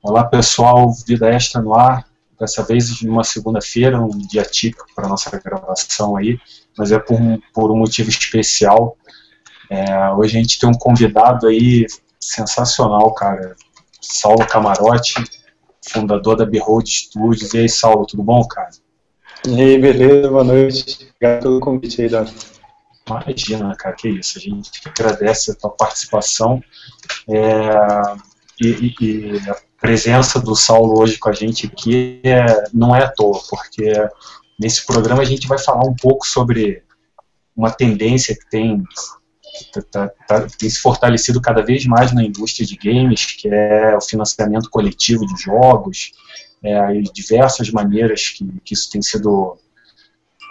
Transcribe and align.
Olá 0.00 0.22
pessoal, 0.22 0.92
Vida 1.06 1.28
Extra 1.28 1.60
no 1.60 1.74
ar. 1.74 2.06
Dessa 2.38 2.62
vez 2.62 3.02
numa 3.02 3.24
segunda-feira, 3.24 4.00
um 4.00 4.16
dia 4.16 4.44
típico 4.44 4.86
para 4.94 5.08
nossa 5.08 5.36
gravação 5.40 6.16
aí, 6.16 6.38
mas 6.76 6.92
é 6.92 7.00
por 7.00 7.20
um, 7.20 7.40
por 7.52 7.72
um 7.72 7.78
motivo 7.78 8.08
especial. 8.08 8.96
É, 9.68 10.08
hoje 10.12 10.38
a 10.38 10.40
gente 10.40 10.56
tem 10.56 10.68
um 10.68 10.78
convidado 10.78 11.48
aí 11.48 11.84
sensacional, 12.20 13.12
cara. 13.12 13.56
Saulo 14.00 14.46
Camarote, 14.46 15.14
fundador 15.90 16.36
da 16.36 16.46
Behold 16.46 16.86
Studios. 16.86 17.52
E 17.52 17.58
aí, 17.58 17.68
Saulo, 17.68 18.06
tudo 18.06 18.22
bom, 18.22 18.46
cara? 18.46 18.70
E 19.48 19.60
aí, 19.60 19.78
beleza? 19.78 20.30
Boa 20.30 20.44
noite. 20.44 21.10
Obrigado 21.16 21.42
pelo 21.42 21.60
convite 21.60 22.02
aí, 22.02 22.08
Davi. 22.08 22.32
Imagina, 23.04 23.74
cara, 23.74 23.96
que 23.96 24.08
isso. 24.08 24.38
A 24.38 24.40
gente 24.40 24.70
agradece 24.86 25.50
a 25.50 25.54
tua 25.56 25.70
participação. 25.70 26.62
É, 27.28 27.68
e, 28.60 28.94
e, 29.00 29.50
a 29.50 29.67
presença 29.80 30.40
do 30.40 30.54
Saulo 30.56 31.00
hoje 31.00 31.18
com 31.18 31.28
a 31.28 31.32
gente 31.32 31.66
aqui 31.66 32.20
é, 32.24 32.64
não 32.72 32.94
é 32.94 33.04
à 33.04 33.10
toa, 33.10 33.40
porque 33.48 33.92
nesse 34.58 34.84
programa 34.84 35.22
a 35.22 35.26
gente 35.26 35.46
vai 35.46 35.58
falar 35.58 35.84
um 35.84 35.94
pouco 35.94 36.26
sobre 36.26 36.82
uma 37.56 37.70
tendência 37.70 38.36
que 38.36 38.48
tem, 38.50 38.82
que 39.72 39.82
tá, 39.82 40.08
tá, 40.26 40.46
tem 40.58 40.68
se 40.68 40.80
fortalecido 40.80 41.40
cada 41.40 41.62
vez 41.62 41.86
mais 41.86 42.12
na 42.12 42.22
indústria 42.24 42.66
de 42.66 42.76
games, 42.76 43.26
que 43.26 43.48
é 43.48 43.96
o 43.96 44.00
financiamento 44.00 44.68
coletivo 44.70 45.26
de 45.26 45.42
jogos, 45.42 46.12
é, 46.62 46.76
as 46.78 47.12
diversas 47.12 47.70
maneiras 47.70 48.30
que, 48.30 48.44
que 48.64 48.74
isso 48.74 48.90
tem 48.90 49.02
sido 49.02 49.58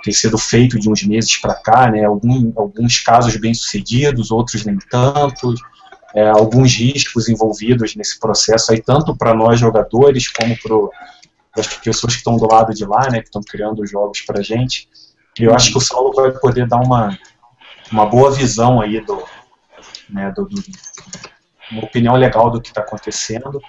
tem 0.03 0.13
sido 0.13 0.37
feito 0.37 0.79
de 0.79 0.89
uns 0.89 1.03
meses 1.03 1.35
para 1.37 1.55
cá, 1.55 1.89
né? 1.91 2.05
Algum, 2.05 2.53
alguns 2.55 2.99
casos 2.99 3.35
bem 3.35 3.53
sucedidos, 3.53 4.31
outros 4.31 4.63
nem 4.63 4.77
tanto, 4.89 5.53
é, 6.17 6.29
alguns 6.29 6.73
riscos 6.73 7.29
envolvidos 7.29 7.95
nesse 7.95 8.19
processo 8.19 8.71
aí 8.71 8.81
tanto 8.81 9.15
para 9.15 9.35
nós 9.35 9.59
jogadores 9.59 10.27
como 10.27 10.57
para 10.57 11.61
as 11.61 11.67
pessoas 11.77 12.13
que 12.13 12.17
estão 12.17 12.37
do 12.37 12.51
lado 12.51 12.73
de 12.73 12.83
lá, 12.85 13.07
né? 13.11 13.19
Que 13.19 13.27
estão 13.27 13.43
criando 13.43 13.83
os 13.83 13.91
jogos 13.91 14.21
para 14.21 14.41
gente. 14.41 14.89
E 15.39 15.43
eu 15.43 15.53
acho 15.53 15.71
que 15.71 15.77
o 15.77 15.81
Saulo 15.81 16.11
vai 16.15 16.31
poder 16.31 16.67
dar 16.67 16.77
uma 16.77 17.15
uma 17.91 18.07
boa 18.07 18.31
visão 18.31 18.81
aí 18.81 18.99
do, 18.99 19.23
né, 20.09 20.31
do, 20.31 20.45
do 20.45 20.61
uma 21.71 21.83
opinião 21.83 22.15
legal 22.15 22.49
do 22.49 22.59
que 22.59 22.69
está 22.69 22.81
acontecendo. 22.81 23.61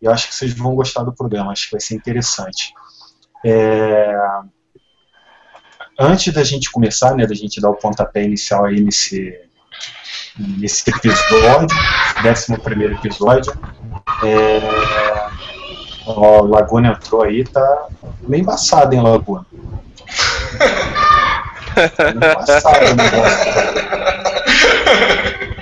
E 0.00 0.04
eu 0.04 0.12
acho 0.12 0.28
que 0.28 0.34
vocês 0.34 0.54
vão 0.54 0.76
gostar 0.76 1.02
do 1.02 1.12
programa, 1.12 1.50
acho 1.50 1.64
que 1.64 1.72
vai 1.72 1.80
ser 1.80 1.96
interessante. 1.96 2.72
É, 3.44 4.16
antes 5.98 6.32
da 6.32 6.44
gente 6.44 6.70
começar, 6.70 7.16
né, 7.16 7.26
da 7.26 7.34
gente 7.34 7.60
dar 7.60 7.70
o 7.70 7.74
pontapé 7.74 8.22
inicial 8.22 8.64
aí 8.64 8.80
nesse, 8.80 9.49
nesse 10.38 10.88
episódio, 10.90 11.68
11 12.24 12.54
episódio, 13.04 13.52
é, 14.24 15.28
ó, 16.06 16.42
Laguna 16.42 16.88
entrou 16.88 17.22
aí, 17.22 17.44
tá 17.44 17.88
meio 18.26 18.42
embaçado, 18.42 18.94
hein, 18.94 19.02
Laguna? 19.02 19.46
Embaçado 22.14 22.94
negócio. 22.96 23.50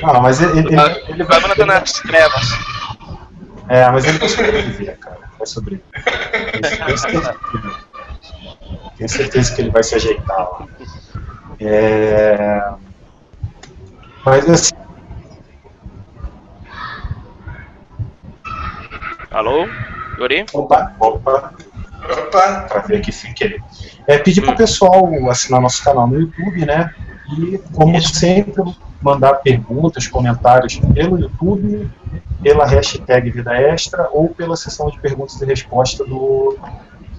Não, 0.02 0.20
mas 0.20 0.41
ele, 0.41 0.58
ele, 0.60 0.77
ele, 1.08 1.25
vai... 1.25 1.41
Tá 1.55 1.66
nas 1.66 1.92
trevas. 1.92 2.58
É, 3.69 3.91
mas 3.91 4.05
ele 4.05 4.19
vai 4.19 4.28
sobreviver, 4.28 4.98
cara. 4.98 5.19
Vai 5.38 5.47
sobreviver. 5.47 5.84
Tenho 8.97 9.08
certeza 9.08 9.55
que 9.55 9.62
ele 9.62 9.70
vai 9.70 9.82
se 9.82 9.94
ajeitar 9.94 10.38
lá. 10.38 10.66
É... 11.60 12.62
Mas 14.24 14.48
assim. 14.48 14.74
Alô? 19.30 19.66
Yuri? 20.19 20.47
Opa, 20.52 20.92
opa. 20.98 21.55
Opa! 22.10 22.66
Pra 22.69 22.80
ver 22.80 22.98
aqui 22.98 23.12
sem 23.12 23.33
querer. 23.34 23.62
É, 24.06 24.19
pedir 24.19 24.41
pro 24.41 24.56
pessoal 24.56 25.09
assinar 25.31 25.60
nosso 25.60 25.82
canal 25.84 26.06
no 26.06 26.20
YouTube, 26.20 26.65
né? 26.65 26.92
E, 27.37 27.59
como 27.75 28.00
sempre, 28.00 28.62
mandar 29.03 29.34
perguntas, 29.34 30.09
comentários 30.09 30.76
pelo 30.76 31.19
YouTube, 31.19 31.91
pela 32.42 32.66
hashtag 32.66 33.31
Vida 33.31 33.54
Extra 33.54 34.09
ou 34.12 34.31
pela 34.31 34.56
sessão 34.56 34.91
de 34.91 34.98
perguntas 34.98 35.41
e 35.41 35.44
respostas 35.44 36.09
do, 36.09 36.56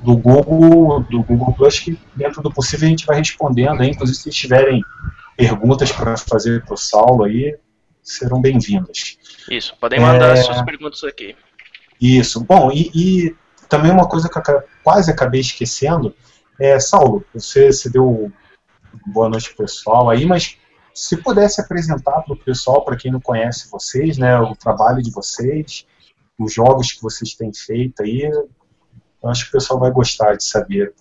do 0.04 0.18
Google, 0.18 1.02
do 1.02 1.24
Google 1.24 1.54
Plus, 1.54 1.80
que 1.80 2.00
dentro 2.16 2.42
do 2.42 2.52
possível 2.52 2.88
a 2.88 2.90
gente 2.90 3.06
vai 3.06 3.18
respondendo 3.18 3.82
aí, 3.82 3.92
inclusive 3.92 4.18
se 4.18 4.30
tiverem 4.30 4.84
perguntas 5.40 5.90
para 5.90 6.18
fazer 6.18 6.66
para 6.66 6.74
o 6.74 6.78
Saulo 6.78 7.24
aí, 7.24 7.58
serão 8.04 8.42
bem-vindas. 8.42 9.18
Isso, 9.50 9.74
podem 9.80 9.98
mandar 9.98 10.36
é... 10.36 10.42
suas 10.42 10.62
perguntas 10.64 11.02
aqui. 11.06 11.34
Isso, 12.00 12.44
bom, 12.44 12.70
e, 12.70 12.92
e, 12.94 13.36
também 13.70 13.90
uma 13.90 14.06
coisa 14.06 14.28
que 14.28 14.38
eu 14.38 14.64
quase 14.84 15.10
acabei 15.10 15.40
esquecendo, 15.40 16.14
é, 16.60 16.78
Saulo, 16.78 17.24
você, 17.34 17.72
você 17.72 17.90
deu 17.90 18.30
boa 19.08 19.30
noite 19.30 19.56
pessoal 19.56 20.10
aí, 20.10 20.26
mas 20.26 20.58
se 20.94 21.16
pudesse 21.16 21.62
apresentar 21.62 22.22
para 22.24 22.34
o 22.34 22.38
pessoal, 22.38 22.84
para 22.84 22.98
quem 22.98 23.10
não 23.10 23.22
conhece 23.22 23.72
vocês, 23.72 24.18
né, 24.18 24.38
o 24.42 24.54
trabalho 24.58 25.02
de 25.02 25.10
vocês, 25.10 25.86
os 26.38 26.54
jogos 26.54 26.92
que 26.92 27.02
vocês 27.02 27.34
têm 27.34 27.54
feito 27.54 28.04
aí, 28.04 28.24
eu 28.24 29.30
acho 29.30 29.46
que 29.46 29.50
o 29.50 29.54
pessoal 29.54 29.80
vai 29.80 29.92
gostar 29.92 30.36
de 30.36 30.44
saber, 30.44 30.94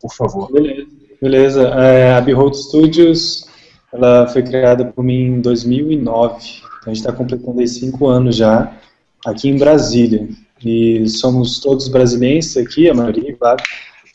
por 0.00 0.14
favor. 0.14 0.50
Beleza. 0.50 0.86
Beleza. 1.20 1.68
É, 1.68 2.14
a 2.14 2.20
Behold 2.20 2.54
Studios, 2.54 3.48
ela 3.94 4.26
foi 4.26 4.42
criada 4.42 4.84
por 4.84 5.04
mim 5.04 5.36
em 5.36 5.40
2009. 5.40 6.34
Então 6.34 6.78
a 6.84 6.88
gente 6.88 6.96
está 6.96 7.12
completando 7.12 7.60
aí 7.60 7.68
cinco 7.68 8.08
anos 8.08 8.34
já, 8.36 8.76
aqui 9.24 9.48
em 9.48 9.56
Brasília. 9.56 10.28
E 10.64 11.08
somos 11.08 11.60
todos 11.60 11.88
brasileiros 11.88 12.56
aqui, 12.56 12.90
a 12.90 12.94
maioria, 12.94 13.36
claro. 13.36 13.62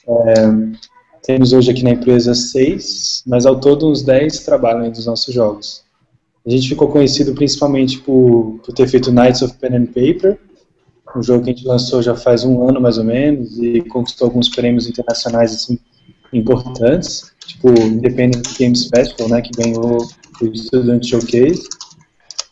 É, 0.07 0.79
temos 1.23 1.53
hoje 1.53 1.71
aqui 1.71 1.83
na 1.83 1.91
empresa 1.91 2.35
seis, 2.35 3.23
mas 3.25 3.45
ao 3.45 3.59
todo 3.59 3.89
uns 3.89 4.03
dez 4.03 4.39
trabalham 4.43 4.91
dos 4.91 5.05
nossos 5.05 5.33
jogos. 5.33 5.83
A 6.45 6.49
gente 6.49 6.67
ficou 6.67 6.89
conhecido 6.89 7.33
principalmente 7.33 7.99
por, 7.99 8.59
por 8.65 8.73
ter 8.73 8.87
feito 8.87 9.11
Knights 9.11 9.41
of 9.41 9.55
Pen 9.57 9.75
and 9.75 9.85
Paper, 9.87 10.37
um 11.15 11.23
jogo 11.23 11.43
que 11.43 11.51
a 11.51 11.53
gente 11.53 11.67
lançou 11.67 12.01
já 12.01 12.15
faz 12.15 12.43
um 12.43 12.67
ano 12.67 12.81
mais 12.81 12.97
ou 12.97 13.03
menos 13.03 13.57
e 13.57 13.81
conquistou 13.81 14.27
alguns 14.27 14.49
prêmios 14.49 14.87
internacionais 14.87 15.53
assim, 15.53 15.79
importantes, 16.33 17.31
tipo 17.49 17.69
Independent 17.69 18.45
Games 18.59 18.87
Festival, 18.87 19.29
né, 19.29 19.41
que 19.41 19.51
ganhou 19.51 20.07
o 20.41 20.55
Student 20.55 21.03
Showcase. 21.03 21.67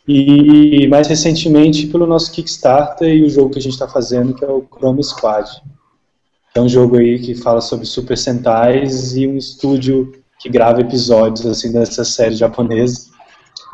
E 0.06 0.86
mais 0.88 1.06
recentemente 1.06 1.86
pelo 1.86 2.06
nosso 2.06 2.32
Kickstarter 2.32 3.08
e 3.08 3.24
o 3.24 3.30
jogo 3.30 3.50
que 3.50 3.58
a 3.58 3.62
gente 3.62 3.74
está 3.74 3.86
fazendo, 3.86 4.34
que 4.34 4.44
é 4.44 4.48
o 4.48 4.62
Chrome 4.62 5.04
Squad. 5.04 5.46
É 6.54 6.60
um 6.60 6.68
jogo 6.68 6.96
aí 6.96 7.18
que 7.18 7.34
fala 7.34 7.60
sobre 7.60 7.86
Super 7.86 8.16
Sentais 8.16 9.14
e 9.14 9.26
um 9.26 9.36
estúdio 9.36 10.12
que 10.40 10.48
grava 10.48 10.80
episódios 10.80 11.46
assim 11.46 11.72
dessa 11.72 12.04
série 12.04 12.34
japonesa. 12.34 13.10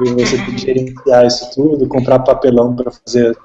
E 0.00 0.10
você 0.10 0.36
tem 0.36 0.56
que 0.56 0.58
gerenciar 0.58 1.24
isso 1.24 1.48
tudo, 1.54 1.86
comprar 1.86 2.18
papelão 2.18 2.74
para 2.74 2.90
fazer 2.90 3.36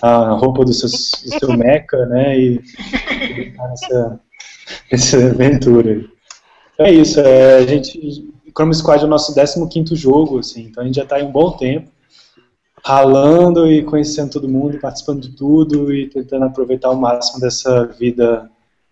a 0.00 0.30
roupa 0.30 0.64
do 0.64 0.72
seu, 0.72 0.88
do 0.88 1.38
seu 1.40 1.56
mecha, 1.56 2.06
né? 2.06 2.38
E, 2.38 2.60
essa, 3.72 4.20
essa 4.92 5.16
aventura. 5.30 6.04
É 6.78 6.90
isso, 6.90 7.20
é, 7.20 7.56
a 7.56 7.66
gente. 7.66 8.32
Chrome 8.56 8.74
Squad 8.74 9.02
é 9.02 9.06
o 9.06 9.08
nosso 9.08 9.34
15 9.34 9.94
jogo, 9.94 10.38
assim, 10.38 10.62
então 10.62 10.82
a 10.82 10.86
gente 10.86 10.96
já 10.96 11.02
está 11.02 11.20
em 11.20 11.24
um 11.24 11.30
bom 11.30 11.52
tempo 11.52 11.90
ralando 12.84 13.70
e 13.70 13.82
conhecendo 13.82 14.30
todo 14.30 14.48
mundo, 14.48 14.78
participando 14.78 15.20
de 15.20 15.30
tudo 15.30 15.92
e 15.92 16.08
tentando 16.08 16.44
aproveitar 16.46 16.88
ao 16.88 16.96
máximo 16.96 17.40
dessa 17.40 17.84
vida 17.84 18.50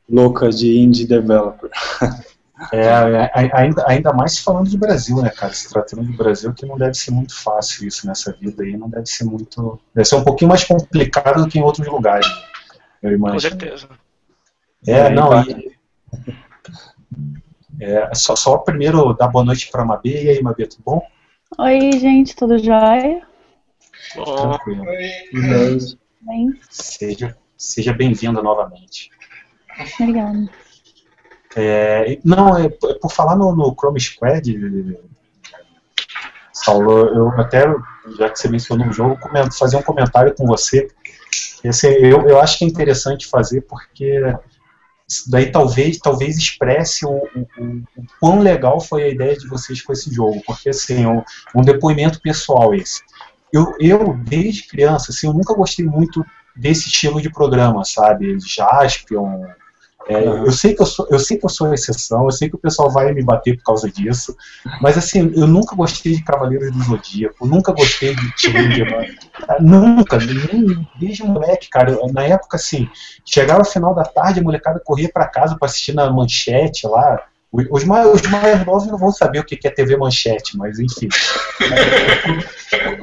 louca 0.09 0.51
de 0.51 0.79
indie 0.79 1.07
developer. 1.07 1.71
É, 2.73 2.87
é, 2.87 3.31
ainda, 3.53 3.85
ainda 3.87 4.13
mais 4.15 4.39
falando 4.39 4.71
de 4.71 4.79
Brasil, 4.79 5.21
né, 5.21 5.29
cara? 5.29 5.53
Se 5.53 5.69
tratando 5.69 6.05
de 6.05 6.17
Brasil, 6.17 6.55
que 6.55 6.65
não 6.65 6.79
deve 6.79 6.95
ser 6.95 7.11
muito 7.11 7.35
fácil 7.35 7.87
isso 7.87 8.07
nessa 8.07 8.33
vida 8.33 8.63
aí, 8.63 8.75
não 8.79 8.89
deve 8.89 9.05
ser 9.05 9.25
muito. 9.25 9.79
Deve 9.95 10.09
ser 10.09 10.17
um 10.17 10.25
pouquinho 10.25 10.49
mais 10.49 10.65
complicado 10.65 11.43
do 11.43 11.51
que 11.51 11.59
em 11.59 11.63
outros 11.63 11.87
lugares, 11.87 12.27
eu 13.03 13.13
imagino. 13.13 13.35
Com 13.35 13.59
certeza. 13.59 13.89
É, 14.87 14.93
é 14.93 15.11
não, 15.11 15.43
e, 15.43 15.71
é, 17.81 18.15
só, 18.15 18.35
só 18.35 18.59
primeiro 18.59 19.13
dar 19.15 19.29
boa 19.29 19.45
noite 19.45 19.71
para 19.71 19.83
a 19.83 19.85
Mabê. 19.85 20.25
E 20.25 20.29
aí, 20.31 20.43
Mabê, 20.43 20.67
tudo 20.67 20.83
bom? 20.85 21.03
Oi, 21.59 21.93
gente, 21.93 22.35
tudo 22.35 22.59
jóia? 22.59 23.23
Tranquilo. 24.13 24.85
Oi. 24.85 25.79
Bem. 26.23 26.61
Seja, 26.71 27.37
seja 27.57 27.93
bem-vinda 27.93 28.43
novamente. 28.43 29.11
Obrigada. 30.01 30.49
É, 31.55 32.19
não, 32.25 32.57
é, 32.59 32.67
é, 32.67 32.69
por 32.69 33.11
falar 33.11 33.37
no, 33.37 33.55
no 33.55 33.75
Chrome 33.75 34.01
Squad, 34.01 34.99
Saulo, 36.53 37.09
eu 37.15 37.29
até, 37.41 37.65
já 38.19 38.29
que 38.29 38.39
você 38.39 38.49
mencionou 38.49 38.89
o 38.89 38.93
jogo, 38.93 39.19
fazer 39.57 39.77
um 39.77 39.83
comentário 39.83 40.35
com 40.35 40.47
você. 40.47 40.89
Esse, 41.63 41.87
eu, 41.87 42.29
eu 42.29 42.41
acho 42.41 42.59
que 42.59 42.65
é 42.65 42.69
interessante 42.69 43.27
fazer 43.27 43.63
porque 43.63 44.21
daí 45.29 45.51
talvez 45.51 45.99
talvez 45.99 46.37
expresse 46.37 47.07
o, 47.07 47.11
o, 47.11 47.47
o, 47.59 47.83
quão 48.19 48.41
legal 48.41 48.81
foi 48.81 49.05
a 49.05 49.09
ideia 49.09 49.37
de 49.37 49.47
vocês 49.47 49.81
com 49.81 49.93
esse 49.93 50.13
jogo, 50.13 50.43
porque 50.47 50.71
assim, 50.71 51.07
um, 51.07 51.23
um 51.55 51.63
depoimento 51.63 52.21
pessoal 52.21 52.75
esse. 52.75 53.03
Eu, 53.53 53.75
eu, 53.79 54.15
desde 54.17 54.67
criança, 54.67 55.13
assim, 55.13 55.29
eu 55.29 55.33
nunca 55.33 55.55
gostei 55.55 55.85
muito 55.85 56.25
desse 56.55 56.89
estilo 56.89 57.21
de 57.21 57.31
programa, 57.31 57.85
sabe? 57.85 58.37
Jaspion. 58.41 59.47
É, 60.09 60.25
eu, 60.25 60.53
sei 60.53 60.73
que 60.73 60.81
eu, 60.81 60.87
sou, 60.87 61.07
eu 61.11 61.19
sei 61.19 61.37
que 61.37 61.45
eu 61.45 61.51
sou 61.51 61.75
exceção, 61.75 62.25
eu 62.27 62.31
sei 62.31 62.49
que 62.49 62.55
o 62.55 62.61
pessoal 62.61 62.91
vai 62.91 63.13
me 63.13 63.25
bater 63.25 63.57
por 63.57 63.65
causa 63.65 63.91
disso, 63.91 64.37
mas 64.81 64.97
assim, 64.97 65.33
eu 65.35 65.49
nunca 65.49 65.75
gostei 65.75 66.15
de 66.15 66.23
Cavaleiros 66.23 66.71
do 66.71 66.81
Zodíaco, 66.81 67.45
nunca 67.45 67.73
gostei 67.73 68.15
de 68.15 68.33
Changeman, 68.37 69.05
nunca, 69.61 70.19
nem, 70.19 70.89
desde 70.95 71.25
moleque, 71.25 71.69
cara. 71.69 71.91
Eu- 71.91 72.13
na 72.13 72.23
época, 72.23 72.57
assim, 72.57 72.89
chegava 73.25 73.59
no 73.61 73.65
final 73.65 73.95
da 73.97 74.05
tarde, 74.05 74.39
a 74.39 74.43
molecada 74.45 74.81
corria 74.85 75.11
pra 75.13 75.27
casa 75.27 75.57
pra 75.59 75.67
assistir 75.67 75.93
na 75.93 76.09
manchete 76.09 76.87
lá. 76.87 77.21
Os 77.71 77.85
mais, 77.85 78.07
os 78.13 78.23
mais 78.23 78.65
novos 78.67 78.87
não 78.87 78.99
vão 78.99 79.11
saber 79.13 79.39
o 79.41 79.45
que 79.45 79.59
é 79.67 79.71
TV 79.71 79.97
Manchete, 79.97 80.57
mas 80.57 80.79
enfim. 80.79 81.09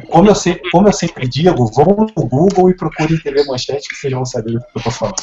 Como 0.09 0.29
eu, 0.29 0.35
sempre, 0.35 0.69
como 0.71 0.87
eu 0.87 0.93
sempre 0.93 1.27
digo, 1.27 1.65
vão 1.67 1.85
no 2.15 2.25
Google 2.27 2.69
e 2.69 2.75
procurem 2.75 3.17
TV 3.19 3.43
Manchete 3.45 3.87
que 3.89 3.95
vocês 3.95 4.13
vão 4.13 4.25
saber 4.25 4.53
do 4.53 4.59
que 4.59 4.65
eu 4.77 4.83
tô 4.83 4.91
falando. 4.91 5.15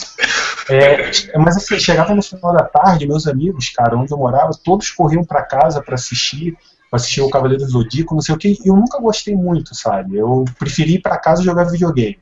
É, 0.68 1.10
mas 1.38 1.56
assim, 1.56 1.78
chegava 1.78 2.14
no 2.14 2.22
final 2.22 2.52
da 2.52 2.64
tarde, 2.64 3.06
meus 3.06 3.26
amigos, 3.26 3.68
cara, 3.70 3.96
onde 3.96 4.12
eu 4.12 4.18
morava, 4.18 4.50
todos 4.64 4.90
corriam 4.90 5.24
pra 5.24 5.42
casa 5.42 5.82
pra 5.82 5.94
assistir, 5.94 6.56
assistir 6.92 7.20
o 7.20 7.30
Cavaleiro 7.30 7.64
do 7.64 7.70
Zodíaco, 7.70 8.14
não 8.14 8.22
sei 8.22 8.34
o 8.34 8.38
que, 8.38 8.48
e 8.64 8.68
eu 8.68 8.76
nunca 8.76 8.98
gostei 9.00 9.34
muito, 9.34 9.74
sabe? 9.74 10.16
Eu 10.16 10.44
preferi 10.58 10.94
ir 10.94 11.00
pra 11.02 11.18
casa 11.18 11.42
jogar 11.42 11.64
videogame. 11.64 12.18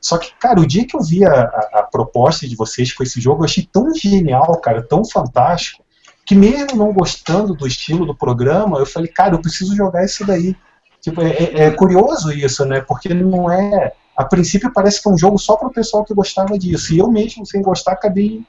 Só 0.00 0.16
que, 0.16 0.30
cara, 0.38 0.60
o 0.60 0.66
dia 0.66 0.86
que 0.86 0.96
eu 0.96 1.02
vi 1.02 1.24
a, 1.24 1.32
a- 1.32 1.70
a 1.74 1.82
proposta 1.82 2.46
de 2.46 2.54
vocês 2.54 2.92
com 2.92 3.02
esse 3.02 3.20
jogo, 3.20 3.40
eu 3.42 3.46
achei 3.46 3.68
tão 3.72 3.92
genial, 3.94 4.56
cara, 4.60 4.80
tão 4.82 5.04
fantástico, 5.04 5.82
que 6.28 6.34
mesmo 6.34 6.76
não 6.76 6.92
gostando 6.92 7.54
do 7.54 7.66
estilo 7.66 8.04
do 8.04 8.14
programa, 8.14 8.78
eu 8.78 8.84
falei, 8.84 9.08
cara, 9.08 9.34
eu 9.34 9.40
preciso 9.40 9.74
jogar 9.74 10.04
isso 10.04 10.26
daí. 10.26 10.54
Tipo, 11.00 11.22
é, 11.22 11.30
é- 11.30 11.60
é 11.64 11.70
curioso 11.70 12.30
isso, 12.30 12.66
né? 12.66 12.82
Porque 12.82 13.14
não 13.14 13.50
é. 13.50 13.92
A 14.14 14.24
princípio 14.24 14.70
parece 14.72 15.02
que 15.02 15.08
é 15.08 15.12
um 15.12 15.16
jogo 15.16 15.38
só 15.38 15.56
para 15.56 15.68
o 15.68 15.72
pessoal 15.72 16.04
que 16.04 16.12
gostava 16.12 16.58
disso. 16.58 16.92
E 16.92 16.98
eu 16.98 17.10
mesmo, 17.10 17.46
sem 17.46 17.62
gostar, 17.62 17.92
acabei 17.92 18.42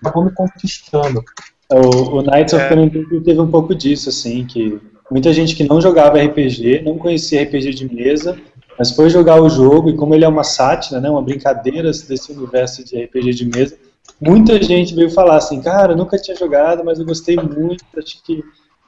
acabou 0.00 0.24
me 0.24 0.32
conquistando. 0.32 1.22
O, 1.70 2.18
o 2.18 2.22
Knights 2.22 2.54
of 2.54 2.62
É. 2.64 2.68
the 2.68 2.74
Old 2.76 2.96
Republic 2.98 3.24
teve 3.24 3.40
um 3.40 3.50
pouco 3.50 3.74
disso, 3.74 4.08
assim, 4.08 4.44
que 4.46 4.80
muita 5.10 5.32
gente 5.34 5.54
que 5.54 5.64
não 5.64 5.80
jogava 5.82 6.18
RPG, 6.18 6.82
não 6.82 6.96
conhecia 6.98 7.42
RPG 7.42 7.74
de 7.74 7.94
mesa, 7.94 8.38
mas 8.78 8.90
foi 8.90 9.10
jogar 9.10 9.40
o 9.40 9.48
jogo, 9.50 9.90
e 9.90 9.96
como 9.96 10.14
ele 10.14 10.24
é 10.24 10.28
uma 10.28 10.44
sátira, 10.44 10.98
né, 11.00 11.10
uma 11.10 11.22
brincadeira 11.22 11.90
desse 11.90 12.32
universo 12.32 12.82
de 12.84 13.04
RPG 13.04 13.34
de 13.34 13.44
mesa, 13.44 13.76
muita 14.20 14.60
gente 14.62 14.94
veio 14.94 15.10
falar 15.10 15.36
assim, 15.36 15.60
cara, 15.60 15.92
eu 15.92 15.96
nunca 15.96 16.18
tinha 16.18 16.36
jogado, 16.36 16.84
mas 16.84 16.98
eu 16.98 17.04
gostei 17.04 17.36
muito, 17.36 17.84
acho 17.96 18.22
que 18.22 18.42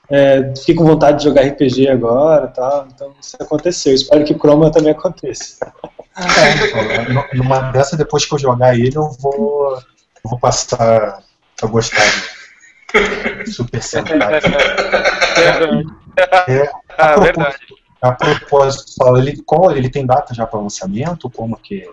é, 0.08 0.52
fiquei 0.56 0.74
com 0.74 0.84
vontade 0.84 1.18
de 1.18 1.24
jogar 1.24 1.42
RPG 1.42 1.88
agora 1.88 2.48
tal. 2.48 2.86
Então 2.94 3.14
isso 3.20 3.36
aconteceu. 3.40 3.94
Espero 3.94 4.24
que 4.24 4.34
o 4.34 4.38
Chroma 4.38 4.70
também 4.70 4.92
aconteça. 4.92 5.72
É, 6.16 7.36
numa 7.36 7.72
dessa, 7.72 7.96
depois 7.96 8.24
que 8.24 8.34
eu 8.34 8.38
jogar 8.38 8.78
ele, 8.78 8.96
eu 8.96 9.10
vou, 9.18 9.74
eu 9.74 10.30
vou 10.30 10.38
passar 10.38 11.22
a 11.62 11.66
gostar 11.66 12.04
de 13.44 13.50
Super 13.50 13.82
Sentai. 13.82 14.40
É, 16.48 16.70
Ah, 16.96 17.18
verdade. 17.18 17.56
A 18.00 18.12
propósito, 18.12 18.94
fala, 18.98 19.18
ele, 19.18 19.42
qual, 19.42 19.74
ele 19.74 19.88
tem 19.88 20.04
data 20.04 20.34
já 20.34 20.46
para 20.46 20.60
lançamento? 20.60 21.30
Como 21.30 21.56
que. 21.56 21.88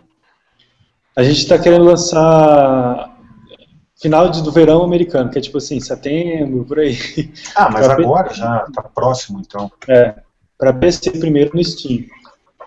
A 1.15 1.23
gente 1.23 1.39
está 1.39 1.57
querendo 1.57 1.85
lançar 1.85 3.10
final 4.01 4.29
de, 4.29 4.41
do 4.41 4.51
verão 4.51 4.83
americano, 4.83 5.29
que 5.29 5.37
é 5.37 5.41
tipo 5.41 5.57
assim, 5.57 5.79
setembro, 5.79 6.65
por 6.65 6.79
aí. 6.79 6.97
Ah, 7.55 7.69
mas 7.71 7.85
Pra- 7.85 7.95
agora 7.95 8.33
já 8.33 8.59
tá 8.73 8.81
próximo, 8.83 9.39
então. 9.39 9.71
É, 9.87 10.15
para 10.57 10.73
PC 10.73 11.11
primeiro 11.11 11.51
no 11.53 11.63
Steam. 11.63 12.05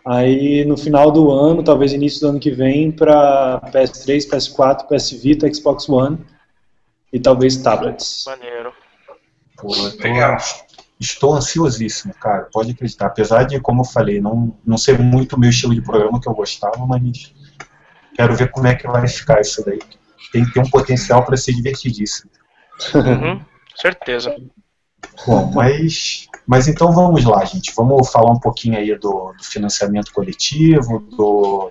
Aí 0.06 0.64
no 0.66 0.76
final 0.76 1.10
do 1.10 1.30
ano, 1.30 1.62
talvez 1.62 1.92
início 1.92 2.20
do 2.20 2.28
ano 2.28 2.40
que 2.40 2.50
vem, 2.50 2.92
para 2.92 3.60
PS3, 3.72 4.28
PS4, 4.28 4.86
PS 4.86 5.10
Vita, 5.12 5.52
Xbox 5.52 5.88
One 5.88 6.18
e 7.12 7.18
talvez 7.18 7.56
tablets. 7.56 8.24
Maneiro. 8.26 8.72
Pô, 9.56 9.68
Legal. 10.02 10.36
estou 11.00 11.34
ansiosíssimo, 11.34 12.12
cara. 12.14 12.48
Pode 12.52 12.72
acreditar. 12.72 13.06
Apesar 13.06 13.44
de, 13.44 13.58
como 13.60 13.80
eu 13.80 13.86
falei, 13.86 14.20
não, 14.20 14.54
não 14.66 14.76
ser 14.76 14.98
muito 14.98 15.36
o 15.36 15.40
meu 15.40 15.48
estilo 15.48 15.74
de 15.74 15.80
programa 15.80 16.20
que 16.20 16.28
eu 16.28 16.34
gostava, 16.34 16.84
mas 16.86 17.32
quero 18.14 18.36
ver 18.36 18.50
como 18.50 18.66
é 18.66 18.74
que 18.74 18.86
vai 18.86 19.08
ficar 19.08 19.40
isso 19.40 19.64
daí. 19.64 19.78
Tem 20.34 20.44
que 20.44 20.52
ter 20.52 20.58
um 20.58 20.68
potencial 20.68 21.24
para 21.24 21.36
ser 21.36 21.52
divertidíssimo. 21.52 22.28
Uhum. 22.92 23.40
Certeza. 23.76 24.34
Bom, 25.24 25.52
mas, 25.54 26.26
mas 26.44 26.66
então 26.66 26.90
vamos 26.90 27.24
lá, 27.24 27.44
gente. 27.44 27.72
Vamos 27.76 28.10
falar 28.10 28.32
um 28.32 28.40
pouquinho 28.40 28.76
aí 28.76 28.98
do, 28.98 29.32
do 29.32 29.44
financiamento 29.44 30.12
coletivo, 30.12 30.98
do 30.98 31.70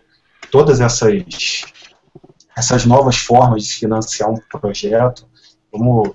todas 0.50 0.80
essas 0.80 1.66
essas 2.56 2.86
novas 2.86 3.18
formas 3.18 3.66
de 3.66 3.74
financiar 3.74 4.30
um 4.30 4.38
projeto. 4.50 5.28
Vamos, 5.70 6.12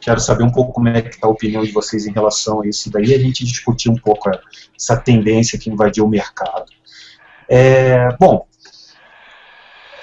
quero 0.00 0.20
saber 0.20 0.44
um 0.44 0.52
pouco 0.52 0.72
como 0.72 0.88
é 0.90 1.02
que 1.02 1.08
está 1.08 1.26
a 1.26 1.30
opinião 1.30 1.64
de 1.64 1.72
vocês 1.72 2.06
em 2.06 2.12
relação 2.12 2.60
a 2.60 2.68
isso 2.68 2.88
daí. 2.88 3.12
A 3.12 3.18
gente 3.18 3.44
discutir 3.44 3.90
um 3.90 3.96
pouco 3.96 4.30
essa 4.78 4.96
tendência 4.96 5.58
que 5.58 5.70
invadiu 5.70 6.04
o 6.04 6.08
mercado. 6.08 6.66
É, 7.48 8.14
bom, 8.20 8.46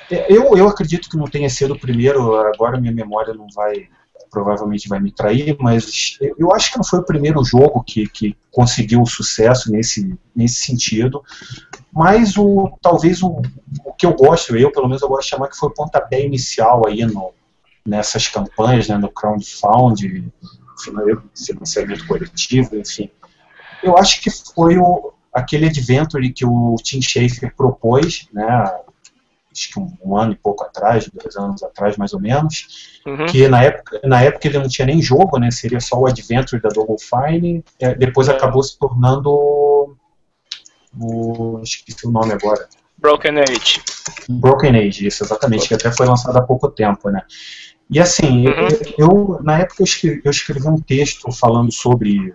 eu, 0.10 0.56
eu 0.58 0.68
acredito 0.68 1.10
que 1.10 1.18
não 1.18 1.26
tenha 1.26 1.50
sido 1.50 1.74
o 1.74 1.80
primeiro. 1.80 2.36
Agora 2.36 2.80
minha 2.80 2.94
memória 2.94 3.34
não 3.34 3.48
vai 3.54 3.90
provavelmente 4.30 4.90
vai 4.90 5.00
me 5.00 5.12
trair, 5.12 5.56
mas 5.62 6.18
eu 6.38 6.54
acho 6.54 6.72
que 6.72 6.78
não 6.78 6.84
foi 6.84 7.00
o 7.00 7.06
primeiro 7.06 7.42
jogo 7.46 7.82
que, 7.82 8.06
que 8.06 8.36
conseguiu 8.52 9.06
sucesso 9.06 9.72
nesse, 9.72 10.14
nesse 10.36 10.56
sentido, 10.56 11.24
mas 11.94 12.36
o, 12.36 12.78
talvez 12.82 13.24
o, 13.24 13.42
o 13.86 13.94
que 13.94 14.06
eu 14.06 14.14
gosto, 14.14 14.58
eu 14.58 14.72
pelo 14.74 14.88
menos 14.88 15.02
eu 15.02 15.08
gosto 15.08 15.24
de 15.24 15.30
chamar 15.30 15.48
que 15.48 15.58
foi 15.58 15.70
o 15.70 15.74
pontapé 15.74 16.26
inicial 16.26 16.86
aí 16.86 17.06
no, 17.06 17.32
nessas 17.86 18.28
campanhas, 18.28 18.90
né, 18.90 18.98
no 18.98 19.10
crowdfunding, 19.10 20.30
finan- 20.84 21.24
financiamento 21.34 22.06
coletivo, 22.06 22.76
enfim. 22.76 23.10
Eu 23.82 23.98
acho 23.98 24.22
que 24.22 24.30
foi 24.30 24.78
o, 24.78 25.14
aquele 25.34 25.68
adventure 25.68 26.34
que 26.34 26.46
o 26.46 26.76
Tim 26.84 27.02
Schafer 27.02 27.56
propôs, 27.56 28.28
né, 28.34 28.46
acho 29.56 29.72
que 29.72 29.80
um, 29.80 29.92
um 30.04 30.18
ano 30.18 30.34
e 30.34 30.36
pouco 30.36 30.64
atrás, 30.66 31.10
dois 31.10 31.36
anos 31.38 31.64
atrás 31.64 31.96
mais 31.98 32.14
ou 32.14 32.20
menos, 32.20 32.94
Uhum. 33.08 33.28
que 33.28 33.48
na 33.48 33.64
época, 33.64 34.02
na 34.04 34.22
época 34.24 34.48
ele 34.48 34.58
não 34.58 34.68
tinha 34.68 34.86
nem 34.86 35.00
jogo, 35.02 35.38
né? 35.38 35.50
Seria 35.52 35.80
só 35.80 35.96
o 35.98 36.08
Adventure 36.08 36.62
da 36.62 36.70
Double 36.70 36.98
Fine. 37.00 37.64
é, 37.80 37.94
depois 37.96 38.28
acabou 38.28 38.62
se 38.64 38.78
tornando 38.80 39.96
o. 41.00 41.60
esqueci 41.64 42.08
o 42.08 42.12
nome 42.12 42.34
agora. 42.34 42.68
Broken 42.98 43.40
Age. 43.40 43.82
Broken 44.30 44.76
Age, 44.76 45.08
isso, 45.08 45.24
exatamente, 45.24 45.68
que 45.68 45.74
até 45.74 45.92
foi 45.92 46.06
lançado 46.08 46.36
há 46.38 46.42
pouco 46.42 46.68
tempo, 46.70 47.10
né? 47.10 47.22
E 47.90 48.00
assim, 48.00 48.48
Uhum. 48.48 48.68
eu, 48.98 49.08
eu- 49.38 49.40
na 49.44 49.60
época 49.60 49.82
eu 49.82 49.86
escrevi, 49.86 50.22
eu 50.26 50.32
escrevi 50.32 50.68
um 50.68 50.78
texto 50.80 51.32
falando 51.32 51.72
sobre 51.72 52.34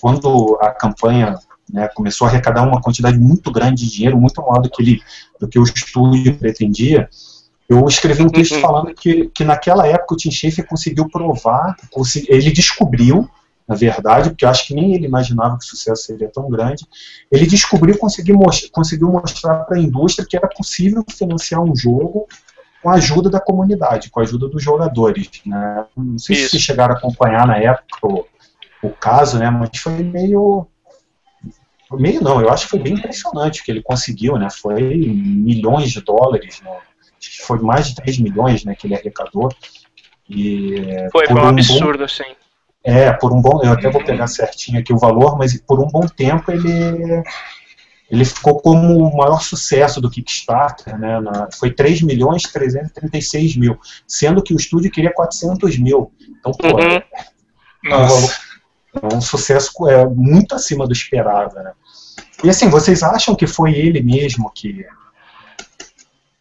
quando 0.00 0.56
a 0.60 0.70
campanha 0.70 1.36
né, 1.72 1.88
começou 1.94 2.26
a 2.26 2.30
arrecadar 2.30 2.62
uma 2.62 2.80
quantidade 2.80 3.18
muito 3.18 3.50
grande 3.50 3.84
de 3.84 3.90
dinheiro, 3.90 4.20
muito 4.20 4.40
maior 4.40 4.60
do 4.60 4.70
que, 4.70 4.82
ele, 4.82 5.02
do 5.40 5.48
que 5.48 5.58
o 5.58 5.62
estúdio 5.62 6.36
pretendia, 6.36 7.08
eu 7.68 7.86
escrevi 7.86 8.22
um 8.22 8.28
texto 8.28 8.56
Uhum. 8.56 8.60
falando 8.60 8.94
que, 8.94 9.30
que 9.34 9.44
naquela 9.44 9.86
época 9.86 10.14
o 10.14 10.16
Tim 10.16 10.30
Schafer 10.30 10.66
conseguiu 10.66 11.08
provar, 11.08 11.74
ele 12.28 12.50
descobriu, 12.50 13.28
na 13.66 13.74
verdade, 13.74 14.28
porque 14.28 14.44
eu 14.44 14.50
acho 14.50 14.66
que 14.66 14.74
nem 14.74 14.94
ele 14.94 15.06
imaginava 15.06 15.56
que 15.58 15.64
o 15.64 15.68
sucesso 15.68 16.04
seria 16.04 16.28
tão 16.28 16.50
grande, 16.50 16.86
ele 17.32 17.46
descobriu, 17.46 17.96
conseguiu, 17.96 18.38
conseguiu 18.70 19.08
mostrar 19.08 19.64
para 19.64 19.78
a 19.78 19.80
indústria 19.80 20.26
que 20.28 20.36
era 20.36 20.48
possível 20.48 21.02
financiar 21.08 21.62
um 21.62 21.74
jogo 21.74 22.26
com 22.82 22.90
a 22.90 22.96
ajuda 22.96 23.30
da 23.30 23.40
comunidade, 23.40 24.10
com 24.10 24.20
a 24.20 24.24
ajuda 24.24 24.46
dos 24.46 24.62
jogadores. 24.62 25.30
Né? 25.46 25.86
Não 25.96 26.18
sei 26.18 26.36
se 26.36 26.42
Isso. 26.42 26.50
vocês 26.50 26.62
chegaram 26.62 26.94
a 26.94 26.98
acompanhar 26.98 27.46
na 27.46 27.56
época 27.56 27.86
o, 28.02 28.26
o 28.82 28.90
caso, 28.90 29.38
né? 29.38 29.48
mas 29.48 29.70
foi 29.78 30.02
meio 30.02 30.66
meio 31.98 32.20
não, 32.22 32.40
eu 32.40 32.50
acho 32.50 32.64
que 32.64 32.70
foi 32.70 32.78
bem 32.80 32.94
impressionante 32.94 33.60
o 33.60 33.64
que 33.64 33.70
ele 33.70 33.82
conseguiu, 33.82 34.36
né? 34.38 34.48
Foi 34.50 34.82
milhões 34.82 35.90
de 35.90 36.00
dólares, 36.00 36.60
né? 36.62 36.70
Foi 37.46 37.58
mais 37.60 37.88
de 37.88 37.94
3 37.96 38.18
milhões 38.18 38.64
né, 38.64 38.74
que 38.74 38.86
ele 38.86 38.94
arrecadou. 38.94 39.48
E, 40.28 40.76
Foi, 41.12 41.26
por 41.26 41.32
foi 41.32 41.40
um 41.40 41.42
bom- 41.42 41.48
absurdo, 41.48 42.04
assim. 42.04 42.24
é, 42.82 43.12
por 43.12 43.32
um 43.32 43.40
bom. 43.40 43.60
Eu 43.62 43.72
até 43.72 43.90
vou 43.90 44.02
pegar 44.04 44.26
certinho 44.26 44.78
aqui 44.80 44.92
o 44.92 44.98
valor, 44.98 45.36
mas 45.38 45.58
por 45.60 45.80
um 45.80 45.86
bom 45.88 46.06
tempo 46.06 46.50
ele. 46.50 47.22
Ele 48.10 48.24
ficou 48.26 48.60
como 48.60 48.98
o 48.98 49.16
maior 49.16 49.40
sucesso 49.40 49.98
do 50.00 50.10
Kickstarter, 50.10 50.96
né? 50.98 51.18
na- 51.20 51.48
foi 51.58 51.70
3 51.72 52.02
milhões 52.02 52.42
336 52.42 53.56
mil, 53.56 53.78
sendo 54.06 54.42
que 54.42 54.52
o 54.52 54.56
estúdio 54.58 54.90
queria 54.90 55.12
400 55.12 55.78
mil. 55.78 56.12
Então, 56.38 56.52
pô, 56.52 56.68
Uhum. 56.68 57.00
é 57.86 57.96
um, 57.96 59.08
é 59.10 59.14
um 59.16 59.20
sucesso 59.22 59.70
é, 59.88 60.06
muito 60.06 60.54
acima 60.54 60.86
do 60.86 60.92
esperado, 60.92 61.54
né? 61.56 61.72
E 62.44 62.50
assim, 62.50 62.68
vocês 62.68 63.02
acham 63.02 63.34
que 63.34 63.46
foi 63.46 63.74
ele 63.74 64.02
mesmo 64.02 64.50
que, 64.54 64.84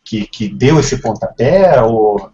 que, 0.03 0.27
que 0.27 0.50
deu 0.50 0.79
esse 0.79 1.01
pontapé? 1.01 1.81
Ou, 1.81 2.29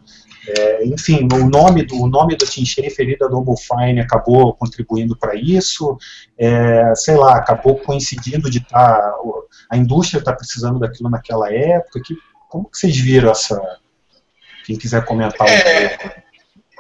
é, 0.48 0.86
enfim, 0.86 1.28
o 1.32 1.48
nome 1.48 1.84
do 1.84 2.02
o 2.02 2.08
nome 2.08 2.36
do 2.36 2.46
Tim 2.46 2.66
Schafer 2.66 3.08
e 3.10 3.18
da 3.18 3.28
Double 3.28 3.56
Fine 3.56 4.00
acabou 4.00 4.54
contribuindo 4.56 5.16
para 5.16 5.36
isso? 5.36 5.98
É, 6.38 6.94
sei 6.96 7.16
lá, 7.16 7.38
acabou 7.38 7.78
coincidindo 7.78 8.50
de 8.50 8.58
estar 8.58 9.14
a 9.70 9.78
indústria 9.78 10.20
está 10.20 10.34
precisando 10.34 10.80
daquilo 10.80 11.10
naquela 11.10 11.54
época? 11.54 12.02
Que, 12.04 12.18
como 12.50 12.66
que 12.66 12.78
vocês 12.78 12.98
viram 12.98 13.30
essa. 13.30 13.62
Quem 14.66 14.76
quiser 14.76 15.06
comentar 15.06 15.48
um 15.48 15.50
É, 15.50 15.90
pouco. 15.98 16.22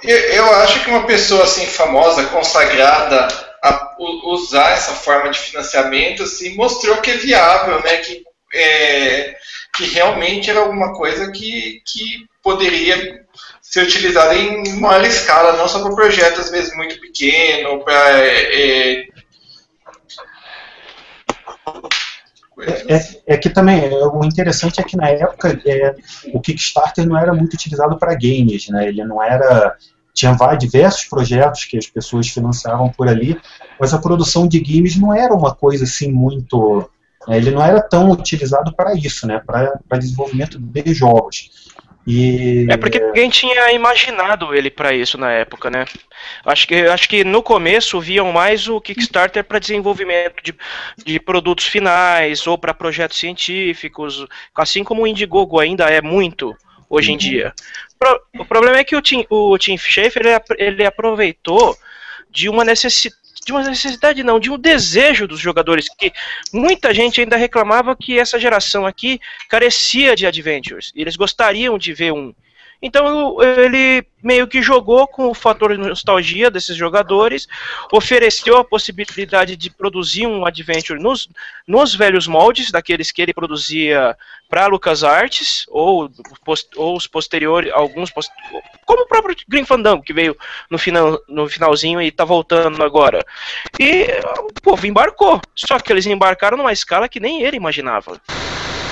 eu, 0.03 0.17
eu 0.17 0.55
acho 0.55 0.83
que 0.83 0.89
uma 0.89 1.05
pessoa 1.05 1.43
assim 1.43 1.65
famosa, 1.67 2.25
consagrada, 2.25 3.27
a 3.63 3.95
usar 3.99 4.71
essa 4.71 4.93
forma 4.93 5.29
de 5.29 5.39
financiamento, 5.39 6.23
assim, 6.23 6.55
mostrou 6.55 6.97
que 6.97 7.11
é 7.11 7.17
viável, 7.17 7.81
né? 7.83 7.97
Que, 7.97 8.23
é, 8.53 9.35
que 9.75 9.85
realmente 9.85 10.49
era 10.49 10.59
alguma 10.59 10.93
coisa 10.93 11.31
que, 11.31 11.81
que 11.85 12.25
poderia 12.41 13.25
ser 13.61 13.83
utilizada 13.83 14.35
em 14.35 14.79
maior 14.79 15.05
escala, 15.05 15.57
não 15.57 15.67
só 15.67 15.81
para 15.81 15.93
projetos 15.93 16.39
às 16.39 16.51
vezes 16.51 16.75
muito 16.75 16.99
pequenos, 16.99 17.83
para 17.83 18.17
é, 18.17 19.07
É, 22.87 23.33
é 23.35 23.37
que 23.37 23.49
também, 23.49 23.85
é, 23.85 23.89
o 23.89 24.23
interessante 24.25 24.81
é 24.81 24.83
que 24.83 24.97
na 24.97 25.09
época 25.09 25.59
é, 25.65 25.95
o 26.33 26.41
Kickstarter 26.41 27.07
não 27.07 27.17
era 27.17 27.33
muito 27.33 27.53
utilizado 27.53 27.97
para 27.97 28.15
games, 28.15 28.67
né? 28.69 28.87
Ele 28.87 29.03
não 29.05 29.23
era. 29.23 29.77
Tinha 30.19 30.33
vários, 30.33 30.59
diversos 30.59 31.05
projetos 31.05 31.63
que 31.63 31.77
as 31.77 31.87
pessoas 31.87 32.27
financiavam 32.27 32.89
por 32.89 33.07
ali, 33.07 33.39
mas 33.79 33.93
a 33.93 33.97
produção 33.97 34.49
de 34.49 34.59
games 34.59 34.97
não 34.97 35.15
era 35.15 35.33
uma 35.33 35.55
coisa 35.55 35.85
assim 35.85 36.11
muito. 36.11 36.89
né, 37.25 37.37
Ele 37.37 37.51
não 37.51 37.63
era 37.63 37.81
tão 37.81 38.11
utilizado 38.11 38.73
para 38.75 38.93
isso, 38.93 39.25
né? 39.25 39.41
Para 39.45 39.97
desenvolvimento 39.97 40.59
de 40.59 40.93
jogos. 40.93 41.69
E, 42.05 42.67
É 42.69 42.75
porque 42.75 42.99
ninguém 42.99 43.29
tinha 43.29 43.71
imaginado 43.71 44.53
ele 44.53 44.69
pra 44.69 44.93
isso 44.93 45.17
na 45.17 45.31
época, 45.31 45.69
né? 45.69 45.85
Acho 46.45 46.67
que, 46.67 46.75
acho 46.75 47.07
que 47.07 47.23
no 47.23 47.41
começo 47.41 48.01
viam 48.01 48.29
mais 48.33 48.67
o 48.67 48.81
Kickstarter 48.81 49.45
para 49.45 49.57
desenvolvimento 49.57 50.43
de, 50.43 50.53
de 51.05 51.17
produtos 51.17 51.65
finais 51.65 52.45
ou 52.45 52.57
para 52.57 52.73
projetos 52.73 53.17
científicos, 53.17 54.27
assim 54.53 54.83
como 54.83 55.03
o 55.03 55.07
Indiegogo 55.07 55.61
ainda 55.61 55.85
é 55.85 56.01
muito 56.01 56.53
hoje 56.89 57.11
em 57.11 57.17
dia. 57.17 57.53
Pro- 57.97 58.21
o 58.39 58.45
problema 58.45 58.77
é 58.77 58.83
que 58.83 58.95
o 58.95 59.01
Tim, 59.01 59.25
o 59.29 59.57
Tim 59.57 59.77
Schafer 59.77 60.25
ele, 60.25 60.39
ele 60.57 60.85
aproveitou 60.85 61.77
de 62.29 62.49
uma 62.49 62.63
necessidade 62.65 63.19
de 63.45 63.53
uma 63.53 63.63
necessidade 63.63 64.21
não, 64.21 64.37
de 64.39 64.51
um 64.51 64.59
desejo 64.59 65.25
dos 65.25 65.39
jogadores 65.39 65.87
que 65.97 66.11
muita 66.53 66.93
gente 66.93 67.21
ainda 67.21 67.37
reclamava 67.37 67.95
que 67.95 68.19
essa 68.19 68.37
geração 68.37 68.85
aqui 68.85 69.19
carecia 69.47 70.15
de 70.15 70.27
adventures. 70.27 70.91
e 70.93 71.01
Eles 71.01 71.15
gostariam 71.15 71.77
de 71.77 71.93
ver 71.93 72.11
um. 72.11 72.33
Então 72.81 73.41
ele 73.43 74.05
meio 74.23 74.47
que 74.47 74.61
jogou 74.61 75.07
com 75.07 75.29
o 75.29 75.33
fator 75.33 75.77
nostalgia 75.77 76.51
desses 76.51 76.75
jogadores, 76.75 77.47
ofereceu 77.91 78.57
a 78.57 78.63
possibilidade 78.63 79.55
de 79.55 79.69
produzir 79.69 80.27
um 80.27 80.45
adventure 80.45 81.01
nos, 81.01 81.27
nos 81.67 81.95
velhos 81.95 82.27
moldes, 82.27 82.71
daqueles 82.71 83.11
que 83.11 83.21
ele 83.21 83.33
produzia 83.33 84.15
para 84.49 84.67
LucasArts, 84.67 85.65
ou, 85.69 86.09
pos- 86.43 86.67
ou 86.75 86.97
os 86.97 87.07
posteriores, 87.07 87.71
alguns, 87.71 88.11
como 88.85 89.03
o 89.03 89.07
próprio 89.07 89.35
Green 89.47 89.65
Fandango, 89.65 90.03
que 90.03 90.13
veio 90.13 90.35
no, 90.69 90.77
final, 90.77 91.19
no 91.27 91.47
finalzinho 91.47 92.01
e 92.01 92.11
tá 92.11 92.25
voltando 92.25 92.83
agora. 92.83 93.23
E 93.79 94.07
o 94.39 94.61
povo 94.61 94.85
embarcou, 94.85 95.39
só 95.55 95.79
que 95.79 95.93
eles 95.93 96.05
embarcaram 96.05 96.57
numa 96.57 96.73
escala 96.73 97.07
que 97.07 97.19
nem 97.19 97.43
ele 97.43 97.57
imaginava. 97.57 98.19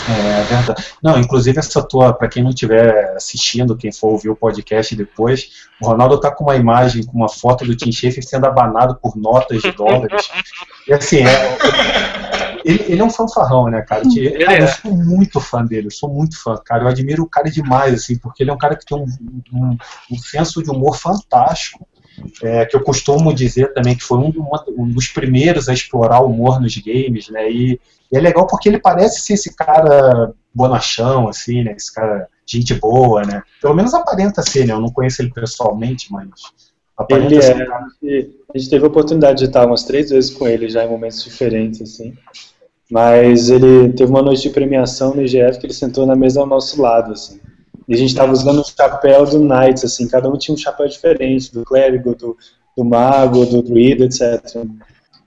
É 0.10 0.44
verdade. 0.44 0.86
Não, 1.04 1.20
inclusive 1.20 1.60
essa 1.60 1.84
tua, 1.84 2.14
para 2.14 2.28
quem 2.30 2.42
não 2.44 2.50
estiver 2.52 3.14
assistindo, 3.16 3.76
quem 3.76 3.92
for 3.92 4.12
ouvir 4.12 4.30
o 4.30 4.36
podcast 4.36 4.96
depois, 4.96 5.68
o 5.82 5.88
Ronaldo 5.88 6.20
tá 6.20 6.32
com 6.32 6.46
uma 6.46 6.56
imagem, 6.56 7.04
com 7.06 7.18
uma 7.18 7.30
foto 7.30 7.66
do 7.66 7.76
Tim 7.76 7.92
Schafer 7.92 8.24
sendo 8.26 8.46
abanado 8.46 8.96
por 9.02 9.16
notas 9.18 9.62
de 9.62 9.72
dólares. 9.72 10.30
E 10.88 10.94
assim, 10.94 11.18
é, 11.18 12.58
ele, 12.64 12.86
ele 12.88 13.02
é 13.02 13.04
um 13.04 13.10
fanfarrão, 13.10 13.66
né, 13.70 13.82
cara? 13.82 14.02
Que- 14.02 14.32
cara, 14.46 14.58
é. 14.58 14.64
Eu 14.64 14.68
sou 14.68 14.94
muito 14.96 15.40
fã 15.40 15.64
dele, 15.66 15.88
eu 15.88 15.92
sou 15.92 16.10
muito 16.10 16.42
fã, 16.42 16.58
cara. 16.64 16.84
Eu 16.84 16.88
admiro 16.88 17.24
o 17.24 17.30
cara 17.30 17.50
demais, 17.50 17.94
assim, 17.94 18.18
porque 18.18 18.44
ele 18.44 18.50
é 18.50 18.54
um 18.54 18.58
cara 18.58 18.76
que 18.76 18.86
tem 18.86 18.98
um, 18.98 19.06
um, 19.54 19.78
um 20.12 20.18
senso 20.18 20.62
de 20.64 20.70
humor 20.70 20.96
fantástico. 20.98 21.86
É, 22.44 22.66
que 22.66 22.76
eu 22.76 22.82
costumo 22.82 23.34
dizer 23.34 23.74
também 23.74 23.96
que 23.96 24.04
foi 24.04 24.18
um, 24.18 24.34
um 24.78 24.90
dos 24.90 25.08
primeiros 25.08 25.70
a 25.70 25.74
explorar 25.74 26.22
o 26.22 26.28
humor 26.28 26.60
nos 26.60 26.76
games, 26.78 27.30
né? 27.30 27.50
E, 27.52 27.80
e 28.12 28.18
é 28.18 28.20
legal 28.20 28.48
porque 28.48 28.70
ele 28.70 28.80
parece 28.80 29.22
ser 29.22 29.34
esse 29.34 29.56
cara 29.56 30.34
bonachão, 30.54 31.28
assim, 31.28 31.64
né? 31.64 31.74
Esse 31.78 31.94
cara, 31.94 32.28
gente 32.46 32.74
boa, 32.74 33.24
né? 33.24 33.44
Pelo 33.62 33.76
menos 33.76 33.94
aparenta 33.94 34.42
ser, 34.42 34.66
né? 34.66 34.74
Eu 34.74 34.82
não 34.82 34.92
conheço 34.92 35.22
ele 35.22 35.32
pessoalmente, 35.32 36.12
mas 36.12 36.30
aparenta 36.98 37.34
Ele 37.34 37.42
ser 37.42 37.62
é. 37.62 37.66
cara. 37.66 37.88
E 38.02 38.30
A 38.54 38.58
gente 38.58 38.70
teve 38.70 38.86
a 38.86 38.88
oportunidade 38.88 39.40
de 39.40 39.46
estar 39.46 39.66
umas 39.66 39.84
três 39.84 40.10
vezes 40.10 40.32
com 40.32 40.48
ele 40.48 40.70
já 40.70 40.84
em 40.84 40.90
momentos 40.90 41.24
diferentes, 41.24 41.82
assim. 41.82 42.14
Mas 42.90 43.50
ele 43.50 43.92
teve 43.94 44.10
uma 44.10 44.22
noite 44.22 44.44
de 44.44 44.50
premiação 44.50 45.14
no 45.14 45.22
IGF 45.22 45.60
que 45.60 45.66
ele 45.66 45.74
sentou 45.74 46.06
na 46.06 46.16
mesa 46.16 46.40
ao 46.40 46.48
nosso 46.48 46.82
lado, 46.82 47.12
assim. 47.12 47.40
E 47.88 47.94
a 47.94 47.98
gente 47.98 48.10
estava 48.10 48.32
usando 48.32 48.60
o 48.60 48.66
chapéu 48.66 49.26
do 49.26 49.40
Knights, 49.40 49.84
assim, 49.86 50.08
cada 50.08 50.30
um 50.30 50.38
tinha 50.38 50.54
um 50.54 50.58
chapéu 50.58 50.88
diferente, 50.88 51.54
do 51.54 51.64
clérigo, 51.64 52.14
do, 52.14 52.38
do 52.76 52.84
mago, 52.84 53.46
do 53.46 53.62
druida, 53.62 54.06
etc. 54.06 54.66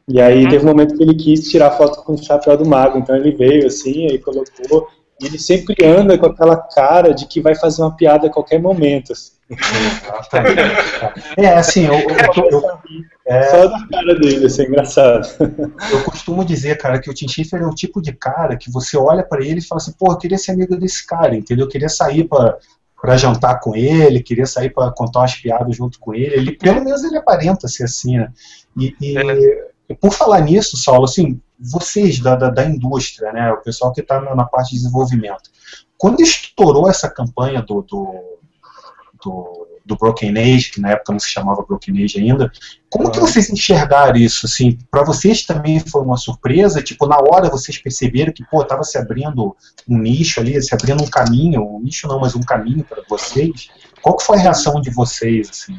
E 0.07 0.21
aí 0.21 0.49
teve 0.49 0.65
um 0.65 0.69
momento 0.69 0.97
que 0.97 1.03
ele 1.03 1.15
quis 1.15 1.49
tirar 1.49 1.71
foto 1.71 2.03
com 2.03 2.15
o 2.15 2.23
chapéu 2.23 2.57
do 2.57 2.67
mago, 2.67 2.99
então 2.99 3.17
ele 3.17 3.31
veio 3.31 3.67
assim, 3.67 4.07
aí 4.11 4.19
colocou, 4.19 4.89
e 5.21 5.27
ele 5.27 5.39
sempre 5.39 5.75
anda 5.85 6.17
com 6.17 6.27
aquela 6.27 6.57
cara 6.57 7.13
de 7.13 7.27
que 7.27 7.41
vai 7.41 7.55
fazer 7.55 7.83
uma 7.83 7.95
piada 7.95 8.27
a 8.27 8.31
qualquer 8.31 8.61
momento, 8.61 9.13
assim. 9.13 9.33
É, 11.37 11.55
assim, 11.55 11.87
eu, 11.87 11.95
eu, 11.95 12.49
eu, 12.51 12.63
é, 13.27 13.43
Só 13.51 13.67
da 13.67 13.87
cara 13.89 14.15
dele, 14.19 14.47
assim, 14.47 14.63
engraçado. 14.63 15.29
eu 15.93 16.05
costumo 16.05 16.45
dizer, 16.45 16.79
cara, 16.79 17.01
que 17.01 17.11
o 17.11 17.15
Tim 17.15 17.29
Schafer 17.29 17.61
é 17.61 17.67
o 17.67 17.75
tipo 17.75 18.01
de 18.01 18.13
cara 18.13 18.57
que 18.57 18.71
você 18.71 18.97
olha 18.97 19.23
pra 19.23 19.45
ele 19.45 19.59
e 19.59 19.65
fala 19.67 19.81
assim, 19.81 19.93
pô, 19.99 20.13
eu 20.13 20.19
queria 20.19 20.39
ser 20.39 20.53
amigo 20.53 20.77
desse 20.77 21.07
cara, 21.07 21.35
entendeu? 21.35 21.67
Eu 21.67 21.71
queria 21.71 21.89
sair 21.89 22.25
pra, 22.25 22.57
pra 23.01 23.17
jantar 23.17 23.61
com 23.61 23.75
ele, 23.75 24.23
queria 24.23 24.47
sair 24.47 24.71
pra 24.71 24.91
contar 24.91 25.21
umas 25.21 25.35
piadas 25.35 25.77
junto 25.77 25.99
com 25.99 26.15
ele. 26.15 26.35
ele 26.35 26.53
pelo 26.53 26.83
menos 26.83 27.03
ele 27.05 27.17
aparenta 27.17 27.69
ser 27.69 27.85
assim, 27.85 28.19
né? 28.19 28.33
E, 28.77 28.95
e 29.89 29.95
por 29.95 30.13
falar 30.13 30.41
nisso, 30.41 30.77
Saulo, 30.77 31.05
assim, 31.05 31.41
vocês 31.61 32.19
da, 32.21 32.35
da, 32.35 32.49
da 32.49 32.65
indústria, 32.65 33.33
né, 33.33 33.53
o 33.53 33.61
pessoal 33.63 33.93
que 33.93 34.01
está 34.01 34.21
na, 34.21 34.35
na 34.35 34.45
parte 34.45 34.71
de 34.71 34.77
desenvolvimento, 34.77 35.51
quando 35.99 36.23
estourou 36.23 36.89
essa 36.89 37.11
campanha 37.11 37.61
do, 37.61 37.83
do, 37.83 38.39
do, 39.23 39.69
do 39.85 39.97
Broken 39.97 40.31
Age, 40.39 40.71
que 40.71 40.81
na 40.81 40.93
época 40.93 41.13
não 41.13 41.21
se 41.21 41.29
chamava 41.29 41.63
Broken 41.63 42.03
Age 42.03 42.19
ainda, 42.19 42.51
como 42.89 43.11
que 43.11 43.21
vocês 43.21 43.51
enxergaram 43.51 44.17
isso? 44.17 44.47
Assim, 44.47 44.79
para 44.91 45.05
vocês 45.05 45.45
também 45.45 45.79
foi 45.81 46.03
uma 46.03 46.17
surpresa? 46.17 46.83
Tipo, 46.83 47.07
na 47.07 47.19
hora 47.19 47.51
vocês 47.51 47.77
perceberam 47.77 48.33
que, 48.33 48.45
pô, 48.45 48.65
tava 48.65 48.83
se 48.83 48.97
abrindo 48.97 49.55
um 49.87 49.99
nicho 49.99 50.41
ali, 50.41 50.61
se 50.63 50.75
abrindo 50.75 51.03
um 51.03 51.09
caminho, 51.09 51.63
um 51.63 51.81
nicho 51.81 52.09
não, 52.09 52.19
mas 52.19 52.35
um 52.35 52.43
caminho 52.43 52.83
para 52.85 53.03
vocês? 53.09 53.69
Qual 54.01 54.17
que 54.17 54.25
foi 54.25 54.39
a 54.39 54.41
reação 54.41 54.81
de 54.81 54.91
vocês, 54.91 55.51
assim? 55.51 55.79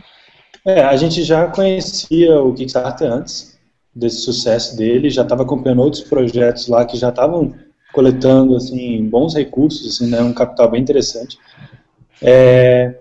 É, 0.64 0.84
a 0.84 0.96
gente 0.96 1.24
já 1.24 1.48
conhecia 1.48 2.40
o 2.40 2.54
Kickstarter 2.54 3.12
antes 3.12 3.60
desse 3.93 4.21
sucesso 4.21 4.77
dele, 4.77 5.10
já 5.10 5.24
estava 5.24 5.43
acompanhando 5.43 5.81
outros 5.81 6.03
projetos 6.03 6.67
lá 6.67 6.86
que 6.86 6.98
já 6.98 7.10
estavam 7.10 7.53
coletando 7.93 8.55
assim 8.55 9.05
bons 9.05 9.36
recursos, 9.36 9.86
assim, 9.86 10.10
né, 10.10 10.21
um 10.21 10.33
capital 10.33 10.71
bem 10.71 10.81
interessante. 10.81 11.38
É, 12.21 12.95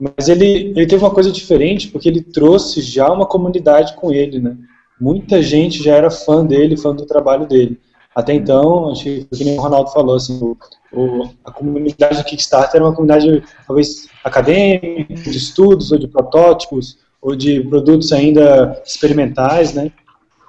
mas 0.00 0.28
ele, 0.28 0.72
ele 0.76 0.86
teve 0.86 1.04
uma 1.04 1.12
coisa 1.12 1.30
diferente 1.30 1.88
porque 1.88 2.08
ele 2.08 2.22
trouxe 2.22 2.80
já 2.80 3.10
uma 3.12 3.26
comunidade 3.26 3.94
com 3.94 4.12
ele, 4.12 4.40
né? 4.40 4.56
Muita 5.00 5.42
gente 5.42 5.82
já 5.82 5.94
era 5.96 6.10
fã 6.10 6.44
dele, 6.44 6.76
fã 6.76 6.94
do 6.94 7.04
trabalho 7.04 7.46
dele. 7.46 7.78
Até 8.14 8.34
então, 8.34 8.90
acho 8.90 9.04
que, 9.04 9.26
o 9.32 9.60
Ronaldo 9.60 9.90
falou, 9.90 10.16
assim, 10.16 10.38
o, 10.42 10.56
o, 10.92 11.30
a 11.44 11.50
comunidade 11.50 12.18
do 12.18 12.24
Kickstarter 12.24 12.76
era 12.76 12.84
uma 12.84 12.94
comunidade 12.94 13.42
talvez 13.66 14.06
acadêmica, 14.22 15.14
de 15.14 15.36
estudos 15.36 15.92
ou 15.92 15.98
de 15.98 16.06
protótipos 16.06 16.98
ou 17.20 17.34
de 17.34 17.60
produtos 17.62 18.12
ainda 18.12 18.80
experimentais, 18.84 19.72
né? 19.72 19.90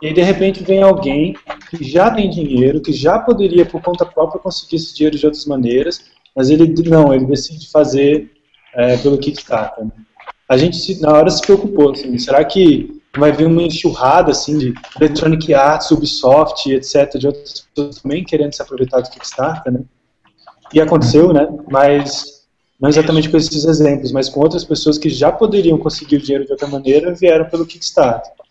E 0.04 0.08
aí, 0.08 0.14
de 0.14 0.22
repente, 0.22 0.62
vem 0.66 0.84
alguém 0.84 1.34
que 1.70 1.82
já 1.82 2.12
tem 2.12 2.30
dinheiro, 2.30 2.82
que 2.82 2.92
já 2.92 3.18
poderia, 3.20 3.66
por 3.66 3.82
conta 3.82 4.06
própria, 4.06 4.38
conseguir 4.38 4.76
esse 4.76 4.94
dinheiro 4.94 5.18
de 5.18 5.26
outras 5.26 5.46
maneiras, 5.46 6.04
mas 6.36 6.50
ele 6.50 6.76
não, 6.90 7.14
ele 7.14 7.26
decide 7.26 7.70
fazer 7.70 8.30
é, 8.76 8.98
pelo 8.98 9.18
Kickstarter. 9.18 9.86
Né? 9.86 9.92
A 10.50 10.58
gente, 10.58 11.00
na 11.00 11.14
hora, 11.14 11.30
se 11.30 11.42
preocupou, 11.42 11.92
assim, 11.92 12.18
será 12.18 12.44
que 12.44 13.02
vai 13.18 13.32
vir 13.32 13.48
uma 13.48 13.62
enxurrada, 13.62 14.32
assim, 14.32 14.58
de 14.58 14.74
Electronic 15.00 15.54
Arts, 15.54 15.90
Ubisoft, 15.92 16.70
etc., 16.70 17.18
de 17.18 17.28
outras 17.28 17.62
pessoas 17.74 18.02
também 18.02 18.26
querendo 18.26 18.52
se 18.52 18.62
aproveitar 18.62 19.00
do 19.00 19.10
Kickstarter, 19.10 19.72
né? 19.72 19.80
E 20.74 20.82
aconteceu, 20.82 21.32
né? 21.32 21.48
Mas 21.72 22.44
não 22.78 22.90
exatamente 22.90 23.30
com 23.30 23.38
esses 23.38 23.64
exemplos, 23.64 24.12
mas 24.12 24.28
com 24.28 24.42
outras 24.42 24.66
pessoas 24.66 24.98
que 24.98 25.08
já 25.08 25.32
poderiam 25.32 25.78
conseguir 25.78 26.18
o 26.18 26.22
dinheiro 26.22 26.46
de 26.46 26.52
outra 26.52 26.68
maneira, 26.68 27.16
vieram 27.16 27.46
pelo 27.46 27.66
Kickstarter. 27.66 28.43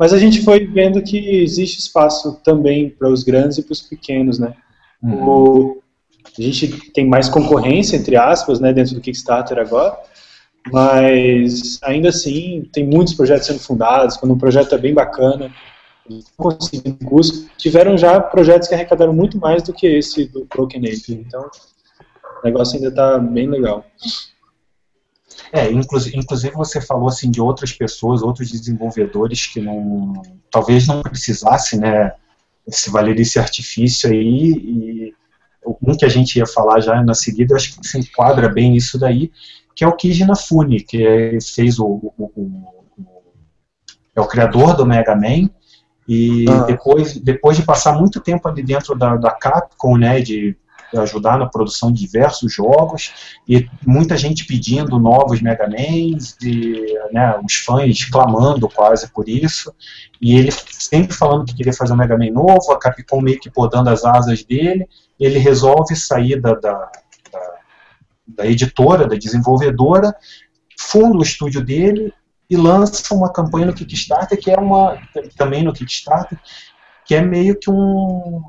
Mas 0.00 0.14
a 0.14 0.18
gente 0.18 0.42
foi 0.42 0.66
vendo 0.66 1.02
que 1.02 1.42
existe 1.42 1.78
espaço 1.78 2.40
também 2.42 2.88
para 2.88 3.10
os 3.10 3.22
grandes 3.22 3.58
e 3.58 3.62
para 3.62 3.74
os 3.74 3.82
pequenos, 3.82 4.38
né? 4.38 4.54
Uhum. 5.02 5.28
O, 5.28 5.82
a 6.38 6.40
gente 6.40 6.90
tem 6.92 7.06
mais 7.06 7.28
concorrência, 7.28 7.98
entre 7.98 8.16
aspas, 8.16 8.58
né, 8.60 8.72
dentro 8.72 8.94
do 8.94 9.00
Kickstarter 9.02 9.58
agora, 9.58 9.98
mas 10.72 11.78
ainda 11.82 12.08
assim 12.08 12.66
tem 12.72 12.86
muitos 12.86 13.12
projetos 13.12 13.46
sendo 13.46 13.58
fundados, 13.60 14.16
quando 14.16 14.32
um 14.32 14.38
projeto 14.38 14.74
é 14.74 14.78
bem 14.78 14.94
bacana, 14.94 15.52
conseguindo 16.34 17.04
custo, 17.04 17.50
tiveram 17.58 17.98
já 17.98 18.18
projetos 18.18 18.68
que 18.68 18.74
arrecadaram 18.74 19.12
muito 19.12 19.36
mais 19.36 19.62
do 19.62 19.74
que 19.74 19.86
esse 19.86 20.24
do 20.24 20.46
Broken 20.46 20.80
Ape. 20.80 21.12
Então, 21.12 21.42
o 21.42 22.46
negócio 22.46 22.76
ainda 22.76 22.88
está 22.88 23.18
bem 23.18 23.50
legal. 23.50 23.84
É, 25.52 25.70
inclusive, 25.70 26.16
inclusive 26.16 26.54
você 26.54 26.80
falou 26.80 27.08
assim 27.08 27.30
de 27.30 27.40
outras 27.40 27.72
pessoas, 27.72 28.22
outros 28.22 28.50
desenvolvedores 28.50 29.46
que 29.46 29.60
não, 29.60 30.12
talvez 30.50 30.86
não 30.86 31.02
precisasse, 31.02 31.78
né, 31.78 32.12
se 32.68 32.90
valer 32.90 33.14
desse 33.14 33.38
artifício 33.38 34.10
aí 34.10 34.52
e 34.52 35.14
um 35.82 35.96
que 35.96 36.04
a 36.04 36.08
gente 36.08 36.36
ia 36.36 36.46
falar 36.46 36.80
já 36.80 37.02
na 37.02 37.14
seguida, 37.14 37.54
acho 37.54 37.78
que 37.78 37.86
se 37.86 37.98
enquadra 37.98 38.48
bem 38.48 38.70
nisso 38.70 38.98
daí, 38.98 39.30
que 39.74 39.84
é 39.84 39.88
o 39.88 39.96
Kiji 39.96 40.24
Nafune, 40.24 40.80
que 40.80 41.06
é, 41.06 41.38
fez 41.40 41.78
o, 41.78 41.86
o, 41.86 42.24
o, 42.36 42.74
é 44.14 44.20
o 44.20 44.26
criador 44.26 44.76
do 44.76 44.86
Mega 44.86 45.14
Man, 45.14 45.50
e 46.08 46.44
ah. 46.48 46.62
depois, 46.62 47.16
depois 47.18 47.56
de 47.56 47.62
passar 47.62 47.92
muito 47.92 48.20
tempo 48.20 48.48
ali 48.48 48.62
dentro 48.62 48.94
da, 48.96 49.16
da 49.16 49.30
Capcom, 49.30 49.96
né, 49.96 50.20
de 50.20 50.56
ajudar 50.98 51.38
na 51.38 51.46
produção 51.46 51.92
de 51.92 52.00
diversos 52.00 52.52
jogos 52.52 53.38
e 53.48 53.68
muita 53.86 54.16
gente 54.16 54.44
pedindo 54.44 54.98
novos 54.98 55.40
Mega 55.40 55.68
Mans 55.68 56.36
e 56.42 56.84
né, 57.12 57.38
os 57.44 57.54
fãs 57.54 58.04
clamando 58.04 58.68
quase 58.68 59.10
por 59.10 59.28
isso. 59.28 59.72
E 60.20 60.36
ele 60.36 60.50
sempre 60.52 61.14
falando 61.14 61.44
que 61.44 61.54
queria 61.54 61.72
fazer 61.72 61.92
um 61.92 61.96
Mega 61.96 62.16
Man 62.16 62.30
novo, 62.32 62.72
a 62.72 62.78
Capcom 62.78 63.20
meio 63.20 63.38
que 63.38 63.50
podando 63.50 63.90
as 63.90 64.04
asas 64.04 64.42
dele, 64.42 64.88
ele 65.18 65.38
resolve 65.38 65.94
sair 65.94 66.40
da, 66.40 66.54
da, 66.54 66.90
da, 67.32 67.54
da 68.26 68.46
editora, 68.46 69.06
da 69.06 69.16
desenvolvedora, 69.16 70.14
funda 70.78 71.18
o 71.18 71.22
estúdio 71.22 71.64
dele 71.64 72.12
e 72.48 72.56
lança 72.56 73.14
uma 73.14 73.32
campanha 73.32 73.66
no 73.66 73.74
Kickstarter 73.74 74.38
que 74.38 74.50
é 74.50 74.56
uma 74.56 74.98
também 75.36 75.62
no 75.62 75.72
Kickstarter 75.72 76.38
que 77.06 77.14
é 77.14 77.20
meio 77.20 77.58
que 77.58 77.70
um 77.70 78.42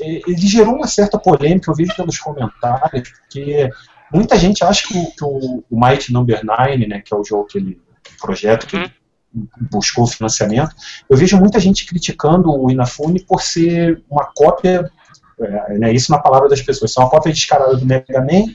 ele 0.00 0.46
gerou 0.46 0.74
uma 0.74 0.86
certa 0.86 1.18
polêmica, 1.18 1.70
eu 1.70 1.74
vejo 1.74 1.94
pelos 1.94 2.18
comentários, 2.18 3.10
porque 3.10 3.70
muita 4.12 4.36
gente 4.36 4.64
acha 4.64 4.86
que 4.86 4.96
o, 4.96 5.10
que 5.10 5.24
o, 5.24 5.64
o 5.70 5.80
Might 5.80 6.12
Number 6.12 6.44
9, 6.44 6.86
né, 6.86 7.02
que 7.04 7.12
é 7.12 7.16
o 7.16 7.24
jogo 7.24 7.46
que 7.46 7.58
ele, 7.58 7.80
o 8.14 8.20
projeto 8.20 8.66
que 8.66 8.76
ele 8.76 8.92
uhum. 9.34 9.46
buscou 9.70 10.06
financiamento, 10.06 10.74
eu 11.08 11.16
vejo 11.16 11.38
muita 11.38 11.60
gente 11.60 11.86
criticando 11.86 12.50
o 12.50 12.70
Inafune 12.70 13.20
por 13.24 13.42
ser 13.42 14.02
uma 14.10 14.30
cópia, 14.34 14.90
é, 15.38 15.78
né, 15.78 15.92
isso 15.92 16.10
na 16.10 16.18
palavra 16.18 16.48
das 16.48 16.62
pessoas, 16.62 16.92
ser 16.92 17.00
uma 17.00 17.10
cópia 17.10 17.32
descarada 17.32 17.76
do 17.76 17.84
Mega 17.84 18.20
Man, 18.20 18.54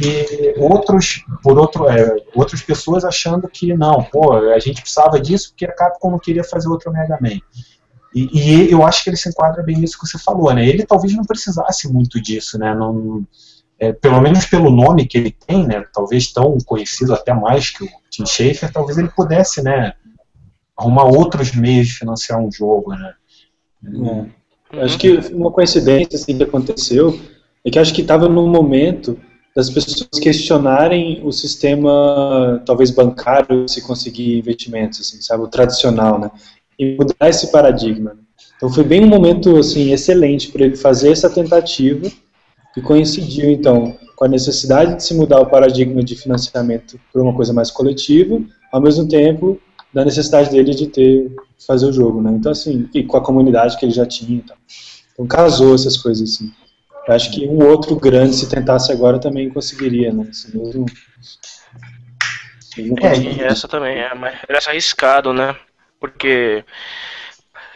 e 0.00 0.54
outros, 0.58 1.24
por 1.42 1.58
outro, 1.58 1.88
é, 1.88 2.16
outras 2.34 2.62
pessoas 2.62 3.04
achando 3.04 3.48
que 3.48 3.74
não, 3.74 4.04
pô, 4.04 4.32
a 4.32 4.58
gente 4.58 4.80
precisava 4.80 5.20
disso 5.20 5.50
porque 5.50 5.64
a 5.64 5.74
Capcom 5.74 6.10
não 6.10 6.18
queria 6.18 6.44
fazer 6.44 6.68
outro 6.68 6.92
Mega 6.92 7.18
Man. 7.20 7.40
E, 8.14 8.28
e, 8.32 8.70
eu 8.70 8.84
acho 8.84 9.02
que 9.02 9.10
ele 9.10 9.16
se 9.16 9.28
enquadra 9.28 9.62
bem 9.62 9.76
nisso 9.76 9.98
que 9.98 10.06
você 10.06 10.18
falou, 10.18 10.52
né? 10.52 10.66
Ele 10.66 10.84
talvez 10.84 11.14
não 11.14 11.24
precisasse 11.24 11.90
muito 11.90 12.20
disso, 12.20 12.58
né? 12.58 12.74
Não, 12.74 13.26
é, 13.78 13.92
pelo 13.92 14.20
menos 14.20 14.46
pelo 14.46 14.70
nome 14.70 15.06
que 15.06 15.18
ele 15.18 15.34
tem, 15.46 15.66
né? 15.66 15.84
Talvez 15.92 16.30
tão 16.32 16.58
conhecido 16.64 17.14
até 17.14 17.32
mais 17.32 17.70
que 17.70 17.84
o 17.84 17.88
Tim 18.10 18.26
Schafer, 18.26 18.72
talvez 18.72 18.98
ele 18.98 19.08
pudesse, 19.08 19.62
né? 19.62 19.94
Arrumar 20.76 21.04
outros 21.04 21.52
meios 21.52 21.88
de 21.88 21.94
financiar 21.94 22.38
um 22.38 22.50
jogo, 22.50 22.94
né? 22.94 23.14
É. 24.72 24.82
Acho 24.84 24.98
que 24.98 25.18
uma 25.32 25.50
coincidência 25.50 26.16
assim, 26.16 26.36
que 26.36 26.44
aconteceu 26.44 27.18
é 27.64 27.70
que 27.70 27.78
acho 27.78 27.92
que 27.92 28.02
estava 28.02 28.28
no 28.28 28.46
momento 28.46 29.18
das 29.54 29.68
pessoas 29.68 30.08
questionarem 30.18 31.20
o 31.24 31.30
sistema, 31.30 32.62
talvez 32.64 32.90
bancário, 32.90 33.68
se 33.68 33.82
conseguir 33.82 34.38
investimentos, 34.38 35.00
assim, 35.00 35.20
sabe, 35.20 35.42
o 35.42 35.48
tradicional, 35.48 36.18
né? 36.18 36.30
E 36.82 36.96
mudar 36.98 37.28
esse 37.28 37.52
paradigma. 37.52 38.16
Então 38.56 38.68
foi 38.68 38.82
bem 38.82 39.04
um 39.04 39.08
momento 39.08 39.56
assim 39.56 39.92
excelente 39.92 40.50
para 40.50 40.64
ele 40.64 40.76
fazer 40.76 41.12
essa 41.12 41.30
tentativa 41.30 42.10
e 42.76 42.80
coincidiu 42.80 43.50
então 43.50 43.96
com 44.16 44.24
a 44.24 44.28
necessidade 44.28 44.96
de 44.96 45.04
se 45.04 45.14
mudar 45.14 45.40
o 45.40 45.46
paradigma 45.46 46.02
de 46.02 46.16
financiamento 46.16 46.98
para 47.12 47.22
uma 47.22 47.34
coisa 47.34 47.52
mais 47.52 47.70
coletiva, 47.70 48.40
ao 48.72 48.80
mesmo 48.80 49.08
tempo 49.08 49.60
da 49.92 50.04
necessidade 50.04 50.50
dele 50.50 50.74
de 50.74 50.86
ter 50.86 51.30
fazer 51.66 51.86
o 51.86 51.92
jogo, 51.92 52.20
né? 52.20 52.32
Então 52.32 52.50
assim, 52.50 52.88
e 52.92 53.04
com 53.04 53.16
a 53.16 53.20
comunidade 53.20 53.78
que 53.78 53.84
ele 53.84 53.92
já 53.92 54.06
tinha, 54.06 54.38
então, 54.38 54.56
então 55.12 55.26
casou 55.26 55.74
essas 55.74 55.96
coisas 55.96 56.30
assim. 56.30 56.50
Eu 57.06 57.14
acho 57.14 57.32
que 57.32 57.46
um 57.46 57.64
outro 57.66 57.96
grande 57.96 58.34
se 58.34 58.48
tentasse 58.48 58.90
agora 58.92 59.18
também 59.18 59.50
conseguiria, 59.50 60.12
né? 60.12 60.26
Esse 60.30 60.56
mesmo, 60.56 60.86
é, 63.02 63.18
e 63.18 63.40
essa 63.42 63.68
também 63.68 63.98
é, 63.98 64.14
mas 64.14 64.34
é 64.48 64.70
arriscado, 64.70 65.32
né? 65.32 65.54
Porque 66.02 66.64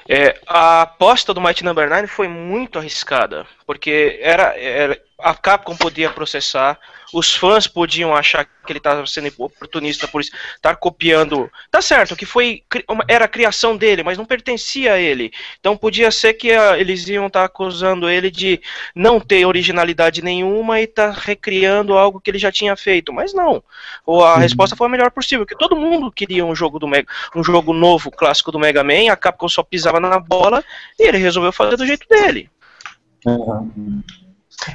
é, 0.08 0.36
a 0.48 0.82
aposta 0.82 1.32
do 1.32 1.40
Mighty 1.40 1.62
Number 1.64 1.88
9 1.88 2.08
foi 2.08 2.26
muito 2.26 2.76
arriscada, 2.76 3.46
porque 3.64 4.18
era, 4.20 4.52
era 4.58 5.00
a 5.18 5.34
Capcom 5.34 5.74
podia 5.76 6.10
processar, 6.10 6.78
os 7.12 7.34
fãs 7.34 7.66
podiam 7.66 8.14
achar 8.14 8.44
que 8.44 8.72
ele 8.72 8.78
estava 8.78 9.06
sendo 9.06 9.32
oportunista 9.38 10.06
por 10.06 10.20
estar 10.20 10.76
copiando. 10.76 11.50
Tá 11.70 11.80
certo, 11.80 12.14
que 12.14 12.26
foi 12.26 12.62
era 13.08 13.24
a 13.24 13.28
criação 13.28 13.76
dele, 13.76 14.02
mas 14.02 14.18
não 14.18 14.26
pertencia 14.26 14.92
a 14.92 14.98
ele. 14.98 15.32
Então 15.58 15.76
podia 15.76 16.10
ser 16.10 16.34
que 16.34 16.52
ah, 16.52 16.78
eles 16.78 17.08
iam 17.08 17.28
estar 17.28 17.40
tá 17.40 17.46
acusando 17.46 18.10
ele 18.10 18.30
de 18.30 18.60
não 18.94 19.18
ter 19.18 19.46
originalidade 19.46 20.22
nenhuma 20.22 20.80
e 20.80 20.84
estar 20.84 21.14
tá 21.14 21.20
recriando 21.20 21.96
algo 21.96 22.20
que 22.20 22.30
ele 22.30 22.38
já 22.38 22.52
tinha 22.52 22.76
feito. 22.76 23.12
Mas 23.12 23.32
não. 23.32 23.62
Ou 24.04 24.22
a 24.22 24.34
uhum. 24.34 24.40
resposta 24.40 24.76
foi 24.76 24.86
a 24.86 24.90
melhor 24.90 25.10
possível, 25.10 25.46
que 25.46 25.56
todo 25.56 25.76
mundo 25.76 26.12
queria 26.12 26.44
um 26.44 26.54
jogo 26.54 26.78
do 26.78 26.86
Mega, 26.86 27.08
um 27.34 27.42
jogo 27.42 27.72
novo, 27.72 28.10
clássico 28.10 28.52
do 28.52 28.58
Mega 28.58 28.84
Man, 28.84 29.10
a 29.10 29.16
Capcom 29.16 29.48
só 29.48 29.62
pisava 29.62 29.98
na 29.98 30.18
bola 30.18 30.62
e 30.98 31.08
ele 31.08 31.18
resolveu 31.18 31.52
fazer 31.52 31.76
do 31.76 31.86
jeito 31.86 32.06
dele. 32.08 32.50
Uhum. 33.24 34.02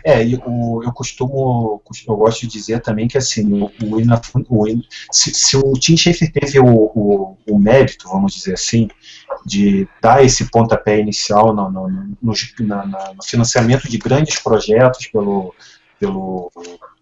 É, 0.03 0.23
eu, 0.23 0.91
costumo, 0.93 1.81
eu 2.07 2.15
gosto 2.15 2.41
de 2.41 2.47
dizer 2.47 2.81
também 2.81 3.07
que 3.07 3.17
assim, 3.17 3.51
o, 3.51 3.71
o, 3.83 3.97
o 4.49 4.81
se, 5.11 5.33
se, 5.33 5.57
o 5.57 5.73
Tim 5.73 5.97
Schafer 5.97 6.31
teve 6.31 6.59
o, 6.59 6.65
o, 6.65 7.37
o, 7.49 7.59
mérito, 7.59 8.07
vamos 8.07 8.33
dizer 8.33 8.53
assim, 8.53 8.87
de 9.45 9.87
dar 10.01 10.23
esse 10.23 10.49
pontapé 10.49 10.99
inicial 10.99 11.53
no, 11.53 11.69
no, 11.69 11.89
no, 12.21 12.33
na, 12.59 12.85
na, 12.85 13.13
no 13.13 13.23
financiamento 13.23 13.89
de 13.89 13.97
grandes 13.97 14.39
projetos 14.39 15.07
pelo, 15.07 15.53
pelo 15.99 16.51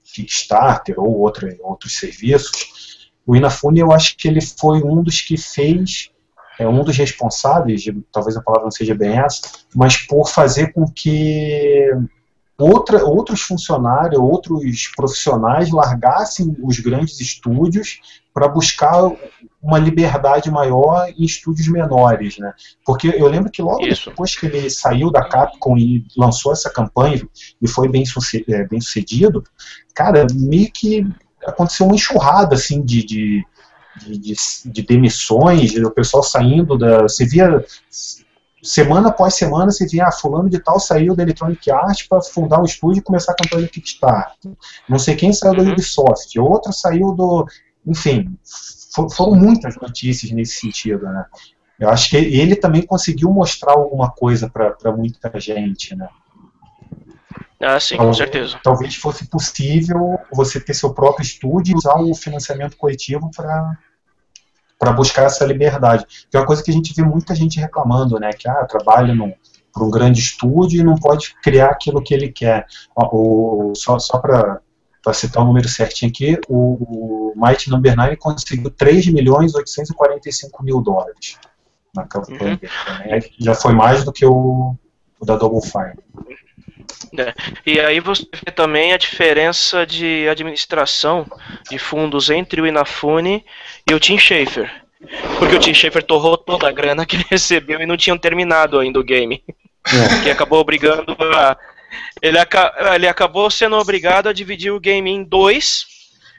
Kickstarter 0.03 0.99
ou 0.99 1.19
outra, 1.19 1.55
outros 1.61 1.97
serviços, 1.97 3.11
o 3.25 3.35
Inafune 3.35 3.79
eu 3.79 3.91
acho 3.91 4.17
que 4.17 4.27
ele 4.27 4.41
foi 4.41 4.81
um 4.81 5.03
dos 5.03 5.21
que 5.21 5.37
fez 5.37 6.11
é 6.57 6.67
um 6.67 6.83
dos 6.83 6.97
responsáveis, 6.97 7.85
talvez 8.11 8.35
a 8.35 8.41
palavra 8.41 8.65
não 8.65 8.71
seja 8.71 8.93
bem 8.93 9.17
essa, 9.17 9.41
mas 9.73 9.95
por 9.95 10.27
fazer 10.27 10.73
com 10.73 10.85
que 10.85 11.89
outra, 12.59 13.03
outros 13.05 13.41
funcionários, 13.41 14.19
outros 14.19 14.91
profissionais 14.95 15.71
largassem 15.71 16.55
os 16.61 16.79
grandes 16.79 17.19
estúdios 17.19 18.01
para 18.33 18.47
buscar 18.47 19.11
uma 19.61 19.79
liberdade 19.79 20.51
maior 20.51 21.09
em 21.09 21.23
estúdios 21.23 21.67
menores, 21.67 22.37
né? 22.37 22.53
Porque 22.85 23.07
eu 23.07 23.27
lembro 23.27 23.51
que 23.51 23.61
logo 23.61 23.85
Isso. 23.85 24.09
depois 24.09 24.35
que 24.35 24.45
ele 24.45 24.69
saiu 24.69 25.11
da 25.11 25.27
Capcom 25.27 25.77
e 25.77 26.05
lançou 26.17 26.51
essa 26.51 26.69
campanha 26.69 27.27
e 27.61 27.67
foi 27.67 27.87
bem, 27.87 28.05
sucedido, 28.05 28.53
é, 28.53 28.67
bem 28.67 28.79
sucedido, 28.79 29.43
cara, 29.93 30.27
meio 30.33 30.71
que 30.71 31.05
aconteceu 31.45 31.85
uma 31.85 31.95
enxurrada 31.95 32.55
assim 32.55 32.83
de, 32.83 33.03
de 33.03 33.45
de, 34.05 34.17
de, 34.17 34.35
de, 34.65 34.81
demissões, 34.83 35.75
o 35.75 35.91
pessoal 35.91 36.23
saindo 36.23 36.77
da. 36.77 37.01
Você 37.01 37.25
via 37.25 37.65
semana 38.61 39.09
após 39.09 39.35
semana 39.35 39.71
você 39.71 39.85
via, 39.87 40.07
ah, 40.07 40.11
fulano 40.11 40.49
de 40.49 40.59
tal 40.59 40.79
saiu 40.79 41.15
da 41.15 41.23
Electronic 41.23 41.71
Arts 41.71 42.07
para 42.07 42.21
fundar 42.21 42.61
um 42.61 42.65
estúdio 42.65 42.99
e 42.99 43.03
começar 43.03 43.31
a 43.31 43.35
campanha 43.35 43.63
do 43.63 43.71
Kickstarter. 43.71 44.51
Não 44.87 44.99
sei 44.99 45.15
quem 45.15 45.33
saiu 45.33 45.59
uhum. 45.59 45.65
da 45.65 45.71
Ubisoft, 45.71 46.39
outro 46.39 46.73
saiu 46.73 47.13
do... 47.13 47.45
Enfim, 47.85 48.37
for, 48.93 49.09
foram 49.09 49.35
muitas 49.35 49.75
notícias 49.77 50.31
nesse 50.31 50.59
sentido, 50.59 51.05
né? 51.05 51.25
Eu 51.79 51.89
acho 51.89 52.09
que 52.09 52.17
ele 52.17 52.55
também 52.55 52.81
conseguiu 52.81 53.31
mostrar 53.31 53.71
alguma 53.73 54.11
coisa 54.11 54.49
para 54.49 54.91
muita 54.91 55.39
gente, 55.39 55.95
né? 55.95 56.09
Ah, 57.61 57.79
sim, 57.79 57.97
com 57.97 58.13
certeza. 58.13 58.59
Talvez 58.63 58.95
fosse 58.95 59.27
possível 59.27 60.17
você 60.31 60.59
ter 60.59 60.73
seu 60.73 60.93
próprio 60.93 61.23
estúdio 61.23 61.73
e 61.73 61.75
usar 61.75 61.95
o 61.95 62.13
financiamento 62.13 62.77
coletivo 62.77 63.29
para 63.35 63.77
para 64.79 64.93
buscar 64.93 65.23
essa 65.23 65.45
liberdade. 65.45 66.05
Que 66.31 66.37
é 66.37 66.39
uma 66.39 66.45
coisa 66.45 66.63
que 66.63 66.71
a 66.71 66.73
gente 66.73 66.93
vê 66.93 67.03
muita 67.03 67.35
gente 67.35 67.59
reclamando, 67.59 68.17
né? 68.17 68.31
Que 68.31 68.49
ah, 68.49 68.65
trabalha 68.65 69.13
para 69.73 69.83
um 69.83 69.91
grande 69.91 70.19
estúdio 70.21 70.79
e 70.79 70.83
não 70.83 70.95
pode 70.95 71.35
criar 71.43 71.67
aquilo 71.67 72.01
que 72.01 72.13
ele 72.13 72.29
quer. 72.29 72.65
O, 72.95 73.73
só 73.75 73.99
só 73.99 74.17
para 74.17 74.61
citar 75.13 75.43
o 75.43 75.45
número 75.45 75.67
certinho 75.67 76.09
aqui, 76.09 76.39
o, 76.47 77.33
o 77.33 77.33
Mighty 77.35 77.69
Number 77.69 77.95
9 77.95 78.15
conseguiu 78.15 78.71
3 78.71 79.07
milhões 79.07 79.53
845 79.53 80.63
mil 80.63 80.81
dólares 80.81 81.37
na 81.93 82.05
campanha. 82.05 82.59
Uhum. 82.63 83.19
Já 83.39 83.53
foi 83.53 83.73
mais 83.73 84.03
do 84.03 84.13
que 84.13 84.25
o, 84.25 84.75
o 85.19 85.25
da 85.25 85.35
Double 85.35 85.61
Fine. 85.61 85.99
É. 87.17 87.33
E 87.65 87.79
aí 87.79 87.99
você 87.99 88.23
vê 88.45 88.51
também 88.51 88.93
a 88.93 88.97
diferença 88.97 89.85
de 89.85 90.27
administração 90.29 91.25
de 91.69 91.79
fundos 91.79 92.29
entre 92.29 92.61
o 92.61 92.67
Inafune 92.67 93.45
e 93.89 93.93
o 93.93 93.99
Tim 93.99 94.17
Schafer. 94.17 94.69
Porque 95.37 95.55
o 95.55 95.59
Tim 95.59 95.73
Schafer 95.73 96.03
torrou 96.03 96.37
toda 96.37 96.67
a 96.67 96.71
grana 96.71 97.05
que 97.05 97.15
ele 97.15 97.25
recebeu 97.29 97.79
e 97.79 97.85
não 97.85 97.97
tinham 97.97 98.17
terminado 98.17 98.79
ainda 98.79 98.99
o 98.99 99.03
game. 99.03 99.43
É. 99.47 100.23
Que 100.23 100.29
acabou 100.29 100.59
obrigando 100.59 101.15
a 101.35 101.57
Ele, 102.21 102.37
aca 102.37 102.93
ele 102.93 103.07
acabou 103.07 103.49
sendo 103.49 103.77
obrigado 103.77 104.27
a 104.27 104.33
dividir 104.33 104.71
o 104.71 104.79
game 104.79 105.09
em 105.09 105.23
dois, 105.23 105.85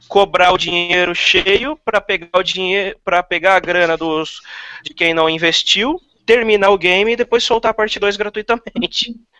cobrar 0.08 0.52
o 0.52 0.58
dinheiro 0.58 1.14
cheio 1.14 1.76
para 1.84 2.00
pegar 2.00 2.38
o 2.38 2.42
dinheiro, 2.42 2.96
para 3.04 3.22
pegar 3.22 3.56
a 3.56 3.60
grana 3.60 3.96
dos 3.96 4.40
de 4.84 4.94
quem 4.94 5.14
não 5.14 5.28
investiu, 5.28 6.00
terminar 6.26 6.70
o 6.70 6.78
game 6.78 7.12
e 7.12 7.16
depois 7.16 7.42
soltar 7.42 7.70
a 7.70 7.74
parte 7.74 7.98
2 7.98 8.16
gratuitamente. 8.16 9.14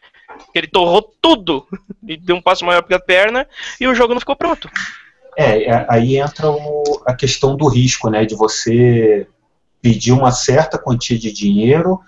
Ele 0.54 0.66
torrou 0.66 1.02
tudo 1.20 1.66
e 2.06 2.16
deu 2.16 2.36
um 2.36 2.42
passo 2.42 2.64
maior 2.64 2.82
para 2.82 2.96
a 2.96 3.00
perna 3.00 3.46
e 3.80 3.86
o 3.86 3.94
jogo 3.94 4.12
não 4.14 4.20
ficou 4.20 4.36
pronto. 4.36 4.68
É, 5.36 5.64
é, 5.64 5.86
aí 5.88 6.16
entra 6.16 6.50
o, 6.50 7.02
a 7.06 7.14
questão 7.14 7.56
do 7.56 7.68
risco, 7.68 8.10
né, 8.10 8.24
de 8.24 8.34
você 8.34 9.26
pedir 9.80 10.12
uma 10.12 10.30
certa 10.30 10.78
quantia 10.78 11.18
de 11.18 11.32
dinheiro 11.32 12.00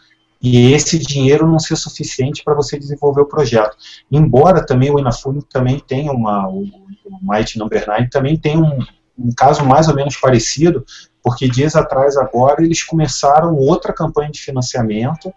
e 0.43 0.73
esse 0.73 0.99
dinheiro 0.99 1.47
não 1.47 1.59
ser 1.59 1.77
suficiente 1.77 2.43
para 2.43 2.55
você 2.55 2.79
desenvolver 2.79 3.23
o 3.23 3.29
projeto. 3.29 3.77
Embora 4.11 4.65
também 4.67 4.91
o 4.91 4.99
Inafune 4.99 5.41
também 5.43 5.79
tenha 5.79 6.13
uma, 6.13 6.49
o, 6.49 6.63
o 6.63 7.19
Might 7.23 7.57
Number 7.59 7.87
9 7.87 8.09
também 8.11 8.37
tem 8.37 8.59
um, 8.59 8.79
um 9.17 9.33
caso 9.37 9.65
mais 9.65 9.89
ou 9.89 9.95
menos 9.95 10.17
parecido, 10.17 10.85
porque 11.23 11.49
dias 11.49 11.77
atrás 11.77 12.17
agora 12.17 12.65
eles 12.65 12.83
começaram 12.83 13.55
outra 13.55 13.93
campanha 13.93 14.31
de 14.31 14.43
financiamento, 14.43 15.33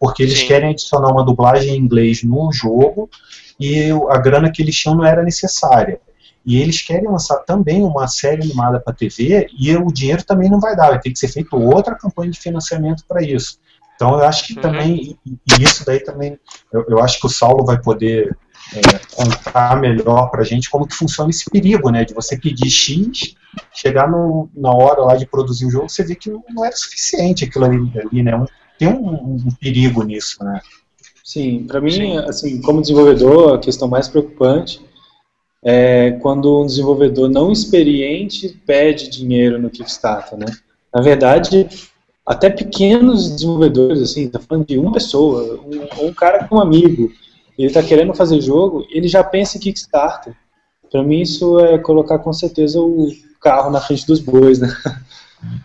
porque 0.00 0.22
eles 0.22 0.38
Sim. 0.38 0.46
querem 0.46 0.70
adicionar 0.70 1.12
uma 1.12 1.22
dublagem 1.22 1.76
em 1.76 1.78
inglês 1.78 2.24
no 2.24 2.50
jogo 2.50 3.10
e 3.60 3.90
a 4.08 4.16
grana 4.16 4.50
que 4.50 4.62
eles 4.62 4.74
tinham 4.74 4.96
não 4.96 5.04
era 5.04 5.22
necessária. 5.22 6.00
E 6.44 6.58
eles 6.58 6.80
querem 6.80 7.06
lançar 7.06 7.36
também 7.40 7.82
uma 7.82 8.08
série 8.08 8.42
animada 8.42 8.80
para 8.80 8.94
TV 8.94 9.46
e 9.58 9.76
o 9.76 9.92
dinheiro 9.92 10.24
também 10.24 10.48
não 10.48 10.58
vai 10.58 10.74
dar, 10.74 10.88
vai 10.88 10.98
ter 10.98 11.10
que 11.10 11.18
ser 11.18 11.28
feito 11.28 11.54
outra 11.54 11.94
campanha 11.94 12.30
de 12.30 12.40
financiamento 12.40 13.04
para 13.06 13.22
isso. 13.22 13.58
Então 13.94 14.14
eu 14.14 14.24
acho 14.24 14.46
que 14.46 14.54
uhum. 14.54 14.62
também, 14.62 15.18
e, 15.26 15.32
e, 15.32 15.62
isso 15.62 15.84
daí 15.84 16.00
também, 16.00 16.38
eu, 16.72 16.86
eu, 16.88 16.98
acho 17.00 17.20
que 17.20 17.26
o 17.26 17.28
Saulo 17.28 17.66
vai 17.66 17.78
poder 17.78 18.34
é, 18.74 18.98
contar 19.14 19.78
melhor 19.78 20.30
para 20.30 20.40
a 20.40 20.44
gente 20.44 20.70
como 20.70 20.86
que 20.86 20.94
funciona 20.94 21.28
esse 21.28 21.44
perigo, 21.50 21.90
né, 21.90 22.06
de 22.06 22.14
você 22.14 22.38
pedir 22.38 22.70
X, 22.70 23.34
chegar 23.70 24.10
no, 24.10 24.48
na 24.56 24.72
hora 24.72 25.02
lá 25.02 25.16
de 25.16 25.26
produzir 25.26 25.66
o 25.66 25.70
jogo, 25.70 25.90
você 25.90 26.02
vê 26.02 26.14
que 26.14 26.30
não, 26.30 26.42
não 26.48 26.64
era 26.64 26.74
suficiente 26.74 27.44
aquilo 27.44 27.66
ali, 27.66 27.92
ali 27.98 28.22
né, 28.22 28.34
um, 28.34 28.46
tem 28.80 28.88
um, 28.88 29.34
um, 29.34 29.48
perigo 29.60 30.02
nisso, 30.02 30.42
né. 30.42 30.58
Sim, 31.22 31.64
para 31.68 31.82
mim, 31.82 31.90
Sim. 31.90 32.16
assim, 32.16 32.62
como 32.62 32.80
desenvolvedor, 32.80 33.54
a 33.54 33.58
questão 33.58 33.86
mais 33.86 34.08
preocupante 34.08 34.80
é 35.62 36.12
quando 36.22 36.62
um 36.62 36.66
desenvolvedor 36.66 37.28
não 37.28 37.52
experiente 37.52 38.48
pede 38.66 39.10
dinheiro 39.10 39.60
no 39.60 39.68
Kickstarter, 39.68 40.38
né? 40.38 40.46
Na 40.92 41.02
verdade, 41.02 41.68
até 42.24 42.48
pequenos 42.48 43.30
desenvolvedores, 43.30 44.00
assim, 44.00 44.30
tá 44.30 44.40
falando 44.40 44.66
de 44.66 44.78
uma 44.78 44.92
pessoa, 44.92 45.60
um, 45.60 46.06
um 46.06 46.14
cara 46.14 46.48
com 46.48 46.56
um 46.56 46.60
amigo, 46.60 47.12
ele 47.58 47.70
tá 47.70 47.82
querendo 47.82 48.14
fazer 48.14 48.40
jogo, 48.40 48.86
ele 48.90 49.06
já 49.06 49.22
pensa 49.22 49.58
em 49.58 49.60
Kickstarter. 49.60 50.34
Para 50.90 51.02
mim 51.02 51.20
isso 51.20 51.60
é 51.60 51.78
colocar 51.78 52.18
com 52.18 52.32
certeza 52.32 52.80
o 52.80 53.10
carro 53.42 53.70
na 53.70 53.80
frente 53.82 54.06
dos 54.06 54.20
bois, 54.20 54.58
né? 54.58 54.68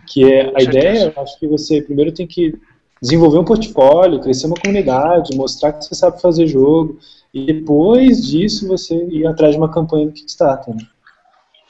Que 0.08 0.23
é 0.23 0.54
a 0.56 0.63
ideia, 0.63 1.13
acho 1.17 1.38
que 1.38 1.45
você 1.45 1.82
primeiro 1.82 2.10
tem 2.10 2.25
que 2.25 2.58
desenvolver 3.06 3.38
um 3.38 3.46
portfólio, 3.46 4.20
crescer 4.20 4.48
uma 4.48 4.56
comunidade, 4.56 5.38
mostrar 5.38 5.74
que 5.74 5.86
você 5.86 5.94
sabe 5.94 6.20
fazer 6.20 6.48
jogo, 6.48 6.98
e 7.32 7.46
depois 7.46 8.26
disso 8.26 8.68
você 8.68 8.96
ir 9.10 9.28
atrás 9.28 9.54
de 9.54 9.60
uma 9.60 9.72
campanha 9.72 10.08
no 10.08 10.12
Kickstarter. 10.12 10.74
Né? 10.74 10.82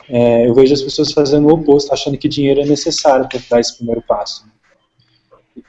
É, 0.08 0.48
eu 0.48 0.54
vejo 0.54 0.74
as 0.74 0.82
pessoas 0.82 1.12
fazendo 1.12 1.48
o 1.48 1.54
oposto, 1.54 1.94
achando 1.94 2.18
que 2.18 2.30
dinheiro 2.30 2.62
é 2.62 2.66
necessário 2.66 3.28
para 3.28 3.40
dar 3.50 3.60
esse 3.60 3.76
primeiro 3.76 4.02
passo. 4.02 4.46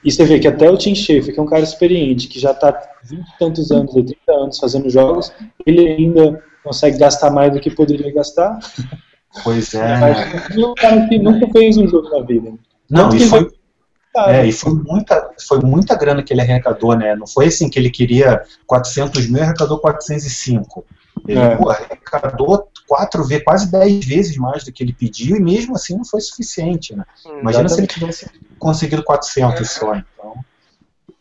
E 0.05 0.11
você 0.11 0.24
vê 0.24 0.38
que 0.38 0.46
até 0.46 0.70
o 0.70 0.76
Tim 0.76 0.94
Schafer, 0.94 1.35
que 1.35 1.40
é 1.40 1.42
um 1.42 1.46
cara 1.46 1.62
experiente, 1.62 2.29
que 2.29 2.38
já 2.38 2.52
está 2.52 2.72
20 3.05 3.20
e 3.20 3.38
tantos 3.38 3.70
anos, 3.70 3.92
30 3.92 4.16
anos 4.29 4.59
fazendo 4.59 4.88
jogos, 4.88 5.33
ele 5.64 5.88
ainda 5.88 6.42
consegue 6.62 6.98
gastar 6.98 7.31
mais 7.31 7.52
do 7.52 7.61
que 7.61 7.70
poderia 7.70 8.12
gastar. 8.12 8.59
Pois 9.42 9.74
é. 9.74 9.98
Mas 9.98 10.57
um 10.57 10.74
cara 10.74 11.09
que 11.09 11.18
nunca 11.18 11.48
fez 11.50 11.76
um 11.76 11.88
jogo 11.88 12.09
na 12.11 12.22
vida. 12.24 12.52
Não, 12.90 13.14
e 13.14 13.20
foi, 13.20 13.50
é, 14.16 14.46
e 14.46 14.52
foi 14.52 14.72
muita, 14.72 15.31
foi 15.46 15.61
muita 15.61 15.94
grana 15.94 16.22
que 16.22 16.33
ele 16.33 16.40
arrecadou, 16.40 16.96
né? 16.96 17.14
Não 17.14 17.26
foi 17.26 17.46
assim 17.46 17.68
que 17.68 17.79
ele 17.79 17.90
queria 17.90 18.42
400 18.66 19.29
mil, 19.29 19.42
arrecadou 19.42 19.79
405. 19.79 20.85
Ele 21.26 21.38
é. 21.38 21.57
pô, 21.57 21.70
arrecadou 21.70 22.68
quatro 22.87 23.24
vezes, 23.24 23.44
quase 23.44 23.70
10 23.70 24.05
vezes 24.05 24.37
mais 24.37 24.64
do 24.64 24.72
que 24.72 24.83
ele 24.83 24.92
pediu 24.92 25.37
e 25.37 25.40
mesmo 25.40 25.74
assim 25.74 25.96
não 25.96 26.05
foi 26.05 26.20
suficiente, 26.20 26.94
né? 26.94 27.05
Imagina 27.40 27.68
se 27.68 27.81
ele 27.81 27.87
tivesse 27.87 28.31
conseguido 28.59 29.02
400 29.02 29.68
só, 29.68 29.94
então. 29.94 30.35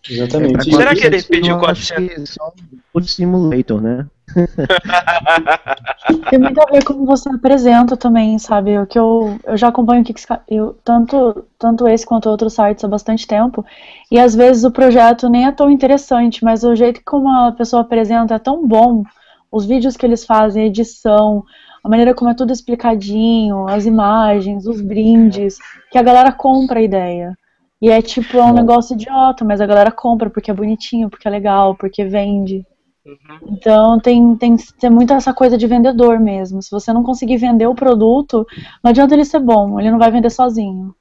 Exatamente. 0.10 0.70
É, 0.70 0.76
Será 0.76 0.96
que 0.96 1.06
ele 1.06 1.22
pediu 1.24 1.58
400? 1.58 2.30
Só 2.30 2.54
o 2.94 3.02
simulator, 3.02 3.82
né? 3.82 4.06
Tem 6.30 6.40
muito 6.40 6.62
a 6.62 6.66
ver 6.66 6.84
com 6.84 6.94
como 6.94 7.06
você 7.06 7.30
apresenta 7.30 7.96
também, 7.96 8.38
sabe? 8.40 8.78
O 8.78 8.86
que 8.86 8.98
eu, 8.98 9.38
eu 9.46 9.58
já 9.58 9.70
acompanho 9.70 10.02
o 10.02 10.06
Kickstarter, 10.06 10.46
eu, 10.48 10.78
tanto, 10.84 11.46
tanto 11.58 11.88
esse 11.88 12.06
quanto 12.06 12.30
outros 12.30 12.54
sites 12.54 12.84
há 12.84 12.88
bastante 12.88 13.28
tempo, 13.28 13.66
e 14.12 14.20
às 14.20 14.36
vezes 14.36 14.64
o 14.64 14.72
projeto 14.72 15.30
nem 15.30 15.46
é 15.46 15.52
tão 15.52 15.70
interessante, 15.70 16.44
mas 16.44 16.64
o 16.64 16.76
jeito 16.76 17.02
como 17.06 17.30
a 17.30 17.52
pessoa 17.52 17.82
apresenta 17.82 18.36
é 18.36 18.40
tão 18.40 18.68
bom, 18.68 19.04
os 19.52 19.66
vídeos 19.66 19.96
que 19.96 20.06
eles 20.06 20.26
fazem, 20.26 20.64
a 20.64 20.68
edição, 20.68 21.44
a 21.84 21.90
maneira 21.90 22.14
como 22.14 22.32
é 22.32 22.34
tudo 22.34 22.52
explicadinho, 22.52 23.68
as 23.68 23.86
imagens, 23.86 24.66
os 24.66 24.82
brindes, 24.82 25.58
que 25.92 25.98
a 25.98 26.04
galera 26.04 26.32
compra 26.32 26.80
a 26.80 26.84
ideia. 26.84 27.38
E 27.86 27.90
é 27.92 28.02
tipo, 28.02 28.38
é 28.38 28.44
um 28.44 28.52
negócio 28.52 28.96
idiota, 28.96 29.46
mas 29.46 29.62
a 29.62 29.66
galera 29.68 29.92
compra 29.92 30.28
porque 30.28 30.50
é 30.50 30.54
bonitinho, 30.56 31.08
porque 31.08 31.28
é 31.28 31.30
legal, 31.30 31.76
porque 31.76 32.04
vende. 32.04 32.66
Uhum. 33.06 33.38
Então 33.52 34.00
tem, 34.00 34.36
tem, 34.38 34.58
tem 34.58 34.90
muito 34.90 35.14
essa 35.14 35.32
coisa 35.32 35.56
de 35.56 35.68
vendedor 35.68 36.20
mesmo. 36.20 36.64
Se 36.64 36.72
você 36.72 36.92
não 36.92 37.04
conseguir 37.04 37.38
vender 37.38 37.68
o 37.68 37.76
produto, 37.76 38.44
não 38.84 38.90
adianta 38.90 39.14
ele 39.14 39.24
ser 39.24 39.38
bom, 39.38 39.80
ele 39.80 39.92
não 39.92 40.00
vai 40.00 40.10
vender 40.10 40.32
sozinho. 40.32 40.96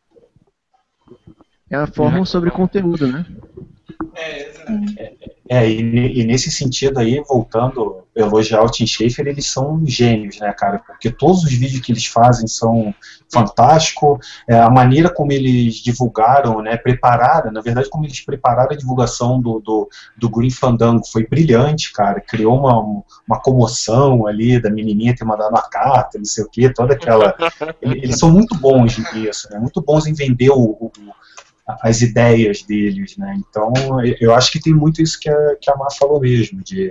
É 1.71 1.77
a 1.77 1.87
forma 1.87 2.27
sobre 2.27 2.51
conteúdo, 2.51 3.07
né? 3.07 3.25
É, 4.15 4.53
é 5.49 5.69
e, 5.69 6.21
e, 6.21 6.25
nesse 6.25 6.51
sentido 6.51 6.99
aí, 6.99 7.23
voltando, 7.29 8.05
elogiar 8.15 8.63
o 8.63 8.71
Tim 8.71 8.87
Schafer, 8.87 9.27
eles 9.27 9.47
são 9.47 9.83
gênios, 9.85 10.39
né, 10.39 10.53
cara? 10.53 10.79
Porque 10.79 11.11
todos 11.11 11.43
os 11.43 11.53
vídeos 11.53 11.81
que 11.81 11.93
eles 11.93 12.07
fazem 12.07 12.47
são 12.47 12.95
fantásticos. 13.33 14.19
É, 14.49 14.59
a 14.59 14.71
maneira 14.71 15.11
como 15.11 15.33
eles 15.33 15.77
divulgaram, 15.77 16.63
né, 16.63 16.77
prepararam, 16.77 17.51
na 17.51 17.61
verdade, 17.61 17.91
como 17.91 18.05
eles 18.05 18.25
prepararam 18.25 18.73
a 18.73 18.77
divulgação 18.77 19.41
do, 19.41 19.61
do, 19.61 19.89
do 20.17 20.31
Green 20.31 20.51
Fandango 20.51 21.05
foi 21.07 21.27
brilhante, 21.27 21.93
cara. 21.93 22.21
Criou 22.21 22.59
uma, 22.59 23.03
uma 23.27 23.41
comoção 23.41 24.27
ali 24.27 24.61
da 24.61 24.71
menininha 24.71 25.17
ter 25.17 25.25
mandado 25.25 25.51
uma 25.51 25.69
carta, 25.69 26.19
não 26.19 26.25
sei 26.25 26.45
o 26.45 26.49
quê, 26.49 26.73
toda 26.73 26.95
aquela. 26.95 27.35
Eles 27.83 28.19
são 28.19 28.31
muito 28.31 28.55
bons 28.55 28.97
nisso, 29.13 29.49
né? 29.51 29.59
Muito 29.59 29.83
bons 29.83 30.07
em 30.07 30.15
vender 30.15 30.51
o, 30.51 30.61
o 30.61 30.93
as 31.67 32.03
ideias 32.03 32.63
deles, 32.63 33.17
né? 33.17 33.39
Então, 33.39 33.73
eu 34.21 34.35
acho 34.35 34.53
que 34.53 34.61
tem 34.61 34.75
muito 34.75 35.01
isso 35.01 35.19
que 35.19 35.31
a, 35.31 35.57
que 35.61 35.71
a 35.71 35.77
Mar 35.77 35.91
falou 35.93 36.21
mesmo, 36.21 36.63
de 36.63 36.91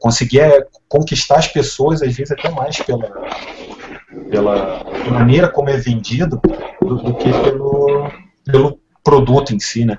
conseguir 0.00 0.40
é, 0.40 0.66
conquistar 0.88 1.38
as 1.38 1.48
pessoas, 1.48 2.02
às 2.02 2.14
vezes 2.14 2.32
até 2.32 2.50
mais 2.50 2.76
pela, 2.78 3.10
pela 4.30 4.84
maneira 5.10 5.48
como 5.48 5.68
é 5.68 5.76
vendido 5.76 6.40
do, 6.80 6.96
do 6.96 7.14
que 7.14 7.30
pelo, 7.30 8.10
pelo 8.44 8.80
produto 9.02 9.54
em 9.54 9.60
si, 9.60 9.84
né? 9.84 9.98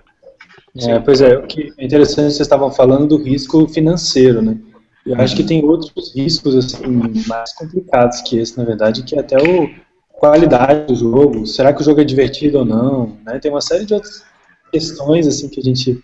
É, 0.78 1.00
pois 1.00 1.22
é, 1.22 1.38
o 1.38 1.48
que 1.48 1.74
é 1.78 1.86
interessante 1.86 2.34
vocês 2.34 2.42
estavam 2.42 2.70
falando 2.72 3.08
do 3.08 3.24
risco 3.24 3.68
financeiro, 3.68 4.42
né? 4.42 4.58
Eu 5.06 5.22
acho 5.22 5.36
que 5.36 5.44
tem 5.44 5.64
outros 5.64 6.14
riscos 6.16 6.56
assim, 6.56 6.84
mais 7.28 7.54
complicados 7.54 8.22
que 8.22 8.40
esse, 8.40 8.58
na 8.58 8.66
verdade, 8.66 9.04
que 9.04 9.18
até 9.18 9.38
o, 9.38 9.70
qualidade 10.18 10.88
do 10.88 10.96
jogo, 10.96 11.46
será 11.46 11.74
que 11.74 11.82
o 11.82 11.84
jogo 11.86 12.02
é 12.02 12.04
divertido 12.04 12.60
ou 12.60 12.66
não, 12.66 13.18
né? 13.26 13.40
Tem 13.40 13.52
uma 13.52 13.62
série 13.62 13.86
de 13.86 13.94
outras 13.94 14.24
questões 14.72 15.28
assim 15.28 15.50
que 15.50 15.60
a 15.60 15.64
gente 15.64 16.04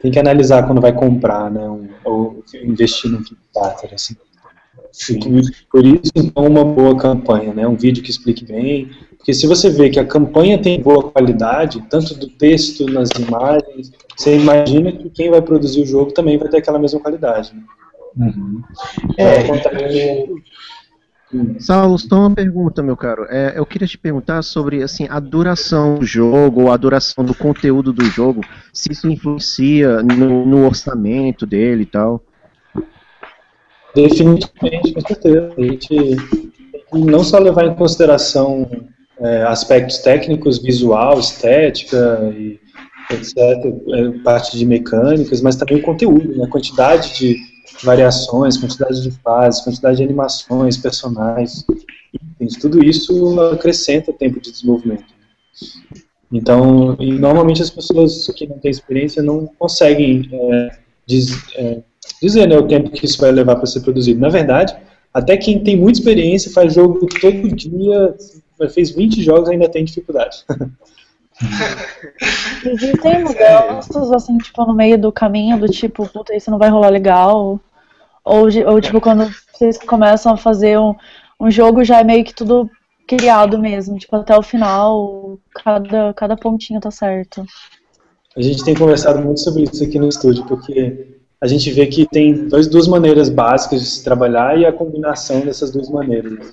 tem 0.00 0.10
que 0.10 0.18
analisar 0.18 0.66
quando 0.66 0.80
vai 0.80 0.92
comprar, 0.92 1.50
né, 1.50 1.68
um, 1.68 1.88
ou 2.04 2.44
investir 2.62 3.10
no 3.10 3.22
Kickstarter, 3.22 3.94
assim. 3.94 4.14
Por 5.70 5.84
isso, 5.84 6.12
então, 6.14 6.46
uma 6.46 6.64
boa 6.64 6.96
campanha, 6.96 7.52
né, 7.52 7.66
um 7.66 7.76
vídeo 7.76 8.02
que 8.02 8.10
explique 8.10 8.44
bem, 8.44 8.90
porque 9.16 9.34
se 9.34 9.46
você 9.46 9.68
vê 9.68 9.90
que 9.90 9.98
a 9.98 10.04
campanha 10.04 10.60
tem 10.60 10.80
boa 10.80 11.10
qualidade, 11.10 11.82
tanto 11.90 12.14
do 12.14 12.28
texto, 12.28 12.86
nas 12.86 13.10
imagens, 13.10 13.90
você 14.16 14.36
imagina 14.36 14.92
que 14.92 15.10
quem 15.10 15.30
vai 15.30 15.42
produzir 15.42 15.82
o 15.82 15.86
jogo 15.86 16.12
também 16.12 16.38
vai 16.38 16.48
ter 16.48 16.58
aquela 16.58 16.78
mesma 16.78 17.00
qualidade. 17.00 17.52
Né? 17.54 17.62
Uhum. 18.18 18.62
É, 19.18 19.24
é, 19.24 20.26
Saulo, 21.58 21.98
só 21.98 22.18
uma 22.20 22.34
pergunta, 22.34 22.82
meu 22.82 22.96
caro. 22.96 23.26
É, 23.28 23.54
eu 23.56 23.66
queria 23.66 23.86
te 23.86 23.98
perguntar 23.98 24.42
sobre 24.42 24.82
assim, 24.82 25.06
a 25.10 25.18
duração 25.18 25.98
do 25.98 26.06
jogo, 26.06 26.62
ou 26.62 26.72
a 26.72 26.76
duração 26.76 27.24
do 27.24 27.34
conteúdo 27.34 27.92
do 27.92 28.04
jogo, 28.04 28.42
se 28.72 28.92
isso 28.92 29.08
influencia 29.08 30.02
no, 30.02 30.46
no 30.46 30.66
orçamento 30.66 31.46
dele 31.46 31.82
e 31.82 31.86
tal. 31.86 32.22
Definitivamente, 33.94 34.92
com 34.92 35.00
certeza. 35.00 35.54
A 35.56 35.62
gente 35.62 36.16
não 36.92 37.24
só 37.24 37.38
levar 37.38 37.66
em 37.66 37.74
consideração 37.74 38.68
é, 39.18 39.42
aspectos 39.44 39.98
técnicos, 39.98 40.62
visual, 40.62 41.18
estética 41.18 42.20
e 42.36 42.60
etc., 43.10 43.36
é, 43.38 44.18
parte 44.22 44.56
de 44.56 44.66
mecânicas, 44.66 45.40
mas 45.40 45.56
também 45.56 45.78
o 45.78 45.82
conteúdo, 45.82 46.36
né, 46.36 46.44
a 46.44 46.48
quantidade 46.48 47.14
de 47.14 47.36
variações, 47.82 48.56
quantidade 48.56 49.02
de 49.02 49.10
fases, 49.10 49.62
quantidade 49.62 49.98
de 49.98 50.04
animações, 50.04 50.76
personagens, 50.76 51.64
tudo 52.60 52.84
isso 52.84 53.40
acrescenta 53.40 54.12
tempo 54.12 54.40
de 54.40 54.52
desenvolvimento. 54.52 55.04
Então, 56.32 56.96
normalmente 56.98 57.62
as 57.62 57.70
pessoas 57.70 58.26
que 58.34 58.46
não 58.46 58.58
têm 58.58 58.70
experiência 58.70 59.22
não 59.22 59.46
conseguem 59.58 60.28
é, 60.32 60.70
diz, 61.06 61.30
é, 61.54 61.82
dizer 62.20 62.48
né, 62.48 62.58
o 62.58 62.66
tempo 62.66 62.90
que 62.90 63.06
isso 63.06 63.20
vai 63.20 63.30
levar 63.30 63.56
para 63.56 63.66
ser 63.66 63.80
produzido. 63.80 64.20
Na 64.20 64.28
verdade, 64.28 64.76
até 65.14 65.36
quem 65.36 65.62
tem 65.62 65.76
muita 65.76 65.98
experiência, 65.98 66.50
faz 66.50 66.74
jogo 66.74 67.06
todo 67.20 67.54
dia, 67.54 68.14
fez 68.70 68.90
20 68.90 69.22
jogos 69.22 69.48
ainda 69.48 69.68
tem 69.68 69.84
dificuldade. 69.84 70.44
Existem 72.64 73.22
mudanças, 73.22 74.10
assim, 74.12 74.38
tipo, 74.38 74.64
no 74.64 74.74
meio 74.74 74.98
do 74.98 75.12
caminho, 75.12 75.58
do 75.58 75.68
tipo, 75.68 76.08
puta, 76.08 76.34
isso 76.34 76.50
não 76.50 76.58
vai 76.58 76.70
rolar 76.70 76.88
legal. 76.88 77.60
Ou, 78.24 78.48
ou 78.66 78.80
tipo, 78.80 79.00
quando 79.00 79.30
vocês 79.52 79.78
começam 79.78 80.32
a 80.32 80.36
fazer 80.36 80.78
um, 80.78 80.94
um 81.40 81.50
jogo, 81.50 81.84
já 81.84 82.00
é 82.00 82.04
meio 82.04 82.24
que 82.24 82.34
tudo 82.34 82.70
criado 83.06 83.58
mesmo, 83.58 83.98
tipo, 83.98 84.16
até 84.16 84.36
o 84.36 84.42
final, 84.42 85.38
cada, 85.54 86.12
cada 86.14 86.36
pontinho 86.36 86.80
tá 86.80 86.90
certo. 86.90 87.44
A 88.36 88.42
gente 88.42 88.64
tem 88.64 88.74
conversado 88.74 89.20
muito 89.20 89.40
sobre 89.40 89.62
isso 89.62 89.82
aqui 89.84 89.98
no 89.98 90.08
estúdio, 90.08 90.44
porque 90.44 91.16
a 91.40 91.46
gente 91.46 91.70
vê 91.70 91.86
que 91.86 92.06
tem 92.06 92.48
dois, 92.48 92.66
duas 92.66 92.88
maneiras 92.88 93.28
básicas 93.28 93.80
de 93.80 93.86
se 93.86 94.04
trabalhar 94.04 94.58
e 94.58 94.66
a 94.66 94.72
combinação 94.72 95.40
dessas 95.40 95.70
duas 95.70 95.88
maneiras. 95.88 96.52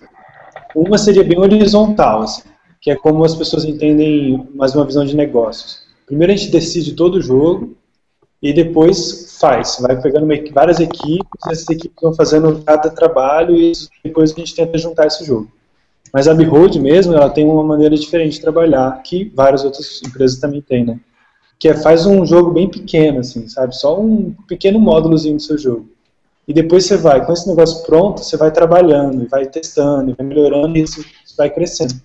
Uma 0.75 0.97
seria 0.97 1.23
bem 1.23 1.39
horizontal, 1.39 2.21
assim, 2.21 2.43
que 2.83 2.91
é 2.91 2.95
como 2.97 3.23
as 3.23 3.33
pessoas 3.33 3.63
entendem 3.63 4.45
mais 4.53 4.75
uma 4.75 4.85
visão 4.85 5.05
de 5.05 5.15
negócios. 5.15 5.83
Primeiro 6.05 6.33
a 6.33 6.35
gente 6.35 6.51
decide 6.51 6.91
todo 6.91 7.15
o 7.15 7.21
jogo 7.21 7.77
e 8.41 8.51
depois 8.51 9.37
faz. 9.39 9.77
Vai 9.79 10.01
pegando 10.01 10.27
várias 10.53 10.81
equipes, 10.81 11.47
essas 11.49 11.69
equipes 11.69 11.95
vão 12.01 12.13
fazendo 12.13 12.61
cada 12.65 12.89
trabalho 12.89 13.55
e 13.55 13.71
depois 14.03 14.33
a 14.33 14.35
gente 14.35 14.53
tenta 14.53 14.77
juntar 14.77 15.07
esse 15.07 15.23
jogo. 15.23 15.49
Mas 16.11 16.27
a 16.27 16.33
Behold 16.33 16.75
mesmo, 16.75 17.13
ela 17.13 17.29
tem 17.29 17.45
uma 17.45 17.63
maneira 17.63 17.95
diferente 17.97 18.33
de 18.33 18.41
trabalhar, 18.41 19.01
que 19.01 19.31
várias 19.33 19.63
outras 19.63 20.01
empresas 20.05 20.37
também 20.39 20.61
têm, 20.61 20.85
né? 20.85 20.99
Que 21.57 21.69
é, 21.69 21.75
faz 21.75 22.05
um 22.05 22.25
jogo 22.25 22.51
bem 22.51 22.69
pequeno, 22.69 23.21
assim, 23.21 23.47
sabe? 23.47 23.77
Só 23.77 23.97
um 23.97 24.35
pequeno 24.45 24.77
módulozinho 24.77 25.37
do 25.37 25.41
seu 25.41 25.57
jogo. 25.57 25.89
E 26.45 26.53
depois 26.53 26.85
você 26.85 26.97
vai, 26.97 27.25
com 27.25 27.31
esse 27.31 27.47
negócio 27.47 27.85
pronto, 27.85 28.19
você 28.19 28.35
vai 28.35 28.51
trabalhando, 28.51 29.23
e 29.23 29.27
vai 29.27 29.45
testando, 29.45 30.11
e 30.11 30.13
vai 30.13 30.27
melhorando, 30.27 30.77
e 30.77 30.81
isso 30.81 31.03
vai 31.37 31.49
crescendo. 31.49 31.95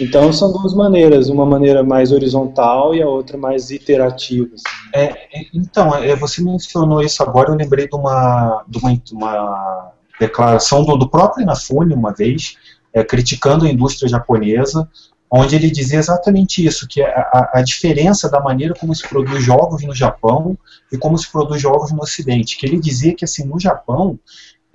Então 0.00 0.32
são 0.32 0.52
duas 0.52 0.74
maneiras, 0.74 1.28
uma 1.28 1.44
maneira 1.44 1.82
mais 1.82 2.12
horizontal 2.12 2.94
e 2.94 3.02
a 3.02 3.08
outra 3.08 3.36
mais 3.36 3.70
iterativa. 3.70 4.48
Assim. 4.54 4.64
É, 4.94 5.04
é 5.04 5.46
então, 5.52 5.94
é, 5.94 6.16
você 6.16 6.42
mencionou 6.42 7.02
isso 7.02 7.22
agora, 7.22 7.50
eu 7.50 7.56
lembrei 7.56 7.88
de 7.88 7.94
uma, 7.94 8.64
de 8.66 8.78
uma, 8.78 9.02
uma 9.12 9.92
declaração 10.18 10.84
do, 10.84 10.96
do 10.96 11.08
próprio 11.08 11.42
Inafune 11.42 11.94
uma 11.94 12.12
vez, 12.12 12.56
é, 12.92 13.04
criticando 13.04 13.64
a 13.64 13.68
indústria 13.68 14.08
japonesa, 14.08 14.88
onde 15.30 15.56
ele 15.56 15.70
dizia 15.70 15.98
exatamente 15.98 16.64
isso, 16.64 16.86
que 16.86 17.02
a, 17.02 17.50
a, 17.54 17.62
diferença 17.62 18.30
da 18.30 18.38
maneira 18.38 18.74
como 18.74 18.94
se 18.94 19.08
produz 19.08 19.42
jogos 19.42 19.82
no 19.82 19.94
Japão 19.94 20.58
e 20.92 20.98
como 20.98 21.16
se 21.16 21.30
produz 21.32 21.60
jogos 21.60 21.90
no 21.90 22.02
Ocidente, 22.02 22.58
que 22.58 22.66
ele 22.66 22.78
dizia 22.78 23.14
que 23.14 23.24
assim 23.24 23.44
no 23.46 23.58
Japão 23.58 24.18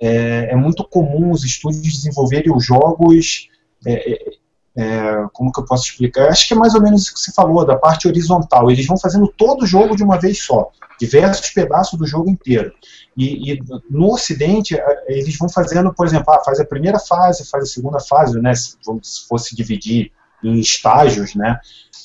é, 0.00 0.48
é 0.50 0.56
muito 0.56 0.82
comum 0.82 1.30
os 1.30 1.44
estúdios 1.44 1.82
desenvolverem 1.82 2.52
os 2.52 2.64
jogos 2.64 3.48
é, 3.86 4.32
é, 4.78 5.26
como 5.32 5.50
que 5.50 5.58
eu 5.58 5.64
posso 5.64 5.88
explicar? 5.88 6.28
Acho 6.28 6.46
que 6.46 6.54
é 6.54 6.56
mais 6.56 6.72
ou 6.72 6.80
menos 6.80 7.02
isso 7.02 7.14
que 7.14 7.18
você 7.18 7.32
falou, 7.32 7.66
da 7.66 7.76
parte 7.76 8.06
horizontal. 8.06 8.70
Eles 8.70 8.86
vão 8.86 8.96
fazendo 8.96 9.26
todo 9.26 9.64
o 9.64 9.66
jogo 9.66 9.96
de 9.96 10.04
uma 10.04 10.20
vez 10.20 10.40
só, 10.44 10.70
diversos 11.00 11.50
pedaços 11.50 11.98
do 11.98 12.06
jogo 12.06 12.30
inteiro. 12.30 12.72
E, 13.16 13.54
e, 13.54 13.62
no 13.90 14.12
Ocidente, 14.12 14.80
eles 15.08 15.36
vão 15.36 15.48
fazendo, 15.48 15.92
por 15.92 16.06
exemplo, 16.06 16.32
ah, 16.32 16.40
faz 16.44 16.60
a 16.60 16.64
primeira 16.64 17.00
fase, 17.00 17.44
faz 17.50 17.64
a 17.64 17.66
segunda 17.66 17.98
fase, 17.98 18.40
né, 18.40 18.54
se, 18.54 18.76
se 19.02 19.26
fosse 19.26 19.56
dividir 19.56 20.12
em 20.44 20.60
estágios, 20.60 21.34
né, 21.34 21.58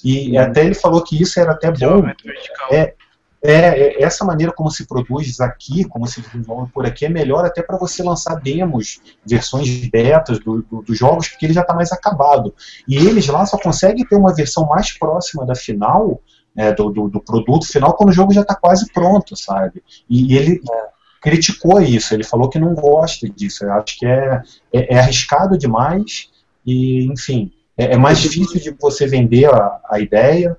e 0.03 0.35
até 0.35 0.65
ele 0.65 0.73
falou 0.73 1.03
que 1.03 1.21
isso 1.21 1.39
era 1.39 1.51
até 1.51 1.71
bom. 1.71 2.03
É, 2.71 2.95
é, 3.43 3.51
é, 3.51 4.03
essa 4.03 4.23
maneira 4.23 4.53
como 4.53 4.71
se 4.71 4.87
produz 4.87 5.39
aqui, 5.39 5.83
como 5.85 6.07
se 6.07 6.21
desenvolve 6.21 6.71
por 6.71 6.85
aqui, 6.85 7.05
é 7.05 7.09
melhor 7.09 7.45
até 7.45 7.61
para 7.61 7.77
você 7.77 8.01
lançar 8.01 8.35
demos, 8.35 9.01
versões 9.25 9.87
betas 9.89 10.39
dos 10.39 10.63
do, 10.65 10.81
do 10.81 10.95
jogos, 10.95 11.27
porque 11.27 11.45
ele 11.45 11.53
já 11.53 11.61
está 11.61 11.73
mais 11.73 11.91
acabado. 11.91 12.53
E 12.87 12.95
eles 12.95 13.27
lá 13.27 13.45
só 13.45 13.57
conseguem 13.57 14.05
ter 14.05 14.15
uma 14.15 14.33
versão 14.33 14.65
mais 14.65 14.97
próxima 14.97 15.45
da 15.45 15.55
final, 15.55 16.21
é, 16.55 16.71
do, 16.71 16.89
do, 16.89 17.09
do, 17.09 17.19
produto 17.19 17.67
final, 17.67 17.93
quando 17.95 18.09
o 18.09 18.13
jogo 18.13 18.33
já 18.33 18.41
está 18.41 18.55
quase 18.55 18.91
pronto, 18.93 19.35
sabe? 19.35 19.83
E, 20.09 20.33
e 20.33 20.37
ele, 20.37 20.61
é 20.71 20.93
criticou 21.23 21.81
isso, 21.81 22.13
ele 22.13 22.25
falou 22.25 22.49
que 22.49 22.59
não 22.59 22.75
gosta 22.75 23.29
disso, 23.29 23.63
eu 23.63 23.71
acho 23.71 23.97
que 23.97 24.05
é, 24.05 24.41
é, 24.73 24.95
é 24.95 24.99
arriscado 24.99 25.57
demais 25.57 26.29
e, 26.65 27.05
enfim, 27.05 27.49
é, 27.77 27.93
é, 27.93 27.97
mais 27.97 28.19
difícil 28.19 28.59
de 28.59 28.71
você 28.71 29.07
vender 29.07 29.45
a, 29.45 29.79
a 29.89 29.99
ideia. 30.01 30.57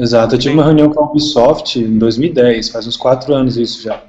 Exato, 0.00 0.34
eu 0.34 0.38
tive 0.38 0.54
uma 0.54 0.64
reunião 0.64 0.90
com 0.90 0.98
a 0.98 1.06
Ubisoft 1.06 1.78
em 1.78 1.98
2010, 1.98 2.70
faz 2.70 2.86
uns 2.86 2.96
4 2.96 3.34
anos 3.34 3.58
isso 3.58 3.82
já. 3.82 4.02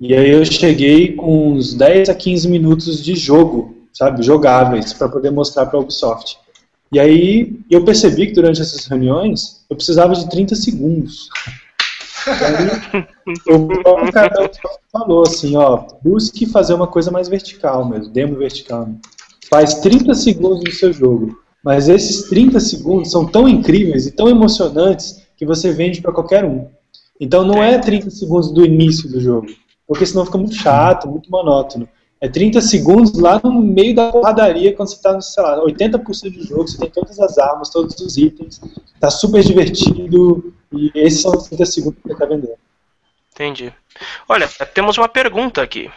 E 0.00 0.14
aí 0.14 0.30
eu 0.30 0.42
cheguei 0.46 1.12
com 1.14 1.52
uns 1.52 1.74
10 1.74 2.08
a 2.08 2.14
15 2.14 2.48
minutos 2.48 3.04
de 3.04 3.14
jogo, 3.14 3.76
sabe, 3.92 4.22
jogáveis, 4.22 4.94
para 4.94 5.10
poder 5.10 5.30
mostrar 5.30 5.66
para 5.66 5.78
a 5.78 5.82
Ubisoft. 5.82 6.38
E 6.90 6.98
aí 6.98 7.60
eu 7.70 7.84
percebi 7.84 8.28
que 8.28 8.32
durante 8.32 8.62
essas 8.62 8.86
reuniões 8.86 9.62
eu 9.68 9.76
precisava 9.76 10.14
de 10.14 10.26
30 10.30 10.54
segundos. 10.54 11.28
Aí, 12.26 13.04
o 13.46 14.12
cara 14.12 14.50
falou 14.90 15.22
assim, 15.22 15.54
ó, 15.54 15.84
busque 16.02 16.46
fazer 16.46 16.72
uma 16.72 16.86
coisa 16.86 17.10
mais 17.10 17.28
vertical 17.28 17.86
mesmo, 17.86 18.10
demo 18.10 18.36
vertical. 18.36 18.86
Né? 18.86 18.94
Faz 19.50 19.74
30 19.74 20.14
segundos 20.14 20.64
do 20.64 20.72
seu 20.72 20.94
jogo, 20.94 21.38
mas 21.62 21.90
esses 21.90 22.26
30 22.30 22.58
segundos 22.58 23.10
são 23.10 23.26
tão 23.26 23.46
incríveis 23.46 24.06
e 24.06 24.12
tão 24.12 24.30
emocionantes 24.30 25.25
que 25.36 25.46
você 25.46 25.72
vende 25.72 26.00
para 26.00 26.12
qualquer 26.12 26.44
um. 26.44 26.68
Então 27.20 27.44
não 27.44 27.62
é 27.62 27.78
30 27.78 28.10
segundos 28.10 28.52
do 28.52 28.64
início 28.64 29.08
do 29.08 29.20
jogo, 29.20 29.48
porque 29.86 30.06
senão 30.06 30.24
fica 30.24 30.38
muito 30.38 30.54
chato, 30.54 31.08
muito 31.08 31.30
monótono. 31.30 31.88
É 32.20 32.28
30 32.28 32.60
segundos 32.62 33.18
lá 33.18 33.40
no 33.42 33.52
meio 33.60 33.94
da 33.94 34.10
porradaria, 34.10 34.74
quando 34.74 34.88
você 34.88 34.96
está, 34.96 35.20
sei 35.20 35.42
lá, 35.42 35.62
80% 35.62 36.32
do 36.32 36.46
jogo, 36.46 36.66
você 36.66 36.78
tem 36.78 36.90
todas 36.90 37.20
as 37.20 37.36
armas, 37.36 37.68
todos 37.68 37.94
os 38.00 38.16
itens, 38.16 38.60
tá 38.98 39.10
super 39.10 39.44
divertido, 39.44 40.54
e 40.72 40.90
esses 40.94 41.20
são 41.20 41.32
os 41.32 41.44
30 41.44 41.66
segundos 41.66 41.98
que 42.00 42.08
você 42.08 42.14
está 42.14 42.24
vendendo. 42.24 42.54
Entendi. 43.34 43.72
Olha, 44.26 44.48
temos 44.72 44.96
uma 44.96 45.08
pergunta 45.08 45.60
aqui. 45.60 45.90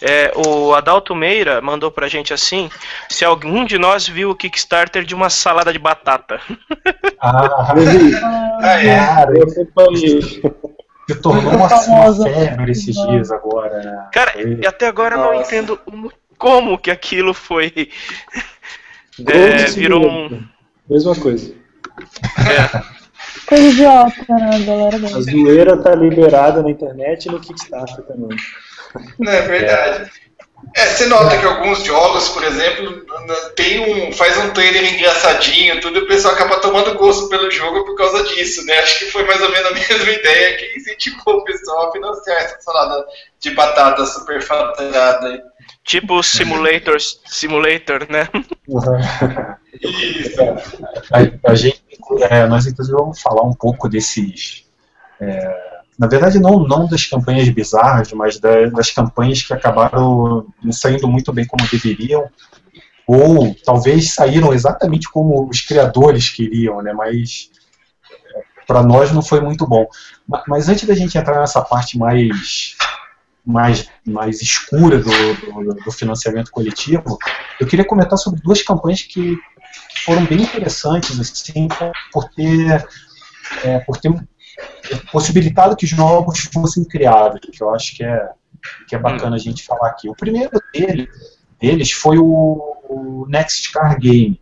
É, 0.00 0.32
o 0.36 0.74
Adalto 0.74 1.14
Meira 1.14 1.60
mandou 1.60 1.90
pra 1.90 2.08
gente 2.08 2.32
assim: 2.32 2.70
se 3.08 3.24
algum 3.24 3.64
de 3.64 3.78
nós 3.78 4.06
viu 4.06 4.30
o 4.30 4.36
Kickstarter 4.36 5.04
de 5.04 5.14
uma 5.14 5.30
salada 5.30 5.72
de 5.72 5.78
batata. 5.78 6.40
Ah, 7.20 7.74
ah 8.60 8.84
é. 8.84 8.96
Cara, 8.96 9.38
eu 9.38 9.48
se 9.48 11.14
tornou 11.22 11.52
uma, 11.52 11.66
uma 11.66 12.24
febre 12.24 12.72
esses 12.72 12.94
dias 12.94 13.30
agora. 13.30 13.82
Né? 13.82 14.08
Cara, 14.12 14.32
e 14.42 14.66
até 14.66 14.86
agora 14.86 15.16
eu 15.16 15.20
não 15.20 15.34
entendo 15.34 15.78
como 16.36 16.78
que 16.78 16.90
aquilo 16.90 17.32
foi. 17.32 17.90
É, 19.26 19.64
virou 19.70 20.06
um. 20.06 20.46
Mesma 20.88 21.14
coisa. 21.14 21.54
É. 22.38 22.96
Coisa 23.46 23.68
idiota, 23.68 24.24
né, 24.28 24.64
galera? 24.64 24.96
A 24.96 25.20
zoeira 25.20 25.76
tá 25.76 25.94
liberada 25.94 26.62
na 26.62 26.70
internet 26.70 27.26
e 27.26 27.32
no 27.32 27.40
Kickstarter 27.40 28.04
também. 28.04 28.36
Não, 29.18 29.32
é 29.32 29.42
verdade. 29.42 30.10
É, 30.74 30.86
você 30.86 31.06
nota 31.06 31.38
que 31.38 31.44
alguns 31.44 31.84
jogos, 31.84 32.28
por 32.30 32.42
exemplo, 32.44 33.04
tem 33.54 33.80
um, 33.80 34.12
faz 34.12 34.36
um 34.36 34.50
trailer 34.50 34.94
engraçadinho, 34.94 35.80
tudo, 35.80 35.98
e 35.98 36.02
o 36.02 36.06
pessoal 36.06 36.34
acaba 36.34 36.60
tomando 36.60 36.98
gosto 36.98 37.28
pelo 37.28 37.50
jogo 37.50 37.84
por 37.84 37.96
causa 37.96 38.24
disso, 38.24 38.64
né? 38.66 38.78
Acho 38.80 38.98
que 38.98 39.10
foi 39.10 39.24
mais 39.24 39.40
ou 39.40 39.50
menos 39.50 39.70
a 39.70 39.72
mesma 39.74 40.10
ideia 40.10 40.56
que 40.56 40.76
incentivou 40.76 41.38
o 41.38 41.44
pessoal 41.44 41.88
a 41.88 41.92
financiar 41.92 42.42
essa 42.42 42.60
salada 42.60 43.06
de 43.40 43.50
batata 43.52 44.04
super 44.04 44.42
faturada. 44.42 45.44
Tipo 45.84 46.22
Simulator, 46.22 46.96
Simulator, 47.26 48.06
né? 48.10 48.28
Isso. 49.82 50.42
A, 51.12 51.50
a 51.50 51.54
gente, 51.54 51.82
é, 52.28 52.46
nós 52.46 52.66
inclusive 52.66 52.96
vamos 52.96 53.20
falar 53.20 53.42
um 53.42 53.54
pouco 53.54 53.88
desses. 53.88 54.66
É, 55.20 55.75
na 55.98 56.06
verdade 56.06 56.38
não, 56.38 56.60
não 56.60 56.86
das 56.86 57.06
campanhas 57.06 57.48
bizarras, 57.48 58.12
mas 58.12 58.38
da, 58.38 58.66
das 58.66 58.90
campanhas 58.90 59.42
que 59.42 59.52
acabaram 59.52 60.46
não 60.62 60.72
saindo 60.72 61.08
muito 61.08 61.32
bem 61.32 61.46
como 61.46 61.68
deveriam, 61.68 62.28
ou 63.06 63.54
talvez 63.64 64.14
saíram 64.14 64.52
exatamente 64.52 65.08
como 65.10 65.48
os 65.48 65.60
criadores 65.60 66.28
queriam, 66.28 66.82
né? 66.82 66.92
Mas 66.92 67.50
é, 68.34 68.42
para 68.66 68.82
nós 68.82 69.12
não 69.12 69.22
foi 69.22 69.40
muito 69.40 69.66
bom. 69.66 69.86
Mas, 70.26 70.42
mas, 70.48 70.68
antes 70.68 70.84
da 70.86 70.94
gente 70.94 71.16
entrar 71.16 71.40
nessa 71.40 71.62
parte 71.62 71.96
mais 71.96 72.76
mais, 73.48 73.88
mais 74.04 74.42
escura 74.42 74.98
do, 74.98 75.04
do, 75.04 75.74
do 75.84 75.92
financiamento 75.92 76.50
coletivo, 76.50 77.16
eu 77.60 77.66
queria 77.66 77.84
comentar 77.84 78.18
sobre 78.18 78.40
duas 78.40 78.60
campanhas 78.60 79.02
que 79.02 79.38
foram 80.04 80.24
bem 80.24 80.42
interessantes 80.42 81.18
assim, 81.20 81.68
por 82.12 82.28
ter 82.30 82.84
é, 83.62 83.78
por 83.78 83.98
ter 83.98 84.12
possibilitado 85.10 85.76
que 85.76 85.86
jogos 85.86 86.48
fossem 86.52 86.84
criados, 86.84 87.40
que 87.40 87.62
eu 87.62 87.74
acho 87.74 87.96
que 87.96 88.04
é, 88.04 88.28
que 88.88 88.94
é 88.94 88.98
bacana 88.98 89.36
a 89.36 89.38
gente 89.38 89.64
falar 89.64 89.88
aqui. 89.88 90.08
O 90.08 90.14
primeiro 90.14 90.60
dele, 90.72 91.08
deles 91.60 91.92
foi 91.92 92.18
o, 92.18 92.76
Next 93.28 93.72
Car 93.72 93.98
Game. 93.98 94.40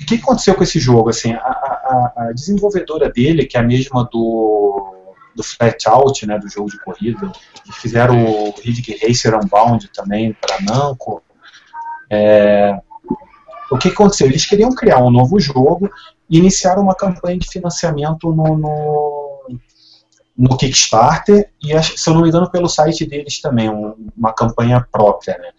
O 0.00 0.06
que 0.06 0.14
aconteceu 0.16 0.54
com 0.54 0.62
esse 0.62 0.78
jogo? 0.78 1.10
Assim, 1.10 1.32
a, 1.32 1.38
a, 1.38 2.12
a 2.16 2.32
desenvolvedora 2.32 3.10
dele, 3.10 3.44
que 3.44 3.56
é 3.56 3.60
a 3.60 3.64
mesma 3.64 4.08
do, 4.10 4.94
do 5.34 5.42
Flat 5.42 5.86
Out, 5.86 6.26
né, 6.26 6.38
do 6.38 6.48
jogo 6.48 6.70
de 6.70 6.78
corrida, 6.78 7.30
fizeram 7.80 8.24
o 8.24 8.54
Riddick 8.60 9.06
Racer 9.06 9.34
Unbound 9.34 9.88
também 9.88 10.32
para 10.32 10.60
Namco. 10.60 11.22
É, 12.10 12.80
o 13.70 13.76
que 13.76 13.88
aconteceu? 13.88 14.26
Eles 14.26 14.46
queriam 14.46 14.74
criar 14.74 14.98
um 14.98 15.10
novo 15.10 15.38
jogo 15.38 15.90
iniciaram 16.28 16.82
uma 16.82 16.94
campanha 16.94 17.38
de 17.38 17.48
financiamento 17.48 18.32
no, 18.32 18.56
no, 18.56 19.46
no 20.36 20.56
Kickstarter 20.56 21.50
e, 21.62 21.82
se 21.82 22.08
eu 22.08 22.14
não 22.14 22.22
me 22.22 22.28
engano, 22.28 22.50
pelo 22.50 22.68
site 22.68 23.06
deles 23.06 23.40
também, 23.40 23.70
um, 23.70 24.10
uma 24.16 24.32
campanha 24.32 24.86
própria. 24.92 25.38
Né? 25.38 25.50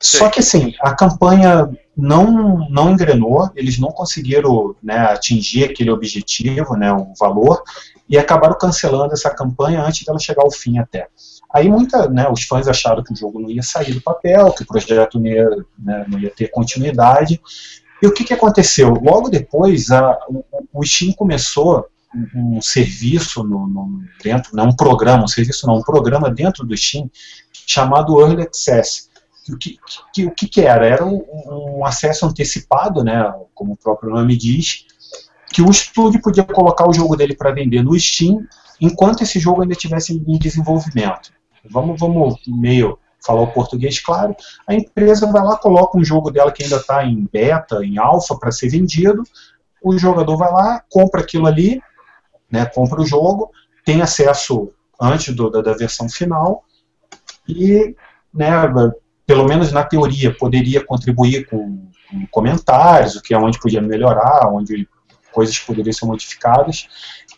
Só 0.00 0.28
que 0.28 0.40
assim, 0.40 0.74
a 0.80 0.94
campanha 0.94 1.68
não, 1.96 2.68
não 2.70 2.90
engrenou, 2.90 3.50
eles 3.56 3.78
não 3.78 3.90
conseguiram 3.90 4.76
né, 4.80 4.98
atingir 4.98 5.64
aquele 5.64 5.90
objetivo, 5.90 6.76
né, 6.76 6.92
o 6.92 7.12
valor, 7.18 7.62
e 8.08 8.16
acabaram 8.16 8.56
cancelando 8.56 9.12
essa 9.12 9.28
campanha 9.30 9.82
antes 9.82 10.06
dela 10.06 10.18
chegar 10.18 10.44
ao 10.44 10.50
fim 10.52 10.78
até. 10.78 11.08
Aí 11.52 11.68
muita, 11.68 12.08
né, 12.08 12.28
os 12.30 12.44
fãs 12.44 12.68
acharam 12.68 13.02
que 13.02 13.12
o 13.12 13.16
jogo 13.16 13.40
não 13.40 13.50
ia 13.50 13.62
sair 13.62 13.92
do 13.92 14.00
papel, 14.00 14.52
que 14.52 14.62
o 14.62 14.66
projeto 14.66 15.18
não 15.18 15.26
ia, 15.26 15.48
né, 15.78 16.06
não 16.08 16.18
ia 16.18 16.30
ter 16.30 16.48
continuidade. 16.48 17.40
E 18.00 18.06
o 18.06 18.12
que, 18.12 18.24
que 18.24 18.34
aconteceu? 18.34 18.94
Logo 18.94 19.28
depois, 19.28 19.90
a, 19.90 20.18
o, 20.28 20.44
o 20.72 20.84
Steam 20.84 21.12
começou 21.12 21.86
um, 22.14 22.56
um 22.56 22.62
serviço 22.62 23.42
no, 23.42 23.66
no, 23.66 24.00
dentro, 24.22 24.54
não 24.54 24.68
um 24.68 24.76
programa, 24.76 25.24
um 25.24 25.28
serviço 25.28 25.66
não, 25.66 25.76
um 25.76 25.82
programa 25.82 26.30
dentro 26.30 26.64
do 26.64 26.76
Steam 26.76 27.10
chamado 27.66 28.20
Early 28.20 28.42
Access. 28.42 29.08
O 29.48 29.56
que, 29.56 29.78
que, 30.12 30.26
o 30.26 30.30
que, 30.30 30.46
que 30.46 30.60
era? 30.60 30.86
Era 30.86 31.04
um, 31.06 31.24
um 31.78 31.84
acesso 31.84 32.26
antecipado, 32.26 33.02
né, 33.02 33.32
como 33.54 33.72
o 33.72 33.76
próprio 33.76 34.10
nome 34.10 34.36
diz, 34.36 34.84
que 35.50 35.62
o 35.62 35.70
estúdio 35.70 36.20
podia 36.20 36.44
colocar 36.44 36.86
o 36.88 36.92
jogo 36.92 37.16
dele 37.16 37.34
para 37.34 37.52
vender 37.52 37.82
no 37.82 37.98
Steam 37.98 38.46
enquanto 38.80 39.22
esse 39.22 39.40
jogo 39.40 39.62
ainda 39.62 39.72
estivesse 39.72 40.12
em 40.12 40.38
desenvolvimento. 40.38 41.32
Vamos, 41.70 41.98
vamos 41.98 42.40
meio 42.46 42.98
falar 43.24 43.42
o 43.42 43.52
português 43.52 44.00
claro. 44.00 44.34
A 44.66 44.74
empresa 44.74 45.30
vai 45.30 45.42
lá, 45.42 45.56
coloca 45.56 45.98
um 45.98 46.04
jogo 46.04 46.30
dela 46.30 46.52
que 46.52 46.62
ainda 46.62 46.76
está 46.76 47.04
em 47.04 47.28
beta, 47.30 47.84
em 47.84 47.98
alfa, 47.98 48.36
para 48.36 48.50
ser 48.50 48.68
vendido. 48.68 49.22
O 49.82 49.96
jogador 49.98 50.36
vai 50.36 50.50
lá, 50.50 50.82
compra 50.90 51.20
aquilo 51.20 51.46
ali, 51.46 51.80
né, 52.50 52.66
compra 52.66 53.00
o 53.00 53.06
jogo, 53.06 53.50
tem 53.84 54.02
acesso 54.02 54.72
antes 55.00 55.34
do, 55.34 55.50
da, 55.50 55.60
da 55.60 55.74
versão 55.74 56.08
final 56.08 56.64
e, 57.48 57.94
né, 58.34 58.50
pelo 59.26 59.46
menos 59.46 59.72
na 59.72 59.84
teoria, 59.84 60.34
poderia 60.34 60.84
contribuir 60.84 61.46
com, 61.48 61.88
com 62.10 62.26
comentários, 62.30 63.14
o 63.14 63.22
que 63.22 63.34
é 63.34 63.38
onde 63.38 63.60
podia 63.60 63.80
melhorar, 63.80 64.48
onde 64.50 64.88
coisas 65.32 65.58
poderiam 65.58 65.92
ser 65.92 66.06
modificadas. 66.06 66.88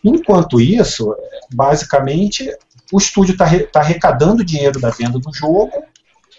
Enquanto 0.03 0.59
isso, 0.59 1.15
basicamente, 1.53 2.49
o 2.91 2.97
estúdio 2.97 3.33
está 3.33 3.47
tá 3.71 3.79
arrecadando 3.79 4.43
dinheiro 4.43 4.79
da 4.79 4.89
venda 4.89 5.19
do 5.19 5.33
jogo 5.33 5.71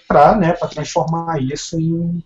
para 0.06 0.36
né, 0.36 0.52
transformar 0.52 1.40
isso 1.40 1.78
em, 1.80 2.22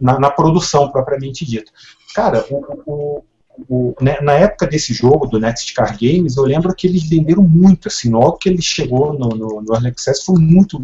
na, 0.00 0.18
na, 0.18 0.30
produção 0.30 0.90
propriamente 0.90 1.44
dita. 1.44 1.72
Cara, 2.14 2.44
o, 2.50 2.82
o, 2.86 3.24
o, 3.68 3.94
né, 4.00 4.18
na 4.20 4.34
época 4.34 4.66
desse 4.66 4.94
jogo, 4.94 5.26
do 5.26 5.40
Next 5.40 5.74
Car 5.74 5.98
Games, 5.98 6.36
eu 6.36 6.44
lembro 6.44 6.74
que 6.74 6.86
eles 6.86 7.08
venderam 7.08 7.42
muito, 7.42 7.88
assim, 7.88 8.10
logo 8.10 8.38
que 8.38 8.48
ele 8.48 8.62
chegou 8.62 9.12
no, 9.12 9.30
no, 9.30 9.62
no 9.62 9.74
Early 9.74 9.88
Access, 9.88 10.24
foi 10.24 10.38
muito 10.38 10.82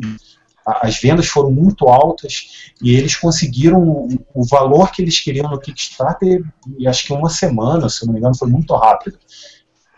as 0.83 1.00
vendas 1.00 1.26
foram 1.26 1.50
muito 1.50 1.88
altas 1.88 2.72
e 2.83 2.94
eles 2.94 3.16
conseguiram 3.16 4.07
o 4.35 4.44
valor 4.44 4.92
que 4.92 5.00
eles 5.00 5.18
queriam 5.18 5.48
no 5.48 5.59
Kickstarter 5.59 6.44
e 6.78 6.87
acho 6.87 7.07
que 7.07 7.12
uma 7.14 7.31
semana, 7.31 7.88
se 7.88 8.04
não 8.04 8.12
me 8.12 8.18
engano, 8.18 8.37
foi 8.37 8.48
muito 8.48 8.74
rápido. 8.74 9.18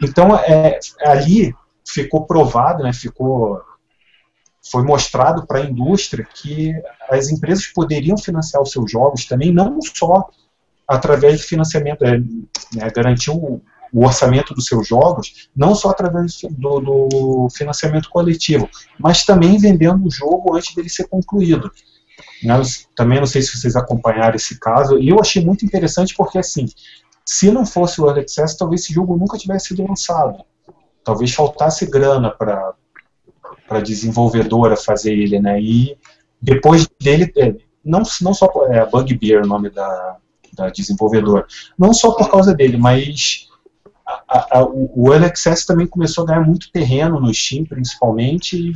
Então, 0.00 0.37
é, 0.37 0.78
ali 1.00 1.52
ficou 1.92 2.26
provado, 2.26 2.83
né, 2.83 2.92
ficou 2.92 3.61
foi 4.70 4.85
mostrado 4.85 5.46
para 5.46 5.61
a 5.61 5.64
indústria 5.64 6.26
que 6.35 6.74
as 7.09 7.31
empresas 7.31 7.66
poderiam 7.66 8.16
financiar 8.18 8.62
os 8.62 8.70
seus 8.70 8.90
jogos 8.90 9.24
também, 9.24 9.53
não 9.53 9.81
só 9.81 10.29
através 10.87 11.40
do 11.40 11.46
financiamento, 11.46 12.05
é, 12.05 12.18
né, 12.18 12.90
garantir 12.94 13.31
o, 13.31 13.61
o, 13.92 14.05
orçamento 14.05 14.53
dos 14.53 14.66
seus 14.66 14.87
jogos, 14.87 15.48
não 15.57 15.74
só 15.74 15.88
através 15.90 16.40
do, 16.50 16.81
do, 16.81 17.48
financiamento 17.57 18.11
coletivo, 18.11 18.68
mas 18.98 19.24
também 19.24 19.57
vendendo 19.57 20.07
o 20.07 20.11
jogo 20.11 20.55
antes 20.55 20.74
dele 20.74 20.90
ser 20.90 21.09
concluído. 21.09 21.70
Né, 22.44 22.61
também 22.94 23.18
não 23.18 23.26
sei 23.26 23.40
se 23.40 23.57
vocês 23.57 23.76
acompanharam 23.76 24.37
esse 24.37 24.61
caso, 24.61 24.98
e 24.98 25.09
eu 25.09 25.18
achei 25.18 25.42
muito 25.42 25.64
interessante 25.64 26.14
porque, 26.14 26.38
assim, 26.38 26.66
se 27.24 27.50
não 27.50 27.64
fosse 27.64 28.00
o 28.00 28.07
Early 28.07 28.20
Access, 28.20 28.59
talvez 28.59 28.83
esse 28.83 28.92
jogo 28.92 29.16
nunca 29.16 29.38
tivesse 29.38 29.68
sido 29.68 29.87
lançado 29.87 30.44
talvez 31.04 31.32
faltasse 31.32 31.86
grana 31.86 32.30
para 32.30 32.74
a 33.68 33.80
desenvolvedora 33.80 34.76
fazer 34.76 35.12
ele, 35.12 35.38
né? 35.40 35.60
E 35.60 35.96
depois 36.40 36.88
dele, 37.00 37.32
é, 37.36 37.54
não, 37.84 38.02
não 38.20 38.34
só 38.34 38.50
é 38.70 38.84
Bugbear 38.86 39.44
o 39.44 39.48
nome 39.48 39.70
da, 39.70 40.16
da 40.52 40.70
desenvolvedora, 40.70 41.46
não 41.78 41.92
só 41.92 42.12
por 42.12 42.30
causa 42.30 42.54
dele, 42.54 42.76
mas 42.76 43.48
a, 44.28 44.58
a, 44.58 44.64
o 44.64 45.12
LXS 45.12 45.64
também 45.66 45.86
começou 45.86 46.24
a 46.24 46.26
ganhar 46.28 46.40
muito 46.40 46.70
terreno 46.72 47.20
no 47.20 47.32
Steam, 47.32 47.64
principalmente, 47.64 48.56
e 48.56 48.72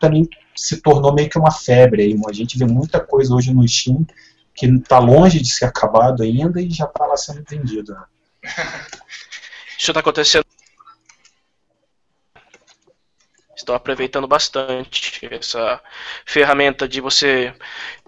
também 0.00 0.28
se 0.56 0.80
tornou 0.80 1.14
meio 1.14 1.28
que 1.28 1.38
uma 1.38 1.50
febre. 1.50 2.02
Aí. 2.02 2.16
A 2.28 2.32
gente 2.32 2.58
vê 2.58 2.64
muita 2.64 3.00
coisa 3.00 3.34
hoje 3.34 3.52
no 3.52 3.66
Steam 3.66 4.06
que 4.54 4.66
está 4.66 4.98
longe 4.98 5.40
de 5.40 5.48
ser 5.48 5.66
acabado 5.66 6.22
ainda 6.22 6.60
e 6.60 6.68
já 6.68 6.84
está 6.84 7.06
lá 7.06 7.16
sendo 7.16 7.44
vendido. 7.48 7.92
Né? 7.92 8.02
Isso 9.78 9.90
está 9.92 10.00
acontecendo 10.00 10.44
estão 13.58 13.74
aproveitando 13.74 14.26
bastante 14.26 15.28
essa 15.30 15.80
ferramenta 16.24 16.88
de 16.88 17.00
você 17.00 17.52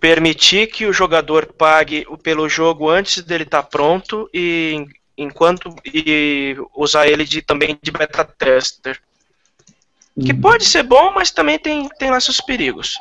permitir 0.00 0.68
que 0.68 0.86
o 0.86 0.92
jogador 0.92 1.46
pague 1.46 2.06
pelo 2.22 2.48
jogo 2.48 2.88
antes 2.88 3.22
dele 3.22 3.44
estar 3.44 3.62
tá 3.62 3.68
pronto 3.68 4.30
e 4.32 4.86
enquanto 5.18 5.74
e 5.84 6.56
usar 6.74 7.06
ele 7.06 7.24
de, 7.24 7.42
também 7.42 7.78
de 7.82 7.90
beta 7.90 8.24
tester. 8.24 8.98
Que 10.18 10.32
uhum. 10.32 10.40
pode 10.40 10.64
ser 10.64 10.82
bom, 10.82 11.12
mas 11.12 11.30
também 11.30 11.58
tem, 11.58 11.88
tem 11.98 12.10
lá 12.10 12.20
seus 12.20 12.40
perigos. 12.40 12.96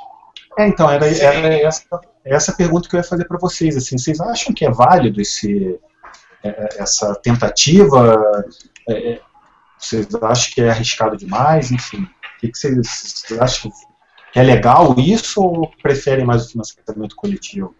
É, 0.57 0.67
então, 0.67 0.89
era, 0.89 1.07
era 1.07 1.53
essa, 1.61 2.01
essa 2.25 2.53
pergunta 2.53 2.89
que 2.89 2.95
eu 2.95 2.99
ia 2.99 3.03
fazer 3.03 3.25
para 3.25 3.37
vocês. 3.37 3.77
Assim, 3.77 3.97
vocês 3.97 4.19
acham 4.19 4.53
que 4.53 4.65
é 4.65 4.71
válido 4.71 5.21
esse, 5.21 5.79
é, 6.43 6.49
é, 6.49 6.69
essa 6.77 7.15
tentativa? 7.15 8.45
É, 8.87 9.19
vocês 9.77 10.07
acham 10.21 10.53
que 10.53 10.61
é 10.61 10.69
arriscado 10.69 11.15
demais? 11.15 11.71
Enfim 11.71 12.07
que, 12.39 12.49
que 12.49 12.57
vocês, 12.57 12.75
vocês 12.75 13.39
acham 13.39 13.71
que 14.31 14.39
é 14.39 14.43
legal 14.43 14.95
isso 14.97 15.41
ou 15.41 15.71
preferem 15.81 16.25
mais 16.25 16.45
o 16.45 16.51
financiamento 16.51 17.15
coletivo? 17.15 17.75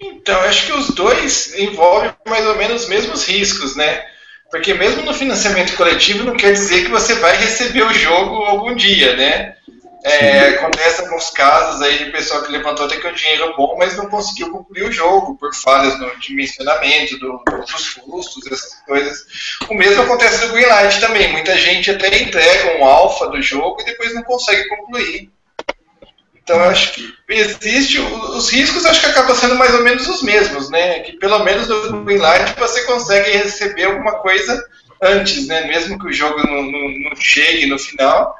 Então, 0.00 0.38
acho 0.42 0.66
que 0.66 0.72
os 0.72 0.90
dois 0.90 1.54
envolvem 1.58 2.12
mais 2.28 2.46
ou 2.46 2.56
menos 2.56 2.82
os 2.82 2.88
mesmos 2.88 3.26
riscos, 3.26 3.76
né? 3.76 4.04
Porque 4.50 4.74
mesmo 4.74 5.02
no 5.02 5.14
financiamento 5.14 5.74
coletivo 5.76 6.24
não 6.24 6.36
quer 6.36 6.52
dizer 6.52 6.84
que 6.84 6.90
você 6.90 7.14
vai 7.14 7.36
receber 7.36 7.82
o 7.82 7.94
jogo 7.94 8.34
algum 8.44 8.74
dia, 8.74 9.16
né? 9.16 9.56
É, 10.04 10.48
acontece 10.48 11.00
alguns 11.02 11.30
casos 11.30 11.80
aí 11.80 11.98
de 11.98 12.10
pessoal 12.10 12.42
que 12.42 12.50
levantou 12.50 12.86
até 12.86 12.96
que 12.96 13.06
o 13.06 13.14
dinheiro 13.14 13.44
é 13.44 13.56
bom, 13.56 13.76
mas 13.78 13.96
não 13.96 14.06
conseguiu 14.06 14.50
concluir 14.50 14.82
o 14.82 14.92
jogo 14.92 15.36
por 15.36 15.54
falhas 15.54 15.96
no 16.00 16.18
dimensionamento 16.18 17.16
do, 17.18 17.40
dos 17.44 17.90
custos, 17.94 18.44
essas 18.50 18.80
coisas. 18.84 19.24
O 19.68 19.74
mesmo 19.74 20.02
acontece 20.02 20.44
no 20.44 20.52
Greenlight 20.52 21.00
também. 21.00 21.30
Muita 21.30 21.56
gente 21.56 21.92
até 21.92 22.20
entrega 22.20 22.78
um 22.78 22.84
alfa 22.84 23.28
do 23.28 23.40
jogo 23.40 23.80
e 23.80 23.84
depois 23.84 24.12
não 24.12 24.24
consegue 24.24 24.68
concluir. 24.68 25.30
Então 26.42 26.56
eu 26.56 26.70
acho 26.70 26.94
que 26.94 27.14
existe 27.28 28.00
os 28.00 28.50
riscos 28.50 28.84
acho 28.84 29.00
que 29.00 29.06
acabam 29.06 29.36
sendo 29.36 29.54
mais 29.54 29.72
ou 29.72 29.82
menos 29.82 30.08
os 30.08 30.22
mesmos, 30.22 30.68
né? 30.68 30.98
Que 31.00 31.12
pelo 31.12 31.38
menos 31.44 31.68
no 31.68 32.02
Greenlight 32.04 32.58
você 32.58 32.82
consegue 32.82 33.30
receber 33.30 33.84
alguma 33.84 34.18
coisa 34.18 34.60
antes, 35.00 35.46
né? 35.46 35.64
Mesmo 35.66 35.96
que 35.96 36.08
o 36.08 36.12
jogo 36.12 36.44
não, 36.44 36.62
não, 36.62 36.88
não 36.98 37.16
chegue 37.16 37.66
no 37.66 37.78
final, 37.78 38.34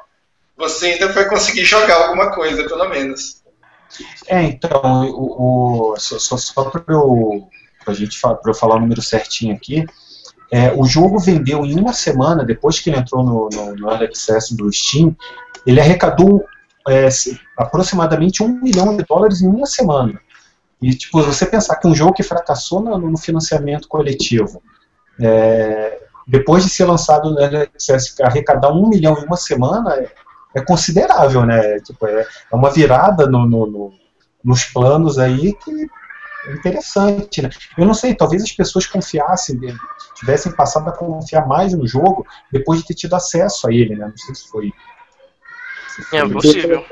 você 0.57 0.87
ainda 0.87 1.11
vai 1.11 1.27
conseguir 1.27 1.65
jogar 1.65 1.95
alguma 1.95 2.31
coisa, 2.31 2.63
pelo 2.63 2.87
menos. 2.89 3.43
É, 4.27 4.41
então, 4.43 4.81
o, 5.11 5.93
o 5.93 5.99
só, 5.99 6.37
só 6.37 6.63
para 6.65 6.83
eu, 6.87 7.47
gente, 7.89 8.19
eu 8.45 8.53
falar 8.53 8.75
o 8.75 8.79
número 8.79 9.01
certinho 9.01 9.55
aqui, 9.55 9.85
é, 10.51 10.71
o 10.73 10.85
jogo 10.85 11.19
vendeu 11.19 11.65
em 11.65 11.79
uma 11.79 11.93
semana, 11.93 12.43
depois 12.43 12.79
que 12.79 12.89
ele 12.89 12.99
entrou 12.99 13.23
no, 13.23 13.49
no, 13.51 13.75
no 13.75 13.89
Access 13.89 14.55
do 14.55 14.71
Steam, 14.71 15.15
ele 15.65 15.79
arrecadou 15.79 16.45
é, 16.87 17.07
aproximadamente 17.57 18.43
um 18.43 18.61
milhão 18.61 18.95
de 18.95 19.03
dólares 19.03 19.41
em 19.41 19.47
uma 19.47 19.65
semana. 19.65 20.19
E, 20.81 20.93
tipo, 20.93 21.21
você 21.21 21.45
pensar 21.45 21.77
que 21.77 21.87
um 21.87 21.95
jogo 21.95 22.13
que 22.13 22.23
fracassou 22.23 22.81
no, 22.81 22.97
no 22.97 23.17
financiamento 23.17 23.87
coletivo, 23.87 24.61
é, 25.19 26.03
depois 26.27 26.63
de 26.63 26.69
ser 26.69 26.85
lançado 26.85 27.31
no 27.31 27.43
Access, 27.43 28.21
arrecadar 28.21 28.71
um 28.71 28.89
milhão 28.89 29.17
em 29.17 29.25
uma 29.25 29.37
semana 29.37 30.05
é, 30.55 30.59
é 30.59 30.65
considerável, 30.65 31.45
né? 31.45 31.79
Tipo, 31.79 32.07
é, 32.07 32.21
é 32.21 32.55
uma 32.55 32.71
virada 32.71 33.25
no, 33.27 33.45
no, 33.45 33.65
no, 33.67 33.93
nos 34.43 34.65
planos 34.65 35.17
aí 35.17 35.53
que 35.53 35.89
é 36.47 36.53
interessante, 36.53 37.41
né? 37.41 37.49
Eu 37.77 37.85
não 37.85 37.93
sei, 37.93 38.13
talvez 38.13 38.43
as 38.43 38.51
pessoas 38.51 38.85
confiassem, 38.85 39.59
tivessem 40.15 40.51
passado 40.51 40.89
a 40.89 40.91
confiar 40.91 41.47
mais 41.47 41.73
no 41.73 41.87
jogo 41.87 42.25
depois 42.51 42.81
de 42.81 42.87
ter 42.87 42.95
tido 42.95 43.15
acesso 43.15 43.67
a 43.67 43.73
ele, 43.73 43.95
né? 43.95 44.07
Não 44.07 44.17
sei 44.17 44.35
se 44.35 44.47
foi. 44.47 44.71
Se 45.95 46.01
foi 46.03 46.19
é 46.19 46.27
possível. 46.27 46.85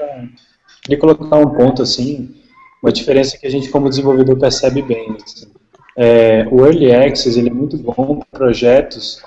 Queria 0.82 0.97
colocar 0.97 1.38
um 1.38 1.49
ponto 1.49 1.84
assim, 1.84 2.36
uma 2.82 2.91
diferença 2.91 3.38
que 3.38 3.45
a 3.45 3.51
gente 3.51 3.70
como 3.70 3.89
desenvolvedor 3.89 4.39
percebe 4.39 4.82
bem. 4.82 5.16
Assim. 5.22 5.51
É, 5.97 6.47
o 6.49 6.66
Early 6.66 6.93
Access 6.93 7.38
ele 7.38 7.49
é 7.49 7.53
muito 7.53 7.78
bom 7.78 8.20
para 8.20 8.39
projetos 8.39 9.22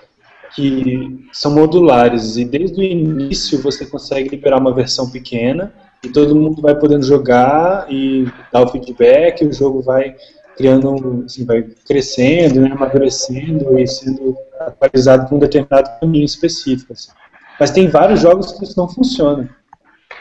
que 0.54 1.26
são 1.32 1.52
modulares 1.52 2.36
e 2.36 2.44
desde 2.44 2.80
o 2.80 2.84
início 2.84 3.60
você 3.60 3.84
consegue 3.84 4.28
liberar 4.28 4.60
uma 4.60 4.72
versão 4.72 5.10
pequena 5.10 5.72
e 6.04 6.08
todo 6.08 6.36
mundo 6.36 6.62
vai 6.62 6.78
podendo 6.78 7.04
jogar 7.04 7.86
e 7.90 8.28
dar 8.52 8.62
o 8.62 8.68
feedback, 8.68 9.44
o 9.44 9.52
jogo 9.52 9.82
vai 9.82 10.14
criando, 10.56 11.24
assim, 11.24 11.44
vai 11.44 11.62
crescendo, 11.62 12.60
né, 12.60 12.70
amadurecendo 12.70 13.76
e 13.78 13.86
sendo 13.86 14.36
atualizado 14.60 15.26
para 15.26 15.36
um 15.36 15.40
determinado 15.40 15.90
caminho 16.00 16.24
específico. 16.24 16.92
Assim. 16.92 17.10
Mas 17.58 17.70
tem 17.70 17.88
vários 17.88 18.20
jogos 18.20 18.52
que 18.52 18.64
isso 18.64 18.78
não 18.78 18.88
funciona. 18.88 19.48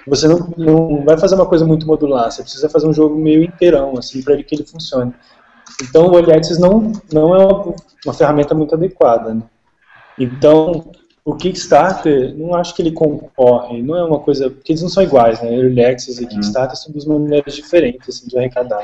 Você 0.08 0.28
não, 0.28 0.52
não 0.58 1.04
vai 1.06 1.18
fazer 1.18 1.36
uma 1.36 1.46
coisa 1.46 1.66
muito 1.66 1.86
modular, 1.86 2.32
você 2.32 2.42
precisa 2.42 2.68
fazer 2.70 2.88
um 2.88 2.94
jogo 2.94 3.16
meio 3.16 3.44
inteirão, 3.44 3.94
assim, 3.98 4.22
para 4.22 4.42
que 4.42 4.56
ele 4.56 4.66
funcione. 4.66 5.14
Então 5.82 6.08
o 6.08 6.18
Access 6.18 6.60
não, 6.60 6.92
não 7.12 7.36
é 7.36 7.46
uma, 7.46 7.76
uma 8.06 8.14
ferramenta 8.14 8.54
muito 8.56 8.76
adequada. 8.76 9.34
Né? 9.34 9.42
Então, 10.20 10.92
o 11.26 11.36
Kickstarter, 11.36 12.36
não 12.36 12.54
acho 12.54 12.76
que 12.76 12.82
ele 12.82 12.92
concorre, 12.92 13.82
não 13.82 13.96
é 13.96 14.04
uma 14.04 14.20
coisa, 14.20 14.50
porque 14.50 14.74
eles 14.74 14.82
não 14.82 14.90
são 14.90 15.02
iguais, 15.02 15.42
né? 15.42 15.56
Early 15.56 15.84
Access 15.84 16.20
e 16.20 16.24
uhum. 16.24 16.30
Kickstarter 16.30 16.76
são 16.76 16.92
duas 16.92 17.06
maneiras 17.06 17.56
diferentes 17.56 18.10
assim, 18.10 18.28
de 18.28 18.38
arrecadar. 18.38 18.84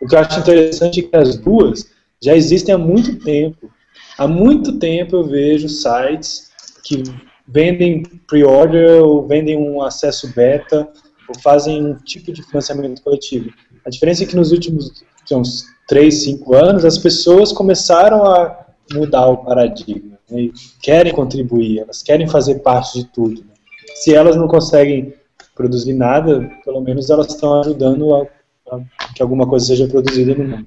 O 0.00 0.06
que 0.06 0.14
eu 0.14 0.18
acho 0.18 0.38
interessante 0.38 1.00
é 1.00 1.02
que 1.02 1.16
as 1.16 1.38
duas 1.38 1.90
já 2.22 2.36
existem 2.36 2.74
há 2.74 2.78
muito 2.78 3.16
tempo. 3.20 3.70
Há 4.18 4.28
muito 4.28 4.78
tempo 4.78 5.16
eu 5.16 5.24
vejo 5.24 5.68
sites 5.68 6.50
que 6.84 7.02
vendem 7.48 8.02
pre-order 8.26 9.02
ou 9.02 9.26
vendem 9.26 9.56
um 9.56 9.80
acesso 9.82 10.32
beta 10.34 10.88
ou 11.28 11.40
fazem 11.40 11.84
um 11.84 11.94
tipo 11.94 12.32
de 12.32 12.42
financiamento 12.42 13.00
coletivo. 13.02 13.50
A 13.86 13.90
diferença 13.90 14.24
é 14.24 14.26
que 14.26 14.36
nos 14.36 14.52
últimos 14.52 15.02
uns 15.32 15.64
3, 15.88 16.24
5 16.24 16.54
anos 16.54 16.84
as 16.84 16.98
pessoas 16.98 17.52
começaram 17.52 18.24
a 18.24 18.66
mudar 18.92 19.28
o 19.28 19.38
paradigma 19.38 20.11
né, 20.32 20.50
querem 20.80 21.12
contribuir, 21.12 21.80
elas 21.80 22.02
querem 22.02 22.28
fazer 22.28 22.56
parte 22.56 22.98
de 22.98 23.04
tudo. 23.06 23.40
Né. 23.40 23.52
Se 23.94 24.14
elas 24.14 24.36
não 24.36 24.48
conseguem 24.48 25.14
produzir 25.54 25.92
nada, 25.92 26.50
pelo 26.64 26.80
menos 26.80 27.10
elas 27.10 27.28
estão 27.28 27.60
ajudando 27.60 28.14
a, 28.14 28.26
a 28.70 28.80
que 29.14 29.22
alguma 29.22 29.46
coisa 29.46 29.66
seja 29.66 29.86
produzida 29.86 30.34
no 30.34 30.48
mundo. 30.48 30.66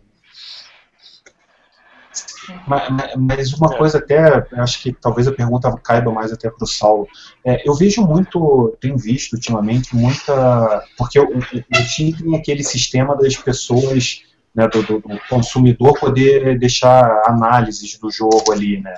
Mas, 3.17 3.53
uma 3.53 3.75
coisa 3.75 3.97
até, 3.97 4.45
acho 4.53 4.81
que 4.81 4.93
talvez 4.93 5.27
a 5.27 5.31
pergunta 5.31 5.75
caiba 5.83 6.11
mais 6.11 6.31
até 6.31 6.49
para 6.49 6.63
o 6.63 6.67
Saulo. 6.67 7.07
É, 7.43 7.67
eu 7.67 7.73
vejo 7.73 8.05
muito, 8.05 8.75
tenho 8.79 8.97
visto 8.97 9.33
ultimamente 9.33 9.95
muita, 9.95 10.83
porque 10.97 11.19
o 11.19 11.39
time 11.87 12.13
tem 12.13 12.35
aquele 12.35 12.63
sistema 12.63 13.15
das 13.15 13.35
pessoas, 13.35 14.21
né, 14.53 14.67
do, 14.67 14.83
do, 14.83 15.01
consumidor 15.29 15.99
poder 15.99 16.57
deixar 16.59 17.23
análises 17.27 17.97
do 17.97 18.11
jogo 18.11 18.51
ali, 18.51 18.79
né? 18.79 18.93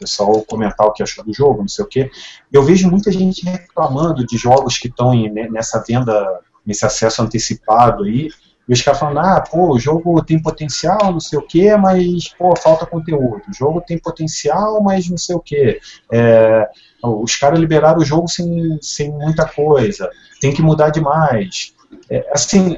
Pessoal 0.00 0.42
comentar 0.42 0.86
o 0.86 0.92
que 0.92 1.02
achou 1.02 1.22
do 1.22 1.32
jogo, 1.32 1.60
não 1.60 1.68
sei 1.68 1.84
o 1.84 1.88
quê. 1.88 2.10
Eu 2.50 2.64
vejo 2.64 2.90
muita 2.90 3.12
gente 3.12 3.44
reclamando 3.44 4.26
de 4.26 4.36
jogos 4.36 4.78
que 4.78 4.88
estão 4.88 5.12
né, 5.12 5.48
nessa 5.50 5.84
venda, 5.86 6.40
nesse 6.66 6.84
acesso 6.84 7.22
antecipado 7.22 8.04
aí, 8.04 8.30
e 8.68 8.72
os 8.72 8.82
caras 8.82 9.00
falando, 9.00 9.18
ah, 9.18 9.40
pô, 9.40 9.74
o 9.74 9.78
jogo 9.80 10.22
tem 10.24 10.40
potencial, 10.40 11.12
não 11.12 11.18
sei 11.18 11.36
o 11.36 11.42
quê, 11.42 11.76
mas, 11.76 12.28
pô, 12.38 12.54
falta 12.56 12.86
conteúdo. 12.86 13.42
O 13.48 13.52
jogo 13.52 13.80
tem 13.80 13.98
potencial, 13.98 14.80
mas 14.80 15.10
não 15.10 15.18
sei 15.18 15.34
o 15.34 15.40
quê. 15.40 15.80
É, 16.12 16.68
os 17.02 17.34
caras 17.34 17.58
liberaram 17.58 17.98
o 17.98 18.04
jogo 18.04 18.28
sem, 18.28 18.78
sem 18.80 19.10
muita 19.10 19.44
coisa. 19.44 20.08
Tem 20.40 20.54
que 20.54 20.62
mudar 20.62 20.90
demais. 20.90 21.74
É, 22.08 22.24
assim, 22.32 22.76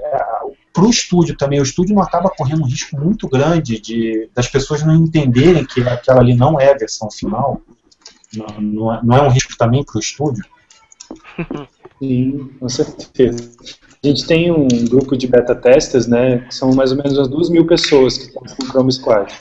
para 0.73 0.85
o 0.85 0.91
estúdio 0.91 1.37
também, 1.37 1.61
o 1.61 1.65
estúdio 1.65 1.95
não 1.95 2.03
acaba 2.03 2.31
correndo 2.31 2.63
um 2.63 2.67
risco 2.67 2.99
muito 2.99 3.29
grande 3.29 3.79
de 3.79 4.29
das 4.35 4.49
pessoas 4.49 4.83
não 4.83 4.95
entenderem 4.95 5.65
que 5.65 5.81
aquela 5.83 6.21
ali 6.21 6.35
não 6.35 6.59
é 6.59 6.71
a 6.71 6.79
versão 6.79 7.11
final. 7.11 7.61
Não, 8.35 8.61
não, 8.61 8.95
é, 8.95 9.01
não 9.03 9.17
é 9.17 9.23
um 9.23 9.29
risco 9.29 9.57
também 9.57 9.85
para 9.85 9.97
o 9.97 10.01
estúdio? 10.01 10.45
Sim, 11.99 12.51
com 12.59 12.69
certeza. 12.69 13.53
A 14.03 14.09
gente 14.09 14.27
tem 14.27 14.51
um 14.51 14.67
grupo 14.87 15.17
de 15.17 15.29
beta 15.29 15.55
testers, 15.55 16.09
né, 16.09 16.39
que 16.39 16.55
são 16.55 16.75
mais 16.75 16.91
ou 16.91 16.97
menos 16.97 17.17
umas 17.17 17.29
duas 17.29 17.49
mil 17.49 17.67
pessoas 17.67 18.19
que 18.19 18.25
estão 18.25 18.43
no 18.43 18.67
Chrome 18.67 18.93
Squad, 18.93 19.33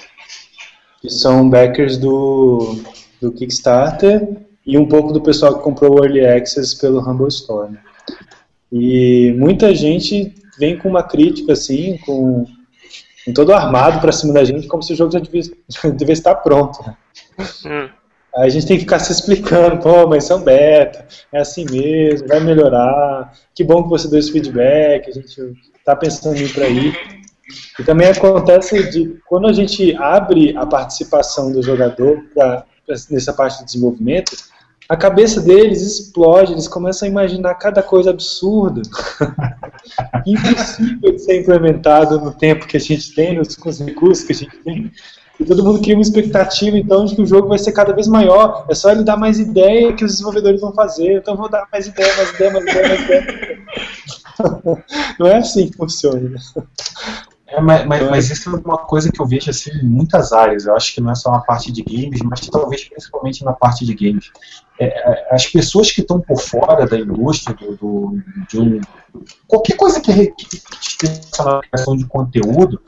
que 1.02 1.10
são 1.10 1.50
backers 1.50 1.98
do, 1.98 2.78
do 3.20 3.32
Kickstarter 3.32 4.46
e 4.64 4.78
um 4.78 4.88
pouco 4.88 5.12
do 5.12 5.22
pessoal 5.22 5.58
que 5.58 5.64
comprou 5.64 6.00
o 6.00 6.04
Early 6.04 6.24
Access 6.24 6.80
pelo 6.80 7.00
Humble 7.00 7.30
Store. 7.30 7.72
Né. 7.72 7.80
E 8.72 9.34
muita 9.36 9.74
gente 9.74 10.36
vem 10.62 10.78
com 10.78 10.88
uma 10.88 11.02
crítica, 11.02 11.54
assim, 11.54 11.98
com, 12.06 12.46
com 13.26 13.34
todo 13.34 13.52
armado 13.52 14.00
para 14.00 14.12
cima 14.12 14.32
da 14.32 14.44
gente, 14.44 14.68
como 14.68 14.84
se 14.84 14.94
o 14.94 14.96
jogo 14.96 15.12
já 15.12 15.20
devia, 15.20 15.42
já 15.68 15.90
devia 15.90 16.14
estar 16.14 16.36
pronto. 16.36 16.80
Né? 16.86 16.96
Hum. 17.66 17.90
Aí 18.36 18.46
a 18.46 18.50
gente 18.50 18.68
tem 18.68 18.78
que 18.78 18.84
ficar 18.84 19.00
se 19.00 19.12
explicando, 19.12 19.82
pô, 19.82 20.08
mas 20.08 20.24
são 20.24 20.42
beta, 20.42 21.06
é 21.34 21.40
assim 21.40 21.66
mesmo, 21.70 22.28
vai 22.28 22.40
melhorar, 22.40 23.34
que 23.56 23.64
bom 23.64 23.84
que 23.84 23.90
você 23.90 24.08
deu 24.08 24.20
esse 24.20 24.32
feedback, 24.32 25.10
a 25.10 25.14
gente 25.14 25.58
está 25.78 25.96
pensando 25.96 26.38
em 26.38 26.44
ir 26.44 26.54
para 26.54 26.66
aí. 26.66 26.94
E 27.78 27.84
também 27.84 28.08
acontece 28.08 28.90
de, 28.92 29.20
quando 29.28 29.48
a 29.48 29.54
gente 29.54 29.94
abre 29.98 30.56
a 30.56 30.66
participação 30.66 31.52
do 31.52 31.62
jogador 31.62 32.24
pra, 32.34 32.64
pra, 32.86 32.96
nessa 33.10 33.34
parte 33.34 33.60
de 33.60 33.66
desenvolvimento, 33.66 34.32
a 34.92 34.98
cabeça 34.98 35.40
deles 35.40 35.82
explode, 35.82 36.52
eles 36.52 36.68
começam 36.68 37.08
a 37.08 37.10
imaginar 37.10 37.56
cada 37.56 37.82
coisa 37.82 38.10
absurda, 38.10 38.82
impossível 40.28 41.14
de 41.14 41.18
ser 41.18 41.40
implementado 41.40 42.20
no 42.20 42.34
tempo 42.34 42.68
que 42.68 42.76
a 42.76 42.80
gente 42.80 43.16
tem, 43.16 43.38
nos, 43.38 43.56
com 43.56 43.70
os 43.70 43.80
recursos 43.80 44.26
que 44.26 44.34
a 44.34 44.36
gente 44.36 44.58
tem. 44.66 44.92
E 45.40 45.46
todo 45.46 45.64
mundo 45.64 45.80
cria 45.80 45.96
uma 45.96 46.02
expectativa, 46.02 46.78
então, 46.78 47.06
de 47.06 47.16
que 47.16 47.22
o 47.22 47.26
jogo 47.26 47.48
vai 47.48 47.58
ser 47.58 47.72
cada 47.72 47.94
vez 47.94 48.06
maior. 48.06 48.66
É 48.70 48.76
só 48.76 48.92
ele 48.92 49.06
dar 49.06 49.16
mais 49.16 49.40
ideia 49.40 49.94
que 49.94 50.04
os 50.04 50.12
desenvolvedores 50.12 50.60
vão 50.60 50.74
fazer. 50.74 51.20
Então, 51.20 51.38
vou 51.38 51.48
dar 51.48 51.66
mais 51.72 51.88
ideia, 51.88 52.14
mais 52.18 52.30
ideia, 52.34 52.52
mais 52.52 52.66
ideia, 52.66 52.88
mais 52.90 53.02
ideia. 53.02 53.58
Não 55.18 55.28
é 55.28 55.38
assim 55.38 55.70
que 55.70 55.78
funciona. 55.78 56.36
É, 57.52 57.60
mas, 57.60 57.86
mas, 57.86 58.10
mas, 58.10 58.30
isso 58.30 58.50
é 58.50 58.60
uma 58.66 58.78
coisa 58.78 59.12
que 59.12 59.22
eu 59.22 59.26
vejo 59.26 59.50
assim, 59.50 59.72
em 59.72 59.84
muitas 59.84 60.32
áreas. 60.32 60.66
Eu 60.66 60.76
acho 60.76 60.94
que 60.94 61.02
não 61.02 61.12
é 61.12 61.16
só 61.16 61.32
na 61.32 61.42
parte 61.42 61.72
de 61.72 61.84
games, 61.84 62.22
mas 62.24 62.48
talvez 62.48 62.86
principalmente 62.86 63.44
na 63.44 63.54
parte 63.54 63.86
de 63.86 63.94
games. 63.94 64.32
É, 64.80 64.86
é 64.86 65.36
as 65.36 65.46
pessoas 65.46 65.92
que 65.92 66.02
estão 66.02 66.20
por 66.20 66.40
fora 66.40 66.88
da 66.88 66.98
indústria, 66.98 67.56
do, 67.56 67.76
do 67.76 68.24
de 68.50 68.60
um, 68.60 68.82
qualquer 69.48 69.76
coisa 69.76 70.00
que, 70.00 70.32
que 70.32 71.06
essa 71.06 71.62
questão 71.72 71.96
de 71.96 72.06
conteúdo, 72.06 72.82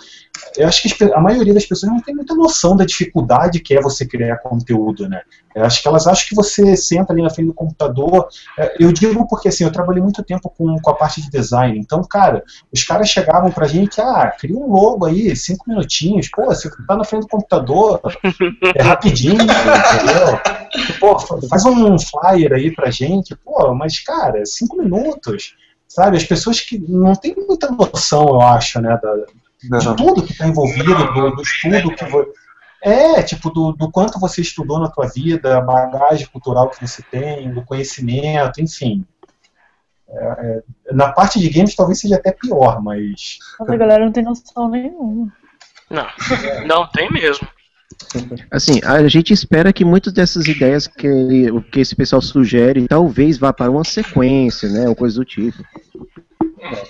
eu 0.57 0.67
acho 0.67 0.83
que 0.83 1.03
a 1.03 1.19
maioria 1.19 1.53
das 1.53 1.65
pessoas 1.65 1.91
não 1.91 2.01
tem 2.01 2.15
muita 2.15 2.35
noção 2.35 2.75
da 2.75 2.85
dificuldade 2.85 3.59
que 3.59 3.75
é 3.75 3.81
você 3.81 4.05
criar 4.05 4.37
conteúdo, 4.37 5.07
né? 5.07 5.21
Eu 5.55 5.63
acho 5.63 5.81
que 5.81 5.87
elas 5.87 6.07
acham 6.07 6.27
que 6.27 6.35
você 6.35 6.75
senta 6.75 7.13
ali 7.13 7.21
na 7.21 7.29
frente 7.29 7.47
do 7.47 7.53
computador. 7.53 8.27
É, 8.57 8.75
eu 8.79 8.91
digo 8.91 9.27
porque 9.27 9.49
assim, 9.49 9.63
eu 9.63 9.71
trabalhei 9.71 10.01
muito 10.01 10.23
tempo 10.23 10.49
com, 10.49 10.75
com 10.79 10.89
a 10.89 10.95
parte 10.95 11.21
de 11.21 11.29
design. 11.29 11.77
Então, 11.77 12.03
cara, 12.03 12.43
os 12.71 12.83
caras 12.83 13.09
chegavam 13.09 13.51
pra 13.51 13.67
gente, 13.67 14.01
ah, 14.01 14.33
cria 14.37 14.57
um 14.57 14.71
logo 14.71 15.05
aí, 15.05 15.35
cinco 15.35 15.65
minutinhos, 15.67 16.29
pô, 16.29 16.45
você 16.45 16.69
tá 16.87 16.95
na 16.95 17.03
frente 17.03 17.23
do 17.23 17.29
computador, 17.29 18.01
é 18.75 18.81
rapidinho, 18.81 19.41
entendeu? 19.41 20.99
Pô, 20.99 21.19
faz 21.19 21.65
um 21.65 21.97
flyer 21.99 22.53
aí 22.53 22.71
pra 22.73 22.91
gente, 22.91 23.35
pô, 23.35 23.73
mas 23.75 23.99
cara, 23.99 24.43
cinco 24.45 24.77
minutos. 24.77 25.55
Sabe, 25.93 26.17
as 26.17 26.23
pessoas 26.23 26.59
que 26.59 26.79
não 26.79 27.13
têm 27.13 27.35
muita 27.35 27.69
noção, 27.69 28.27
eu 28.27 28.41
acho, 28.41 28.81
né, 28.81 28.99
da, 28.99 29.15
de 29.77 29.95
tudo 29.95 30.23
que 30.23 30.31
está 30.31 30.47
envolvido, 30.47 31.13
do, 31.13 31.35
do 31.35 31.41
estudo 31.43 31.95
que 31.95 32.05
você. 32.05 32.31
É, 32.81 33.21
tipo, 33.21 33.51
do, 33.51 33.73
do 33.73 33.91
quanto 33.91 34.19
você 34.19 34.41
estudou 34.41 34.79
na 34.79 34.89
tua 34.89 35.07
vida, 35.07 35.55
a 35.55 35.61
bagagem 35.61 36.25
cultural 36.27 36.67
que 36.71 36.85
você 36.85 37.03
tem, 37.03 37.53
do 37.53 37.63
conhecimento, 37.63 38.59
enfim. 38.59 39.05
É, 40.09 40.17
é, 40.17 40.63
na 40.91 41.11
parte 41.11 41.39
de 41.39 41.47
games 41.47 41.75
talvez 41.75 41.99
seja 41.99 42.15
até 42.15 42.31
pior, 42.31 42.81
mas. 42.81 43.37
a 43.59 43.75
galera 43.77 44.03
não 44.03 44.11
tem 44.11 44.23
noção 44.23 44.67
nenhuma. 44.69 45.31
Não, 45.91 46.07
não 46.65 46.87
tem 46.87 47.07
mesmo. 47.11 47.47
Assim, 48.51 48.79
a 48.83 49.07
gente 49.07 49.33
espera 49.33 49.73
que 49.73 49.85
muitas 49.85 50.13
dessas 50.13 50.47
ideias 50.47 50.87
que, 50.87 51.07
que 51.71 51.79
esse 51.79 51.95
pessoal 51.95 52.21
sugere 52.21 52.87
talvez 52.87 53.37
vá 53.37 53.51
para 53.51 53.71
uma 53.71 53.83
sequência, 53.83 54.69
né, 54.69 54.87
ou 54.87 54.95
coisa 54.95 55.17
do 55.17 55.25
tipo. 55.25 55.63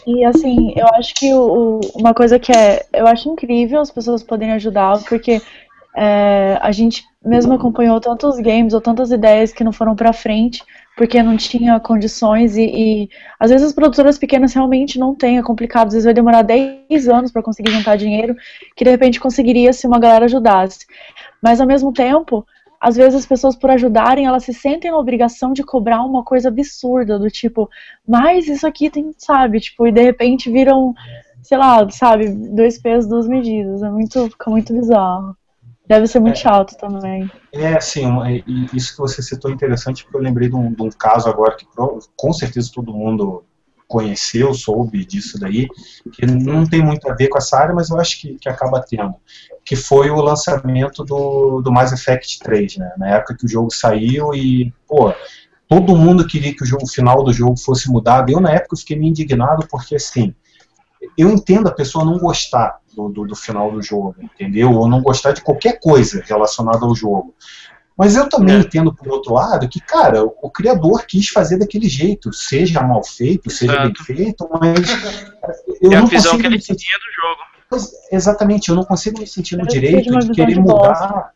E 0.06 0.24
assim, 0.24 0.74
eu 0.76 0.88
acho 0.94 1.14
que 1.16 1.34
o, 1.34 1.80
uma 1.96 2.14
coisa 2.14 2.38
que 2.38 2.52
é. 2.52 2.86
Eu 2.94 3.08
acho 3.08 3.30
incrível 3.30 3.82
as 3.82 3.90
pessoas 3.90 4.22
poderem 4.22 4.54
ajudar, 4.54 5.04
porque 5.04 5.42
é, 5.96 6.58
a 6.62 6.72
gente 6.72 7.04
mesmo 7.26 7.54
acompanhou 7.54 8.00
tantos 8.00 8.38
games 8.40 8.74
ou 8.74 8.82
tantas 8.82 9.12
ideias 9.12 9.52
que 9.52 9.64
não 9.64 9.72
foram 9.72 9.96
para 9.96 10.14
frente 10.14 10.62
porque 10.96 11.24
não 11.24 11.36
tinha 11.36 11.80
condições 11.80 12.56
e, 12.56 12.64
e, 12.64 13.10
às 13.40 13.50
vezes 13.50 13.68
as 13.68 13.74
produtoras 13.74 14.18
pequenas 14.18 14.54
realmente 14.54 15.00
não 15.00 15.16
têm, 15.16 15.38
é 15.38 15.44
complicado, 15.44 15.88
às 15.88 15.94
vezes 15.94 16.06
vai 16.06 16.14
demorar 16.14 16.44
10 16.44 17.08
anos 17.10 17.32
para 17.32 17.42
conseguir 17.42 17.72
juntar 17.72 17.96
dinheiro, 17.96 18.36
que 18.76 18.84
de 18.84 18.92
repente 18.92 19.20
conseguiria 19.20 19.74
se 19.74 19.88
uma 19.88 20.00
galera 20.00 20.26
ajudasse. 20.26 20.86
Mas 21.42 21.60
ao 21.60 21.68
mesmo 21.68 21.92
tempo, 21.92 22.46
às 22.80 22.96
vezes 22.96 23.16
as 23.16 23.26
pessoas 23.26 23.56
por 23.56 23.72
ajudarem, 23.72 24.26
elas 24.26 24.44
se 24.44 24.54
sentem 24.54 24.92
na 24.92 24.98
obrigação 24.98 25.54
de 25.54 25.64
cobrar 25.64 26.04
uma 26.04 26.24
coisa 26.24 26.50
absurda, 26.50 27.18
do 27.18 27.30
tipo, 27.30 27.70
mas 28.08 28.48
isso 28.48 28.68
aqui 28.68 28.90
tem, 28.90 29.14
sabe, 29.18 29.60
tipo, 29.62 29.88
e 29.88 29.92
de 29.92 30.02
repente 30.02 30.52
viram, 30.52 30.94
sei 31.42 31.58
lá, 31.58 31.90
sabe, 31.90 32.30
dois 32.30 32.78
pesos, 32.78 33.10
duas 33.10 33.28
medidas, 33.28 33.82
é 33.82 33.90
muito, 33.90 34.30
fica 34.30 34.50
muito 34.50 34.74
bizarro. 34.74 35.36
Deve 35.86 36.08
ser 36.08 36.20
muito 36.20 36.38
é, 36.38 36.42
chato 36.42 36.78
também. 36.78 37.30
É, 37.52 37.80
sim, 37.80 38.06
isso 38.74 38.94
que 38.94 39.00
você 39.00 39.22
citou 39.22 39.52
é 39.52 39.54
interessante, 39.54 40.04
porque 40.04 40.18
eu 40.18 40.22
lembrei 40.22 40.48
de 40.48 40.56
um, 40.56 40.72
de 40.72 40.82
um 40.82 40.90
caso 40.90 41.28
agora 41.28 41.56
que 41.58 41.66
com 42.16 42.34
certeza 42.34 42.72
todo 42.74 42.94
mundo 42.94 43.44
conheceu, 43.88 44.54
soube 44.54 45.06
disso 45.06 45.40
daí, 45.40 45.68
que 46.14 46.26
não 46.26 46.66
tem 46.66 46.82
muito 46.82 47.08
a 47.10 47.14
ver 47.14 47.28
com 47.28 47.38
essa 47.38 47.58
área, 47.58 47.76
mas 47.76 47.90
eu 47.90 48.00
acho 48.00 48.20
que, 48.20 48.36
que 48.40 48.50
acaba 48.50 48.82
tendo, 48.82 49.14
que 49.64 49.76
foi 49.76 50.10
o 50.10 50.22
lançamento 50.22 51.04
do, 51.04 51.62
do 51.62 51.72
Mass 51.72 51.92
Effect 51.92 52.40
3, 52.40 52.78
né, 52.78 52.92
na 52.98 53.10
época 53.10 53.36
que 53.38 53.46
o 53.46 53.50
jogo 53.50 53.70
saiu 53.72 54.34
e, 54.34 54.74
pô, 54.88 55.14
todo 55.68 55.96
mundo 55.96 56.26
queria 56.26 56.56
que 56.56 56.64
o, 56.64 56.66
jogo, 56.66 56.86
o 56.86 56.90
final 56.90 57.24
do 57.24 57.34
jogo 57.34 57.58
fosse 57.58 57.88
mudado, 57.92 58.32
eu 58.32 58.40
na 58.40 58.52
época 58.52 58.78
fiquei 58.78 58.98
meio 58.98 59.10
indignado, 59.10 59.68
porque 59.70 59.96
assim, 59.96 60.34
eu 61.18 61.30
entendo 61.30 61.68
a 61.68 61.74
pessoa 61.74 62.06
não 62.06 62.18
gostar 62.18 62.80
do, 62.96 63.10
do, 63.10 63.28
do, 63.28 63.36
final 63.36 63.72
do 63.72 63.82
jogo, 63.82 64.16
entendeu? 64.22 64.72
Ou 64.72 64.88
não 64.88 65.02
gostar 65.02 65.32
de 65.32 65.42
qualquer 65.42 65.80
coisa 65.80 66.24
relacionada 66.26 66.86
ao 66.86 66.96
jogo. 66.96 67.34
Mas 67.98 68.16
eu 68.16 68.28
também 68.28 68.56
é. 68.56 68.60
entendo, 68.60 68.94
por 68.94 69.08
outro 69.08 69.34
lado, 69.34 69.70
que, 69.70 69.80
cara, 69.80 70.24
o, 70.24 70.50
criador 70.50 71.06
quis 71.06 71.30
fazer 71.30 71.58
daquele 71.58 71.88
jeito, 71.88 72.34
seja 72.34 72.82
mal 72.82 73.04
feito, 73.04 73.50
seja 73.52 73.84
bem 73.84 73.94
feito, 73.96 74.50
mas. 74.60 74.80
Eu 75.82 75.92
é 75.92 75.96
não 75.98 76.06
a 76.06 76.10
visão 76.10 76.38
que 76.38 76.46
ele 76.46 76.60
tinha 76.60 76.76
do 76.76 76.78
jogo. 76.78 77.42
Pois, 77.70 77.92
exatamente, 78.10 78.70
eu 78.70 78.76
não 78.76 78.86
consigo 78.86 79.20
me 79.20 79.28
sentir 79.28 79.58
no 79.58 79.68
direito 79.68 80.18
de 80.18 80.32
querer 80.32 80.54
de 80.54 80.60
mudar. 80.62 81.32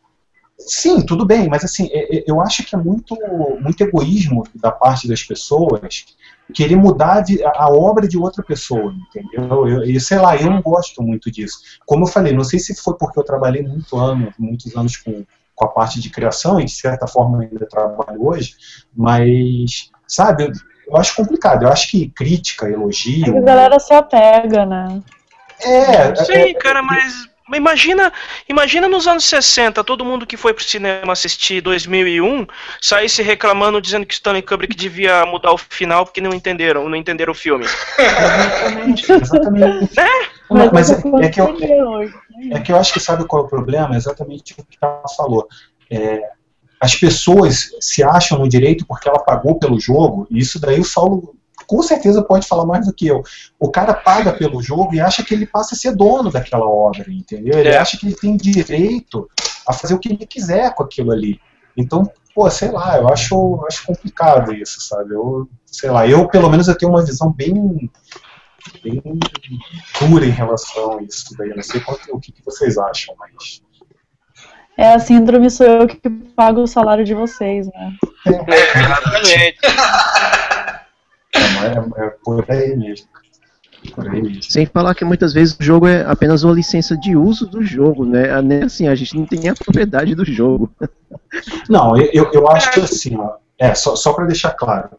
Sim, 0.58 1.04
tudo 1.04 1.26
bem, 1.26 1.48
mas 1.48 1.64
assim, 1.64 1.88
é, 1.92 2.18
é, 2.18 2.24
eu 2.26 2.40
acho 2.40 2.64
que 2.64 2.74
é 2.74 2.78
muito, 2.78 3.14
muito 3.60 3.80
egoísmo 3.82 4.44
da 4.54 4.70
parte 4.70 5.06
das 5.06 5.22
pessoas 5.22 6.06
querer 6.54 6.76
mudar 6.76 7.22
a, 7.44 7.64
a 7.64 7.68
obra 7.68 8.08
de 8.08 8.16
outra 8.16 8.42
pessoa, 8.42 8.94
entendeu? 9.08 9.68
Eu, 9.68 9.82
e 9.82 10.00
sei 10.00 10.18
lá, 10.18 10.36
eu 10.36 10.50
não 10.50 10.62
gosto 10.62 11.02
muito 11.02 11.30
disso. 11.30 11.58
Como 11.86 12.04
eu 12.04 12.08
falei, 12.08 12.32
não 12.32 12.44
sei 12.44 12.58
se 12.58 12.74
foi 12.74 12.94
porque 12.96 13.18
eu 13.18 13.24
trabalhei 13.24 13.62
muito 13.62 13.96
ano, 13.96 14.32
muitos 14.38 14.74
anos 14.76 14.96
com, 14.96 15.24
com 15.54 15.64
a 15.64 15.68
parte 15.68 16.00
de 16.00 16.10
criação, 16.10 16.60
e 16.60 16.64
de 16.64 16.72
certa 16.72 17.06
forma 17.06 17.42
ainda 17.42 17.66
trabalho 17.66 18.26
hoje, 18.26 18.54
mas, 18.96 19.90
sabe, 20.06 20.44
eu, 20.44 20.52
eu 20.88 20.96
acho 20.96 21.16
complicado. 21.16 21.64
Eu 21.64 21.68
acho 21.68 21.90
que 21.90 22.08
crítica, 22.08 22.68
elogio. 22.68 23.36
A 23.36 23.40
galera 23.40 23.78
se 23.78 23.92
apega, 23.92 24.64
né? 24.64 25.02
É. 25.60 26.14
Sim, 26.14 26.32
é, 26.32 26.54
cara, 26.54 26.82
mas 26.82 27.28
Imagina, 27.54 28.12
imagina 28.48 28.88
nos 28.88 29.06
anos 29.06 29.24
60, 29.24 29.82
todo 29.84 30.04
mundo 30.04 30.26
que 30.26 30.36
foi 30.36 30.52
pro 30.52 30.62
cinema 30.62 31.12
assistir 31.12 31.60
2001 31.60 32.46
saísse 32.80 33.22
reclamando 33.22 33.80
dizendo 33.80 34.04
que 34.04 34.14
Stanley 34.14 34.42
Kubrick 34.42 34.76
devia 34.76 35.24
mudar 35.24 35.52
o 35.52 35.58
final 35.58 36.04
porque 36.04 36.20
não 36.20 36.34
entenderam, 36.34 36.88
não 36.88 36.96
entenderam 36.96 37.32
o 37.32 37.36
filme. 37.36 37.64
Exatamente. 37.98 39.12
exatamente. 39.12 39.96
Né? 39.96 40.08
Mas, 40.50 40.72
mas 40.72 40.90
é, 40.90 41.26
é, 41.26 41.28
que 41.28 41.40
eu, 41.40 41.56
é 42.52 42.60
que 42.60 42.72
eu 42.72 42.76
acho 42.76 42.92
que 42.92 43.00
sabe 43.00 43.24
qual 43.24 43.42
é 43.42 43.46
o 43.46 43.48
problema? 43.48 43.94
É 43.94 43.98
exatamente 43.98 44.52
o 44.52 44.64
que 44.64 44.78
ela 44.80 45.02
falou. 45.16 45.46
É, 45.90 46.20
as 46.80 46.94
pessoas 46.94 47.70
se 47.80 48.02
acham 48.02 48.38
no 48.38 48.48
direito 48.48 48.86
porque 48.86 49.08
ela 49.08 49.18
pagou 49.18 49.58
pelo 49.58 49.80
jogo, 49.80 50.26
e 50.30 50.38
isso 50.38 50.60
daí 50.60 50.78
o 50.78 50.84
Saulo 50.84 51.34
com 51.68 51.82
certeza 51.82 52.22
pode 52.22 52.48
falar 52.48 52.64
mais 52.64 52.86
do 52.86 52.94
que 52.94 53.06
eu. 53.06 53.22
O 53.60 53.70
cara 53.70 53.92
paga 53.92 54.32
pelo 54.32 54.62
jogo 54.62 54.94
e 54.94 55.00
acha 55.00 55.22
que 55.22 55.34
ele 55.34 55.46
passa 55.46 55.74
a 55.74 55.78
ser 55.78 55.94
dono 55.94 56.30
daquela 56.30 56.66
obra, 56.66 57.04
entendeu? 57.08 57.58
Ele 57.58 57.68
é. 57.68 57.76
acha 57.76 57.98
que 57.98 58.06
ele 58.06 58.16
tem 58.16 58.36
direito 58.38 59.28
a 59.66 59.74
fazer 59.74 59.92
o 59.92 59.98
que 59.98 60.08
ele 60.08 60.26
quiser 60.26 60.74
com 60.74 60.82
aquilo 60.82 61.12
ali. 61.12 61.38
Então, 61.76 62.10
pô, 62.34 62.48
sei 62.50 62.70
lá, 62.70 62.96
eu 62.96 63.06
acho, 63.08 63.62
acho 63.68 63.86
complicado 63.86 64.54
isso, 64.54 64.80
sabe? 64.80 65.14
Eu, 65.14 65.46
sei 65.66 65.90
lá, 65.90 66.08
eu 66.08 66.26
pelo 66.26 66.48
menos 66.48 66.68
eu 66.68 66.76
tenho 66.76 66.90
uma 66.90 67.04
visão 67.04 67.30
bem 67.30 67.90
bem 68.82 69.02
dura 70.00 70.26
em 70.26 70.30
relação 70.30 70.98
a 70.98 71.02
isso 71.02 71.36
daí. 71.36 71.50
Eu 71.50 71.56
não 71.56 71.62
sei 71.62 71.80
qual, 71.80 71.98
o 72.10 72.18
que, 72.18 72.32
que 72.32 72.42
vocês 72.44 72.78
acham, 72.78 73.14
mas 73.18 73.62
é 74.78 74.94
a 74.94 74.98
síndrome 75.00 75.50
sou 75.50 75.66
eu 75.66 75.86
que 75.88 76.08
pago 76.08 76.62
o 76.62 76.66
salário 76.66 77.04
de 77.04 77.12
vocês, 77.12 77.66
né? 77.66 77.96
É, 78.26 78.78
exatamente. 78.78 79.58
É, 81.38 82.04
é 82.04 82.10
por 82.24 82.44
aí 82.50 82.76
mesmo. 82.76 83.06
Sem 84.42 84.66
falar 84.66 84.94
que 84.94 85.04
muitas 85.04 85.32
vezes 85.32 85.56
o 85.58 85.62
jogo 85.62 85.86
é 85.86 86.04
apenas 86.04 86.42
uma 86.42 86.54
licença 86.54 86.96
de 86.96 87.16
uso 87.16 87.46
do 87.46 87.62
jogo, 87.62 88.04
né? 88.04 88.28
Assim, 88.64 88.88
a 88.88 88.94
gente 88.94 89.16
não 89.16 89.24
tem 89.24 89.48
a 89.48 89.54
propriedade 89.54 90.14
do 90.14 90.24
jogo. 90.24 90.70
Não, 91.68 91.96
eu, 91.96 92.30
eu 92.32 92.48
acho 92.48 92.70
que 92.72 92.80
assim, 92.80 93.16
ó, 93.16 93.36
é, 93.58 93.74
só, 93.74 93.94
só 93.94 94.12
para 94.12 94.26
deixar 94.26 94.50
claro, 94.52 94.90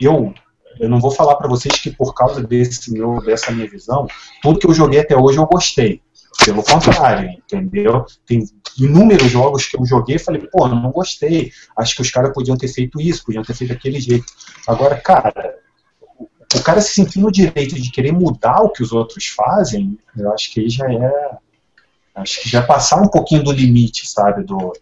eu, 0.00 0.32
eu 0.78 0.88
não 0.88 1.00
vou 1.00 1.10
falar 1.10 1.36
para 1.36 1.48
vocês 1.48 1.74
que 1.80 1.90
por 1.90 2.14
causa 2.14 2.42
desse 2.42 2.92
meu, 2.92 3.20
dessa 3.22 3.50
minha 3.50 3.68
visão, 3.68 4.06
tudo 4.42 4.58
que 4.58 4.66
eu 4.66 4.74
joguei 4.74 5.00
até 5.00 5.16
hoje 5.16 5.38
eu 5.38 5.46
gostei. 5.46 6.00
Pelo 6.44 6.62
contrário, 6.62 7.30
entendeu? 7.30 8.06
Tem 8.24 8.44
inúmeros 8.78 9.28
jogos 9.28 9.66
que 9.66 9.76
eu 9.76 9.84
joguei 9.84 10.16
e 10.16 10.20
falei, 10.20 10.46
pô, 10.52 10.68
não 10.68 10.92
gostei. 10.92 11.50
Acho 11.76 11.96
que 11.96 12.02
os 12.02 12.10
caras 12.10 12.32
podiam 12.32 12.56
ter 12.56 12.68
feito 12.68 13.00
isso, 13.00 13.24
podiam 13.24 13.42
ter 13.42 13.54
feito 13.54 13.74
daquele 13.74 13.98
jeito. 13.98 14.26
Agora, 14.68 14.94
cara, 14.96 15.56
o 16.54 16.62
cara 16.62 16.80
se 16.80 16.94
sentir 16.94 17.20
no 17.20 17.30
direito 17.30 17.74
de 17.74 17.90
querer 17.90 18.12
mudar 18.12 18.62
o 18.62 18.70
que 18.70 18.82
os 18.82 18.92
outros 18.92 19.26
fazem, 19.26 19.98
eu 20.16 20.32
acho 20.32 20.50
que 20.50 20.60
aí 20.60 20.70
já 20.70 20.90
é. 20.90 21.36
Acho 22.14 22.42
que 22.42 22.48
já 22.48 22.60
é 22.60 22.66
passar 22.66 23.00
um 23.00 23.08
pouquinho 23.08 23.44
do 23.44 23.52
limite, 23.52 24.08
sabe? 24.08 24.42
Do, 24.42 24.72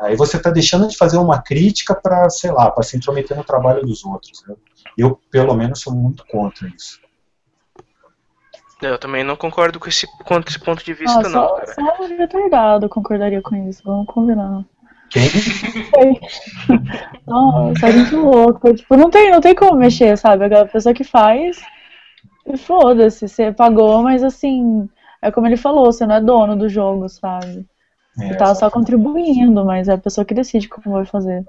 aí 0.00 0.16
você 0.16 0.36
está 0.36 0.50
deixando 0.50 0.86
de 0.86 0.96
fazer 0.96 1.16
uma 1.16 1.40
crítica 1.40 1.94
para, 1.94 2.28
sei 2.28 2.50
lá, 2.50 2.70
para 2.70 2.82
se 2.82 2.96
intrometer 2.96 3.36
no 3.36 3.44
trabalho 3.44 3.80
dos 3.86 4.04
outros. 4.04 4.44
Né? 4.46 4.54
Eu, 4.96 5.18
pelo 5.30 5.54
menos, 5.54 5.80
sou 5.80 5.94
muito 5.94 6.26
contra 6.26 6.68
isso. 6.68 7.00
Eu 8.82 8.98
também 8.98 9.24
não 9.24 9.34
concordo 9.34 9.80
com 9.80 9.88
esse, 9.88 10.06
com 10.06 10.38
esse 10.46 10.58
ponto 10.58 10.84
de 10.84 10.94
vista, 10.94 11.18
ah, 11.18 11.28
não. 11.28 11.30
Só, 11.30 11.54
cara. 11.56 11.74
só 11.74 12.02
o 12.02 12.06
retardado 12.06 12.88
concordaria 12.88 13.42
com 13.42 13.56
isso, 13.68 13.82
vamos 13.84 14.06
combinar. 14.06 14.64
Quem? 15.10 15.28
Nossa, 17.26 17.88
é 17.88 17.92
muito 17.92 18.16
louco. 18.16 18.74
Tipo, 18.74 18.96
não 18.96 19.10
tem, 19.10 19.30
não 19.30 19.40
tem 19.40 19.54
como 19.54 19.76
mexer, 19.78 20.16
sabe? 20.16 20.44
Aquela 20.44 20.66
pessoa 20.66 20.94
que 20.94 21.04
faz. 21.04 21.58
E 22.46 22.56
foda-se, 22.56 23.28
você 23.28 23.52
pagou, 23.52 24.02
mas 24.02 24.22
assim. 24.22 24.88
É 25.20 25.32
como 25.32 25.48
ele 25.48 25.56
falou, 25.56 25.86
você 25.86 26.06
não 26.06 26.14
é 26.14 26.20
dono 26.20 26.56
do 26.56 26.68
jogo, 26.68 27.08
sabe? 27.08 27.66
É, 28.20 28.28
você 28.28 28.36
tá 28.36 28.54
só 28.54 28.70
contribuindo, 28.70 29.64
mas 29.64 29.88
é 29.88 29.94
a 29.94 29.98
pessoa 29.98 30.24
que 30.24 30.34
decide 30.34 30.68
como 30.68 30.94
vai 30.94 31.04
fazer. 31.04 31.44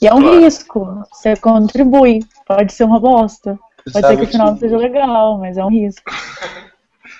E 0.00 0.06
é 0.06 0.14
um 0.14 0.22
claro. 0.22 0.40
risco. 0.40 1.04
Você 1.12 1.36
contribui. 1.36 2.20
Pode 2.46 2.72
ser 2.72 2.84
uma 2.84 2.98
bosta. 2.98 3.58
Pode 3.92 4.06
ser 4.06 4.16
que 4.16 4.22
o 4.22 4.26
final 4.26 4.52
não 4.52 4.58
seja 4.58 4.76
legal, 4.76 5.38
mas 5.38 5.58
é 5.58 5.64
um 5.64 5.70
risco. 5.70 6.10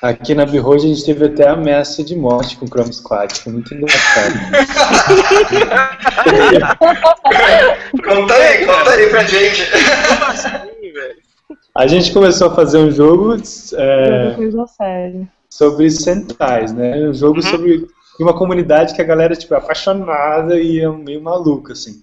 Aqui 0.03 0.35
na 0.35 0.47
Behold 0.47 0.83
a 0.83 0.87
gente 0.87 1.05
teve 1.05 1.27
até 1.27 1.49
ameaça 1.49 2.03
de 2.03 2.17
morte 2.17 2.57
com 2.57 2.65
o 2.65 2.69
Chrome 2.69 2.91
Squad, 2.93 3.35
foi 3.35 3.53
muito 3.53 3.75
engraçado. 3.75 4.33
conta 8.03 8.35
aí, 8.35 8.65
conta 8.65 8.91
aí 8.93 9.11
pra 9.11 9.25
gente. 9.25 9.63
A 11.75 11.87
gente 11.87 12.13
começou 12.13 12.49
a 12.49 12.55
fazer 12.55 12.79
um 12.79 12.91
jogo 12.91 13.35
é, 13.35 14.37
sobre 15.51 15.91
Sentais, 15.91 16.73
né? 16.73 17.09
Um 17.09 17.13
jogo 17.13 17.37
uhum. 17.37 17.43
sobre 17.43 17.87
uma 18.19 18.33
comunidade 18.33 18.95
que 18.95 19.03
a 19.03 19.05
galera 19.05 19.37
tipo, 19.37 19.53
é 19.53 19.59
apaixonada 19.59 20.59
e 20.59 20.81
é 20.81 20.89
meio 20.89 21.23
maluca, 21.23 21.75
assim. 21.75 22.01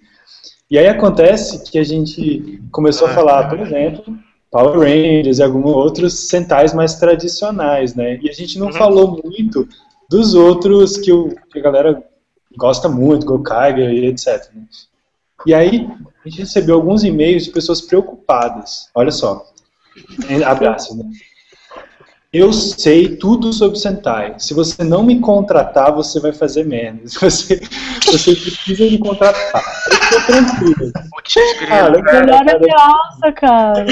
E 0.70 0.78
aí 0.78 0.88
acontece 0.88 1.64
que 1.64 1.80
a 1.80 1.84
gente 1.84 2.62
começou 2.72 3.08
a 3.08 3.12
falar, 3.12 3.50
por 3.50 3.60
exemplo, 3.60 4.04
Power 4.52 4.80
Rangers 4.80 5.40
e 5.40 5.44
alguns 5.44 5.66
outros 5.66 6.28
centais 6.30 6.74
mais 6.74 6.96
tradicionais, 6.96 7.96
né? 7.96 8.18
E 8.22 8.30
a 8.30 8.34
gente 8.34 8.58
não 8.58 8.68
uhum. 8.68 8.74
falou 8.74 9.22
muito 9.24 9.68
dos 10.10 10.34
outros 10.34 10.98
que, 10.98 11.12
o, 11.12 11.36
que 11.52 11.60
a 11.60 11.62
galera 11.62 12.04
gosta 12.58 12.88
muito, 12.88 13.26
Gokaiger 13.26 13.92
e 13.92 14.06
etc. 14.08 14.50
Né? 14.54 14.64
E 15.46 15.54
aí 15.54 15.88
a 16.26 16.30
gente 16.30 16.40
recebeu 16.40 16.76
alguns 16.76 17.04
e-mails 17.04 17.44
de 17.46 17.52
pessoas 17.52 17.82
preocupadas. 17.82 18.90
Olha 18.96 19.12
só, 19.12 19.46
abraço, 20.46 20.98
né? 20.98 21.04
Eu 22.32 22.52
sei 22.52 23.16
tudo 23.16 23.54
sobre 23.54 23.80
Sentai. 23.80 24.36
Se 24.38 24.54
você 24.54 24.84
não 24.84 25.02
me 25.02 25.20
contratar, 25.20 25.94
você 25.94 26.20
vai 26.20 26.34
fazer 26.34 26.66
menos. 26.66 27.16
Você, 27.18 27.60
você 28.06 28.36
precisa 28.36 28.84
me 28.84 28.98
contratar. 29.00 29.64
Eu 29.92 29.98
tô 30.10 30.26
tranquilo. 30.28 30.92
Cara, 31.68 32.02
melhor 32.02 32.48
é 32.48 32.60
criança, 32.60 33.32
cara. 33.36 33.86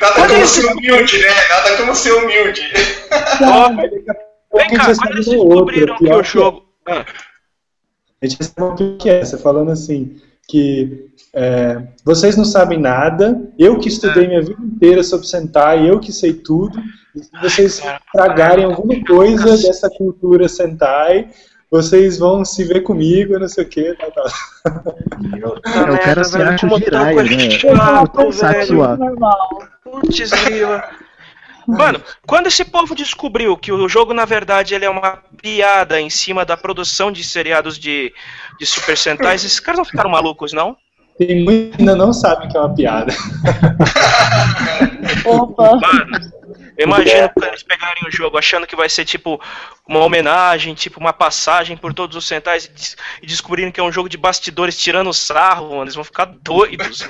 Nada 0.00 0.28
como 0.28 0.46
ser 0.46 0.66
humilde, 0.66 1.18
né? 1.18 1.28
Nada 1.48 1.76
como 1.76 1.94
ser 1.94 2.12
humilde. 2.12 2.62
Vem 4.54 4.68
cá, 4.70 4.94
quando 4.94 5.12
eles 5.12 5.26
descobriram 5.26 5.96
que 5.96 6.12
o 6.12 6.22
jogo. 6.22 6.66
Ah. 6.86 7.04
A 8.20 8.26
gente 8.26 8.38
recebe 8.38 8.62
uma 8.62 8.76
que 8.76 9.10
é 9.10 9.20
essa, 9.20 9.36
falando 9.36 9.70
assim, 9.70 10.20
que 10.52 11.06
é, 11.32 11.82
vocês 12.04 12.36
não 12.36 12.44
sabem 12.44 12.78
nada, 12.78 13.40
eu 13.58 13.78
que 13.78 13.88
estudei 13.88 14.28
minha 14.28 14.42
vida 14.42 14.62
inteira 14.62 15.02
sobre 15.02 15.26
Sentai, 15.26 15.88
eu 15.88 15.98
que 15.98 16.12
sei 16.12 16.34
tudo, 16.34 16.78
se 17.16 17.30
vocês 17.40 17.82
tragarem 18.12 18.66
alguma 18.66 19.02
coisa 19.02 19.56
dessa 19.56 19.88
cultura 19.88 20.46
Sentai, 20.50 21.30
vocês 21.70 22.18
vão 22.18 22.44
se 22.44 22.64
ver 22.64 22.82
comigo, 22.82 23.38
não 23.38 23.48
sei 23.48 23.64
o 23.64 23.66
que, 23.66 23.94
tal, 23.94 24.12
tal. 24.12 24.26
o 25.94 25.98
cara 25.98 26.22
se 26.22 26.36
acha 26.36 26.66
o 26.66 26.78
Jiraiya, 26.78 27.22
né? 27.22 27.48
Putz, 29.82 30.30
Mano, 31.66 32.02
quando 32.26 32.48
esse 32.48 32.64
povo 32.64 32.94
descobriu 32.94 33.56
que 33.56 33.72
o 33.72 33.88
jogo, 33.88 34.12
na 34.12 34.24
verdade, 34.24 34.74
ele 34.74 34.84
é 34.84 34.90
uma 34.90 35.18
piada 35.40 36.00
em 36.00 36.10
cima 36.10 36.44
da 36.44 36.56
produção 36.56 37.12
de 37.12 37.22
seriados 37.22 37.78
de, 37.78 38.12
de 38.58 38.66
Super 38.66 38.96
Sentai, 38.96 39.36
esses 39.36 39.60
caras 39.60 39.78
não 39.78 39.84
ficaram 39.84 40.10
malucos, 40.10 40.52
não? 40.52 40.76
Tem 41.18 41.44
muitos 41.44 41.76
que 41.76 41.82
ainda 41.82 41.94
não 41.94 42.12
sabem 42.12 42.48
que 42.48 42.56
é 42.56 42.60
uma 42.60 42.74
piada. 42.74 43.12
Opa! 45.24 45.76
Mano, 45.76 46.32
imagina 46.78 47.28
quando 47.28 47.48
eles 47.48 47.62
pegarem 47.62 48.02
o 48.06 48.10
jogo 48.10 48.38
achando 48.38 48.66
que 48.66 48.74
vai 48.74 48.88
ser 48.88 49.04
tipo 49.04 49.40
uma 49.86 50.00
homenagem, 50.00 50.74
tipo 50.74 50.98
uma 50.98 51.12
passagem 51.12 51.76
por 51.76 51.92
todos 51.92 52.16
os 52.16 52.26
Sentais 52.26 52.96
e, 53.22 53.26
descobrirem 53.26 53.70
que 53.70 53.78
é 53.78 53.82
um 53.82 53.92
jogo 53.92 54.08
de 54.08 54.16
bastidores 54.16 54.76
tirando 54.76 55.12
sarro, 55.12 55.70
mano, 55.70 55.82
eles 55.82 55.94
vão 55.94 56.04
ficar 56.04 56.24
doidos. 56.24 57.08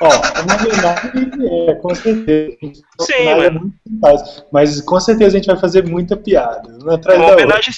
Ó, 0.00 0.08
uma 0.42 0.56
homenagem 0.56 1.68
é, 1.68 1.74
com 1.74 1.94
certeza. 1.94 2.56
Sim, 3.00 3.34
mano. 3.34 3.72
É 4.04 4.44
mas 4.52 4.80
com 4.80 5.00
certeza 5.00 5.36
a 5.36 5.40
gente 5.40 5.46
vai 5.46 5.58
fazer 5.58 5.84
muita 5.84 6.16
piada. 6.16 6.68
Uma 6.80 6.94
atrás 6.94 7.18
uma 7.18 7.32
homenagem, 7.32 7.74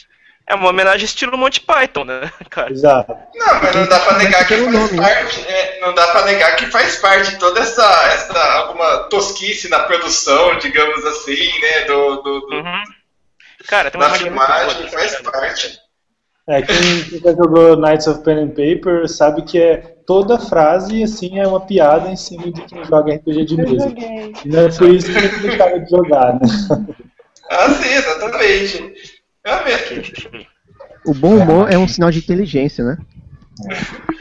é 0.46 0.54
uma 0.54 0.68
homenagem 0.68 1.04
estilo 1.04 1.38
Monty 1.38 1.60
Python, 1.60 2.04
né, 2.04 2.30
cara? 2.50 2.72
Exato. 2.72 3.16
Não, 3.34 3.60
mas 3.62 3.74
não 3.74 3.86
dá 3.86 4.00
pra 4.00 4.18
negar 4.18 4.46
que 4.46 4.56
faz 4.56 4.72
nome, 4.72 4.96
parte. 4.96 5.48
É, 5.48 5.80
não 5.80 5.94
dá 5.94 6.08
pra 6.08 6.24
negar 6.24 6.56
que 6.56 6.66
faz 6.66 6.96
parte 6.96 7.38
toda 7.38 7.60
essa, 7.60 7.84
essa 8.12 8.52
alguma 8.54 9.04
tosquice 9.04 9.68
na 9.68 9.80
produção, 9.80 10.58
digamos 10.58 11.04
assim, 11.06 11.48
né? 11.60 11.84
Do, 11.86 12.16
do, 12.16 12.40
do 12.40 12.56
uhum. 12.56 12.82
Cara, 13.66 13.90
tem 13.90 14.00
uma 14.00 14.08
da 14.08 14.14
filmagem, 14.16 14.88
faz 14.88 15.20
parte. 15.20 15.79
É, 16.50 16.60
quem, 16.62 17.20
já 17.20 17.30
jogou 17.30 17.76
Knights 17.76 18.08
of 18.08 18.24
Pen 18.24 18.40
and 18.40 18.48
Paper 18.48 19.08
sabe 19.08 19.42
que 19.42 19.56
é 19.56 19.76
toda 20.04 20.36
frase 20.36 21.04
assim 21.04 21.38
é 21.38 21.46
uma 21.46 21.60
piada 21.60 22.10
em 22.10 22.16
cima 22.16 22.50
de 22.50 22.60
quem 22.62 22.84
joga 22.84 23.14
RPG 23.14 23.44
de 23.44 23.56
mesa. 23.56 23.94
Não 24.44 24.60
é 24.60 24.68
por 24.68 24.92
isso 24.92 25.12
que 25.12 25.16
a 25.16 25.20
gente 25.20 25.38
deixava 25.42 25.78
de 25.78 25.88
jogar, 25.88 26.34
né? 26.34 26.40
Ah, 27.48 27.70
sim, 27.70 27.94
exatamente. 27.94 28.94
Realmente. 29.44 30.28
O 31.06 31.14
bom 31.14 31.36
humor 31.36 31.72
é 31.72 31.78
um 31.78 31.86
sinal 31.86 32.10
de 32.10 32.18
inteligência, 32.18 32.84
né? 32.84 32.98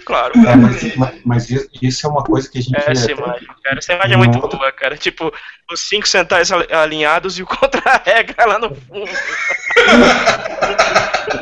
Claro. 0.05 0.33
É, 0.37 0.55
mas, 0.55 0.95
mas, 1.25 1.49
isso 1.81 2.05
é 2.05 2.09
uma 2.09 2.23
coisa 2.23 2.47
que 2.49 2.59
a 2.59 2.61
gente. 2.61 2.77
Essa 2.87 3.11
imagem, 3.11 3.47
cara. 3.63 3.79
Essa 3.79 3.93
imagem 3.93 4.13
é 4.13 4.17
muito 4.17 4.39
boa, 4.39 4.71
cara. 4.71 4.95
Tipo, 4.97 5.33
os 5.71 5.81
cinco 5.81 6.07
centais 6.07 6.51
alinhados 6.51 7.39
e 7.39 7.43
o 7.43 7.47
contra-regra 7.47 8.45
lá 8.45 8.59
no 8.59 8.75
fundo. 8.75 9.09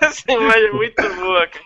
Essa 0.00 0.32
imagem 0.32 0.68
é 0.68 0.72
muito 0.72 1.14
boa, 1.16 1.46
cara. 1.46 1.64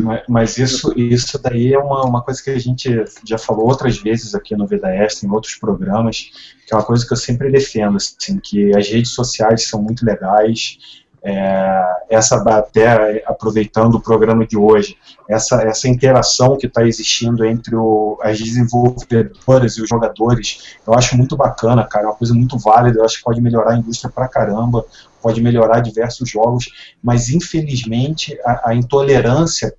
Mas, 0.00 0.22
mas, 0.28 0.58
isso, 0.58 0.92
isso 0.96 1.40
daí 1.42 1.74
é 1.74 1.78
uma, 1.78 2.04
uma 2.04 2.22
coisa 2.22 2.42
que 2.42 2.50
a 2.50 2.58
gente 2.58 2.88
já 3.24 3.36
falou 3.36 3.66
outras 3.66 3.98
vezes 3.98 4.34
aqui 4.34 4.56
no 4.56 4.64
Extra, 4.72 5.26
em 5.26 5.30
outros 5.30 5.56
programas, 5.56 6.30
que 6.66 6.72
é 6.72 6.76
uma 6.76 6.84
coisa 6.84 7.06
que 7.06 7.12
eu 7.12 7.16
sempre 7.16 7.50
defendo, 7.50 7.96
assim, 7.96 8.38
que 8.38 8.76
as 8.76 8.88
redes 8.88 9.10
sociais 9.10 9.68
são 9.68 9.82
muito 9.82 10.04
legais, 10.04 10.78
é, 11.22 11.84
essa 12.08 12.36
até 12.36 13.24
aproveitando 13.26 13.96
o 13.96 14.00
programa 14.00 14.46
de 14.46 14.56
hoje, 14.56 14.96
essa, 15.28 15.62
essa 15.62 15.88
interação 15.88 16.56
que 16.56 16.66
está 16.66 16.86
existindo 16.86 17.44
entre 17.44 17.74
o, 17.74 18.18
as 18.22 18.38
desenvolvedoras 18.38 19.76
e 19.76 19.82
os 19.82 19.88
jogadores, 19.88 20.76
eu 20.86 20.94
acho 20.94 21.16
muito 21.16 21.36
bacana, 21.36 21.84
cara, 21.84 22.04
é 22.04 22.08
uma 22.08 22.16
coisa 22.16 22.32
muito 22.34 22.56
válida, 22.58 23.00
eu 23.00 23.04
acho 23.04 23.18
que 23.18 23.24
pode 23.24 23.40
melhorar 23.40 23.72
a 23.72 23.78
indústria 23.78 24.10
pra 24.10 24.28
caramba, 24.28 24.84
pode 25.22 25.40
melhorar 25.40 25.80
diversos 25.80 26.28
jogos, 26.28 26.68
mas 27.02 27.28
infelizmente 27.28 28.38
a, 28.44 28.70
a 28.70 28.74
intolerância, 28.74 29.74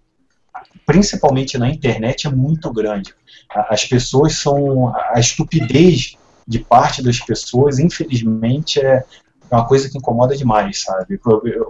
principalmente 0.86 1.58
na 1.58 1.70
internet, 1.70 2.28
é 2.28 2.32
muito 2.32 2.72
grande. 2.72 3.14
As 3.50 3.86
pessoas 3.86 4.36
são. 4.36 4.96
A 4.96 5.20
estupidez 5.20 6.16
de 6.48 6.60
parte 6.60 7.04
das 7.04 7.20
pessoas, 7.20 7.80
infelizmente, 7.80 8.80
é, 8.80 9.04
é 9.52 9.56
uma 9.56 9.68
coisa 9.68 9.90
que 9.90 9.98
incomoda 9.98 10.36
demais, 10.36 10.82
sabe? 10.82 11.20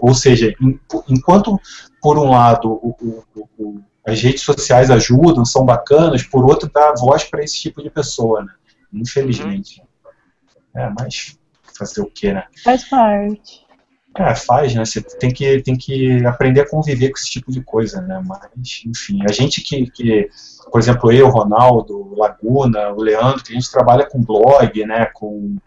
Ou 0.01 0.13
seja, 0.13 0.53
enquanto 1.07 1.59
por 2.01 2.17
um 2.17 2.29
lado 2.29 2.69
o, 2.69 3.23
o, 3.35 3.49
o, 3.57 3.81
as 4.05 4.21
redes 4.21 4.41
sociais 4.41 4.89
ajudam, 4.89 5.45
são 5.45 5.65
bacanas, 5.65 6.23
por 6.23 6.45
outro 6.45 6.69
dá 6.73 6.93
voz 6.97 7.23
para 7.23 7.43
esse 7.43 7.59
tipo 7.59 7.81
de 7.81 7.89
pessoa, 7.89 8.43
né? 8.43 8.53
Infelizmente. 8.93 9.81
Uhum. 10.75 10.81
É, 10.81 10.93
mas 10.97 11.37
fazer 11.79 12.01
o 12.01 12.05
que, 12.05 12.31
né? 12.31 12.43
Faz 12.63 12.83
parte. 12.87 13.65
É, 14.17 14.35
faz, 14.35 14.75
né? 14.75 14.83
Você 14.83 15.01
tem 15.01 15.31
que, 15.31 15.61
tem 15.61 15.77
que 15.77 16.25
aprender 16.25 16.61
a 16.61 16.69
conviver 16.69 17.09
com 17.09 17.17
esse 17.17 17.29
tipo 17.29 17.51
de 17.51 17.63
coisa, 17.63 18.01
né? 18.01 18.21
Mas, 18.25 18.83
enfim, 18.85 19.19
a 19.27 19.31
gente 19.31 19.61
que, 19.61 19.89
que 19.89 20.29
por 20.71 20.79
exemplo, 20.79 21.11
eu, 21.11 21.29
Ronaldo, 21.29 22.15
Laguna, 22.15 22.89
o 22.89 23.01
Leandro, 23.01 23.43
que 23.43 23.53
a 23.53 23.55
gente 23.55 23.71
trabalha 23.71 24.05
com 24.05 24.21
blog, 24.21 24.85
né? 24.85 25.05
Com 25.13 25.57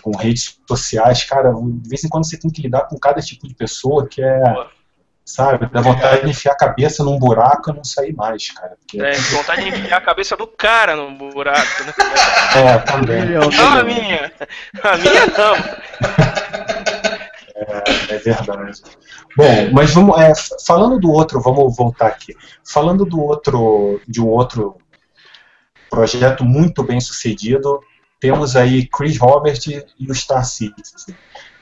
com 0.00 0.16
redes 0.16 0.58
sociais, 0.66 1.24
cara, 1.24 1.52
de 1.52 1.88
vez 1.88 2.04
em 2.04 2.08
quando 2.08 2.24
você 2.24 2.38
tem 2.38 2.50
que 2.50 2.62
lidar 2.62 2.86
com 2.86 2.96
cada 2.98 3.20
tipo 3.20 3.48
de 3.48 3.54
pessoa 3.54 4.06
que 4.06 4.22
é, 4.22 4.40
sabe, 5.28 5.68
dá 5.70 5.82
vontade 5.82 6.22
de 6.22 6.30
enfiar 6.30 6.52
a 6.52 6.56
cabeça 6.56 7.04
num 7.04 7.18
buraco 7.18 7.70
e 7.70 7.74
não 7.74 7.84
sair 7.84 8.14
mais, 8.14 8.50
cara. 8.50 8.76
Porque... 8.80 9.00
É, 9.00 9.12
vontade 9.12 9.62
de 9.62 9.68
enfiar 9.68 9.98
a 9.98 10.00
cabeça 10.00 10.34
do 10.36 10.46
cara 10.46 10.96
num 10.96 11.14
buraco, 11.16 11.84
né? 11.84 11.92
É, 12.56 12.78
também. 12.78 13.24
Não 13.26 13.78
a 13.78 13.84
minha. 13.84 14.32
A 14.82 14.96
minha 14.96 15.26
não. 15.26 15.54
É, 17.54 18.14
é 18.14 18.18
verdade. 18.18 18.82
Bom, 19.36 19.70
mas 19.72 19.92
vamos, 19.92 20.18
é, 20.18 20.32
falando 20.64 20.98
do 20.98 21.12
outro, 21.12 21.40
vamos 21.40 21.76
voltar 21.76 22.06
aqui. 22.06 22.34
Falando 22.64 23.04
do 23.04 23.20
outro, 23.20 24.00
de 24.08 24.22
um 24.22 24.28
outro 24.28 24.78
projeto 25.90 26.42
muito 26.42 26.82
bem 26.82 27.00
sucedido, 27.00 27.80
temos 28.18 28.56
aí 28.56 28.88
Chris 28.88 29.18
Robert 29.18 29.60
e 29.98 30.10
o 30.10 30.14
Star 30.14 30.44
Citizen. 30.44 31.14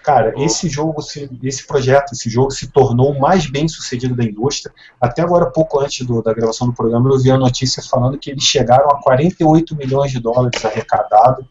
Cara, 0.07 0.33
esse 0.37 0.69
jogo, 0.69 1.03
esse 1.43 1.67
projeto, 1.67 2.13
esse 2.13 2.31
jogo 2.31 2.53
se 2.53 2.69
tornou 2.69 3.11
o 3.11 3.19
mais 3.19 3.51
bem 3.51 3.67
sucedido 3.67 4.15
da 4.15 4.23
indústria. 4.23 4.73
Até 5.01 5.21
agora, 5.21 5.51
pouco 5.51 5.81
antes 5.81 6.07
do, 6.07 6.23
da 6.23 6.33
gravação 6.33 6.69
do 6.69 6.73
programa, 6.73 7.11
eu 7.11 7.19
vi 7.19 7.29
a 7.29 7.37
notícia 7.37 7.83
falando 7.83 8.17
que 8.17 8.31
eles 8.31 8.45
chegaram 8.45 8.87
a 8.89 9.03
48 9.03 9.75
milhões 9.75 10.13
de 10.13 10.21
dólares 10.21 10.65
arrecadados, 10.65 11.45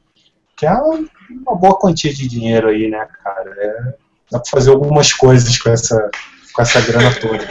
que 0.56 0.66
é 0.66 0.72
uma 0.72 1.54
boa 1.58 1.78
quantia 1.78 2.14
de 2.14 2.30
dinheiro 2.30 2.70
aí, 2.70 2.90
né, 2.90 3.06
cara? 3.22 3.54
É, 3.58 3.94
dá 4.32 4.40
pra 4.40 4.50
fazer 4.50 4.70
algumas 4.70 5.12
coisas 5.12 5.58
com 5.58 5.70
essa, 5.70 6.10
com 6.54 6.62
essa 6.62 6.80
grana 6.80 7.14
toda. 7.20 7.46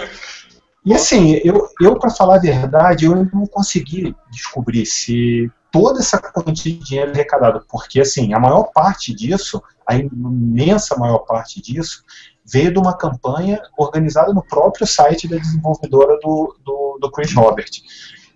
E 0.87 0.95
assim, 0.95 1.39
eu, 1.45 1.69
eu 1.83 1.99
para 1.99 2.09
falar 2.09 2.37
a 2.37 2.41
verdade, 2.41 3.05
eu 3.05 3.15
não 3.15 3.47
consegui 3.47 4.17
descobrir 4.31 4.87
se 4.87 5.51
toda 5.71 6.01
essa 6.01 6.19
quantia 6.19 6.73
de 6.73 6.79
dinheiro 6.79 7.11
arrecadado, 7.11 7.63
porque 7.69 8.01
assim, 8.01 8.33
a 8.33 8.41
maior 8.41 8.71
parte 8.73 9.13
disso, 9.13 9.63
a 9.87 9.97
imensa 9.97 10.97
maior 10.97 11.19
parte 11.19 11.61
disso, 11.61 12.05
veio 12.45 12.73
de 12.73 12.79
uma 12.79 12.97
campanha 12.97 13.61
organizada 13.77 14.33
no 14.33 14.43
próprio 14.43 14.87
site 14.87 15.29
da 15.29 15.37
desenvolvedora 15.37 16.19
do, 16.23 16.57
do, 16.65 16.99
do 17.01 17.11
Chris 17.11 17.33
Robert. 17.33 17.71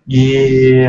E 0.07 0.85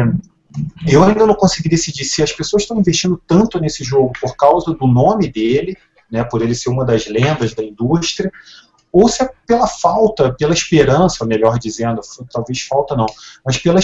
eu 0.89 1.05
ainda 1.05 1.27
não 1.27 1.35
consegui 1.35 1.69
decidir 1.69 2.05
se 2.05 2.23
as 2.23 2.33
pessoas 2.33 2.63
estão 2.63 2.79
investindo 2.79 3.21
tanto 3.27 3.61
nesse 3.61 3.85
jogo 3.85 4.13
por 4.21 4.37
causa 4.37 4.73
do 4.73 4.87
nome 4.87 5.31
dele, 5.31 5.77
né, 6.11 6.25
por 6.25 6.43
ele 6.43 6.55
ser 6.55 6.71
uma 6.71 6.85
das 6.85 7.07
lendas 7.07 7.55
da 7.55 7.63
indústria, 7.63 8.33
ou 8.93 9.09
se 9.09 9.23
é 9.23 9.31
pela 9.47 9.67
falta, 9.67 10.33
pela 10.33 10.53
esperança, 10.53 11.25
melhor 11.25 11.59
dizendo, 11.59 12.01
talvez 12.33 12.63
falta 12.63 12.97
não, 12.97 13.07
mas 13.45 13.59
pela 13.59 13.79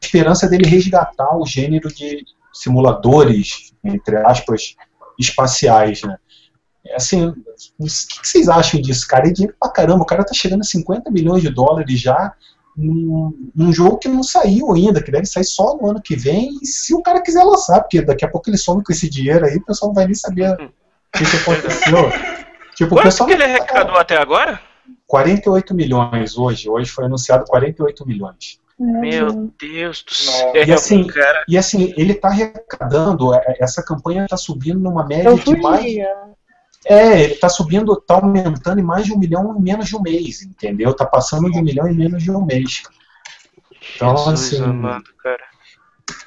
esperança 0.00 0.48
dele 0.48 0.68
resgatar 0.68 1.36
o 1.36 1.46
gênero 1.46 1.88
de 1.88 2.24
simuladores, 2.52 3.72
entre 3.82 4.16
aspas, 4.18 4.76
espaciais, 5.22 6.02
né? 6.02 6.16
Assim, 6.94 7.26
o 7.26 7.34
que 7.84 8.26
vocês 8.26 8.48
acham 8.48 8.80
disso, 8.80 9.06
cara? 9.06 9.28
É 9.28 9.30
dinheiro 9.30 9.56
pra 9.58 9.70
caramba, 9.70 10.02
o 10.02 10.06
cara 10.06 10.24
tá 10.24 10.34
chegando 10.34 10.60
a 10.60 10.64
50 10.64 11.10
milhões 11.10 11.42
de 11.42 11.48
dólares 11.48 12.00
já 12.00 12.34
num, 12.76 13.50
num, 13.54 13.72
jogo 13.72 13.98
que 13.98 14.08
não 14.08 14.22
saiu 14.22 14.72
ainda, 14.72 15.02
que 15.02 15.10
deve 15.10 15.26
sair 15.26 15.44
só 15.44 15.76
no 15.76 15.90
ano 15.90 16.02
que 16.02 16.16
vem, 16.16 16.58
e 16.62 16.66
se 16.66 16.94
o 16.94 17.02
cara 17.02 17.20
quiser 17.20 17.44
lançar, 17.44 17.80
porque 17.80 18.02
daqui 18.02 18.24
a 18.24 18.28
pouco 18.28 18.48
ele 18.48 18.56
some 18.56 18.82
com 18.82 18.92
esse 18.92 19.08
dinheiro 19.08 19.44
aí, 19.44 19.56
o 19.56 19.64
pessoal 19.64 19.90
não 19.90 19.94
vai 19.94 20.06
nem 20.06 20.14
saber 20.14 20.50
o 20.52 20.72
que, 21.12 21.24
que 21.24 21.36
aconteceu. 21.36 22.10
tipo, 22.74 22.90
Quanto 22.90 23.04
pessoal, 23.04 23.28
que 23.28 23.34
ele 23.34 23.44
arrecadou 23.44 23.96
até 23.96 24.16
agora? 24.16 24.60
48 25.06 25.74
milhões 25.74 26.36
hoje, 26.36 26.68
hoje 26.68 26.90
foi 26.90 27.04
anunciado 27.04 27.44
48 27.44 28.06
milhões. 28.06 28.58
Meu 28.82 29.52
Deus 29.58 30.02
do 30.02 30.12
céu. 30.12 30.52
E 30.54 30.72
assim, 30.72 31.06
cara. 31.06 31.44
e 31.46 31.56
assim 31.56 31.94
ele 31.96 32.12
está 32.12 32.28
arrecadando, 32.28 33.32
é, 33.32 33.56
essa 33.60 33.82
campanha 33.82 34.24
está 34.24 34.36
subindo 34.36 34.80
numa 34.80 35.06
média 35.06 35.32
de 35.34 35.56
mais. 35.56 35.96
É, 36.84 37.22
ele 37.22 37.34
está 37.34 37.48
subindo, 37.48 37.92
está 37.92 38.14
aumentando 38.14 38.80
em 38.80 38.82
mais 38.82 39.06
de 39.06 39.12
um 39.12 39.18
milhão 39.18 39.56
em 39.56 39.62
menos 39.62 39.86
de 39.86 39.96
um 39.96 40.02
mês, 40.02 40.42
entendeu? 40.42 40.90
Está 40.90 41.06
passando 41.06 41.48
de 41.48 41.56
um 41.56 41.62
milhão 41.62 41.86
em 41.86 41.94
menos 41.94 42.24
de 42.24 42.30
um 42.32 42.44
mês. 42.44 42.82
Então, 43.94 44.16
Jesus 44.16 44.54
assim. 44.54 44.64
Amado, 44.64 45.04
cara. 45.22 45.44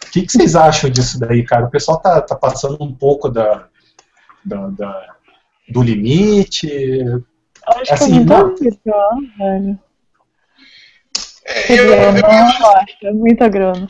O 0.08 0.12
que, 0.12 0.22
que, 0.22 0.32
vocês 0.32 0.56
acham 0.56 0.90
disso 0.90 1.20
daí, 1.20 1.44
cara? 1.44 1.66
O 1.66 1.70
pessoal 1.70 2.00
tá, 2.00 2.22
tá 2.22 2.36
passando 2.36 2.82
um 2.82 2.94
pouco 2.94 3.28
da, 3.28 3.68
da, 4.46 4.68
da 4.70 5.16
do 5.68 5.84
limite. 5.84 6.70
Acho 7.68 7.94
assim, 7.94 8.26
que 8.26 8.34
é 8.34 8.44
muita 8.44 8.80
grana, 8.86 9.34
velho. 9.38 9.80
É, 11.46 11.80
eu, 11.80 11.86
eu, 11.86 12.18
eu, 12.18 12.26
acho, 12.72 12.98
é 13.04 13.12
muita 13.12 13.48
grana. 13.48 13.88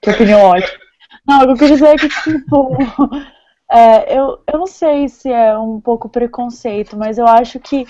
Que 0.00 0.10
opinião 0.10 0.40
ótima. 0.40 0.78
Não, 1.26 1.40
o 1.40 1.44
que 1.44 1.50
eu 1.50 1.56
queria 1.56 1.74
dizer 1.74 1.88
é 1.88 1.96
que, 1.96 2.08
tipo, 2.08 2.76
é, 3.70 4.18
eu, 4.18 4.42
eu 4.52 4.58
não 4.58 4.66
sei 4.66 5.08
se 5.08 5.30
é 5.30 5.56
um 5.58 5.80
pouco 5.80 6.08
preconceito, 6.08 6.96
mas 6.96 7.18
eu 7.18 7.26
acho 7.26 7.60
que 7.60 7.86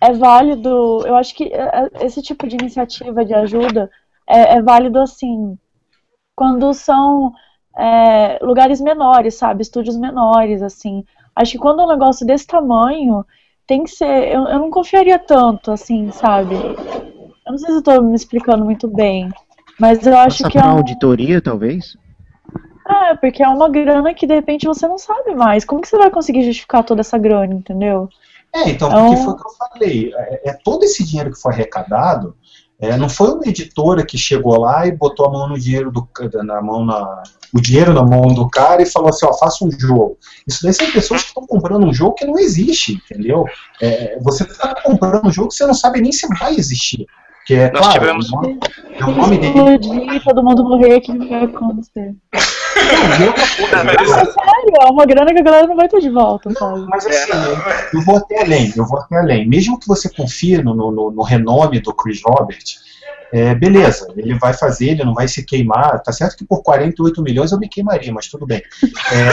é 0.00 0.12
válido, 0.12 1.06
eu 1.06 1.16
acho 1.16 1.34
que 1.34 1.44
é, 1.44 1.60
é, 1.60 2.06
esse 2.06 2.22
tipo 2.22 2.46
de 2.46 2.56
iniciativa 2.56 3.24
de 3.24 3.34
ajuda 3.34 3.90
é, 4.28 4.56
é 4.56 4.62
válido, 4.62 5.00
assim, 5.00 5.58
quando 6.36 6.72
são 6.74 7.32
é, 7.76 8.38
lugares 8.42 8.80
menores, 8.80 9.34
sabe, 9.34 9.62
estúdios 9.62 9.96
menores, 9.96 10.62
assim. 10.62 11.04
Acho 11.34 11.52
que 11.52 11.58
quando 11.58 11.80
é 11.80 11.84
um 11.84 11.88
negócio 11.88 12.26
desse 12.26 12.46
tamanho, 12.46 13.24
tem 13.66 13.84
que 13.84 13.90
ser, 13.90 14.32
eu, 14.32 14.44
eu 14.46 14.58
não 14.58 14.70
confiaria 14.70 15.18
tanto, 15.18 15.70
assim, 15.70 16.10
sabe. 16.10 16.54
Eu 17.48 17.52
não 17.52 17.58
sei 17.58 17.70
se 17.70 17.76
eu 17.78 17.82
tô 17.82 18.02
me 18.02 18.14
explicando 18.14 18.62
muito 18.62 18.86
bem, 18.86 19.30
mas 19.80 20.06
eu 20.06 20.16
acho 20.18 20.42
Passa 20.42 20.50
que 20.50 20.58
é 20.58 20.60
uma 20.60 20.74
auditoria, 20.74 21.40
talvez? 21.40 21.96
É, 22.86 23.14
porque 23.16 23.42
é 23.42 23.48
uma 23.48 23.70
grana 23.70 24.12
que 24.12 24.26
de 24.26 24.34
repente 24.34 24.66
você 24.66 24.86
não 24.86 24.98
sabe 24.98 25.34
mais. 25.34 25.64
Como 25.64 25.80
que 25.80 25.88
você 25.88 25.96
vai 25.96 26.10
conseguir 26.10 26.44
justificar 26.44 26.84
toda 26.84 27.00
essa 27.00 27.16
grana, 27.16 27.54
entendeu? 27.54 28.08
É, 28.54 28.68
então, 28.68 28.90
porque 28.90 29.14
então... 29.14 29.24
foi 29.24 29.32
o 29.32 29.36
que 29.36 29.46
eu 29.46 29.52
falei. 29.52 30.14
É, 30.14 30.50
é, 30.50 30.58
todo 30.62 30.84
esse 30.84 31.02
dinheiro 31.02 31.30
que 31.30 31.40
foi 31.40 31.52
arrecadado, 31.52 32.36
é, 32.78 32.98
não 32.98 33.08
foi 33.08 33.32
uma 33.32 33.46
editora 33.46 34.04
que 34.04 34.18
chegou 34.18 34.60
lá 34.60 34.86
e 34.86 34.92
botou 34.92 35.26
a 35.26 35.30
mão 35.30 35.48
no 35.48 35.58
dinheiro 35.58 35.90
do 35.90 36.06
na 36.44 36.60
mão 36.60 36.84
na, 36.84 37.22
o 37.54 37.60
dinheiro 37.60 37.94
na 37.94 38.02
mão 38.02 38.28
do 38.28 38.48
cara 38.48 38.82
e 38.82 38.86
falou 38.86 39.08
assim, 39.08 39.26
ó, 39.26 39.32
faça 39.32 39.64
um 39.64 39.70
jogo. 39.70 40.18
Isso 40.46 40.62
daí 40.62 40.74
são 40.74 40.90
pessoas 40.92 41.22
que 41.22 41.28
estão 41.28 41.46
comprando 41.46 41.86
um 41.86 41.94
jogo 41.94 42.14
que 42.14 42.26
não 42.26 42.38
existe, 42.38 42.92
entendeu? 42.92 43.44
É, 43.80 44.18
você 44.20 44.44
está 44.44 44.80
comprando 44.82 45.26
um 45.26 45.32
jogo 45.32 45.48
que 45.48 45.54
você 45.54 45.66
não 45.66 45.74
sabe 45.74 46.00
nem 46.00 46.12
se 46.12 46.26
vai 46.38 46.54
existir. 46.54 47.06
Que 47.48 47.54
é, 47.54 47.72
Nós 47.72 47.80
claro, 47.80 47.98
tivemos. 47.98 48.30
É 49.00 49.04
o 49.06 49.10
nome 49.10 49.38
dele. 49.40 50.20
todo 50.22 50.44
mundo 50.44 50.62
morrer, 50.64 50.96
o 50.96 51.00
que 51.00 51.16
vai 51.16 51.44
acontecer? 51.44 52.14
é 54.18 54.24
sério, 54.26 54.74
é 54.82 54.90
uma 54.90 55.06
grana 55.06 55.32
que 55.32 55.40
a 55.40 55.42
galera 55.42 55.66
não 55.66 55.74
vai 55.74 55.88
ter 55.88 55.98
de 56.00 56.10
volta, 56.10 56.50
sabe? 56.50 56.84
Mas 56.90 57.06
assim, 57.06 57.32
eu 57.94 58.02
vou 58.02 58.18
até 58.18 58.42
além, 58.42 58.70
eu 58.76 58.84
vou 58.84 58.98
até 58.98 59.16
além. 59.16 59.48
Mesmo 59.48 59.80
que 59.80 59.88
você 59.88 60.10
confie 60.10 60.58
no, 60.58 60.74
no, 60.74 61.10
no 61.10 61.22
renome 61.22 61.80
do 61.80 61.94
Chris 61.94 62.20
Robert, 62.22 62.62
é, 63.32 63.54
beleza, 63.54 64.12
ele 64.14 64.38
vai 64.38 64.52
fazer, 64.52 64.90
ele 64.90 65.04
não 65.04 65.14
vai 65.14 65.26
se 65.26 65.42
queimar. 65.42 66.02
Tá 66.02 66.12
certo 66.12 66.36
que 66.36 66.44
por 66.44 66.62
48 66.62 67.22
milhões 67.22 67.50
eu 67.50 67.58
me 67.58 67.66
queimaria, 67.66 68.12
mas 68.12 68.26
tudo 68.28 68.44
bem. 68.44 68.62
É, 69.10 69.28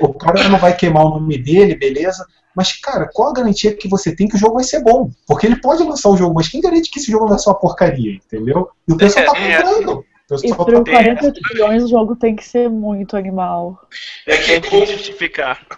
o, 0.00 0.06
o, 0.06 0.14
cara 0.14 0.48
não 0.48 0.58
vai 0.58 0.74
queimar 0.74 1.04
o 1.04 1.10
nome 1.10 1.36
dele, 1.36 1.74
beleza. 1.76 2.26
Mas, 2.58 2.72
cara, 2.72 3.08
qual 3.14 3.30
a 3.30 3.32
garantia 3.32 3.72
que 3.72 3.86
você 3.86 4.12
tem 4.12 4.26
que 4.26 4.34
o 4.34 4.38
jogo 4.38 4.54
vai 4.56 4.64
ser 4.64 4.82
bom? 4.82 5.12
Porque 5.28 5.46
ele 5.46 5.60
pode 5.60 5.84
lançar 5.84 6.08
o 6.08 6.16
jogo, 6.16 6.34
mas 6.34 6.48
quem 6.48 6.60
garante 6.60 6.90
que 6.90 6.98
esse 6.98 7.08
jogo 7.08 7.22
não 7.22 7.30
vai 7.30 7.38
ser 7.38 7.50
uma 7.50 7.60
porcaria, 7.60 8.14
entendeu? 8.14 8.68
E 8.88 8.92
o 8.92 8.96
pessoal 8.96 9.26
tá 9.26 9.38
é, 9.38 9.52
é. 9.52 9.62
comprando. 9.62 10.04
E 10.42 10.52
por 10.52 10.84
48 10.84 11.40
milhões 11.52 11.84
o 11.84 11.88
jogo 11.88 12.16
tem 12.16 12.34
que 12.34 12.44
ser 12.44 12.68
muito 12.68 13.16
animal. 13.16 13.80
É 14.26 14.36
que 14.38 14.60
tem 14.60 14.86
que 14.86 14.92
justificar. 14.92 15.64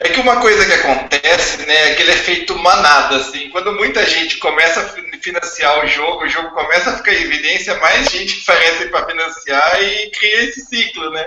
É 0.00 0.08
que 0.08 0.20
uma 0.20 0.40
coisa 0.40 0.64
que 0.66 0.72
acontece, 0.72 1.64
né, 1.64 1.74
é 1.74 1.92
aquele 1.92 2.10
efeito 2.10 2.56
manada, 2.58 3.16
assim. 3.16 3.50
Quando 3.50 3.72
muita 3.74 4.04
gente 4.04 4.38
começa 4.38 4.80
a 4.80 5.18
financiar 5.20 5.84
o 5.84 5.86
jogo, 5.86 6.24
o 6.24 6.28
jogo 6.28 6.50
começa 6.50 6.90
a 6.90 6.96
ficar 6.96 7.12
em 7.12 7.22
evidência, 7.22 7.78
mais 7.78 8.08
gente 8.10 8.42
aparece 8.48 8.86
para 8.86 9.06
financiar 9.06 9.82
e 9.82 10.10
cria 10.10 10.44
esse 10.44 10.62
ciclo, 10.62 11.10
né? 11.10 11.24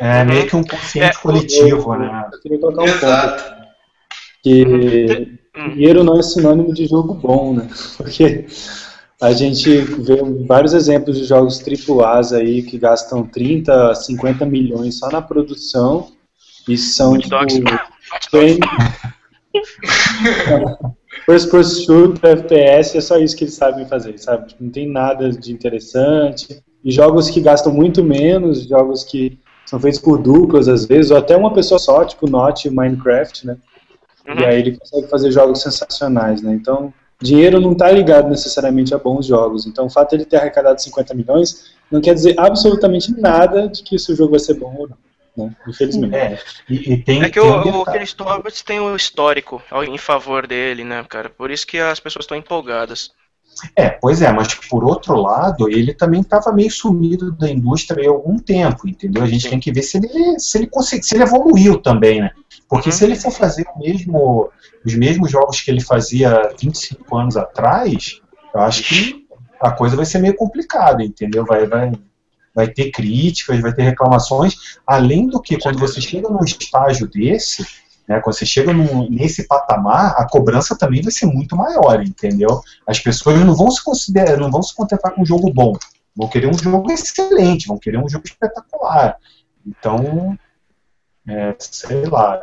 É 0.00 0.24
meio 0.24 0.46
que 0.46 0.56
um 0.56 0.64
consciente 0.64 1.16
é, 1.16 1.20
coletivo, 1.20 1.94
né? 1.94 2.28
Eu 2.32 2.40
queria 2.40 2.58
colocar 2.58 2.82
um 2.82 2.86
Exato. 2.86 3.44
ponto. 3.44 3.61
Que 4.42 5.38
dinheiro 5.70 6.02
não 6.02 6.18
é 6.18 6.22
sinônimo 6.22 6.72
de 6.74 6.86
jogo 6.86 7.14
bom, 7.14 7.54
né? 7.54 7.68
Porque 7.96 8.46
a 9.20 9.32
gente 9.32 9.70
vê 9.76 10.20
vários 10.46 10.74
exemplos 10.74 11.16
de 11.16 11.24
jogos 11.24 11.62
AAAs 11.62 12.32
aí 12.32 12.62
que 12.62 12.76
gastam 12.76 13.24
30, 13.24 13.94
50 13.94 14.44
milhões 14.44 14.98
só 14.98 15.08
na 15.10 15.22
produção 15.22 16.08
e 16.68 16.76
são 16.76 17.16
tipo, 17.18 17.34
bem... 18.32 18.58
First 21.26 21.50
person 21.50 21.84
shooter, 21.84 22.38
FPS, 22.38 22.96
é 22.96 23.00
só 23.00 23.18
isso 23.18 23.36
que 23.36 23.44
eles 23.44 23.54
sabem 23.54 23.86
fazer, 23.86 24.18
sabe? 24.18 24.48
Tipo, 24.48 24.64
não 24.64 24.70
tem 24.70 24.88
nada 24.88 25.30
de 25.30 25.52
interessante. 25.52 26.62
E 26.82 26.90
jogos 26.90 27.30
que 27.30 27.40
gastam 27.40 27.72
muito 27.72 28.02
menos, 28.02 28.66
jogos 28.66 29.04
que 29.04 29.38
são 29.64 29.78
feitos 29.78 30.00
por 30.00 30.18
duplas 30.20 30.68
às 30.68 30.84
vezes, 30.84 31.10
ou 31.10 31.16
até 31.16 31.36
uma 31.36 31.52
pessoa 31.52 31.78
só, 31.78 32.04
tipo 32.04 32.28
Not 32.28 32.68
Minecraft, 32.68 33.46
né? 33.46 33.56
Uhum. 34.26 34.40
E 34.40 34.44
aí 34.44 34.58
ele 34.60 34.76
consegue 34.76 35.08
fazer 35.08 35.30
jogos 35.30 35.62
sensacionais, 35.62 36.42
né? 36.42 36.52
Então, 36.52 36.92
dinheiro 37.20 37.60
não 37.60 37.72
está 37.72 37.90
ligado 37.90 38.28
necessariamente 38.28 38.94
a 38.94 38.98
bons 38.98 39.26
jogos. 39.26 39.66
Então, 39.66 39.86
o 39.86 39.90
fato 39.90 40.10
de 40.10 40.16
ele 40.16 40.24
ter 40.24 40.36
arrecadado 40.36 40.80
50 40.82 41.14
milhões 41.14 41.72
não 41.90 42.00
quer 42.00 42.14
dizer 42.14 42.34
absolutamente 42.38 43.18
nada 43.20 43.68
de 43.68 43.82
que 43.82 43.96
esse 43.96 44.14
jogo 44.14 44.32
vai 44.32 44.40
ser 44.40 44.54
bom 44.54 44.74
ou 44.78 44.88
não. 44.88 44.96
Né? 45.36 45.56
Infelizmente. 45.66 46.14
É, 46.14 46.38
e, 46.68 46.92
e 46.92 46.96
tem, 46.98 47.22
é 47.22 47.30
que 47.30 47.40
tem 47.40 47.50
o, 47.50 47.54
um 47.54 47.80
o 47.80 47.84
Ken 47.84 48.04
Roberts 48.20 48.62
tem 48.62 48.80
o 48.80 48.94
histórico 48.94 49.62
em 49.88 49.98
favor 49.98 50.46
dele, 50.46 50.84
né, 50.84 51.04
cara? 51.08 51.30
Por 51.30 51.50
isso 51.50 51.66
que 51.66 51.78
as 51.78 52.00
pessoas 52.00 52.24
estão 52.24 52.36
empolgadas. 52.36 53.12
É, 53.76 53.90
pois 53.90 54.20
é, 54.22 54.32
mas 54.32 54.54
por 54.54 54.84
outro 54.84 55.14
lado, 55.14 55.68
ele 55.68 55.94
também 55.94 56.20
estava 56.20 56.52
meio 56.52 56.70
sumido 56.70 57.30
da 57.32 57.48
indústria 57.48 58.08
há 58.08 58.12
algum 58.12 58.38
tempo, 58.38 58.88
entendeu? 58.88 59.22
A 59.22 59.26
gente 59.26 59.48
tem 59.48 59.60
que 59.60 59.72
ver 59.72 59.82
se 59.82 59.98
ele, 59.98 60.38
se 60.38 60.58
ele 60.58 60.66
consegue, 60.66 61.02
se 61.04 61.14
ele 61.14 61.24
evoluiu 61.24 61.80
também, 61.80 62.20
né? 62.20 62.30
Porque 62.68 62.88
uhum. 62.88 62.94
se 62.94 63.04
ele 63.04 63.16
for 63.16 63.30
fazer 63.30 63.64
o 63.74 63.78
mesmo, 63.78 64.50
os 64.84 64.94
mesmos 64.94 65.30
jogos 65.30 65.60
que 65.60 65.70
ele 65.70 65.80
fazia 65.80 66.52
25 66.60 67.16
anos 67.16 67.36
atrás, 67.36 68.20
eu 68.54 68.60
acho 68.60 68.82
que 68.82 69.26
a 69.60 69.70
coisa 69.70 69.96
vai 69.96 70.04
ser 70.04 70.18
meio 70.18 70.34
complicada, 70.34 71.04
entendeu? 71.04 71.44
Vai, 71.44 71.66
vai, 71.66 71.92
vai 72.54 72.68
ter 72.68 72.90
críticas, 72.90 73.60
vai 73.60 73.72
ter 73.72 73.82
reclamações, 73.82 74.78
além 74.86 75.28
do 75.28 75.40
que 75.40 75.58
quando 75.58 75.78
você 75.78 76.00
chega 76.00 76.28
num 76.28 76.44
estágio 76.44 77.08
desse, 77.08 77.64
né, 78.12 78.20
quando 78.20 78.36
você 78.36 78.44
chega 78.44 78.72
num, 78.72 79.08
nesse 79.08 79.46
patamar, 79.46 80.14
a 80.18 80.28
cobrança 80.28 80.76
também 80.76 81.00
vai 81.00 81.10
ser 81.10 81.26
muito 81.26 81.56
maior, 81.56 82.02
entendeu? 82.02 82.60
As 82.86 83.00
pessoas 83.00 83.40
não 83.40 83.54
vão 83.54 83.70
se 83.70 83.82
considerar, 83.82 84.36
não 84.36 84.50
vão 84.50 84.62
se 84.62 84.74
contentar 84.74 85.12
com 85.12 85.22
um 85.22 85.26
jogo 85.26 85.50
bom, 85.52 85.72
vão 86.14 86.28
querer 86.28 86.48
um 86.48 86.58
jogo 86.58 86.92
excelente, 86.92 87.68
vão 87.68 87.78
querer 87.78 87.98
um 87.98 88.08
jogo 88.08 88.24
espetacular. 88.26 89.16
Então, 89.66 90.38
é, 91.26 91.54
sei 91.58 92.04
lá, 92.04 92.38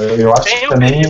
eu 0.00 0.32
acho 0.32 0.60
que 0.60 0.68
também. 0.68 1.02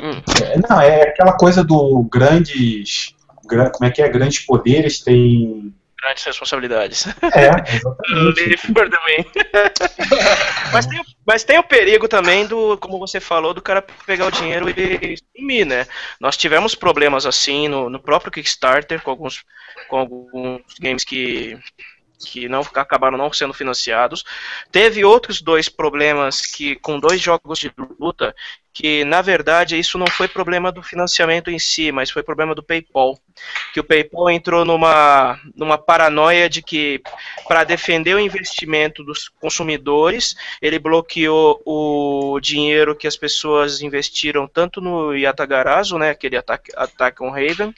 Hum. 0.00 0.20
É, 0.42 0.58
não, 0.68 0.80
é 0.80 1.02
aquela 1.02 1.32
coisa 1.32 1.64
do 1.64 2.02
grandes. 2.02 3.14
Como 3.46 3.84
é 3.84 3.90
que 3.90 4.02
é? 4.02 4.08
Grandes 4.08 4.40
poderes 4.40 5.00
têm. 5.00 5.74
Grandes 6.04 6.24
responsabilidades. 6.24 7.06
É, 7.34 7.76
exatamente. 7.76 8.56
também. 8.90 9.24
mas, 10.70 10.86
tem, 10.86 11.02
mas 11.26 11.44
tem 11.44 11.58
o 11.58 11.62
perigo 11.62 12.06
também 12.06 12.46
do, 12.46 12.76
como 12.76 12.98
você 12.98 13.20
falou, 13.20 13.54
do 13.54 13.62
cara 13.62 13.80
pegar 14.04 14.26
o 14.26 14.30
dinheiro 14.30 14.68
e 14.68 15.16
sumir, 15.34 15.64
né? 15.64 15.86
Nós 16.20 16.36
tivemos 16.36 16.74
problemas 16.74 17.24
assim 17.24 17.68
no, 17.68 17.88
no 17.88 17.98
próprio 17.98 18.30
Kickstarter 18.30 19.00
com 19.00 19.10
alguns, 19.10 19.44
com 19.88 19.96
alguns 19.96 20.60
games 20.78 21.04
que 21.04 21.58
que 22.18 22.48
não 22.48 22.60
acabaram 22.74 23.18
não 23.18 23.32
sendo 23.32 23.54
financiados. 23.54 24.24
Teve 24.70 25.04
outros 25.04 25.40
dois 25.40 25.68
problemas 25.68 26.40
que 26.40 26.76
com 26.76 26.98
dois 26.98 27.20
jogos 27.20 27.58
de 27.58 27.72
luta 27.98 28.34
que 28.74 29.04
na 29.04 29.22
verdade 29.22 29.78
isso 29.78 29.96
não 29.96 30.08
foi 30.08 30.26
problema 30.26 30.72
do 30.72 30.82
financiamento 30.82 31.48
em 31.48 31.60
si, 31.60 31.92
mas 31.92 32.10
foi 32.10 32.24
problema 32.24 32.56
do 32.56 32.62
PayPal, 32.62 33.16
que 33.72 33.78
o 33.78 33.84
PayPal 33.84 34.28
entrou 34.28 34.64
numa 34.64 35.38
numa 35.54 35.78
paranoia 35.78 36.50
de 36.50 36.60
que 36.60 37.00
para 37.46 37.62
defender 37.62 38.16
o 38.16 38.18
investimento 38.18 39.04
dos 39.04 39.28
consumidores, 39.28 40.34
ele 40.60 40.80
bloqueou 40.80 41.62
o 41.64 42.40
dinheiro 42.40 42.96
que 42.96 43.06
as 43.06 43.16
pessoas 43.16 43.80
investiram 43.80 44.48
tanto 44.48 44.80
no 44.80 45.14
Yatagarasu, 45.14 45.96
né, 45.96 46.10
aquele 46.10 46.36
ataque 46.36 46.72
Attack 46.74 47.22
on 47.22 47.30
Raven, 47.30 47.72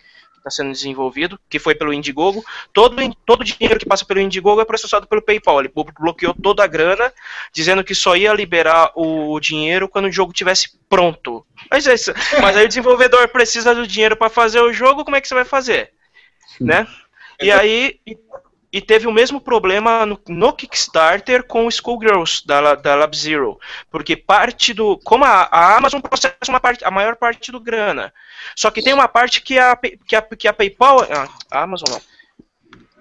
está 0.48 0.50
sendo 0.50 0.72
desenvolvido, 0.72 1.38
que 1.48 1.58
foi 1.58 1.74
pelo 1.74 1.92
Indiegogo. 1.92 2.44
Todo, 2.72 2.96
todo 3.24 3.40
o 3.40 3.44
dinheiro 3.44 3.78
que 3.78 3.86
passa 3.86 4.04
pelo 4.04 4.20
Indiegogo 4.20 4.60
é 4.60 4.64
processado 4.64 5.06
pelo 5.06 5.22
PayPal. 5.22 5.60
Ele 5.60 5.72
bloqueou 5.98 6.34
toda 6.34 6.62
a 6.62 6.66
grana, 6.66 7.12
dizendo 7.52 7.82
que 7.82 7.94
só 7.94 8.16
ia 8.16 8.32
liberar 8.32 8.92
o 8.94 9.38
dinheiro 9.40 9.88
quando 9.88 10.06
o 10.06 10.12
jogo 10.12 10.32
tivesse 10.32 10.78
pronto. 10.88 11.44
Mas, 11.70 11.86
é 11.86 11.94
mas 12.40 12.56
aí 12.56 12.64
o 12.64 12.68
desenvolvedor 12.68 13.28
precisa 13.28 13.74
do 13.74 13.86
dinheiro 13.86 14.16
para 14.16 14.30
fazer 14.30 14.60
o 14.60 14.72
jogo, 14.72 15.04
como 15.04 15.16
é 15.16 15.20
que 15.20 15.28
você 15.28 15.34
vai 15.34 15.44
fazer? 15.44 15.90
Né? 16.60 16.86
E 17.42 17.50
aí, 17.50 17.98
e 18.76 18.80
teve 18.82 19.06
o 19.06 19.12
mesmo 19.12 19.40
problema 19.40 20.04
no, 20.04 20.20
no 20.28 20.52
Kickstarter 20.52 21.44
com 21.44 21.66
o 21.66 21.70
Schoolgirls 21.70 22.46
da, 22.46 22.74
da 22.74 22.94
Lab 22.94 23.16
Zero, 23.16 23.58
porque 23.90 24.14
parte 24.14 24.74
do, 24.74 24.98
como 24.98 25.24
a, 25.24 25.48
a, 25.50 25.78
Amazon 25.78 25.98
processa 26.02 26.36
uma 26.50 26.60
parte, 26.60 26.84
a 26.84 26.90
maior 26.90 27.16
parte 27.16 27.50
do 27.50 27.58
grana, 27.58 28.12
só 28.54 28.70
que 28.70 28.82
tem 28.82 28.92
uma 28.92 29.08
parte 29.08 29.40
que 29.40 29.58
a 29.58 29.74
que 29.76 30.14
a, 30.14 30.20
que 30.20 30.46
a 30.46 30.52
PayPal, 30.52 31.06
ah, 31.10 31.26
a 31.50 31.62
Amazon 31.62 31.88
não, 31.90 32.02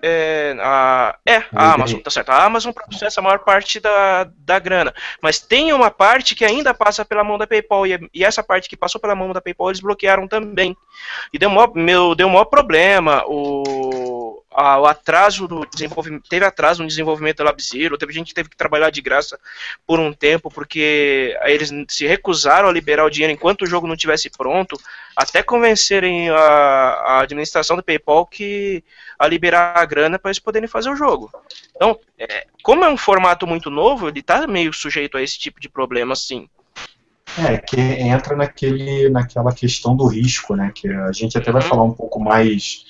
é, 0.01 0.55
a, 0.61 1.17
é, 1.25 1.43
a 1.51 1.73
Amazon, 1.73 1.99
tá 1.99 2.11
certo. 2.11 2.29
A 2.29 2.45
Amazon 2.45 2.71
processa 2.71 3.19
a 3.19 3.23
maior 3.23 3.39
parte 3.39 3.79
da, 3.79 4.29
da 4.37 4.59
grana. 4.59 4.93
Mas 5.19 5.39
tem 5.39 5.73
uma 5.73 5.89
parte 5.89 6.35
que 6.35 6.45
ainda 6.45 6.75
passa 6.75 7.03
pela 7.03 7.23
mão 7.23 7.39
da 7.39 7.47
PayPal. 7.47 7.87
E, 7.87 8.07
e 8.13 8.23
essa 8.23 8.43
parte 8.43 8.69
que 8.69 8.77
passou 8.77 9.01
pela 9.01 9.15
mão 9.15 9.33
da 9.33 9.41
PayPal 9.41 9.71
eles 9.71 9.81
bloquearam 9.81 10.27
também. 10.27 10.77
E 11.33 11.39
deu 11.39 11.49
um 11.49 11.73
meu, 11.73 12.13
deu 12.13 12.29
maior 12.29 12.45
problema. 12.45 13.23
O, 13.25 14.34
a, 14.55 14.79
o 14.79 14.85
atraso 14.85 15.47
do 15.47 15.65
desenvolvimento. 15.65 16.29
Teve 16.29 16.45
atraso 16.45 16.81
no 16.81 16.87
desenvolvimento 16.87 17.37
da 17.37 17.43
LabZero. 17.45 17.97
Teve 17.97 18.13
gente 18.13 18.29
que 18.29 18.33
teve 18.33 18.49
que 18.49 18.55
trabalhar 18.55 18.89
de 18.89 19.01
graça 19.01 19.37
por 19.85 19.99
um 19.99 20.13
tempo, 20.13 20.49
porque 20.49 21.37
eles 21.43 21.71
se 21.89 22.07
recusaram 22.07 22.69
a 22.69 22.71
liberar 22.71 23.05
o 23.05 23.09
dinheiro 23.09 23.33
enquanto 23.33 23.63
o 23.63 23.67
jogo 23.67 23.85
não 23.85 23.95
estivesse 23.95 24.29
pronto, 24.29 24.79
até 25.15 25.43
convencerem 25.43 26.29
a, 26.29 26.35
a 26.35 27.19
administração 27.21 27.75
do 27.75 27.83
PayPal 27.83 28.25
que 28.25 28.83
a 29.19 29.27
liberar 29.27 29.77
a 29.77 29.85
grana 29.85 30.17
para 30.17 30.29
eles 30.29 30.39
poderem 30.39 30.67
fazer 30.67 30.89
o 30.89 30.95
jogo. 30.95 31.29
Então, 31.75 31.99
é, 32.17 32.47
como 32.63 32.85
é 32.85 32.89
um 32.89 32.97
formato 32.97 33.45
muito 33.45 33.69
novo, 33.69 34.07
ele 34.07 34.19
está 34.19 34.47
meio 34.47 34.71
sujeito 34.71 35.17
a 35.17 35.21
esse 35.21 35.37
tipo 35.37 35.59
de 35.59 35.67
problema, 35.67 36.15
sim. 36.15 36.49
É, 37.37 37.57
que 37.57 37.79
entra 37.79 38.35
naquele, 38.35 39.09
naquela 39.09 39.53
questão 39.53 39.95
do 39.95 40.07
risco, 40.07 40.55
né? 40.55 40.71
Que 40.73 40.87
a 40.87 41.11
gente 41.11 41.37
até 41.37 41.51
vai 41.51 41.61
uhum. 41.61 41.67
falar 41.67 41.83
um 41.83 41.91
pouco 41.91 42.19
mais, 42.19 42.85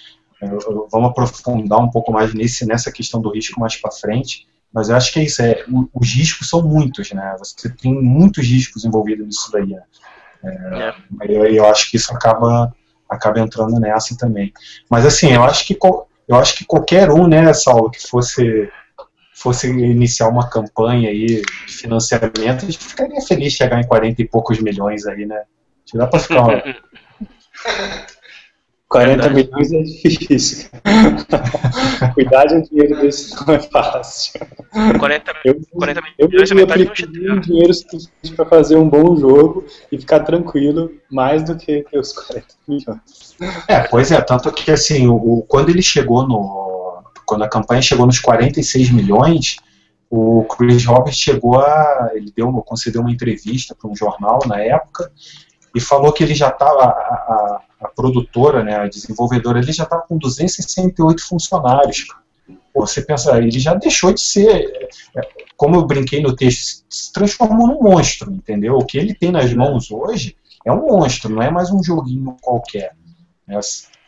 vamos 0.91 1.09
aprofundar 1.09 1.79
um 1.79 1.89
pouco 1.89 2.11
mais 2.11 2.33
nesse, 2.33 2.65
nessa 2.65 2.91
questão 2.91 3.21
do 3.21 3.31
risco 3.31 3.59
mais 3.59 3.75
para 3.75 3.91
frente. 3.91 4.47
Mas 4.73 4.89
eu 4.89 4.95
acho 4.95 5.13
que 5.13 5.19
é 5.19 5.23
isso, 5.23 5.41
é, 5.41 5.63
os 5.93 6.13
riscos 6.13 6.49
são 6.49 6.61
muitos, 6.61 7.11
né? 7.13 7.35
Você 7.39 7.69
tem 7.69 7.93
muitos 7.93 8.45
riscos 8.45 8.83
envolvidos 8.83 9.25
nisso 9.25 9.49
daí. 9.51 9.67
Né? 9.67 9.81
É, 10.43 10.49
é. 10.49 10.95
Eu, 11.29 11.45
eu 11.45 11.65
acho 11.65 11.89
que 11.89 11.97
isso 11.97 12.13
acaba, 12.13 12.73
acaba 13.09 13.39
entrando 13.39 13.79
nessa 13.79 14.17
também. 14.17 14.51
Mas 14.89 15.05
assim, 15.05 15.31
eu 15.31 15.43
acho 15.43 15.65
que 15.65 15.77
eu 16.27 16.35
acho 16.35 16.55
que 16.55 16.65
qualquer 16.65 17.09
um, 17.09 17.27
né, 17.27 17.53
Saulo, 17.53 17.89
que 17.89 18.01
fosse 18.05 18.69
fosse 19.35 19.69
iniciar 19.69 20.29
uma 20.29 20.49
campanha 20.49 21.09
aí 21.09 21.43
de 21.67 21.73
financiamento, 21.73 22.65
a 22.65 22.71
gente 22.71 22.77
ficaria 22.79 23.21
feliz 23.21 23.51
de 23.51 23.57
chegar 23.57 23.79
em 23.79 23.85
40 23.85 24.21
e 24.21 24.27
poucos 24.27 24.59
milhões 24.59 25.05
aí, 25.05 25.25
né? 25.25 25.43
Dá 25.93 26.07
pra 26.07 26.19
ficar. 26.19 26.41
Uma... 26.41 26.63
40 28.87 29.29
milhões 29.29 29.71
é 29.71 29.81
difícil. 29.81 30.69
Cuidar 32.13 32.45
de 32.45 32.55
um 32.55 32.61
dinheiro 32.61 33.01
desse 33.01 33.35
não 33.45 33.55
é 33.55 33.59
fácil. 33.59 34.39
40, 34.99 35.33
eu, 35.43 35.59
40 35.71 36.01
milhões 36.01 36.51
eu, 36.51 36.57
é 36.57 36.61
metade 36.61 36.91
um 37.31 37.39
dinheiro 37.39 37.73
suficiente 37.73 38.35
para 38.35 38.45
fazer 38.45 38.75
um 38.75 38.87
bom 38.87 39.15
jogo 39.15 39.65
e 39.91 39.97
ficar 39.97 40.19
tranquilo 40.21 40.91
mais 41.09 41.43
do 41.43 41.57
que 41.57 41.83
os 41.93 42.13
40 42.13 42.47
milhões. 42.67 43.35
É, 43.67 43.81
pois 43.87 44.11
é, 44.11 44.21
tanto 44.21 44.51
que 44.51 44.71
assim, 44.71 45.07
o, 45.07 45.43
quando 45.47 45.69
ele 45.69 45.81
chegou 45.81 46.27
no. 46.27 47.03
Quando 47.25 47.43
a 47.43 47.49
campanha 47.49 47.81
chegou 47.81 48.05
nos 48.05 48.19
46 48.19 48.91
milhões, 48.91 49.55
o 50.11 50.43
Chris 50.43 50.85
Roberts 50.85 51.19
chegou 51.19 51.59
a. 51.59 52.11
Ele 52.13 52.31
deu, 52.35 52.51
concedeu 52.61 53.01
uma 53.01 53.11
entrevista 53.11 53.73
para 53.73 53.89
um 53.89 53.95
jornal 53.95 54.39
na 54.45 54.59
época 54.59 55.11
e 55.75 55.81
falou 55.81 56.13
que 56.13 56.23
ele 56.23 56.33
já 56.33 56.47
estava, 56.47 56.85
a, 56.85 56.89
a, 56.89 57.61
a, 57.81 57.87
produtora, 57.89 58.63
né, 58.63 58.77
a 58.77 58.87
desenvolvedora, 58.87 59.59
ele 59.59 59.73
já 59.73 59.83
estava 59.83 60.03
com 60.03 60.17
268 60.17 61.21
funcionários. 61.27 62.07
você 62.73 63.01
pensa, 63.01 63.37
ele 63.37 63.59
já 63.59 63.73
deixou 63.73 64.13
de 64.13 64.21
ser, 64.21 64.89
é, 65.15 65.21
como 65.57 65.75
eu 65.75 65.85
brinquei 65.85 66.21
no 66.21 66.33
texto, 66.33 66.85
se 66.89 67.11
transformou 67.11 67.67
num 67.67 67.83
monstro, 67.83 68.31
entendeu? 68.31 68.75
O 68.75 68.85
que 68.85 68.97
ele 68.97 69.13
tem 69.13 69.31
nas 69.31 69.53
mãos 69.53 69.91
hoje 69.91 70.37
é 70.65 70.71
um 70.71 70.87
monstro, 70.87 71.29
não 71.29 71.41
é 71.41 71.51
mais 71.51 71.69
um 71.69 71.83
joguinho 71.83 72.37
qualquer. 72.41 72.95
É, 73.49 73.59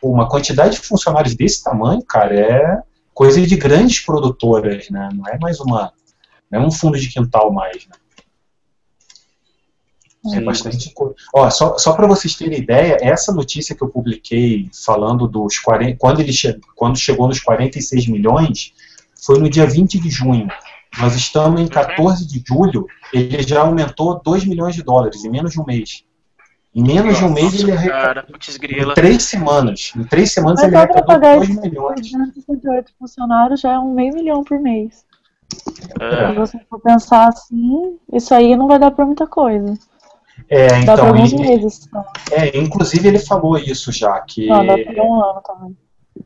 uma 0.02 0.26
quantidade 0.26 0.76
de 0.76 0.80
funcionários 0.80 1.34
desse 1.34 1.62
tamanho, 1.62 2.02
cara, 2.02 2.34
é 2.34 2.82
coisa 3.12 3.44
de 3.44 3.56
grandes 3.56 4.00
produtoras, 4.00 4.88
né? 4.88 5.10
Não 5.12 5.26
é 5.28 5.38
mais 5.38 5.60
uma, 5.60 5.92
não 6.50 6.62
é 6.62 6.66
um 6.66 6.70
fundo 6.70 6.98
de 6.98 7.08
quintal 7.08 7.52
mais, 7.52 7.86
né? 7.86 7.96
É 10.34 10.40
bastante 10.40 10.92
coisa. 10.92 11.14
Ó, 11.34 11.48
só 11.50 11.78
só 11.78 11.92
para 11.92 12.06
vocês 12.06 12.34
terem 12.34 12.58
ideia, 12.58 12.98
essa 13.00 13.32
notícia 13.32 13.74
que 13.74 13.82
eu 13.82 13.88
publiquei 13.88 14.68
falando 14.84 15.26
dos 15.26 15.58
40, 15.58 15.96
quando 15.98 16.20
ele 16.20 16.32
che, 16.32 16.58
quando 16.74 16.98
chegou 16.98 17.28
nos 17.28 17.40
46 17.40 18.08
milhões, 18.08 18.72
foi 19.24 19.38
no 19.38 19.48
dia 19.48 19.66
20 19.66 19.98
de 19.98 20.10
junho. 20.10 20.48
Nós 20.98 21.14
estamos 21.14 21.60
em 21.60 21.68
14 21.68 22.22
uhum. 22.22 22.28
de 22.28 22.42
julho, 22.46 22.86
ele 23.12 23.42
já 23.42 23.60
aumentou 23.60 24.20
2 24.24 24.44
milhões 24.44 24.74
de 24.74 24.82
dólares 24.82 25.24
em 25.24 25.30
menos 25.30 25.52
de 25.52 25.60
um 25.60 25.64
mês. 25.64 26.04
Em 26.74 26.82
menos 26.82 27.06
Nossa, 27.06 27.18
de 27.18 27.24
um 27.24 27.34
mês 27.34 27.60
ele 27.60 27.72
arrecadou. 27.72 28.36
Em 28.36 28.94
três 28.94 29.22
semanas. 29.24 29.92
Em 29.96 30.04
três 30.04 30.32
semanas 30.32 30.60
Mas 30.60 30.68
ele 30.68 30.76
arrecadou 30.76 31.38
2 31.38 31.60
milhões. 31.60 32.00
268 32.00 32.92
funcionários 32.98 33.60
já 33.60 33.72
é 33.72 33.78
um 33.78 33.92
meio 33.94 34.14
milhão 34.14 34.44
por 34.44 34.60
mês. 34.60 35.04
É. 36.00 36.28
Se 36.28 36.34
você 36.34 36.58
for 36.68 36.80
pensar 36.80 37.28
assim, 37.28 37.98
isso 38.12 38.34
aí 38.34 38.54
não 38.54 38.68
vai 38.68 38.78
dar 38.78 38.90
para 38.90 39.06
muita 39.06 39.26
coisa. 39.26 39.74
É, 40.50 40.78
então, 40.80 40.96
dá 40.96 41.06
alguns 41.06 41.32
meses. 41.32 41.88
É, 42.32 42.56
inclusive 42.58 43.06
ele 43.06 43.18
falou 43.18 43.58
isso 43.58 43.92
já, 43.92 44.18
que... 44.20 44.46
Não, 44.46 44.66
dá 44.66 44.78
pra 44.78 45.04
um 45.04 45.22
ano 45.22 45.42
também. 45.46 45.76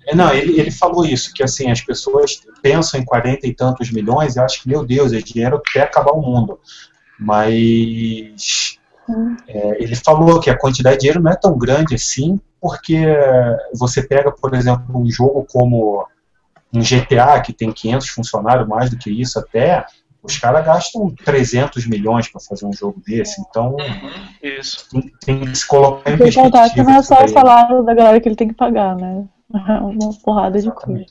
É, 0.06 0.14
não, 0.14 0.32
ele, 0.32 0.58
ele 0.58 0.70
falou 0.70 1.04
isso, 1.04 1.32
que 1.34 1.42
assim, 1.42 1.70
as 1.70 1.80
pessoas 1.80 2.40
pensam 2.62 3.00
em 3.00 3.04
40 3.04 3.46
e 3.46 3.54
tantos 3.54 3.90
milhões 3.90 4.36
e 4.36 4.40
acham 4.40 4.62
que, 4.62 4.68
meu 4.68 4.84
Deus, 4.84 5.12
é 5.12 5.18
dinheiro 5.18 5.56
até 5.56 5.82
acabar 5.82 6.12
o 6.12 6.22
mundo. 6.22 6.58
Mas 7.18 8.78
é, 9.46 9.82
ele 9.82 9.94
falou 9.94 10.40
que 10.40 10.50
a 10.50 10.58
quantidade 10.58 10.96
de 10.96 11.00
dinheiro 11.02 11.22
não 11.22 11.30
é 11.30 11.36
tão 11.36 11.56
grande 11.56 11.94
assim, 11.94 12.40
porque 12.60 13.04
você 13.74 14.02
pega, 14.02 14.30
por 14.30 14.54
exemplo, 14.54 14.84
um 14.98 15.10
jogo 15.10 15.46
como 15.50 16.06
um 16.72 16.80
GTA, 16.80 17.40
que 17.40 17.52
tem 17.52 17.70
500 17.70 18.08
funcionários, 18.08 18.68
mais 18.68 18.88
do 18.88 18.96
que 18.96 19.10
isso 19.10 19.38
até, 19.38 19.84
os 20.22 20.38
caras 20.38 20.64
gastam 20.64 21.10
300 21.10 21.86
milhões 21.86 22.28
para 22.28 22.40
fazer 22.40 22.64
um 22.64 22.72
jogo 22.72 23.02
desse, 23.04 23.40
então 23.40 23.72
uhum, 23.72 24.28
isso. 24.42 24.88
Tem, 24.90 25.12
tem, 25.24 25.40
que 25.40 25.58
se 25.58 25.66
colocar 25.66 26.10
em 26.10 26.16
perspectiva. 26.16 26.44
contar 26.44 26.70
que 26.70 26.82
não 26.82 26.94
é 26.94 27.02
só 27.02 27.24
o 27.24 27.28
salário 27.28 27.82
da 27.82 27.94
galera 27.94 28.20
que 28.20 28.28
ele 28.28 28.36
tem 28.36 28.48
que 28.48 28.54
pagar, 28.54 28.94
né? 28.96 29.24
É 29.54 29.72
uma 29.80 30.14
porrada 30.22 30.60
de 30.60 30.70
coisa. 30.70 31.04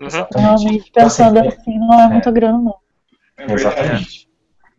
Uhum. 0.00 0.08
Realmente, 0.34 0.90
pensando 0.92 1.38
então, 1.38 1.48
assim, 1.48 1.58
assim, 1.58 1.78
não 1.78 2.00
é, 2.00 2.04
é 2.04 2.08
muita 2.08 2.30
grana, 2.30 2.58
não. 2.58 2.76
Exatamente. 3.36 4.28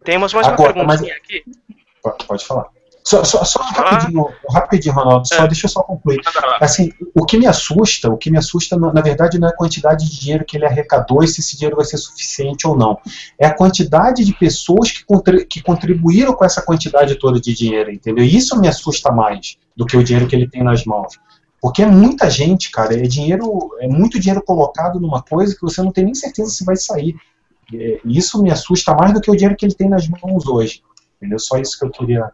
Temos 0.03 0.33
mais 0.33 0.47
Agora, 0.47 0.73
uma 0.73 0.87
perguntinha 0.87 1.15
mas... 1.15 1.23
aqui. 1.23 2.25
Pode 2.27 2.45
falar. 2.45 2.74
Só, 3.07 3.23
só, 3.23 3.43
só 3.43 3.61
rapidinho, 3.61 4.27
rapidinho, 4.49 4.95
Ronaldo, 4.95 5.27
só 5.27 5.43
é. 5.43 5.47
deixa 5.47 5.67
eu 5.67 5.69
só 5.69 5.83
concluir. 5.83 6.21
Assim, 6.59 6.91
o 7.13 7.23
que 7.23 7.37
me 7.37 7.45
assusta, 7.45 8.09
o 8.09 8.17
que 8.17 8.31
me 8.31 8.37
assusta, 8.39 8.75
na 8.75 9.01
verdade, 9.01 9.37
não 9.37 9.47
é 9.47 9.51
a 9.51 9.55
quantidade 9.55 10.09
de 10.09 10.19
dinheiro 10.19 10.43
que 10.43 10.57
ele 10.57 10.65
arrecadou 10.65 11.23
e 11.23 11.27
se 11.27 11.39
esse 11.39 11.55
dinheiro 11.55 11.75
vai 11.75 11.85
ser 11.85 11.97
suficiente 11.97 12.67
ou 12.67 12.75
não. 12.75 12.97
É 13.37 13.45
a 13.45 13.53
quantidade 13.53 14.25
de 14.25 14.33
pessoas 14.33 14.91
que, 14.91 15.05
que 15.45 15.61
contribuíram 15.61 16.33
com 16.33 16.43
essa 16.43 16.63
quantidade 16.63 17.13
toda 17.19 17.39
de 17.39 17.53
dinheiro, 17.53 17.91
entendeu? 17.91 18.25
Isso 18.25 18.59
me 18.59 18.67
assusta 18.67 19.11
mais 19.11 19.55
do 19.77 19.85
que 19.85 19.95
o 19.95 20.03
dinheiro 20.03 20.27
que 20.27 20.35
ele 20.35 20.49
tem 20.49 20.63
nas 20.63 20.83
mãos. 20.83 21.19
Porque 21.61 21.83
é 21.83 21.85
muita 21.85 22.27
gente, 22.27 22.71
cara, 22.71 22.95
é 22.95 23.03
dinheiro, 23.03 23.69
é 23.81 23.87
muito 23.87 24.19
dinheiro 24.19 24.43
colocado 24.43 24.99
numa 24.99 25.21
coisa 25.21 25.53
que 25.53 25.61
você 25.61 25.79
não 25.83 25.91
tem 25.91 26.05
nem 26.05 26.15
certeza 26.15 26.49
se 26.49 26.65
vai 26.65 26.75
sair. 26.75 27.15
E 27.71 27.99
isso 28.05 28.41
me 28.41 28.49
assusta 28.49 28.95
mais 28.95 29.13
do 29.13 29.21
que 29.21 29.29
o 29.29 29.35
dinheiro 29.35 29.55
que 29.55 29.65
ele 29.65 29.75
tem 29.75 29.89
nas 29.89 30.07
mãos 30.07 30.47
hoje. 30.47 30.81
Entendeu? 31.17 31.37
Só 31.37 31.59
isso 31.59 31.77
que 31.77 31.85
eu 31.85 31.91
queria 31.91 32.29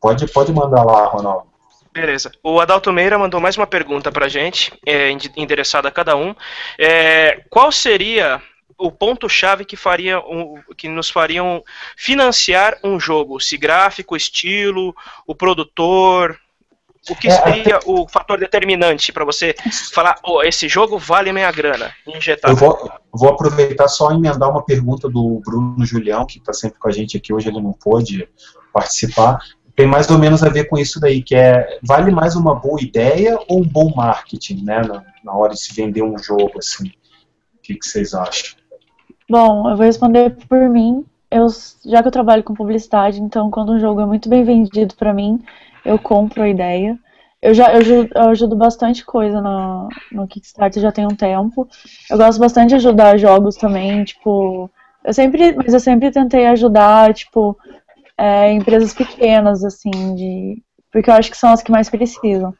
Pode, 0.00 0.26
pode 0.28 0.52
mandar 0.52 0.84
lá, 0.84 1.06
Ronaldo. 1.06 1.48
Beleza. 1.92 2.30
O 2.42 2.60
Adalto 2.60 2.92
Meira 2.92 3.18
mandou 3.18 3.40
mais 3.40 3.56
uma 3.56 3.66
pergunta 3.66 4.12
para 4.12 4.26
a 4.26 4.28
gente, 4.28 4.72
é, 4.86 5.10
endereçada 5.36 5.88
a 5.88 5.92
cada 5.92 6.16
um. 6.16 6.34
É, 6.78 7.42
qual 7.50 7.72
seria 7.72 8.40
o 8.78 8.92
ponto-chave 8.92 9.64
que, 9.64 9.76
faria 9.76 10.20
um, 10.20 10.62
que 10.76 10.88
nos 10.88 11.10
fariam 11.10 11.64
financiar 11.96 12.78
um 12.84 13.00
jogo? 13.00 13.40
Se 13.40 13.56
gráfico, 13.56 14.16
estilo, 14.16 14.94
o 15.26 15.34
produtor, 15.34 16.38
o 17.10 17.16
que 17.16 17.28
é, 17.28 17.30
seria 17.30 17.74
é, 17.74 17.80
o 17.84 18.06
fator 18.08 18.38
determinante 18.38 19.12
para 19.12 19.24
você 19.24 19.54
falar, 19.92 20.16
oh, 20.22 20.42
esse 20.42 20.68
jogo 20.68 20.98
vale 20.98 21.30
a 21.30 21.32
minha 21.32 21.50
grana, 21.50 21.92
injetar? 22.06 22.50
Eu 22.50 22.56
vou, 22.56 22.90
vou, 23.12 23.30
aproveitar 23.30 23.88
só 23.88 24.12
emendar 24.12 24.50
uma 24.50 24.64
pergunta 24.64 25.08
do 25.08 25.40
Bruno 25.44 25.84
Julião, 25.84 26.26
que 26.26 26.38
está 26.38 26.52
sempre 26.52 26.78
com 26.78 26.88
a 26.88 26.92
gente 26.92 27.16
aqui, 27.16 27.32
hoje 27.32 27.48
ele 27.48 27.60
não 27.60 27.72
pôde 27.72 28.28
participar 28.72 29.38
tem 29.78 29.86
mais 29.86 30.10
ou 30.10 30.18
menos 30.18 30.42
a 30.42 30.48
ver 30.48 30.64
com 30.64 30.76
isso 30.76 30.98
daí, 30.98 31.22
que 31.22 31.36
é 31.36 31.78
vale 31.84 32.10
mais 32.10 32.34
uma 32.34 32.52
boa 32.52 32.82
ideia 32.82 33.38
ou 33.46 33.60
um 33.60 33.64
bom 33.64 33.92
marketing, 33.94 34.64
né, 34.64 34.82
na, 34.82 35.04
na 35.22 35.32
hora 35.32 35.52
de 35.54 35.60
se 35.60 35.72
vender 35.72 36.02
um 36.02 36.18
jogo, 36.18 36.58
assim. 36.58 36.88
O 36.88 37.62
que, 37.62 37.76
que 37.76 37.86
vocês 37.86 38.12
acham? 38.12 38.58
Bom, 39.30 39.70
eu 39.70 39.76
vou 39.76 39.86
responder 39.86 40.36
por 40.48 40.68
mim. 40.68 41.04
Eu, 41.30 41.46
já 41.86 42.02
que 42.02 42.08
eu 42.08 42.12
trabalho 42.12 42.42
com 42.42 42.54
publicidade, 42.54 43.20
então 43.20 43.52
quando 43.52 43.70
um 43.70 43.78
jogo 43.78 44.00
é 44.00 44.06
muito 44.06 44.28
bem 44.28 44.42
vendido 44.42 44.96
para 44.96 45.14
mim, 45.14 45.40
eu 45.84 45.96
compro 45.96 46.42
a 46.42 46.48
ideia. 46.48 46.98
eu 47.40 47.54
já 47.54 47.72
eu 47.72 48.08
eu 48.12 48.28
ajudo 48.30 48.56
bastante 48.56 49.04
coisa 49.04 49.40
no, 49.40 49.88
no 50.10 50.26
Kickstarter 50.26 50.82
já 50.82 50.90
tem 50.90 51.06
um 51.06 51.14
tempo. 51.14 51.68
Eu 52.10 52.18
gosto 52.18 52.40
bastante 52.40 52.70
de 52.70 52.74
ajudar 52.74 53.16
jogos 53.16 53.54
também, 53.54 54.02
tipo, 54.02 54.68
eu 55.04 55.14
sempre, 55.14 55.52
mas 55.52 55.72
eu 55.72 55.78
sempre 55.78 56.10
tentei 56.10 56.46
ajudar, 56.46 57.14
tipo, 57.14 57.56
é, 58.18 58.52
empresas 58.52 58.92
pequenas, 58.92 59.64
assim, 59.64 60.14
de, 60.16 60.60
porque 60.92 61.08
eu 61.08 61.14
acho 61.14 61.30
que 61.30 61.36
são 61.36 61.52
as 61.52 61.62
que 61.62 61.70
mais 61.70 61.88
precisam. 61.88 62.52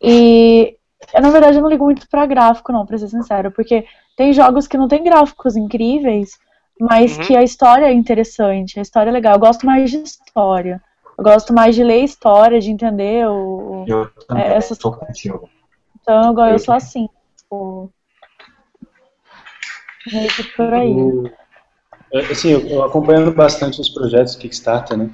E 0.00 0.76
eu, 1.12 1.20
na 1.20 1.30
verdade, 1.30 1.58
eu 1.58 1.62
não 1.62 1.68
ligo 1.68 1.84
muito 1.84 2.08
pra 2.08 2.24
gráfico, 2.24 2.72
não, 2.72 2.86
pra 2.86 2.96
ser 2.96 3.08
sincero, 3.08 3.50
porque 3.50 3.84
tem 4.16 4.32
jogos 4.32 4.68
que 4.68 4.78
não 4.78 4.86
tem 4.86 5.02
gráficos 5.02 5.56
incríveis, 5.56 6.38
mas 6.80 7.16
uhum. 7.16 7.24
que 7.24 7.36
a 7.36 7.42
história 7.42 7.86
é 7.86 7.92
interessante, 7.92 8.78
a 8.78 8.82
história 8.82 9.10
é 9.10 9.12
legal. 9.12 9.34
Eu 9.34 9.40
gosto 9.40 9.66
mais 9.66 9.90
de 9.90 9.98
história. 9.98 10.80
Eu 11.18 11.24
gosto 11.24 11.52
mais 11.52 11.74
de 11.74 11.84
ler 11.84 12.04
história, 12.04 12.60
de 12.60 12.70
entender 12.70 13.26
o. 13.28 13.84
Eu 13.86 14.08
também 14.26 14.44
é, 14.44 14.54
essas... 14.54 14.78
tô 14.78 14.92
contigo. 14.92 15.48
Então 16.00 16.36
eu, 16.38 16.52
eu 16.52 16.58
sou 16.58 16.74
assim. 16.74 17.08
Tipo, 17.36 17.92
meio 20.10 20.28
que 20.28 20.42
por 20.56 20.72
aí. 20.72 20.94
Assim, 22.20 22.50
eu, 22.50 22.66
eu 22.66 22.82
acompanhando 22.82 23.32
bastante 23.32 23.80
os 23.80 23.88
projetos 23.88 24.36
Kickstarter, 24.36 24.96
né? 24.96 25.10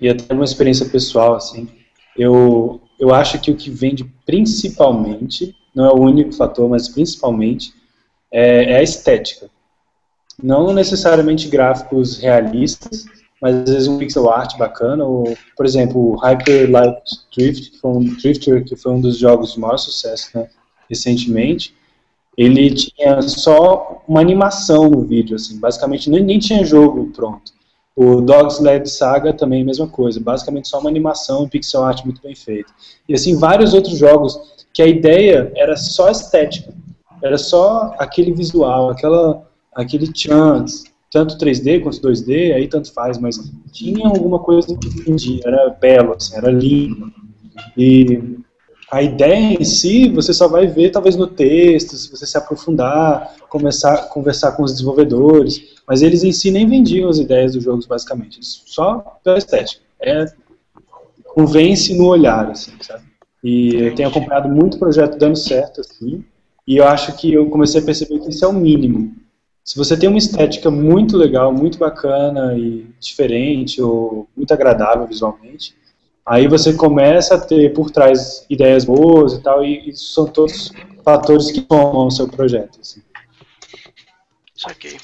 E 0.00 0.08
até 0.08 0.34
uma 0.34 0.44
experiência 0.44 0.86
pessoal, 0.86 1.34
assim. 1.34 1.68
Eu, 2.16 2.80
eu 2.98 3.14
acho 3.14 3.40
que 3.40 3.50
o 3.50 3.56
que 3.56 3.70
vende 3.70 4.04
principalmente, 4.26 5.54
não 5.74 5.86
é 5.86 5.92
o 5.92 6.00
único 6.00 6.32
fator, 6.32 6.68
mas 6.68 6.88
principalmente, 6.88 7.72
é, 8.32 8.72
é 8.72 8.76
a 8.76 8.82
estética. 8.82 9.48
Não 10.42 10.72
necessariamente 10.72 11.48
gráficos 11.48 12.18
realistas, 12.18 13.06
mas 13.40 13.56
às 13.56 13.70
vezes 13.70 13.88
um 13.88 13.98
pixel 13.98 14.30
art 14.30 14.56
bacana, 14.56 15.04
ou, 15.04 15.36
por 15.56 15.66
exemplo, 15.66 16.12
o 16.12 16.16
Hyper 16.16 16.70
Light 16.70 17.02
Drift, 17.36 17.70
que 17.70 17.78
foi 17.78 17.90
um, 17.90 18.04
Drifter, 18.16 18.64
que 18.64 18.74
foi 18.74 18.92
um 18.92 19.00
dos 19.00 19.18
jogos 19.18 19.52
de 19.52 19.60
maior 19.60 19.76
sucesso 19.76 20.30
né, 20.34 20.48
recentemente, 20.88 21.74
ele 22.36 22.70
tinha 22.74 23.22
só 23.22 24.02
uma 24.08 24.20
animação 24.20 24.88
no 24.90 25.02
vídeo, 25.02 25.36
assim, 25.36 25.58
basicamente 25.58 26.10
nem, 26.10 26.22
nem 26.22 26.38
tinha 26.38 26.64
jogo 26.64 27.10
pronto. 27.14 27.52
O 27.96 28.20
Dogs 28.20 28.60
Led 28.60 28.90
Saga 28.90 29.32
também 29.32 29.62
a 29.62 29.64
mesma 29.64 29.86
coisa, 29.86 30.18
basicamente 30.18 30.68
só 30.68 30.80
uma 30.80 30.90
animação 30.90 31.44
em 31.44 31.48
pixel 31.48 31.84
art 31.84 32.04
muito 32.04 32.20
bem 32.20 32.34
feita. 32.34 32.72
E 33.08 33.14
assim, 33.14 33.36
vários 33.36 33.72
outros 33.72 33.96
jogos 33.96 34.36
que 34.72 34.82
a 34.82 34.86
ideia 34.86 35.52
era 35.54 35.76
só 35.76 36.10
estética, 36.10 36.74
era 37.22 37.38
só 37.38 37.94
aquele 37.98 38.32
visual, 38.32 38.90
aquela, 38.90 39.48
aquele 39.72 40.10
chance, 40.12 40.84
tanto 41.10 41.38
3D 41.38 41.80
quanto 41.80 42.00
2D, 42.00 42.52
aí 42.52 42.66
tanto 42.66 42.92
faz, 42.92 43.16
mas 43.18 43.38
tinha 43.72 44.08
alguma 44.08 44.40
coisa 44.40 44.76
que 44.76 44.88
entendia, 44.88 45.40
era 45.46 45.70
belo, 45.70 46.14
assim, 46.14 46.36
era 46.36 46.50
lindo. 46.50 47.12
E 47.76 48.38
a 48.94 49.02
ideia 49.02 49.56
em 49.60 49.64
si, 49.64 50.08
você 50.08 50.32
só 50.32 50.46
vai 50.46 50.68
ver 50.68 50.90
talvez 50.90 51.16
no 51.16 51.26
texto, 51.26 51.96
se 51.96 52.08
você 52.08 52.24
se 52.24 52.38
aprofundar, 52.38 53.34
começar 53.48 53.92
a 53.92 54.02
conversar 54.02 54.52
com 54.52 54.62
os 54.62 54.70
desenvolvedores, 54.70 55.74
mas 55.84 56.00
eles 56.00 56.22
em 56.22 56.30
si 56.30 56.48
nem 56.52 56.64
vendiam 56.64 57.10
as 57.10 57.18
ideias 57.18 57.54
dos 57.54 57.64
jogos, 57.64 57.86
basicamente, 57.86 58.38
só 58.40 59.18
pela 59.24 59.36
estética. 59.36 59.82
É, 60.00 60.26
convence 61.26 61.92
no 61.98 62.06
olhar, 62.06 62.48
assim, 62.48 62.70
sabe? 62.80 63.02
E 63.42 63.74
eu 63.74 63.94
tenho 63.96 64.10
acompanhado 64.10 64.48
muito 64.48 64.78
projeto 64.78 65.18
dando 65.18 65.36
certo, 65.36 65.80
assim, 65.80 66.24
e 66.64 66.76
eu 66.76 66.86
acho 66.86 67.16
que 67.16 67.32
eu 67.32 67.50
comecei 67.50 67.80
a 67.80 67.84
perceber 67.84 68.20
que 68.20 68.30
isso 68.30 68.44
é 68.44 68.48
o 68.48 68.52
mínimo. 68.52 69.12
Se 69.64 69.76
você 69.76 69.96
tem 69.96 70.08
uma 70.08 70.18
estética 70.18 70.70
muito 70.70 71.16
legal, 71.16 71.52
muito 71.52 71.78
bacana 71.78 72.56
e 72.56 72.86
diferente, 73.00 73.82
ou 73.82 74.28
muito 74.36 74.54
agradável 74.54 75.04
visualmente, 75.04 75.74
aí 76.26 76.48
você 76.48 76.72
começa 76.72 77.34
a 77.34 77.40
ter 77.40 77.72
por 77.72 77.90
trás 77.90 78.46
ideias 78.48 78.84
boas 78.84 79.34
e 79.34 79.42
tal, 79.42 79.64
e 79.64 79.90
isso 79.90 80.12
são 80.12 80.26
todos 80.26 80.72
fatores 81.04 81.50
que 81.50 81.60
tomam 81.60 82.06
o 82.06 82.10
seu 82.10 82.28
projeto. 82.28 82.78
Assim. 82.80 83.02
Saquei. 84.54 84.96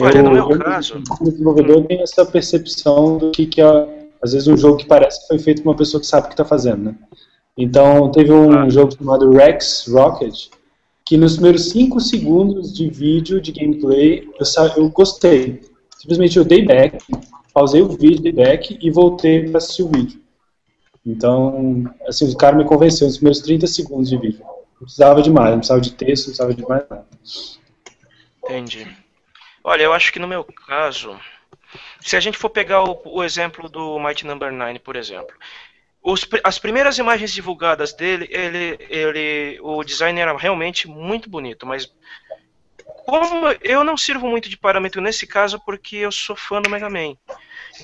Olha, 0.00 0.22
no 0.22 0.30
meu 0.30 0.50
eu, 0.50 0.58
caso. 0.58 1.02
Como 1.08 1.30
desenvolvedor, 1.30 1.86
tem 1.86 2.02
essa 2.02 2.26
percepção 2.26 3.16
do 3.16 3.30
que, 3.30 3.46
que 3.46 3.60
é, 3.60 4.08
às 4.22 4.32
vezes, 4.32 4.48
um 4.48 4.56
jogo 4.56 4.76
que 4.76 4.86
parece 4.86 5.20
que 5.20 5.28
foi 5.28 5.38
feito 5.38 5.62
por 5.62 5.70
uma 5.70 5.76
pessoa 5.76 6.00
que 6.00 6.06
sabe 6.06 6.26
o 6.26 6.28
que 6.28 6.34
está 6.34 6.44
fazendo, 6.44 6.84
né? 6.84 6.94
Então, 7.56 8.10
teve 8.10 8.32
um 8.32 8.52
ah. 8.52 8.68
jogo 8.68 8.94
chamado 8.96 9.30
Rex 9.30 9.86
Rocket, 9.88 10.48
que 11.04 11.16
nos 11.16 11.34
primeiros 11.34 11.70
5 11.70 12.00
segundos 12.00 12.72
de 12.72 12.88
vídeo, 12.88 13.40
de 13.40 13.52
gameplay, 13.52 14.28
eu, 14.38 14.66
eu 14.76 14.90
gostei. 14.90 15.62
Simplesmente 15.98 16.36
eu 16.36 16.44
dei 16.44 16.64
back, 16.64 16.98
pausei 17.58 17.82
o 17.82 17.88
vídeo, 17.88 18.32
e 18.80 18.90
voltei 18.90 19.48
para 19.48 19.58
assistir 19.58 19.82
o 19.82 19.88
vídeo. 19.88 20.22
Então, 21.04 21.92
assim, 22.06 22.30
o 22.30 22.36
cara 22.36 22.56
me 22.56 22.64
convenceu 22.64 23.06
nos 23.06 23.16
primeiros 23.16 23.40
30 23.40 23.66
segundos 23.66 24.08
de 24.08 24.16
vídeo. 24.16 24.40
Não 24.40 24.82
precisava 24.82 25.20
de 25.20 25.30
mais, 25.30 25.50
não 25.50 25.58
precisava 25.58 25.80
de 25.80 25.92
texto, 25.92 26.26
não 26.26 26.36
precisava 26.36 26.54
de 26.54 26.68
mais 26.68 26.88
nada. 26.88 27.06
Entendi. 28.44 28.86
Olha, 29.64 29.82
eu 29.82 29.92
acho 29.92 30.12
que 30.12 30.20
no 30.20 30.28
meu 30.28 30.44
caso, 30.44 31.18
se 32.00 32.16
a 32.16 32.20
gente 32.20 32.38
for 32.38 32.48
pegar 32.48 32.84
o, 32.84 33.00
o 33.04 33.24
exemplo 33.24 33.68
do 33.68 33.98
Mighty 33.98 34.24
Number 34.24 34.52
9, 34.52 34.78
por 34.78 34.94
exemplo, 34.94 35.34
os, 36.00 36.28
as 36.44 36.60
primeiras 36.60 36.96
imagens 36.96 37.32
divulgadas 37.32 37.92
dele, 37.92 38.28
ele, 38.30 38.78
ele, 38.88 39.58
o 39.62 39.82
design 39.82 40.20
era 40.20 40.36
realmente 40.36 40.86
muito 40.86 41.28
bonito, 41.28 41.66
mas 41.66 41.92
como 43.04 43.48
eu 43.62 43.82
não 43.82 43.96
sirvo 43.96 44.28
muito 44.28 44.48
de 44.48 44.56
parâmetro 44.56 45.00
nesse 45.00 45.26
caso 45.26 45.60
porque 45.64 45.96
eu 45.96 46.12
sou 46.12 46.36
fã 46.36 46.62
do 46.62 46.70
Mega 46.70 46.88
Man. 46.88 47.16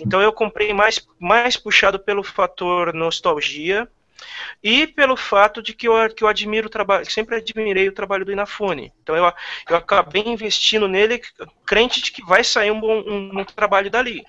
Então 0.01 0.20
eu 0.20 0.32
comprei 0.32 0.72
mais, 0.72 1.07
mais 1.18 1.57
puxado 1.57 1.99
pelo 1.99 2.22
fator 2.22 2.93
nostalgia 2.93 3.89
e 4.62 4.87
pelo 4.87 5.16
fato 5.16 5.62
de 5.62 5.74
que 5.74 5.89
eu, 5.89 5.95
que 6.14 6.24
eu 6.24 6.28
admiro 6.28 6.68
o 6.68 6.70
trabalho, 6.70 7.11
sempre 7.11 7.37
admirei 7.37 7.89
o 7.89 7.93
trabalho 7.93 8.24
do 8.24 8.32
Inafune. 8.32 8.93
Então 9.03 9.16
eu, 9.16 9.24
eu 9.68 9.76
acabei 9.76 10.22
investindo 10.26 10.89
nele, 10.89 11.20
crente 11.66 12.01
de 12.01 12.12
que 12.12 12.24
vai 12.24 12.43
sair 12.43 12.70
um, 12.70 12.80
bom, 12.80 13.03
um, 13.07 13.41
um 13.41 13.45
trabalho 13.45 13.91
dali 13.91 14.24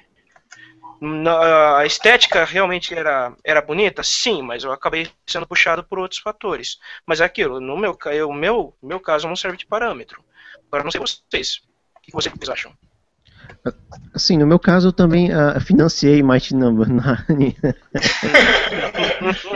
a 1.78 1.86
estética 1.86 2.46
realmente 2.46 2.94
era, 2.94 3.36
era 3.44 3.62
bonita? 3.62 4.04
Sim, 4.04 4.42
mas 4.42 4.64
eu 4.64 4.72
acabei 4.72 5.10
sendo 5.26 5.48
puxado 5.48 5.84
por 5.84 6.00
outros 6.00 6.20
fatores. 6.20 6.80
Mas 7.06 7.22
é 7.22 7.26
aquilo, 7.26 7.60
no 7.60 7.78
meu, 7.78 7.98
eu, 8.06 8.32
meu, 8.32 8.76
meu 8.82 9.00
caso 9.00 9.28
não 9.28 9.36
serve 9.36 9.58
de 9.58 9.66
parâmetro. 9.66 10.24
Agora 10.68 10.84
não 10.84 10.92
sei 10.92 11.02
vocês. 11.02 11.62
O 11.98 12.02
que 12.02 12.12
vocês 12.12 12.50
acham? 12.50 12.74
Assim, 14.14 14.38
no 14.38 14.48
meu 14.48 14.58
caso 14.58 14.88
eu 14.90 14.94
também 14.94 15.30
uh, 15.32 15.60
financiei 15.60 16.24
Mighty 16.24 16.56
Number 16.56 16.88
9. 16.94 17.56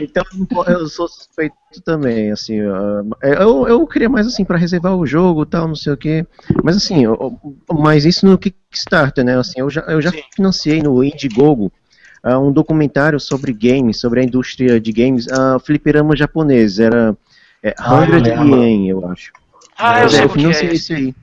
então 0.02 0.24
eu 0.68 0.88
sou 0.88 1.08
suspeito 1.08 1.56
também, 1.86 2.32
assim, 2.32 2.62
uh, 2.62 3.08
eu, 3.22 3.68
eu 3.68 3.88
queria 3.88 4.10
mais 4.10 4.28
assim 4.28 4.44
para 4.44 4.58
reservar 4.58 4.96
o 4.96 5.06
jogo, 5.06 5.46
tal, 5.46 5.68
não 5.68 5.76
sei 5.76 5.94
o 5.94 5.98
que. 5.98 6.26
Mas 6.64 6.76
assim, 6.76 7.06
eu, 7.06 7.40
mas 7.72 8.06
isso 8.06 8.26
no 8.26 8.38
Kickstarter, 8.38 9.24
né? 9.24 9.38
Assim, 9.38 9.60
eu 9.62 9.70
já 9.70 9.82
eu 9.82 10.02
já 10.02 10.12
financiei 10.36 10.82
no 10.82 11.04
Indiegogo 11.04 11.72
uh, 12.24 12.38
um 12.38 12.52
documentário 12.52 13.20
sobre 13.20 13.54
games, 13.54 14.00
sobre 14.00 14.22
a 14.22 14.24
indústria 14.24 14.80
de 14.80 14.92
games, 14.92 15.26
uh, 15.28 15.60
fliperama 15.60 16.16
japonês, 16.16 16.80
era 16.80 17.16
é, 17.64 17.74
100 17.78 17.86
ah, 17.88 18.44
Yen, 18.44 18.90
eu 18.90 19.08
acho. 19.10 19.32
Ah, 19.78 20.02
eu, 20.02 20.10
eu 20.10 20.30
financiei 20.30 20.70
é 20.70 20.74
isso 20.74 20.94
aí. 20.94 21.16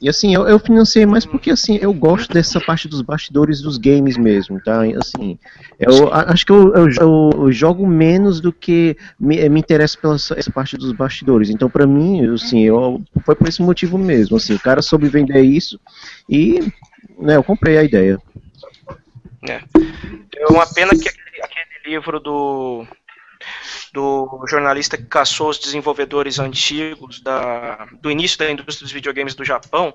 E 0.00 0.08
assim, 0.08 0.34
eu, 0.34 0.46
eu 0.46 0.58
financei 0.58 1.04
mais 1.04 1.26
porque 1.26 1.50
assim, 1.50 1.78
eu 1.82 1.92
gosto 1.92 2.32
dessa 2.32 2.60
parte 2.60 2.86
dos 2.86 3.02
bastidores 3.02 3.60
dos 3.60 3.78
games 3.78 4.16
mesmo, 4.16 4.60
tá? 4.62 4.82
Assim, 4.96 5.38
eu 5.78 6.12
acho 6.12 6.46
que 6.46 6.52
eu, 6.52 6.72
eu, 6.74 7.30
eu 7.34 7.52
jogo 7.52 7.86
menos 7.86 8.40
do 8.40 8.52
que 8.52 8.96
me, 9.18 9.48
me 9.48 9.58
interessa 9.58 9.98
pela 9.98 10.14
essa 10.14 10.50
parte 10.52 10.76
dos 10.76 10.92
bastidores. 10.92 11.50
Então, 11.50 11.68
para 11.68 11.86
mim, 11.86 12.24
assim, 12.32 12.62
eu, 12.62 13.02
foi 13.24 13.34
por 13.34 13.48
esse 13.48 13.60
motivo 13.60 13.98
mesmo. 13.98 14.36
Assim, 14.36 14.54
o 14.54 14.60
cara 14.60 14.82
soube 14.82 15.08
vender 15.08 15.42
isso 15.42 15.80
e 16.28 16.60
né, 17.18 17.36
eu 17.36 17.42
comprei 17.42 17.76
a 17.76 17.82
ideia. 17.82 18.20
É. 19.48 19.60
É 20.36 20.46
uma 20.48 20.66
pena 20.72 20.90
que 20.92 21.08
aquele, 21.08 21.42
aquele 21.42 21.94
livro 21.94 22.20
do 22.20 22.86
do 23.92 24.44
jornalista 24.48 24.96
que 24.96 25.04
caçou 25.04 25.50
os 25.50 25.58
desenvolvedores 25.58 26.38
antigos 26.38 27.20
da, 27.20 27.86
do 28.00 28.10
início 28.10 28.38
da 28.38 28.50
indústria 28.50 28.84
dos 28.84 28.92
videogames 28.92 29.34
do 29.34 29.44
Japão. 29.44 29.94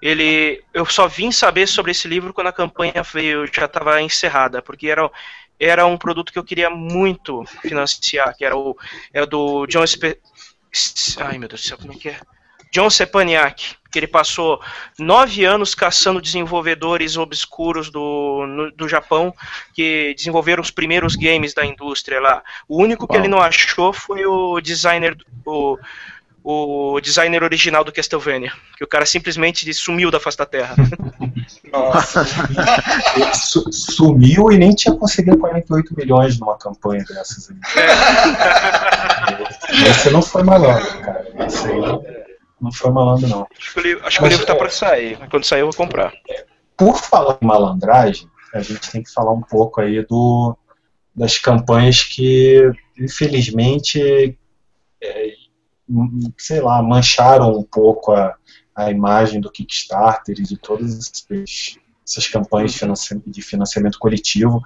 Ele, 0.00 0.62
eu 0.72 0.86
só 0.86 1.06
vim 1.08 1.30
saber 1.30 1.66
sobre 1.66 1.92
esse 1.92 2.08
livro 2.08 2.32
quando 2.32 2.48
a 2.48 2.52
campanha 2.52 3.02
veio, 3.02 3.46
já 3.52 3.66
estava 3.66 4.00
encerrada, 4.00 4.62
porque 4.62 4.88
era, 4.88 5.10
era 5.58 5.86
um 5.86 5.96
produto 5.98 6.32
que 6.32 6.38
eu 6.38 6.44
queria 6.44 6.70
muito 6.70 7.44
financiar, 7.62 8.36
que 8.36 8.44
era 8.44 8.56
o 8.56 8.76
é 9.12 9.24
do 9.26 9.66
John 9.66 9.86
Spe... 9.86 10.18
Ai 11.18 11.38
meu 11.38 11.48
Deus 11.48 11.62
do 11.62 11.66
céu, 11.66 11.78
como 11.78 11.92
é 11.92 11.96
que 11.96 12.08
é? 12.10 12.20
John 12.70 12.90
Sepaniak, 12.90 13.76
que 13.90 13.98
ele 13.98 14.06
passou 14.06 14.60
nove 14.98 15.44
anos 15.44 15.74
caçando 15.74 16.20
desenvolvedores 16.20 17.16
obscuros 17.16 17.90
do, 17.90 18.46
no, 18.46 18.70
do 18.72 18.88
Japão 18.88 19.34
que 19.74 20.14
desenvolveram 20.16 20.62
os 20.62 20.70
primeiros 20.70 21.16
games 21.16 21.54
da 21.54 21.64
indústria 21.64 22.20
lá. 22.20 22.42
O 22.68 22.82
único 22.82 23.04
Uau. 23.04 23.08
que 23.08 23.16
ele 23.16 23.28
não 23.28 23.40
achou 23.40 23.92
foi 23.92 24.26
o 24.26 24.60
designer, 24.60 25.16
o, 25.46 25.78
o 26.44 27.00
designer 27.00 27.42
original 27.42 27.82
do 27.82 27.92
Castlevania, 27.92 28.52
que 28.76 28.84
o 28.84 28.88
cara 28.88 29.06
simplesmente 29.06 29.72
sumiu 29.72 30.10
da 30.10 30.20
face 30.20 30.36
da 30.36 30.46
Terra. 30.46 30.74
Nossa. 31.72 32.24
sumiu 33.70 34.50
e 34.50 34.58
nem 34.58 34.74
tinha 34.74 34.94
conseguido 34.94 35.36
48 35.38 35.94
milhões 35.94 36.38
numa 36.38 36.56
campanha 36.56 37.04
dessas. 37.04 37.50
Aí. 37.50 37.56
Esse 39.86 40.10
não 40.10 40.22
foi 40.22 40.42
malandro, 40.42 41.00
cara. 41.00 41.26
Esse 41.46 41.68
aí 41.68 42.27
não 42.60 42.72
foi 42.72 42.90
malandro, 42.90 43.28
não. 43.28 43.46
Acho 43.56 43.72
que 43.74 43.80
o 43.80 43.82
livro, 43.82 44.06
acho 44.06 44.18
que 44.18 44.24
o 44.24 44.28
livro 44.28 44.46
tá 44.46 44.54
para 44.54 44.70
sair. 44.70 45.18
Quando 45.30 45.44
sair 45.44 45.60
eu 45.60 45.66
vou 45.66 45.74
comprar. 45.74 46.12
Por 46.76 46.96
falar 46.96 47.38
em 47.40 47.46
malandragem, 47.46 48.28
a 48.54 48.60
gente 48.60 48.90
tem 48.90 49.02
que 49.02 49.12
falar 49.12 49.32
um 49.32 49.42
pouco 49.42 49.80
aí 49.80 50.04
do, 50.06 50.56
das 51.14 51.38
campanhas 51.38 52.02
que, 52.02 52.70
infelizmente, 52.98 54.38
é, 55.02 55.32
sei 56.36 56.60
lá, 56.60 56.82
mancharam 56.82 57.56
um 57.56 57.62
pouco 57.62 58.12
a, 58.12 58.36
a 58.74 58.90
imagem 58.90 59.40
do 59.40 59.50
Kickstarter 59.50 60.36
e 60.38 60.42
de 60.42 60.56
todas 60.56 61.10
essas 62.06 62.26
campanhas 62.28 62.72
de 62.72 62.78
financiamento, 62.78 63.30
de 63.30 63.42
financiamento 63.42 63.98
coletivo. 63.98 64.62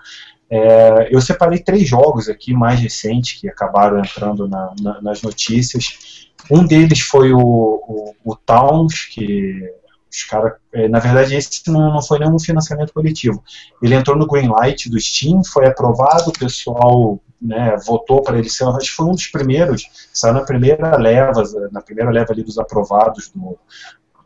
É, 0.55 1.09
eu 1.11 1.19
separei 1.23 1.61
três 1.61 1.89
jogos 1.89 2.29
aqui 2.29 2.53
mais 2.53 2.79
recentes 2.79 3.41
que 3.41 3.49
acabaram 3.49 3.99
entrando 3.99 4.47
na, 4.47 4.75
na, 4.83 5.01
nas 5.01 5.23
notícias. 5.23 6.29
Um 6.51 6.67
deles 6.67 7.01
foi 7.01 7.33
o, 7.33 7.41
o, 7.41 8.15
o 8.23 8.37
Towns, 8.37 9.07
que 9.07 9.63
os 10.11 10.25
caras, 10.25 10.53
é, 10.75 10.89
na 10.89 10.99
verdade, 10.99 11.35
esse 11.35 11.63
não, 11.69 11.95
não 11.95 12.03
foi 12.03 12.19
nenhum 12.19 12.39
financiamento 12.39 12.93
coletivo. 12.93 13.43
Ele 13.83 13.95
entrou 13.95 14.15
no 14.15 14.27
Greenlight 14.27 14.91
do 14.91 15.01
Steam, 15.01 15.43
foi 15.43 15.67
aprovado, 15.67 16.29
o 16.29 16.39
pessoal 16.39 17.19
né, 17.41 17.75
votou 17.87 18.21
para 18.21 18.39
ele 18.39 18.51
ser, 18.51 18.65
acho 18.65 18.91
que 18.91 18.97
foi 18.97 19.07
um 19.07 19.13
dos 19.13 19.29
primeiros, 19.29 19.85
saiu 20.13 20.35
na 20.35 20.45
primeira 20.45 20.99
leva, 20.99 21.43
na 21.73 21.81
primeira 21.81 22.11
leva 22.11 22.31
ali 22.31 22.45
dos 22.45 22.59
aprovados 22.59 23.33
do, 23.35 23.59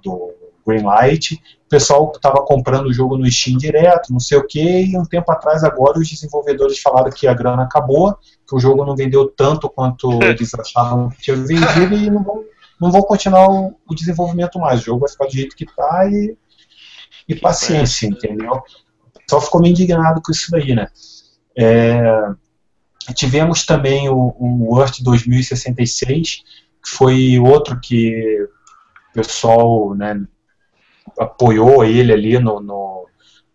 do 0.03 0.35
Greenlight. 0.67 1.35
O 1.35 1.69
pessoal 1.69 2.13
estava 2.15 2.45
comprando 2.45 2.87
o 2.87 2.93
jogo 2.93 3.17
no 3.17 3.31
Steam 3.31 3.59
direto, 3.59 4.13
não 4.13 4.21
sei 4.21 4.39
o 4.39 4.47
que, 4.47 4.85
e 4.87 4.99
um 4.99 5.05
tempo 5.05 5.31
atrás 5.33 5.65
agora 5.65 5.99
os 5.99 6.09
desenvolvedores 6.09 6.79
falaram 6.81 7.11
que 7.11 7.27
a 7.27 7.35
grana 7.35 7.65
acabou, 7.65 8.17
que 8.47 8.55
o 8.55 8.61
jogo 8.61 8.85
não 8.85 8.97
vendeu 8.97 9.29
tanto 9.29 9.69
quanto 9.69 10.19
eles 10.23 10.55
achavam 10.55 11.11
que 11.11 11.23
tinha 11.23 11.37
vendido 11.37 11.95
e 11.95 12.11
não 12.11 12.23
vão 12.23 12.45
não 12.81 12.91
vou 12.91 13.05
continuar 13.05 13.49
o, 13.49 13.75
o 13.89 13.95
desenvolvimento 13.95 14.59
mais. 14.59 14.81
O 14.81 14.85
jogo 14.85 15.01
vai 15.01 15.09
ficar 15.09 15.25
do 15.25 15.33
jeito 15.33 15.57
que 15.57 15.65
está 15.65 16.07
e, 16.07 16.37
e 17.29 17.35
paciência, 17.35 18.07
entendeu? 18.07 18.63
Só 19.29 19.41
ficou 19.41 19.61
meio 19.61 19.73
indignado 19.73 20.21
com 20.23 20.31
isso 20.31 20.51
daí, 20.51 20.75
né? 20.75 20.89
É, 21.57 22.03
tivemos 23.15 23.65
também 23.65 24.09
o, 24.09 24.35
o 24.39 24.79
Earth 24.79 25.01
2066, 25.01 26.43
que 26.83 26.91
foi 26.91 27.39
outro 27.39 27.81
que 27.81 28.43
o 29.11 29.13
pessoal 29.15 29.95
né, 29.95 30.21
apoiou 31.19 31.85
ele 31.85 32.13
ali 32.13 32.39
no, 32.39 32.61
no, 32.61 33.07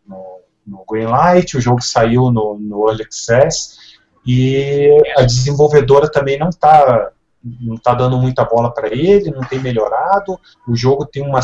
no, 0.08 0.40
no 0.66 0.86
Greenlight, 0.90 1.58
o 1.58 1.62
jogo 1.62 1.82
saiu 1.82 2.32
no, 2.32 2.58
no 2.60 2.88
Early 2.88 3.04
Access, 3.04 3.78
e 4.26 4.90
a 5.18 5.24
desenvolvedora 5.24 6.10
também 6.10 6.38
não 6.38 6.50
está 6.50 7.12
não 7.44 7.74
está 7.74 7.96
dando 7.96 8.20
muita 8.20 8.46
bola 8.46 8.72
para 8.72 8.88
ele, 8.88 9.32
não 9.32 9.42
tem 9.42 9.60
melhorado, 9.60 10.40
o 10.68 10.76
jogo 10.76 11.08
tem 11.08 11.24
uma 11.24 11.40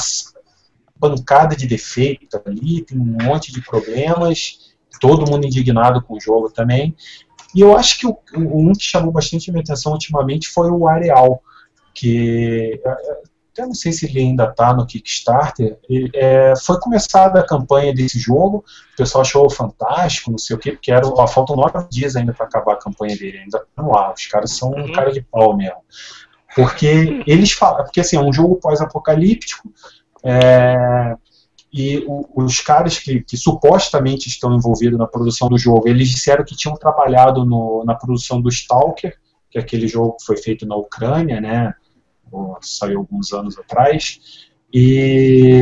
pancada 0.99 1.55
de 1.55 1.65
defeitos 1.65 2.39
ali, 2.45 2.83
tem 2.83 2.99
um 2.99 3.17
monte 3.23 3.51
de 3.51 3.61
problemas, 3.61 4.75
todo 4.99 5.29
mundo 5.29 5.45
indignado 5.45 6.01
com 6.03 6.15
o 6.15 6.21
jogo 6.21 6.51
também. 6.51 6.95
E 7.55 7.61
eu 7.61 7.75
acho 7.75 7.99
que 7.99 8.05
o, 8.05 8.19
um 8.35 8.73
que 8.73 8.83
chamou 8.83 9.11
bastante 9.11 9.51
minha 9.51 9.63
atenção 9.63 9.93
ultimamente 9.93 10.49
foi 10.49 10.69
o 10.69 10.87
Areal, 10.87 11.41
que 11.93 12.79
até 13.57 13.65
não 13.65 13.73
sei 13.73 13.91
se 13.91 14.05
ele 14.05 14.19
ainda 14.19 14.45
está 14.45 14.71
no 14.71 14.85
Kickstarter, 14.85 15.79
é, 16.13 16.53
foi 16.63 16.79
começada 16.79 17.39
a 17.39 17.45
campanha 17.45 17.91
desse 17.91 18.19
jogo, 18.19 18.63
o 18.93 18.95
pessoal 18.95 19.23
achou 19.23 19.49
fantástico, 19.49 20.29
não 20.29 20.37
sei 20.37 20.55
o 20.55 20.59
quê, 20.59 20.73
porque 20.73 20.91
era, 20.91 21.07
ó, 21.07 21.27
faltam 21.27 21.55
nove 21.55 21.87
dias 21.89 22.15
ainda 22.15 22.33
para 22.33 22.45
acabar 22.45 22.73
a 22.73 22.79
campanha 22.79 23.17
dele, 23.17 23.39
ainda 23.39 23.65
tá 23.75 23.81
no 23.81 23.97
ar, 23.97 24.13
os 24.13 24.27
caras 24.27 24.51
são 24.51 24.69
um 24.71 24.81
uhum. 24.81 24.91
cara 24.91 25.11
de 25.11 25.21
pau 25.21 25.57
mesmo. 25.57 25.81
Porque 26.55 27.23
eles 27.25 27.51
falam, 27.51 27.83
porque 27.83 27.99
assim, 27.99 28.15
é 28.15 28.21
um 28.21 28.31
jogo 28.31 28.57
pós-apocalíptico, 28.57 29.71
é, 30.23 31.15
e 31.73 32.05
os 32.35 32.59
caras 32.61 32.99
que, 32.99 33.21
que, 33.21 33.37
supostamente 33.37 34.29
estão 34.29 34.55
envolvidos 34.55 34.97
na 34.97 35.07
produção 35.07 35.49
do 35.49 35.57
jogo, 35.57 35.87
eles 35.87 36.09
disseram 36.09 36.45
que 36.45 36.55
tinham 36.55 36.75
trabalhado 36.75 37.43
no, 37.43 37.83
na 37.85 37.95
produção 37.95 38.39
do 38.39 38.49
Stalker, 38.49 39.17
que 39.49 39.57
é 39.57 39.61
aquele 39.61 39.87
jogo 39.87 40.17
que 40.17 40.25
foi 40.25 40.37
feito 40.37 40.65
na 40.65 40.75
Ucrânia, 40.75 41.41
né, 41.41 41.73
saiu 42.61 42.99
alguns 42.99 43.33
anos 43.33 43.57
atrás, 43.57 44.19
e 44.73 45.61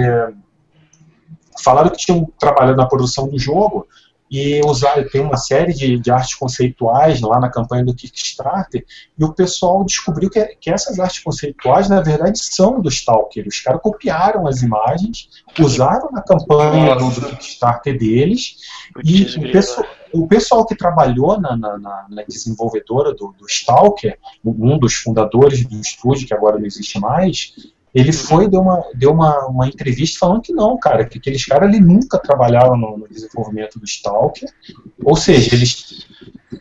falaram 1.64 1.90
que 1.90 1.98
tinham 1.98 2.32
trabalhado 2.40 2.78
na 2.78 2.88
produção 2.88 3.28
do 3.28 3.40
jogo 3.40 3.88
e 4.30 4.60
usaram, 4.66 5.08
tem 5.08 5.22
uma 5.22 5.38
série 5.38 5.74
de, 5.74 6.00
de 6.00 6.12
artes 6.12 6.36
conceituais 6.36 7.22
lá 7.22 7.40
na 7.40 7.50
campanha 7.50 7.86
do 7.86 7.94
Kickstarter, 7.94 8.84
e 9.18 9.24
o 9.24 9.32
pessoal 9.32 9.84
descobriu 9.84 10.30
que, 10.30 10.44
que 10.60 10.72
essas 10.72 11.00
artes 11.00 11.20
conceituais, 11.20 11.88
na 11.88 12.02
verdade, 12.02 12.40
são 12.40 12.82
do 12.82 12.90
Stalker. 12.90 13.48
Os 13.48 13.60
caras 13.60 13.82
copiaram 13.82 14.48
as 14.48 14.62
imagens, 14.62 15.30
usaram 15.60 16.12
na 16.12 16.22
campanha 16.22 16.96
do, 16.96 17.10
do 17.12 17.38
Kickstarter 17.38 17.98
deles, 17.98 18.58
e 19.04 19.24
o 19.38 19.52
pessoal, 19.52 19.88
o 20.24 20.28
pessoal 20.28 20.66
que 20.66 20.76
trabalhou 20.76 21.40
na, 21.40 21.56
na, 21.56 21.78
na 21.78 22.24
desenvolvedora 22.28 23.14
do, 23.14 23.34
do, 23.38 23.46
Stalker, 23.48 24.18
um 24.44 24.78
dos 24.78 24.96
fundadores 24.96 25.66
do 25.66 25.80
estúdio, 25.80 26.28
que 26.28 26.34
agora 26.34 26.58
não 26.58 26.66
existe 26.66 27.00
mais, 27.00 27.54
ele 27.94 28.12
foi, 28.12 28.50
deu 28.50 28.62
uma, 28.62 28.84
deu 28.94 29.12
uma, 29.12 29.46
uma 29.48 29.68
entrevista 29.68 30.20
falando 30.20 30.42
que 30.42 30.54
não, 30.54 30.78
cara, 30.78 31.06
que 31.06 31.18
aqueles 31.18 31.46
caras 31.46 31.70
ali 31.70 31.80
nunca 31.80 32.20
trabalharam 32.20 32.76
no, 32.76 32.98
no 32.98 33.08
desenvolvimento 33.08 33.80
do 33.80 33.86
Stalker, 33.86 34.50
ou 35.04 35.16
seja, 35.16 35.56
eles 35.56 36.06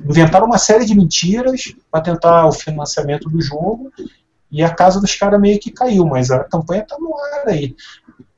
inventaram 0.08 0.46
uma 0.46 0.58
série 0.58 0.84
de 0.84 0.94
mentiras 0.94 1.74
para 1.90 2.02
tentar 2.02 2.46
o 2.46 2.52
financiamento 2.52 3.28
do 3.28 3.40
jogo, 3.40 3.90
e 4.50 4.62
a 4.62 4.72
casa 4.72 5.00
dos 5.00 5.14
caras 5.16 5.40
meio 5.40 5.58
que 5.58 5.72
caiu, 5.72 6.06
mas 6.06 6.30
a 6.30 6.44
campanha 6.44 6.82
está 6.82 6.96
no 6.96 7.12
ar 7.18 7.48
aí. 7.48 7.74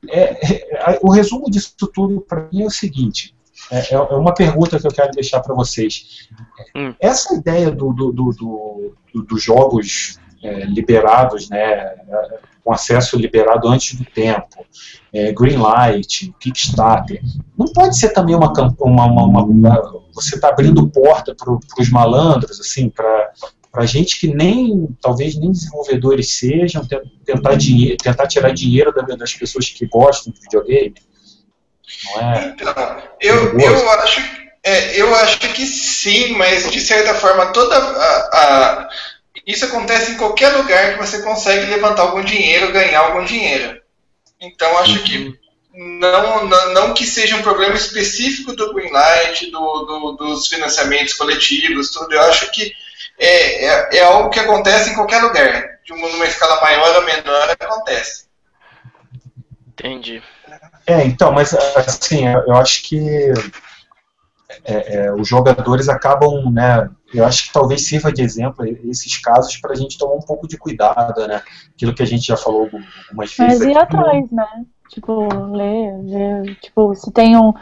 É, 0.09 0.93
é, 0.93 0.99
o 1.03 1.11
resumo 1.11 1.51
disso 1.51 1.75
tudo 1.93 2.21
para 2.21 2.47
mim 2.51 2.63
é 2.63 2.65
o 2.65 2.71
seguinte: 2.71 3.35
é, 3.71 3.79
é, 3.79 3.93
é 3.93 4.15
uma 4.15 4.33
pergunta 4.33 4.79
que 4.79 4.87
eu 4.87 4.91
quero 4.91 5.11
deixar 5.11 5.39
para 5.41 5.55
vocês. 5.55 6.27
Hum. 6.75 6.93
Essa 6.99 7.35
ideia 7.35 7.71
do, 7.71 7.91
do, 7.93 8.11
do, 8.11 8.31
do 8.33 9.23
dos 9.23 9.43
jogos 9.43 10.19
é, 10.43 10.65
liberados, 10.65 11.49
né, 11.49 11.95
com 12.63 12.71
acesso 12.71 13.17
liberado 13.17 13.67
antes 13.67 13.97
do 13.97 14.05
tempo, 14.05 14.65
é, 15.13 15.31
Greenlight, 15.31 16.33
Kickstarter, 16.39 17.21
não 17.57 17.67
pode 17.67 17.97
ser 17.97 18.09
também 18.09 18.35
uma, 18.35 18.51
uma, 18.79 19.05
uma, 19.05 19.43
uma 19.43 20.01
você 20.13 20.35
está 20.35 20.49
abrindo 20.49 20.87
porta 20.89 21.35
para 21.35 21.53
os 21.79 21.89
malandros, 21.89 22.59
assim, 22.59 22.89
para 22.89 23.31
para 23.69 23.85
gente 23.85 24.19
que 24.19 24.33
nem, 24.33 24.87
talvez 24.99 25.35
nem 25.35 25.51
desenvolvedores 25.51 26.39
sejam, 26.39 26.81
tentar, 27.23 27.53
dinheiro, 27.53 27.95
tentar 27.97 28.25
tirar 28.25 28.51
dinheiro 28.51 28.91
das 29.15 29.35
pessoas 29.35 29.69
que 29.69 29.85
gostam 29.85 30.33
de 30.33 30.39
videogame? 30.41 30.95
Não 32.05 32.33
é? 32.33 32.45
Então, 32.47 33.03
eu, 33.19 33.59
eu, 33.59 33.91
acho, 33.91 34.21
é, 34.63 35.01
eu 35.01 35.15
acho 35.15 35.39
que 35.39 35.65
sim, 35.65 36.33
mas 36.33 36.69
de 36.69 36.81
certa 36.81 37.13
forma 37.15 37.47
toda 37.47 37.77
a, 37.77 38.37
a, 38.37 38.89
isso 39.45 39.65
acontece 39.65 40.11
em 40.11 40.17
qualquer 40.17 40.49
lugar 40.49 40.93
que 40.93 40.99
você 40.99 41.21
consegue 41.21 41.67
levantar 41.67 42.03
algum 42.03 42.23
dinheiro, 42.23 42.71
ganhar 42.73 42.99
algum 42.99 43.23
dinheiro. 43.23 43.81
Então 44.39 44.77
acho 44.79 44.99
uhum. 44.99 45.03
que 45.03 45.39
não, 45.73 46.45
não, 46.45 46.73
não, 46.73 46.93
que 46.93 47.05
seja 47.05 47.35
um 47.35 47.41
problema 47.41 47.75
específico 47.75 48.55
do 48.55 48.73
Greenlight, 48.73 49.51
do, 49.51 49.85
do, 49.85 50.11
dos 50.13 50.47
financiamentos 50.47 51.13
coletivos, 51.13 51.91
tudo. 51.91 52.13
Eu 52.13 52.21
acho 52.23 52.51
que 52.51 52.73
é, 53.17 53.65
é, 53.65 53.97
é, 53.97 54.03
algo 54.03 54.29
que 54.29 54.39
acontece 54.39 54.89
em 54.89 54.95
qualquer 54.95 55.21
lugar. 55.21 55.77
De 55.85 55.93
uma, 55.93 56.09
numa 56.09 56.25
escala 56.25 56.59
maior 56.61 56.95
ou 56.95 57.03
menor, 57.03 57.49
acontece. 57.51 58.25
Entendi. 59.67 60.21
É, 60.85 61.05
então, 61.05 61.31
mas 61.31 61.53
assim, 61.53 62.25
eu 62.27 62.55
acho 62.55 62.83
que 62.83 63.33
é, 64.63 64.95
é, 64.95 65.13
os 65.13 65.27
jogadores 65.27 65.89
acabam, 65.89 66.51
né, 66.51 66.89
eu 67.13 67.25
acho 67.25 67.47
que 67.47 67.53
talvez 67.53 67.85
sirva 67.85 68.11
de 68.11 68.21
exemplo 68.21 68.65
esses 68.89 69.17
casos 69.17 69.57
para 69.57 69.73
a 69.73 69.75
gente 69.75 69.97
tomar 69.97 70.15
um 70.15 70.21
pouco 70.21 70.47
de 70.47 70.57
cuidado, 70.57 71.27
né, 71.27 71.41
aquilo 71.73 71.93
que 71.93 72.03
a 72.03 72.05
gente 72.07 72.27
já 72.27 72.37
falou 72.37 72.63
algumas 72.63 73.35
vezes. 73.35 73.59
Mas 73.59 73.61
ir 73.61 73.77
atrás, 73.77 74.31
né, 74.31 74.47
tipo, 74.89 75.27
ler, 75.53 76.03
ver, 76.03 76.55
tipo, 76.61 76.95
se 76.95 77.11
tem 77.11 77.37
um, 77.37 77.53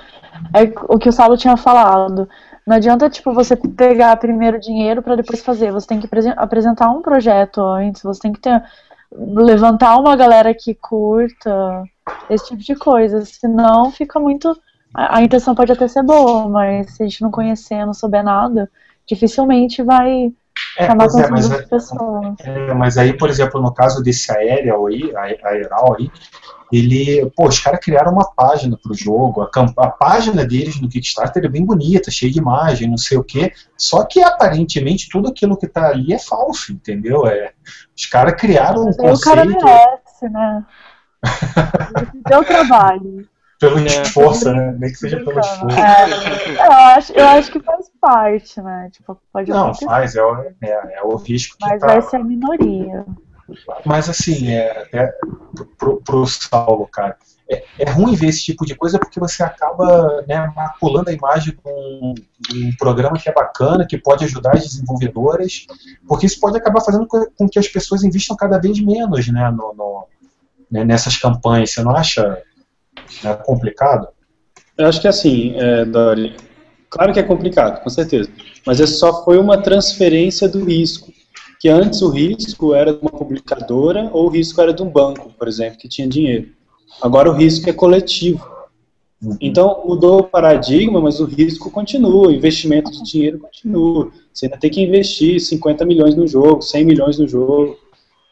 é 0.53 0.72
o 0.88 0.99
que 0.99 1.09
o 1.09 1.11
Saulo 1.11 1.38
tinha 1.38 1.57
falado, 1.57 2.30
não 2.65 2.76
adianta, 2.76 3.09
tipo, 3.09 3.34
você 3.34 3.55
pegar 3.55 4.17
primeiro 4.17 4.59
dinheiro 4.59 5.01
para 5.03 5.15
depois 5.15 5.43
fazer, 5.43 5.72
você 5.72 5.88
tem 5.88 5.99
que 5.99 6.09
apresentar 6.35 6.89
um 6.89 7.01
projeto 7.01 7.61
antes, 7.61 8.01
você 8.01 8.22
tem 8.22 8.34
que 8.34 8.39
ter, 8.39 8.63
levantar 9.11 9.97
uma 9.97 10.15
galera 10.15 10.53
que 10.53 10.73
curta, 10.73 11.84
esse 12.30 12.48
tipo 12.48 12.61
de 12.61 12.76
coisa. 12.76 13.23
Senão 13.26 13.91
fica 13.91 14.19
muito. 14.19 14.56
A, 14.94 15.18
a 15.18 15.22
intenção 15.23 15.56
pode 15.56 15.72
até 15.72 15.88
ser 15.88 16.03
boa, 16.03 16.48
mas 16.48 16.95
se 16.95 17.03
a 17.03 17.06
gente 17.07 17.22
não 17.22 17.32
conhecer, 17.32 17.86
não 17.86 17.94
souber 17.94 18.23
nada, 18.23 18.69
dificilmente 19.07 19.84
vai 19.84 20.32
É, 20.77 20.86
chamar 20.86 21.03
é, 21.03 21.07
atenção 21.07 21.30
mas, 21.32 21.52
é- 21.52 21.61
pessoas. 21.64 22.36
é, 22.40 22.73
mas 22.73 22.98
aí, 22.98 23.18
por 23.18 23.30
exemplo, 23.30 23.61
no 23.61 23.73
caso 23.73 24.02
desse 24.02 24.32
aéreo 24.32 24.88
aí, 24.88 25.14
aeral 25.44 25.95
aí, 25.98 26.10
ele, 26.72 27.30
pô, 27.36 27.48
os 27.48 27.60
caras 27.60 27.80
criaram 27.80 28.11
uma 28.11 28.30
página 28.34 28.77
pro 28.82 28.94
jogo, 28.94 29.41
a, 29.41 29.49
a 29.77 29.90
página 29.91 30.45
deles 30.45 30.82
no 30.82 30.90
Kickstarter 30.90 31.45
é 31.45 31.48
bem 31.48 31.64
bonita, 31.64 32.10
cheia 32.10 32.32
de 32.32 32.40
imagem, 32.40 32.90
não 32.90 32.98
sei 32.98 33.18
o 33.18 33.23
quê, 33.23 33.52
só 33.77 34.03
que 34.03 34.22
aparentemente 34.22 35.07
tudo 35.10 35.30
aquilo 35.30 35.57
que 35.57 35.68
tá 35.68 35.90
ali 35.90 36.14
é 36.14 36.19
falso, 36.19 36.73
entendeu? 36.73 37.27
É, 37.27 37.53
os 37.95 38.06
caras 38.07 38.34
criaram 38.40 38.84
um 38.84 38.88
aí 38.88 39.11
o 39.11 39.19
cara 39.19 39.45
conceito 39.45 39.65
merece, 39.65 40.30
né? 40.30 40.65
Deu 42.27 42.43
trabalho. 42.43 43.27
pelo 43.60 43.80
esforço, 43.80 44.52
né? 44.52 44.76
Nem 44.77 44.91
que 44.91 44.97
seja 44.97 45.18
pelo 45.18 45.39
esforço. 45.39 45.77
É, 45.80 46.65
eu, 46.65 46.72
acho, 46.72 47.14
eu 47.14 47.27
acho 47.27 47.52
que 47.52 47.60
faz 47.60 47.89
parte, 48.02 48.61
né? 48.61 48.89
Tipo, 48.91 49.18
pode 49.31 49.49
Não, 49.49 49.64
acontecer, 49.65 49.85
faz, 49.85 50.15
é, 50.15 50.23
o- 50.23 50.41
é, 50.61 50.97
é 50.97 51.02
o 51.03 51.15
risco 51.15 51.57
que 51.57 51.65
mas 51.68 51.80
tá. 51.81 51.88
vai 51.88 52.02
ser 52.02 52.18
a 52.18 52.23
minoria. 52.23 53.06
Mas 53.85 54.10
assim, 54.10 54.49
é, 54.52 54.88
é, 54.91 55.14
pro, 55.77 56.02
pro 56.02 56.26
Saulo, 56.26 56.88
cara, 56.88 57.15
é, 57.47 57.64
é 57.77 57.89
ruim 57.91 58.15
ver 58.15 58.30
esse 58.30 58.43
tipo 58.43 58.65
de 58.65 58.73
coisa 58.73 58.97
porque 58.97 59.19
você 59.19 59.43
acaba 59.43 60.23
né, 60.27 60.52
maculando 60.56 61.11
a 61.11 61.14
imagem 61.14 61.53
de 61.53 61.60
um, 61.64 62.15
de 62.39 62.65
um 62.69 62.76
programa 62.76 63.18
que 63.19 63.30
é 63.30 63.34
bacana, 63.34 63.85
que 63.88 63.99
pode 63.99 64.26
ajudar 64.26 64.56
as 64.56 64.64
desenvolvedoras, 64.64 65.68
porque 66.07 66.26
isso 66.26 66.39
pode 66.39 66.57
acabar 66.57 66.81
fazendo 66.81 67.06
co- 67.06 67.30
com 67.38 67.47
que 67.47 67.60
as 67.60 67.68
pessoas 67.68 68.03
investam 68.03 68.35
cada 68.35 68.57
vez 68.60 68.80
menos 68.80 69.27
né, 69.27 69.52
no, 69.52 69.76
no- 69.76 70.07
né, 70.72 70.84
nessas 70.84 71.18
campanhas. 71.18 71.72
Você 71.72 71.84
não 71.84 71.96
acha 71.96 72.42
né, 73.24 73.34
complicado? 73.46 74.08
Eu 74.78 74.88
acho 74.88 75.02
que 75.02 75.08
assim, 75.08 75.54
é, 75.56 75.86
Dori, 75.86 76.36
claro 76.90 77.14
que 77.14 77.20
é 77.20 77.24
complicado, 77.24 77.82
com 77.82 77.90
certeza, 77.90 78.30
mas 78.66 78.82
é 78.82 78.86
só 78.86 79.24
foi 79.24 79.38
uma 79.38 79.62
transferência 79.62 80.48
do 80.48 80.64
risco. 80.64 81.14
Que 81.60 81.70
antes 81.70 82.02
o 82.02 82.10
risco 82.10 82.76
era 82.76 82.94
de 82.94 83.00
uma 83.00 83.10
publicadora 83.10 84.10
ou 84.12 84.26
o 84.26 84.30
risco 84.30 84.62
era 84.62 84.74
de 84.74 84.84
um 84.84 84.90
banco, 84.90 85.32
por 85.38 85.48
exemplo, 85.48 85.80
que 85.80 85.88
tinha 85.88 86.08
dinheiro. 86.08 86.50
Agora 87.02 87.30
o 87.30 87.34
risco 87.34 87.70
é 87.70 87.74
coletivo. 87.74 88.46
Então 89.40 89.84
mudou 89.86 90.20
o 90.20 90.24
paradigma, 90.24 91.02
mas 91.02 91.20
o 91.20 91.26
risco 91.26 91.72
continua, 91.72 92.28
o 92.28 92.32
investimento 92.32 92.92
de 92.92 93.04
dinheiro 93.04 93.40
continua. 93.40 94.12
Você 94.32 94.46
ainda 94.46 94.58
tem 94.58 94.70
que 94.70 94.82
investir 94.82 95.40
50 95.40 95.86
milhões 95.86 96.16
no 96.16 96.28
jogo, 96.28 96.62
100 96.62 96.86
milhões 96.86 97.18
no 97.18 97.28
jogo. 97.28 97.78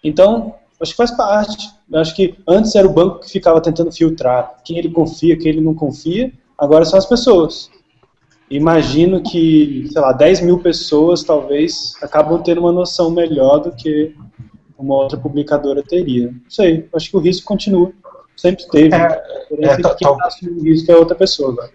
Então, 0.04 0.54
acho 0.80 0.91
que 0.91 0.98
faz 0.98 1.12
parte. 1.12 1.70
Acho 1.94 2.16
que 2.16 2.36
antes 2.48 2.76
era 2.76 2.88
o 2.88 2.94
banco 2.94 3.20
que 3.20 3.30
ficava 3.30 3.62
tentando 3.62 3.91
filtrar 3.91 4.56
quem 4.64 4.78
ele 4.78 4.90
confia, 4.90 5.38
quem 5.38 5.50
ele 5.50 5.62
não 5.62 5.74
confia, 5.74 6.32
agora 6.58 6.86
são 6.86 6.98
as 6.98 7.06
pessoas. 7.06 7.70
Imagino 8.50 9.22
que, 9.24 9.88
sei 9.91 10.02
lá, 10.02 10.12
10 10.12 10.41
mil 10.41 10.60
pessoas 10.60 11.24
talvez 11.24 11.94
acabam 12.02 12.41
tendo 12.41 12.62
uma 12.62 12.72
noção 12.72 13.10
melhor 13.10 13.60
do 13.60 13.72
que 13.72 14.16
uma 14.78 14.95
outra 14.95 15.18
publicadora 15.18 15.82
teria. 15.82 16.28
Não 16.28 16.50
sei, 16.50 16.88
acho 16.94 17.10
que 17.10 17.18
o 17.18 17.20
risco 17.20 17.45
continua. 17.45 17.91
Sempre 18.36 18.66
teve. 18.70 18.95
É, 18.95 19.24
é, 19.60 19.76
quem 19.76 20.18
tá 20.18 20.28
assumindo 20.28 20.60
o 20.60 20.64
risco 20.64 20.91
é 20.91 20.95
outra 20.95 21.16
pessoa. 21.16 21.70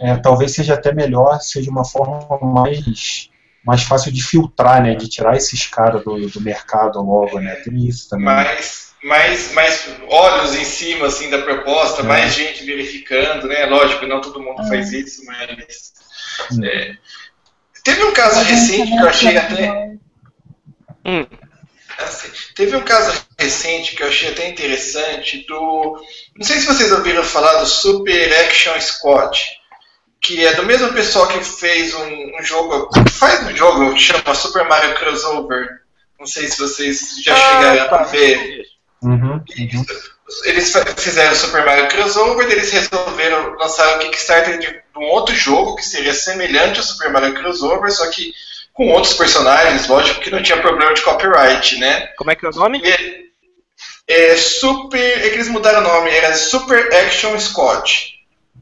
É, 0.00 0.16
talvez 0.16 0.52
seja 0.52 0.74
até 0.74 0.92
melhor, 0.92 1.40
seja 1.40 1.70
uma 1.70 1.84
forma 1.84 2.38
mais, 2.40 3.28
mais 3.64 3.82
fácil 3.82 4.12
de 4.12 4.22
filtrar, 4.22 4.82
né, 4.82 4.94
de 4.94 5.08
tirar 5.08 5.36
esses 5.36 5.66
caras 5.66 6.04
do, 6.04 6.28
do 6.28 6.40
mercado 6.40 7.00
logo, 7.02 7.40
né? 7.40 7.54
Tem 7.56 7.74
isso 7.86 8.08
também. 8.10 8.26
mais, 8.26 8.92
mais, 9.02 9.52
mais 9.52 9.88
olhos 10.08 10.54
em 10.54 10.64
cima 10.64 11.06
assim 11.06 11.30
da 11.30 11.38
proposta, 11.42 12.02
É. 12.02 12.04
mais 12.04 12.34
gente 12.34 12.64
verificando, 12.64 13.46
né? 13.48 13.64
Lógico, 13.66 14.06
não 14.06 14.20
todo 14.20 14.40
mundo 14.42 14.66
faz 14.68 14.92
isso, 14.92 15.24
mas 15.24 15.92
Hum. 16.52 16.64
é. 16.64 16.96
teve 17.82 18.04
um 18.04 18.12
caso 18.12 18.40
recente 18.44 18.90
que 18.92 18.98
eu 19.02 19.08
achei 19.08 19.36
até 19.36 19.94
Hum. 21.06 21.26
assim, 21.98 22.28
teve 22.56 22.76
um 22.76 22.82
caso 22.82 23.24
recente 23.38 23.94
que 23.94 24.02
eu 24.02 24.08
achei 24.08 24.30
até 24.30 24.48
interessante 24.48 25.44
do 25.46 26.02
não 26.36 26.44
sei 26.44 26.56
se 26.58 26.66
vocês 26.66 26.90
ouviram 26.92 27.22
falar 27.22 27.60
do 27.60 27.66
Super 27.66 28.32
Action 28.46 28.78
Squad 28.80 29.38
que 30.24 30.44
é 30.44 30.54
do 30.54 30.64
mesmo 30.64 30.92
pessoal 30.92 31.28
que 31.28 31.44
fez 31.44 31.94
um, 31.94 32.38
um 32.38 32.42
jogo 32.42 32.88
faz 33.10 33.46
um 33.46 33.54
jogo 33.56 33.92
que 33.94 34.00
chama 34.00 34.34
Super 34.34 34.66
Mario 34.66 34.94
Crossover 34.94 35.68
não 36.18 36.26
sei 36.26 36.48
se 36.48 36.58
vocês 36.58 37.22
já 37.22 37.34
chegaram 37.36 37.82
Ah, 37.82 37.88
tá. 37.88 38.00
a 38.00 38.04
ver 38.04 38.64
Uhum, 39.02 39.38
eles 40.44 40.72
fizeram 40.96 41.32
o 41.32 41.36
Super 41.36 41.62
Mario 41.66 41.88
Crossover, 41.88 42.50
eles 42.50 42.70
resolveram 42.72 43.54
lançar 43.58 43.96
o 43.96 43.98
Kickstarter 43.98 44.58
de 44.58 44.82
um 44.96 45.04
outro 45.10 45.34
jogo 45.34 45.76
que 45.76 45.84
seria 45.84 46.14
semelhante 46.14 46.78
ao 46.78 46.84
Super 46.84 47.10
Mario 47.10 47.34
Crossover, 47.34 47.92
só 47.92 48.08
que 48.10 48.32
com 48.72 48.88
outros 48.88 49.12
personagens, 49.12 49.86
lógico 49.86 50.20
que 50.20 50.30
não 50.30 50.42
tinha 50.42 50.60
problema 50.60 50.94
de 50.94 51.02
copyright, 51.02 51.78
né? 51.78 52.08
Como 52.16 52.30
é 52.30 52.34
que 52.34 52.46
é 52.46 52.48
o 52.48 52.52
nome? 52.52 52.80
E, 52.82 53.24
é 54.08 54.36
Super. 54.36 55.24
É 55.24 55.28
que 55.28 55.36
eles 55.36 55.48
mudaram 55.48 55.80
o 55.80 55.82
nome, 55.82 56.10
era 56.10 56.34
Super 56.34 56.92
Action 56.92 57.38
Squad. 57.38 58.13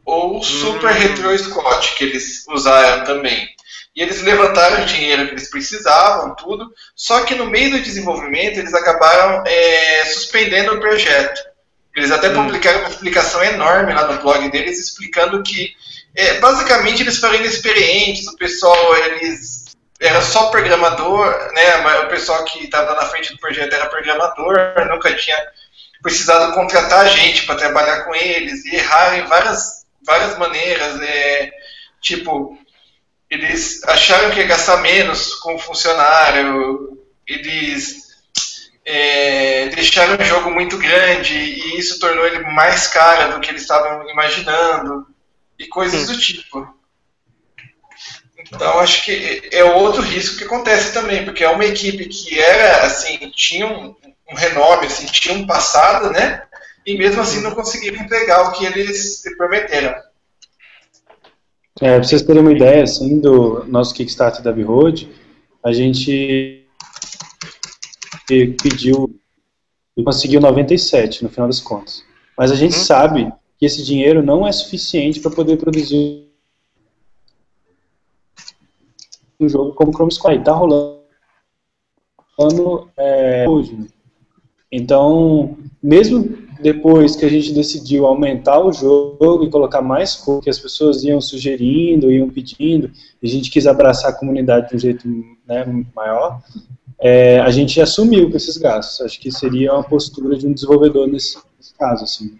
Ou 0.05 0.43
Super 0.43 0.91
Hum. 0.91 0.95
Retro 0.95 1.39
Squad, 1.39 1.95
que 1.97 2.05
eles 2.05 2.45
usaram 2.49 3.05
também. 3.05 3.49
E 3.95 4.03
eles 4.03 4.23
levantaram 4.23 4.83
o 4.83 4.87
dinheiro 4.87 5.27
que 5.27 5.35
eles 5.35 5.51
precisavam, 5.51 6.35
tudo. 6.35 6.67
Só 6.97 7.25
que 7.25 7.35
no 7.35 7.47
meio 7.47 7.73
do 7.73 7.83
desenvolvimento 7.83 8.59
eles 8.59 8.73
acabaram 8.75 9.45
é, 9.47 10.05
suspendendo 10.07 10.75
o 10.75 10.81
projeto. 10.81 11.41
Eles 11.95 12.11
até 12.11 12.31
Hum. 12.31 12.45
publicaram 12.45 12.81
uma 12.81 12.89
explicação 12.89 13.45
enorme 13.45 13.93
lá 13.93 14.07
no 14.07 14.21
blog 14.21 14.51
deles, 14.51 14.79
explicando 14.81 15.43
que 15.43 15.73
é, 16.15 16.39
basicamente 16.41 17.03
eles 17.03 17.19
foram 17.19 17.35
inexperientes, 17.37 18.27
o 18.27 18.37
pessoal 18.37 18.97
eles 18.97 19.63
era 20.01 20.21
só 20.21 20.51
programador, 20.51 21.33
né? 21.55 21.77
O 22.01 22.09
pessoal 22.09 22.45
que 22.45 22.65
estava 22.65 22.95
na 22.95 23.07
frente 23.07 23.33
do 23.33 23.39
projeto 23.39 23.73
era 23.73 23.87
programador, 23.87 24.57
nunca 24.91 25.15
tinha 25.15 25.37
precisado 26.03 26.53
contratar 26.55 27.09
gente 27.09 27.45
para 27.47 27.55
trabalhar 27.55 28.03
com 28.03 28.15
eles 28.15 28.65
e 28.65 28.75
erraram 28.75 29.19
em 29.19 29.27
várias, 29.27 29.82
várias 30.05 30.39
maneiras. 30.39 31.01
É, 31.01 31.51
tipo, 32.01 32.59
eles 33.31 33.83
acharam 33.85 34.31
que 34.31 34.41
ia 34.41 34.47
gastar 34.47 34.79
menos 34.79 35.35
com 35.37 35.55
o 35.55 35.59
funcionário, 35.59 36.99
eles 37.27 38.03
é, 38.85 39.69
deixaram 39.69 40.17
o 40.17 40.25
jogo 40.25 40.51
muito 40.51 40.77
grande 40.77 41.35
e 41.35 41.79
isso 41.79 41.99
tornou 41.99 42.27
ele 42.27 42.41
mais 42.41 42.89
caro 42.89 43.33
do 43.33 43.41
que 43.41 43.51
eles 43.51 43.63
estavam 43.63 44.09
imaginando 44.11 45.07
e 45.59 45.67
coisas 45.67 46.09
do 46.09 46.19
tipo. 46.19 46.69
Então 48.39 48.81
acho 48.81 49.05
que 49.05 49.49
é 49.53 49.65
outro 49.65 50.03
risco 50.03 50.37
que 50.37 50.45
acontece 50.45 50.93
também, 50.93 51.25
porque 51.25 51.45
é 51.45 51.49
uma 51.49 51.65
equipe 51.65 52.07
que 52.07 52.39
era 52.39 52.85
assim, 52.85 53.31
tinha 53.31 53.67
um, 53.67 53.95
um 54.31 54.35
renome, 54.35 54.87
assim, 54.87 55.07
tinha 55.07 55.35
um 55.35 55.47
passado, 55.47 56.11
né? 56.11 56.43
E 56.87 56.97
mesmo 56.99 57.21
assim 57.21 57.43
não 57.43 57.55
conseguiram 57.55 58.03
entregar 58.03 58.49
o 58.49 58.53
que 58.53 58.65
eles 58.65 59.23
prometeram. 59.37 59.95
É, 61.81 61.95
pra 61.97 62.03
vocês 62.03 62.23
terem 62.23 62.43
uma 62.43 62.53
ideia, 62.53 62.83
assim, 62.85 63.19
do 63.21 63.65
nosso 63.65 63.95
Kickstarter 63.95 64.43
da 64.43 64.53
B-Road, 64.53 65.11
a 65.65 65.73
gente 65.73 66.67
pediu 68.63 69.19
e 69.97 70.03
conseguiu 70.03 70.41
97 70.41 71.23
no 71.25 71.31
final 71.31 71.47
das 71.49 71.61
contas. 71.61 72.05
Mas 72.37 72.51
a 72.51 72.55
gente 72.55 72.77
Uhum. 72.77 72.85
sabe 72.85 73.33
que 73.59 73.67
esse 73.67 73.83
dinheiro 73.85 74.23
não 74.23 74.47
é 74.47 74.53
suficiente 74.53 75.21
para 75.21 75.31
poder 75.31 75.57
produzir 75.57 76.29
um 79.41 79.49
jogo 79.49 79.73
como 79.75 79.93
Chrome 79.93 80.13
Squad. 80.13 80.37
E 80.41 80.45
tá 80.45 80.53
rolando 80.53 81.03
é, 82.97 83.49
hoje. 83.49 83.75
né? 83.75 83.87
Então, 84.71 85.59
mesmo 85.83 86.42
depois 86.63 87.17
que 87.17 87.25
a 87.25 87.29
gente 87.29 87.53
decidiu 87.53 88.07
aumentar 88.07 88.61
o 88.61 88.73
jogo 88.73 89.45
e 89.45 89.51
colocar 89.51 89.83
mais 89.83 90.15
coisas 90.15 90.45
que 90.45 90.51
as 90.51 90.59
pessoas 90.59 91.03
iam 91.03 91.21
sugerindo, 91.21 92.11
iam 92.11 92.29
pedindo, 92.29 92.91
e 93.21 93.27
a 93.27 93.31
gente 93.31 93.51
quis 93.51 93.67
abraçar 93.67 94.11
a 94.11 94.15
comunidade 94.15 94.69
de 94.71 94.77
um 94.77 94.79
jeito 94.79 95.09
né, 95.47 95.85
maior, 95.95 96.41
é, 96.99 97.41
a 97.41 97.51
gente 97.51 97.81
assumiu 97.81 98.31
com 98.31 98.37
esses 98.37 98.57
gastos. 98.57 99.05
Acho 99.05 99.21
que 99.21 99.33
seria 99.33 99.73
uma 99.73 99.83
postura 99.83 100.37
de 100.37 100.47
um 100.47 100.53
desenvolvedor 100.53 101.09
nesse, 101.09 101.37
nesse 101.59 101.75
caso, 101.75 102.05
assim. 102.05 102.39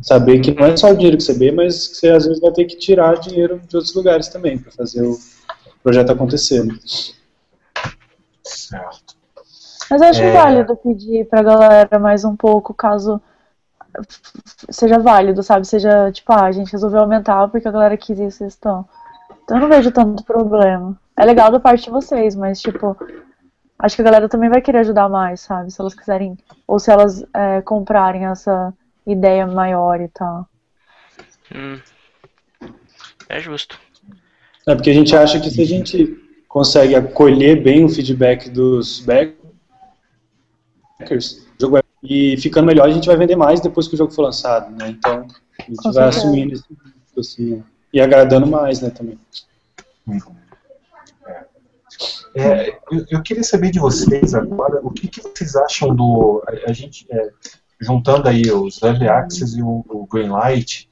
Saber 0.00 0.40
que 0.40 0.52
não 0.52 0.66
é 0.66 0.76
só 0.76 0.90
o 0.90 0.94
dinheiro 0.94 1.16
que 1.16 1.22
você 1.22 1.34
vê, 1.34 1.52
mas 1.52 1.86
que 1.86 1.96
você 1.96 2.08
às 2.08 2.26
vezes 2.26 2.40
vai 2.40 2.52
ter 2.52 2.64
que 2.64 2.76
tirar 2.76 3.18
dinheiro 3.20 3.60
de 3.68 3.76
outros 3.76 3.94
lugares 3.94 4.28
também 4.28 4.58
para 4.58 4.72
fazer 4.72 5.02
o 5.02 5.16
projeto 5.82 6.10
acontecer. 6.10 6.66
Certo. 8.42 9.14
Mas 9.90 10.00
eu 10.00 10.08
acho 10.08 10.22
É. 10.22 10.32
válido 10.32 10.76
pedir 10.76 11.26
pra 11.26 11.42
galera 11.42 11.98
mais 11.98 12.24
um 12.24 12.34
pouco, 12.34 12.72
caso 12.72 13.20
seja 14.70 14.98
válido, 14.98 15.42
sabe? 15.42 15.66
Seja, 15.66 16.10
tipo, 16.12 16.32
ah, 16.32 16.44
a 16.44 16.52
gente 16.52 16.72
resolveu 16.72 17.00
aumentar 17.00 17.48
porque 17.48 17.68
a 17.68 17.72
galera 17.72 17.96
quis 17.96 18.18
isso 18.18 18.44
e 18.44 18.46
estão. 18.46 18.88
Então 19.44 19.56
eu 19.56 19.60
não 19.62 19.68
vejo 19.68 19.90
tanto 19.90 20.24
problema. 20.24 20.98
É 21.16 21.24
legal 21.24 21.50
da 21.50 21.60
parte 21.60 21.84
de 21.84 21.90
vocês, 21.90 22.34
mas, 22.34 22.60
tipo, 22.60 22.96
acho 23.78 23.96
que 23.96 24.02
a 24.02 24.04
galera 24.04 24.28
também 24.28 24.48
vai 24.48 24.60
querer 24.60 24.78
ajudar 24.78 25.08
mais, 25.08 25.40
sabe? 25.40 25.70
Se 25.70 25.80
elas 25.80 25.94
quiserem, 25.94 26.38
ou 26.66 26.78
se 26.78 26.90
elas 26.90 27.24
é, 27.34 27.60
comprarem 27.62 28.26
essa 28.26 28.72
ideia 29.06 29.46
maior 29.46 30.00
e 30.00 30.08
tal. 30.08 30.48
Hum. 31.54 31.78
É 33.28 33.40
justo. 33.40 33.78
É 34.66 34.74
porque 34.74 34.90
a 34.90 34.94
gente 34.94 35.14
acha 35.16 35.40
que 35.40 35.50
se 35.50 35.60
a 35.60 35.66
gente 35.66 36.18
consegue 36.48 36.94
acolher 36.94 37.62
bem 37.62 37.84
o 37.84 37.88
feedback 37.88 38.48
dos 38.48 39.00
backers, 39.00 39.36
e 42.02 42.36
ficando 42.38 42.66
melhor 42.66 42.88
a 42.88 42.90
gente 42.90 43.06
vai 43.06 43.16
vender 43.16 43.36
mais 43.36 43.60
depois 43.60 43.86
que 43.86 43.94
o 43.94 43.98
jogo 43.98 44.12
for 44.12 44.22
lançado, 44.22 44.74
né? 44.74 44.90
Então 44.90 45.26
a 45.58 45.62
gente 45.62 45.76
Com 45.76 45.92
vai 45.92 46.04
certeza. 46.04 46.08
assumindo 46.08 46.52
esse 46.54 46.64
assim, 47.16 47.62
e 47.92 48.00
agradando 48.00 48.46
mais, 48.46 48.80
né, 48.80 48.90
também. 48.90 49.18
É, 52.34 52.78
eu, 52.90 53.04
eu, 53.10 53.22
queria 53.22 53.44
saber 53.44 53.70
de 53.70 53.78
vocês 53.78 54.34
agora 54.34 54.80
o 54.82 54.90
que, 54.90 55.06
que 55.06 55.20
vocês 55.20 55.54
acham 55.54 55.94
do 55.94 56.42
a, 56.48 56.70
a 56.70 56.72
gente 56.72 57.06
é, 57.10 57.30
juntando 57.78 58.26
aí 58.28 58.50
os 58.50 58.82
Early 58.82 59.06
Access 59.06 59.58
e 59.58 59.62
o, 59.62 59.84
o 59.86 60.06
Greenlight, 60.10 60.88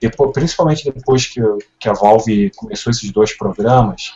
depois, 0.00 0.32
principalmente 0.32 0.90
depois 0.90 1.26
que, 1.26 1.40
que 1.78 1.88
a 1.88 1.92
Valve 1.92 2.50
começou 2.56 2.90
esses 2.90 3.12
dois 3.12 3.36
programas, 3.36 4.14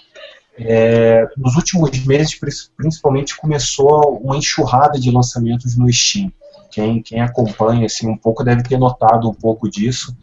é, 0.58 1.26
nos 1.36 1.56
últimos 1.56 2.04
meses, 2.04 2.38
principalmente, 2.76 3.36
começou 3.36 4.18
uma 4.18 4.36
enxurrada 4.36 4.98
de 4.98 5.10
lançamentos 5.10 5.76
no 5.76 5.92
Steam. 5.92 6.32
Quem, 6.70 7.02
quem 7.02 7.20
acompanha 7.20 7.86
assim, 7.86 8.08
um 8.08 8.16
pouco 8.16 8.44
deve 8.44 8.62
ter 8.62 8.78
notado 8.78 9.28
um 9.28 9.34
pouco 9.34 9.68
disso. 9.68 10.16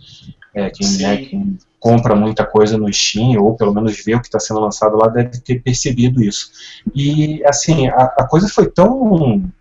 É, 0.54 0.70
quem, 0.70 0.98
né, 0.98 1.18
quem, 1.18 1.58
compra 1.80 2.16
muita 2.16 2.46
coisa 2.46 2.78
no 2.78 2.92
Steam, 2.94 3.42
ou 3.42 3.56
pelo 3.56 3.74
menos 3.74 4.04
vê 4.06 4.14
o 4.14 4.22
que 4.22 4.28
está 4.28 4.40
sendo 4.40 4.60
lançado 4.60 4.96
lá, 4.98 5.08
deve 5.08 5.40
ter 5.40 5.62
percebido 5.62 6.24
isso. 6.24 6.52
E, 6.94 7.44
assim, 7.46 7.88
a, 7.88 8.04
a 8.04 8.28
coisa 8.28 8.48
foi 8.48 8.70
tão. 8.70 9.52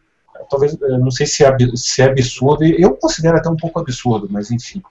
Talvez, 0.50 0.76
não 0.80 1.10
sei 1.10 1.26
se 1.26 1.44
é, 1.44 1.56
se 1.74 2.02
é 2.02 2.06
absurdo, 2.06 2.64
eu 2.64 2.94
considero 2.96 3.38
até 3.38 3.48
um 3.48 3.56
pouco 3.56 3.80
absurdo, 3.80 4.28
mas 4.30 4.50
enfim. 4.50 4.82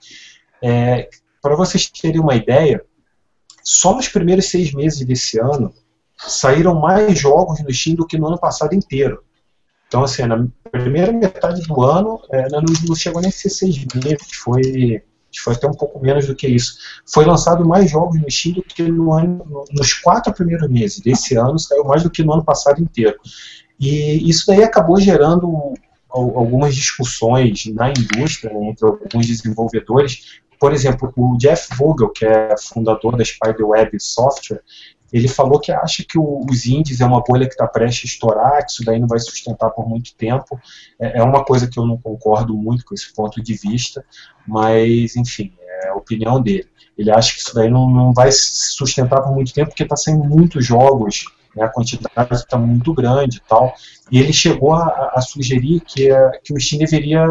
É, 0.62 1.08
Para 1.40 1.54
vocês 1.54 1.86
terem 1.88 2.20
uma 2.20 2.34
ideia, 2.34 2.82
só 3.62 3.94
nos 3.94 4.08
primeiros 4.08 4.46
seis 4.46 4.72
meses 4.72 5.04
desse 5.04 5.38
ano 5.38 5.72
saíram 6.16 6.78
mais 6.78 7.18
jogos 7.18 7.60
no 7.60 7.72
Steam 7.72 7.96
do 7.96 8.06
que 8.06 8.18
no 8.18 8.28
ano 8.28 8.38
passado 8.38 8.74
inteiro. 8.74 9.22
Então, 9.88 10.04
assim, 10.04 10.22
na 10.22 10.46
primeira 10.70 11.12
metade 11.12 11.62
do 11.62 11.82
ano, 11.82 12.20
é, 12.30 12.48
não, 12.48 12.94
chegou 12.94 13.20
nem 13.20 13.30
a 13.30 13.32
ser 13.32 13.50
seis 13.50 13.76
meses, 13.94 14.32
foi, 14.34 15.02
foi 15.42 15.54
até 15.54 15.66
um 15.66 15.74
pouco 15.74 15.98
menos 15.98 16.26
do 16.26 16.34
que 16.36 16.46
isso. 16.46 16.76
Foi 17.12 17.24
lançado 17.24 17.66
mais 17.66 17.90
jogos 17.90 18.20
no 18.20 18.30
Steam 18.30 18.54
do 18.54 18.62
que 18.62 18.82
no 18.84 19.12
ano, 19.12 19.64
nos 19.72 19.94
quatro 19.94 20.32
primeiros 20.32 20.68
meses 20.70 21.00
desse 21.00 21.34
ano, 21.36 21.58
saiu 21.58 21.84
mais 21.84 22.02
do 22.04 22.10
que 22.10 22.22
no 22.22 22.34
ano 22.34 22.44
passado 22.44 22.80
inteiro. 22.80 23.16
E 23.80 24.28
isso 24.28 24.46
daí 24.46 24.62
acabou 24.62 25.00
gerando 25.00 25.74
algumas 26.08 26.74
discussões 26.74 27.66
na 27.66 27.90
indústria, 27.90 28.52
né, 28.52 28.68
entre 28.68 28.86
alguns 28.86 29.26
desenvolvedores, 29.26 30.40
por 30.60 30.74
exemplo, 30.74 31.10
o 31.16 31.38
Jeff 31.38 31.74
Vogel, 31.74 32.10
que 32.10 32.26
é 32.26 32.54
fundador 32.58 33.16
da 33.16 33.24
Spiderweb 33.24 33.98
Software, 33.98 34.60
ele 35.10 35.26
falou 35.26 35.58
que 35.58 35.72
acha 35.72 36.04
que 36.06 36.18
o, 36.18 36.46
os 36.48 36.66
indies 36.66 37.00
é 37.00 37.06
uma 37.06 37.22
bolha 37.22 37.46
que 37.46 37.54
está 37.54 37.66
prestes 37.66 38.10
a 38.10 38.12
estourar, 38.12 38.64
que 38.64 38.70
isso 38.70 38.84
daí 38.84 39.00
não 39.00 39.08
vai 39.08 39.18
sustentar 39.18 39.70
por 39.70 39.88
muito 39.88 40.14
tempo. 40.14 40.60
É, 41.00 41.18
é, 41.18 41.22
uma 41.22 41.42
coisa 41.42 41.66
que 41.66 41.78
eu 41.78 41.86
não 41.86 41.96
concordo 41.96 42.54
muito 42.54 42.84
com 42.84 42.94
esse 42.94 43.12
ponto 43.12 43.42
de 43.42 43.54
vista, 43.54 44.04
mas, 44.46 45.16
enfim, 45.16 45.52
é 45.58 45.88
a 45.88 45.94
opinião 45.94 46.40
dele. 46.40 46.68
Ele 46.96 47.10
acha 47.10 47.32
que 47.32 47.40
isso 47.40 47.54
daí 47.54 47.70
não, 47.70 47.88
não 47.88 48.12
vai 48.12 48.30
sustentar 48.30 49.22
por 49.22 49.32
muito 49.32 49.54
tempo, 49.54 49.70
porque 49.70 49.82
está 49.82 49.96
saindo 49.96 50.22
muitos 50.24 50.64
jogos 50.64 51.24
né, 51.54 51.64
a 51.64 51.68
quantidade 51.68 52.34
está 52.34 52.58
muito 52.58 52.92
grande 52.92 53.38
e 53.38 53.48
tal. 53.48 53.74
E 54.10 54.18
ele 54.18 54.32
chegou 54.32 54.72
a, 54.72 55.12
a 55.14 55.20
sugerir 55.20 55.80
que, 55.80 56.10
a, 56.10 56.30
que 56.42 56.52
o 56.52 56.60
Steam 56.60 56.78
deveria 56.78 57.24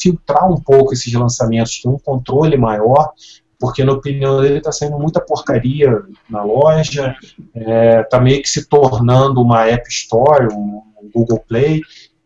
filtrar 0.00 0.50
um 0.50 0.60
pouco 0.60 0.92
esses 0.92 1.12
lançamentos, 1.12 1.80
ter 1.80 1.88
um 1.88 1.98
controle 1.98 2.56
maior, 2.56 3.12
porque 3.58 3.84
na 3.84 3.92
opinião 3.92 4.40
dele 4.40 4.58
está 4.58 4.72
saindo 4.72 4.98
muita 4.98 5.20
porcaria 5.20 6.02
na 6.28 6.42
loja, 6.42 7.14
está 7.54 7.70
é, 7.70 8.02
tá 8.02 8.20
meio 8.20 8.42
que 8.42 8.48
se 8.48 8.68
tornando 8.68 9.40
uma 9.40 9.66
App 9.66 9.88
Store, 9.88 10.52
um, 10.52 10.82
Google 11.14 11.44
Play, 11.46 11.80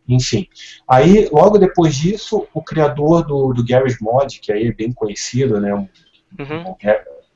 enfim. 0.07 0.47
Aí, 0.87 1.27
logo 1.31 1.57
depois 1.57 1.95
disso, 1.95 2.47
o 2.53 2.61
criador 2.61 3.25
do, 3.25 3.53
do 3.53 3.65
Garry's 3.65 3.99
Mod, 3.99 4.39
que 4.39 4.51
aí 4.51 4.67
é 4.67 4.71
bem 4.71 4.91
conhecido, 4.91 5.59
né, 5.59 5.73
um, 5.73 5.87
uhum. 6.39 6.71
um 6.71 6.75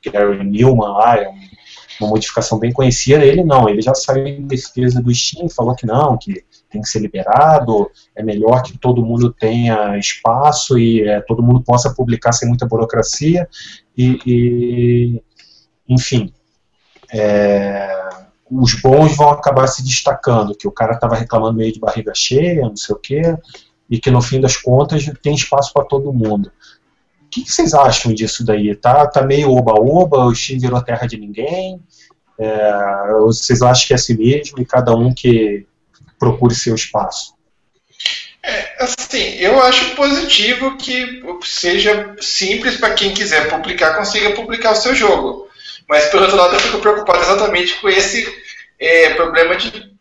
Gary 0.10 0.44
Newman 0.44 0.94
lá, 0.94 1.18
é 1.18 1.30
um 1.30 1.36
uma 2.02 2.10
modificação 2.10 2.58
bem 2.60 2.72
conhecida, 2.72 3.24
ele 3.24 3.44
não, 3.44 3.70
ele 3.70 3.82
já 3.82 3.94
saiu 3.94 4.26
em 4.26 4.46
defesa 4.46 5.02
do 5.02 5.14
Steam, 5.14 5.50
falou 5.50 5.76
que 5.76 5.86
não, 5.86 6.18
que 6.18 6.44
tem 6.70 6.82
que 6.82 6.90
ser 6.90 7.00
liberado, 7.00 7.90
é 8.16 8.24
melhor 8.24 8.64
que 8.64 8.78
todo 8.78 9.06
mundo 9.06 9.32
tenha 9.32 9.98
espaço 9.98 10.78
e 10.78 11.08
é, 11.08 11.22
todo 11.22 11.44
mundo 11.44 11.62
possa 11.62 11.94
publicar 11.94 12.32
sem 12.32 12.48
muita 12.48 12.66
burocracia, 12.66 13.48
e, 13.98 14.20
e 14.26 15.24
enfim, 15.88 16.34
é, 17.14 18.10
os 18.50 18.74
bons 18.82 19.16
vão 19.16 19.30
acabar 19.30 19.68
se 19.68 19.84
destacando, 19.84 20.56
que 20.56 20.68
o 20.68 20.72
cara 20.72 20.94
estava 20.94 21.16
reclamando 21.16 21.58
meio 21.58 21.72
de 21.72 21.80
barriga 21.80 22.14
cheia, 22.14 22.62
não 22.62 22.76
sei 22.76 22.96
o 22.96 23.00
quê, 23.00 23.22
e 23.90 24.00
que 24.00 24.12
no 24.12 24.22
fim 24.22 24.40
das 24.40 24.58
contas 24.58 25.06
tem 25.22 25.34
espaço 25.34 25.74
para 25.74 25.86
todo 25.86 26.14
mundo. 26.14 26.52
Que, 27.32 27.44
que, 27.44 27.52
vocês 27.52 27.74
acham 27.74 28.14
disso 28.14 28.46
daí? 28.46 28.76
Tá, 28.76 29.08
tá 29.08 29.22
meio 29.22 29.52
oba-oba, 29.52 30.26
o 30.26 30.36
Steam 30.36 30.60
virou 30.60 30.82
terra 30.82 31.08
de 31.08 31.18
ninguém? 31.18 31.82
É, 32.38 33.12
vocês 33.22 33.62
acham 33.62 33.88
que 33.88 33.94
é 33.94 33.96
assim 33.96 34.18
mesmo 34.18 34.60
e 34.60 34.66
cada 34.66 34.94
um 34.96 35.14
que 35.14 35.66
procure 36.20 36.54
seu 36.54 36.76
espaço? 36.76 37.34
É, 38.44 38.84
assim, 38.84 39.36
eu 39.36 39.62
acho 39.62 39.96
positivo 39.96 40.76
que 40.78 41.24
seja 41.44 42.16
simples 42.20 42.78
para 42.78 42.96
quem 42.96 43.14
quiser 43.14 43.50
publicar, 43.50 43.96
consiga 43.96 44.32
publicar 44.32 44.72
o 44.72 44.76
seu 44.76 44.96
jogo. 44.96 45.48
Mas, 45.88 46.06
por 46.06 46.22
outro 46.22 46.38
lado, 46.38 46.56
eu 46.56 46.60
fico 46.60 46.80
preocupado 46.80 47.22
exatamente 47.22 47.80
com 47.80 47.88
esse 47.88 48.28
é, 48.80 49.14
problema 49.14 49.56
de 49.56 49.92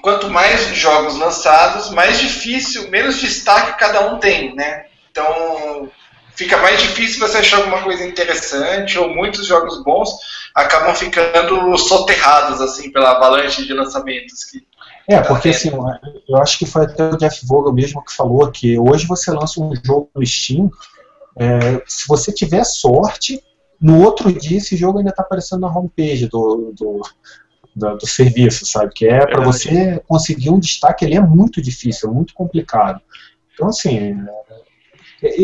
quanto 0.00 0.30
mais 0.30 0.66
jogos 0.68 1.16
lançados, 1.16 1.90
mais 1.90 2.18
difícil, 2.18 2.90
menos 2.90 3.20
destaque 3.20 3.78
cada 3.78 4.12
um 4.12 4.18
tem, 4.18 4.54
né? 4.54 4.86
Então, 5.10 5.90
fica 6.34 6.56
mais 6.58 6.80
difícil 6.80 7.20
você 7.20 7.38
achar 7.38 7.58
alguma 7.58 7.82
coisa 7.82 8.04
interessante, 8.04 8.98
ou 8.98 9.14
muitos 9.14 9.46
jogos 9.46 9.82
bons 9.82 10.10
acabam 10.54 10.94
ficando 10.94 11.76
soterrados 11.76 12.60
assim 12.60 12.90
pela 12.90 13.12
avalanche 13.12 13.66
de 13.66 13.72
lançamentos 13.72 14.44
que 14.44 14.62
é, 15.06 15.20
porque 15.20 15.50
assim, 15.50 15.70
eu 16.28 16.36
acho 16.38 16.58
que 16.58 16.64
foi 16.64 16.84
até 16.84 17.10
o 17.10 17.16
Jeff 17.18 17.44
Vogel 17.46 17.74
mesmo 17.74 18.02
que 18.02 18.14
falou 18.14 18.50
que 18.50 18.78
hoje 18.78 19.06
você 19.06 19.30
lança 19.30 19.60
um 19.60 19.72
jogo 19.84 20.08
no 20.14 20.26
Steam, 20.26 20.70
é, 21.36 21.82
se 21.86 22.06
você 22.08 22.32
tiver 22.32 22.64
sorte, 22.64 23.42
no 23.78 24.02
outro 24.02 24.32
dia 24.32 24.56
esse 24.56 24.76
jogo 24.76 24.98
ainda 24.98 25.10
está 25.10 25.22
aparecendo 25.22 25.60
na 25.60 25.68
homepage 25.68 26.26
do, 26.26 26.72
do, 26.74 27.02
do, 27.76 27.96
do 27.96 28.06
serviço, 28.06 28.64
sabe? 28.64 28.92
Que 28.94 29.06
é 29.06 29.26
para 29.26 29.44
você 29.44 30.02
conseguir 30.08 30.48
um 30.48 30.58
destaque, 30.58 31.04
ele 31.04 31.16
é 31.16 31.20
muito 31.20 31.60
difícil, 31.60 32.08
é 32.08 32.12
muito 32.12 32.32
complicado. 32.32 32.98
Então, 33.52 33.68
assim, 33.68 34.16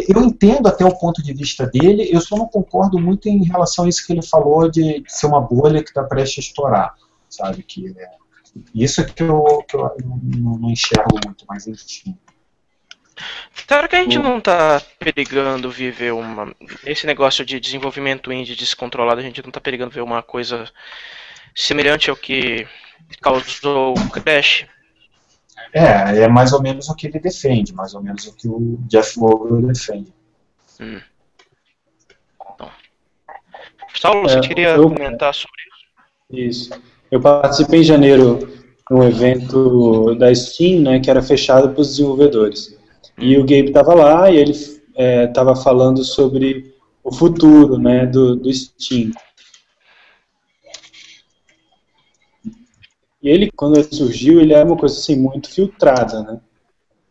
eu 0.09 0.23
entendo 0.23 0.69
até 0.69 0.85
o 0.85 0.97
ponto 0.97 1.23
de 1.23 1.33
vista 1.33 1.67
dele, 1.67 2.09
eu 2.13 2.21
só 2.21 2.37
não 2.37 2.47
concordo 2.47 2.99
muito 2.99 3.29
em 3.29 3.45
relação 3.45 3.85
a 3.85 3.89
isso 3.89 4.07
que 4.07 4.13
ele 4.13 4.23
falou 4.23 4.71
de, 4.71 5.03
ser 5.07 5.27
uma 5.27 5.41
bolha 5.41 5.83
que 5.83 5.89
está 5.91 6.05
prestes 6.05 6.45
a 6.45 6.49
estourar, 6.49 6.95
sabe? 7.29 7.63
Que, 7.63 7.95
é, 7.97 8.11
isso 8.75 9.01
é 9.01 9.05
que 9.05 9.23
eu, 9.23 9.65
que 9.69 9.77
eu 9.77 9.97
não, 10.05 10.59
não 10.59 10.71
enxergo 10.71 11.19
muito, 11.25 11.45
mas 11.49 11.67
enfim. 11.67 12.17
Será 13.69 13.87
que 13.87 13.97
a 13.97 14.03
gente 14.03 14.19
não 14.19 14.39
está 14.39 14.81
perigando 14.99 15.71
viver 15.71 16.13
uma. 16.13 16.55
Esse 16.85 17.07
negócio 17.07 17.45
de 17.45 17.61
desenvolvimento 17.61 18.33
indie 18.33 18.57
descontrolado, 18.57 19.21
a 19.21 19.23
gente 19.23 19.43
não 19.43 19.51
está 19.51 19.61
perigando 19.61 19.91
ver 19.91 20.01
uma 20.01 20.23
coisa 20.23 20.69
semelhante 21.55 22.11
ao 22.11 22.17
que 22.17 22.67
causou 23.21 23.95
o 23.95 24.11
Crash? 24.11 24.67
É, 25.73 26.23
é 26.23 26.29
mais 26.29 26.53
ou 26.53 26.61
menos 26.61 26.89
o 26.89 26.95
que 26.95 27.07
ele 27.07 27.19
defende, 27.19 27.73
mais 27.73 27.95
ou 27.95 28.03
menos 28.03 28.27
o 28.27 28.35
que 28.35 28.49
o 28.49 28.79
Jeff 28.89 29.19
Vogel 29.19 29.63
defende. 29.63 30.13
Hum. 30.81 31.01
Bom. 32.59 32.71
Saulo, 34.01 34.23
você 34.23 34.39
é, 34.39 34.41
queria 34.41 34.71
eu, 34.71 34.89
comentar 34.89 35.35
sobre 35.35 35.57
isso? 36.31 36.71
Isso. 36.71 36.83
Eu 37.11 37.21
participei 37.21 37.81
em 37.81 37.85
janeiro 37.85 38.39
de 38.39 38.95
um 38.95 39.03
evento 39.03 40.15
da 40.17 40.35
Steam, 40.35 40.83
né, 40.83 41.01
que 41.01 41.11
era 41.11 41.23
fechado 41.23 41.71
para 41.71 41.81
os 41.81 41.91
desenvolvedores. 41.91 42.77
E 43.19 43.37
o 43.37 43.43
Gabe 43.43 43.69
estava 43.69 43.95
lá 43.95 44.31
e 44.31 44.37
ele 44.37 44.53
estava 44.53 45.53
é, 45.53 45.57
falando 45.57 46.03
sobre 46.03 46.75
o 47.05 47.13
futuro 47.13 47.79
né, 47.79 48.07
do, 48.07 48.37
do 48.37 48.53
Steam. 48.53 49.11
E 53.23 53.29
ele, 53.29 53.51
quando 53.51 53.79
ele 53.79 53.89
surgiu, 53.95 54.41
ele 54.41 54.55
era 54.55 54.65
uma 54.65 54.77
coisa 54.77 54.97
assim 54.97 55.17
muito 55.17 55.51
filtrada, 55.51 56.23
né? 56.23 56.41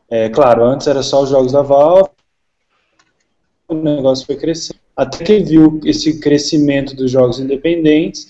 É, 0.10 0.28
claro, 0.30 0.64
antes 0.64 0.88
era 0.88 1.04
só 1.04 1.22
os 1.22 1.30
jogos 1.30 1.52
da 1.52 1.62
Valve, 1.62 2.10
o 3.68 3.76
negócio 3.76 4.26
foi 4.26 4.36
crescendo. 4.36 4.80
Até 4.98 5.24
que 5.24 5.32
ele 5.32 5.46
viu 5.46 5.80
esse 5.86 6.20
crescimento 6.20 6.96
dos 6.96 7.12
jogos 7.12 7.40
independentes 7.40 8.28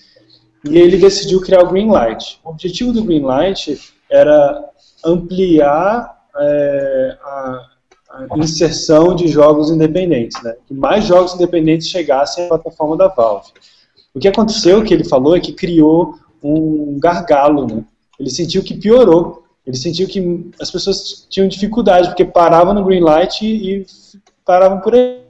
e 0.66 0.78
ele 0.78 0.98
decidiu 0.98 1.42
criar 1.42 1.64
o 1.64 1.70
Greenlight. 1.70 2.40
O 2.44 2.50
objetivo 2.50 2.92
do 2.92 3.04
Greenlight 3.04 3.80
era 4.10 4.70
ampliar 5.06 6.20
é, 6.38 7.18
a, 7.24 7.66
a, 8.10 8.38
inserção 8.38 9.16
de 9.16 9.28
jogos 9.28 9.72
independentes, 9.72 10.42
né? 10.44 10.56
que 10.68 10.74
mais 10.74 11.06
jogos 11.06 11.34
independentes 11.34 11.88
chegassem 11.88 12.46
à 12.46 12.50
plataforma 12.50 12.98
da 12.98 13.08
Valve. 13.08 13.52
O 14.14 14.20
que 14.20 14.28
aconteceu, 14.28 14.84
que 14.84 14.94
ele 14.94 15.06
falou, 15.06 15.36
é 15.36 15.40
que 15.40 15.54
criou 15.54 16.16
um 16.44 17.00
gargalo, 17.00 17.68
né? 17.68 17.84
Ele 18.20 18.30
sentiu 18.30 18.64
que 18.64 18.76
piorou. 18.76 19.44
Ele 19.66 19.78
sentiu 19.78 20.08
que 20.08 20.52
as 20.60 20.72
pessoas 20.72 21.28
tinham 21.30 21.48
dificuldade, 21.48 22.08
porque 22.08 22.26
paravam 22.26 22.74
no 22.74 22.84
green 22.84 23.02
light 23.02 23.46
e, 23.46 23.82
e 23.82 23.86
paravam 24.44 24.82
por 24.82 24.96
aí. 24.96 25.22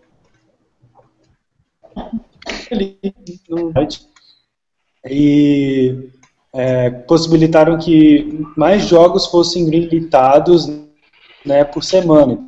E 5.10 6.10
é, 6.54 6.90
possibilitaram 6.90 7.78
que 7.78 8.46
mais 8.56 8.88
jogos 8.88 9.26
fossem 9.26 9.66
greenlitados 9.66 10.68
né, 11.46 11.64
por 11.64 11.84
semana. 11.84 12.40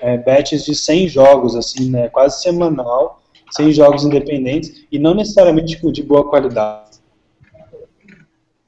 É, 0.00 0.18
batches 0.18 0.64
de 0.64 0.74
100 0.74 1.08
jogos, 1.08 1.56
assim, 1.56 1.90
né, 1.90 2.08
quase 2.08 2.42
semanal, 2.42 3.22
100 3.52 3.72
jogos 3.72 4.04
independentes, 4.04 4.86
e 4.92 4.98
não 4.98 5.14
necessariamente 5.14 5.80
de 5.90 6.02
boa 6.02 6.28
qualidade. 6.28 6.87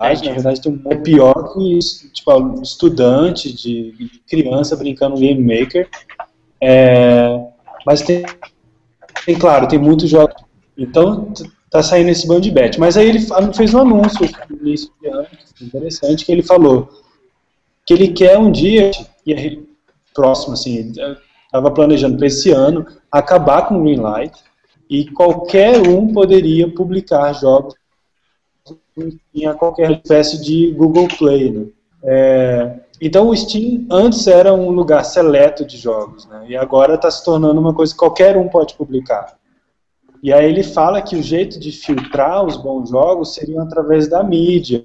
Na 0.01 0.33
verdade, 0.33 0.63
tem 0.63 0.73
um, 0.73 0.81
é 0.91 0.97
pior 0.97 1.53
que 1.53 1.79
tipo, 2.15 2.63
estudante, 2.63 3.53
de, 3.53 4.11
criança 4.27 4.75
brincando 4.75 5.17
no 5.17 5.21
Game 5.21 5.43
Maker. 5.43 5.89
É, 6.59 7.39
mas 7.85 8.01
tem, 8.01 8.25
tem, 9.27 9.39
claro, 9.39 9.69
tem 9.69 9.79
muitos 9.79 10.09
jogos. 10.09 10.43
Então, 10.77 11.31
tá 11.71 11.83
saindo 11.83 12.09
esse 12.09 12.27
bando 12.27 12.41
de 12.41 12.51
bet. 12.51 12.81
Mas 12.81 12.97
aí 12.97 13.11
ele 13.11 13.21
fez 13.55 13.75
um 13.75 13.81
anúncio 13.81 14.27
no 14.49 14.57
início 14.57 14.91
de 15.03 15.09
ano, 15.09 15.27
interessante, 15.61 16.25
que 16.25 16.33
ele 16.33 16.43
falou 16.43 16.89
que 17.85 17.93
ele 17.93 18.09
quer 18.09 18.39
um 18.39 18.51
dia, 18.51 18.91
e 19.27 19.35
aí, 19.35 19.69
próximo, 20.15 20.55
assim, 20.55 20.93
estava 21.45 21.71
planejando 21.71 22.17
para 22.17 22.27
esse 22.27 22.51
ano, 22.51 22.87
acabar 23.11 23.67
com 23.67 23.77
o 23.77 23.83
Greenlight, 23.83 24.33
e 24.89 25.07
qualquer 25.11 25.81
um 25.81 26.13
poderia 26.13 26.73
publicar 26.73 27.33
jogos 27.33 27.75
em 28.97 29.53
qualquer 29.55 29.91
espécie 29.93 30.41
de 30.43 30.73
Google 30.73 31.09
Play. 31.19 31.51
Né? 31.51 31.67
É, 32.03 32.81
então 33.01 33.29
o 33.29 33.37
Steam 33.37 33.87
antes 33.91 34.27
era 34.27 34.53
um 34.53 34.71
lugar 34.71 35.05
seleto 35.05 35.65
de 35.65 35.77
jogos, 35.77 36.27
né? 36.27 36.47
e 36.49 36.57
agora 36.57 36.95
está 36.95 37.11
se 37.11 37.25
tornando 37.25 37.61
uma 37.61 37.75
coisa 37.75 37.93
que 37.93 37.99
qualquer 37.99 38.37
um 38.37 38.49
pode 38.49 38.75
publicar. 38.75 39.39
E 40.23 40.33
aí 40.33 40.47
ele 40.47 40.63
fala 40.63 41.01
que 41.01 41.17
o 41.17 41.23
jeito 41.23 41.59
de 41.59 41.73
filtrar 41.73 42.45
os 42.45 42.57
bons 42.57 42.91
jogos 42.91 43.35
seriam 43.35 43.63
através 43.63 44.07
da 44.07 44.23
mídia, 44.23 44.85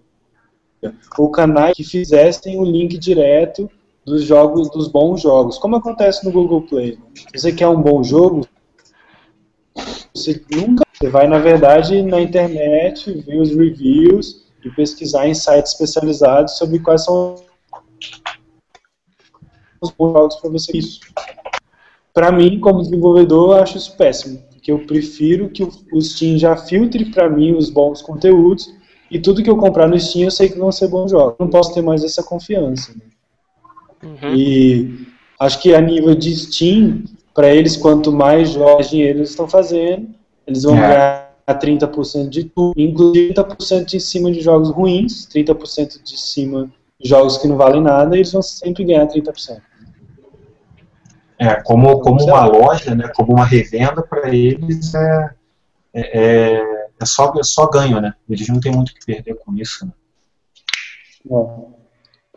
ou 1.17 1.29
canais 1.29 1.75
que 1.75 1.83
fizessem 1.83 2.59
o 2.59 2.63
link 2.63 2.97
direto 2.97 3.69
dos 4.05 4.23
jogos, 4.23 4.69
dos 4.69 4.87
bons 4.87 5.21
jogos, 5.21 5.57
como 5.57 5.75
acontece 5.75 6.23
no 6.23 6.31
Google 6.31 6.61
Play. 6.61 6.97
Você 7.33 7.51
quer 7.51 7.67
um 7.67 7.81
bom 7.81 8.03
jogo, 8.03 8.47
você 10.13 10.41
nunca 10.51 10.84
você 11.05 11.09
vai 11.09 11.27
na 11.27 11.37
verdade 11.37 12.01
na 12.01 12.19
internet, 12.19 13.11
ver 13.11 13.39
os 13.39 13.55
reviews 13.55 14.43
e 14.63 14.69
pesquisar 14.71 15.27
em 15.27 15.35
sites 15.35 15.73
especializados 15.73 16.57
sobre 16.57 16.79
quais 16.79 17.05
são 17.05 17.35
os 19.79 19.91
bons 19.91 20.13
jogos 20.13 20.35
para 20.37 20.49
você 20.49 20.75
isso. 20.75 20.99
Para 22.11 22.31
mim, 22.31 22.59
como 22.59 22.81
desenvolvedor, 22.81 23.55
eu 23.55 23.61
acho 23.61 23.77
isso 23.77 23.95
péssimo 23.95 24.41
que 24.63 24.71
eu 24.71 24.79
prefiro 24.79 25.49
que 25.49 25.63
o 25.63 26.01
Steam 26.01 26.39
já 26.39 26.57
filtre 26.57 27.05
para 27.11 27.29
mim 27.29 27.55
os 27.55 27.69
bons 27.69 28.01
conteúdos 28.01 28.73
e 29.11 29.19
tudo 29.19 29.43
que 29.43 29.49
eu 29.49 29.57
comprar 29.57 29.87
no 29.87 29.99
Steam 29.99 30.23
eu 30.23 30.31
sei 30.31 30.49
que 30.49 30.57
vão 30.57 30.71
ser 30.71 30.87
bons 30.87 31.11
jogos. 31.11 31.35
Não 31.39 31.47
posso 31.47 31.71
ter 31.71 31.83
mais 31.83 32.03
essa 32.03 32.23
confiança. 32.23 32.91
Né? 32.93 34.09
Uhum. 34.23 34.35
E 34.35 35.07
acho 35.39 35.61
que 35.61 35.75
a 35.75 35.81
nível 35.81 36.15
de 36.15 36.35
Steam, 36.35 37.03
para 37.31 37.53
eles, 37.53 37.77
quanto 37.77 38.11
mais 38.11 38.49
jogos 38.49 38.89
dinheiro 38.89 39.19
eles 39.19 39.29
estão 39.29 39.47
fazendo, 39.47 40.15
eles 40.47 40.63
vão 40.63 40.75
é. 40.77 40.81
ganhar 40.81 41.59
30% 41.59 42.29
de 42.29 42.45
tudo, 42.45 42.79
inclusive 42.79 43.33
30% 43.33 43.93
em 43.93 43.99
cima 43.99 44.31
de 44.31 44.41
jogos 44.41 44.69
ruins, 44.69 45.27
30% 45.27 46.01
de 46.03 46.19
cima 46.19 46.71
de 46.99 47.09
jogos 47.09 47.37
que 47.37 47.47
não 47.47 47.57
valem 47.57 47.81
nada, 47.81 48.15
e 48.15 48.19
eles 48.19 48.31
vão 48.31 48.41
sempre 48.41 48.83
ganhar 48.83 49.07
30%. 49.07 49.61
É, 51.37 51.61
como, 51.63 51.99
como 51.99 52.23
uma 52.23 52.45
loja, 52.45 52.95
né, 52.95 53.09
como 53.13 53.33
uma 53.33 53.45
revenda, 53.45 54.01
para 54.01 54.33
eles 54.33 54.95
é, 54.95 55.29
é, 55.93 56.19
é, 56.19 56.87
é, 56.99 57.05
só, 57.05 57.33
é 57.37 57.43
só 57.43 57.67
ganho, 57.69 57.99
né? 57.99 58.13
Eles 58.29 58.47
não 58.47 58.59
têm 58.59 58.71
muito 58.71 58.89
o 58.89 58.93
que 58.93 59.05
perder 59.05 59.35
com 59.35 59.53
isso. 59.55 59.85
Né? 59.85 59.91
É. 61.31 61.75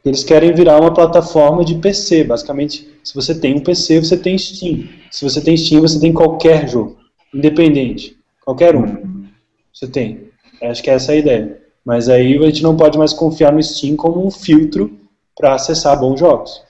Eles 0.05 0.25
querem 0.25 0.55
virar 0.55 0.81
uma 0.81 0.93
plataforma 0.93 1.65
de 1.65 1.77
PC, 1.77 2.25
basicamente. 2.25 2.89
Se 3.05 3.15
você 3.15 3.39
tem 3.39 3.57
um 3.57 3.61
PC, 3.61 4.01
você 4.01 4.17
tem 4.17 4.37
Steam. 4.39 4.89
Se 5.11 5.25
você 5.25 5.41
tem 5.41 5.57
Steam, 5.57 5.83
você 5.83 6.01
tem 6.01 6.13
qualquer 6.13 6.69
jogo, 6.69 6.97
independente, 7.33 8.19
qualquer 8.45 8.77
um. 8.77 9.27
Você 9.73 9.87
tem. 9.87 10.31
Acho 10.63 10.83
que 10.83 10.91
essa 10.91 11.13
é 11.13 11.17
a 11.17 11.19
ideia. 11.19 11.63
Mas 11.85 12.09
aí 12.09 12.37
a 12.37 12.47
gente 12.47 12.63
não 12.63 12.77
pode 12.77 12.99
mais 12.99 13.13
confiar 13.13 13.53
no 13.53 13.63
Steam 13.63 13.97
como 13.97 14.27
um 14.27 14.31
filtro 14.31 14.99
para 15.37 15.55
acessar 15.55 15.99
bons 15.99 16.19
jogos. 16.19 16.63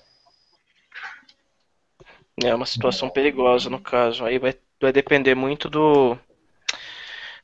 É 2.45 2.55
uma 2.55 2.67
situação 2.67 3.09
perigosa 3.09 3.69
no 3.69 3.81
caso. 3.81 4.25
Aí 4.25 4.39
vai, 4.39 4.55
vai 4.81 4.93
depender 4.93 5.35
muito 5.35 5.69
do. 5.69 6.17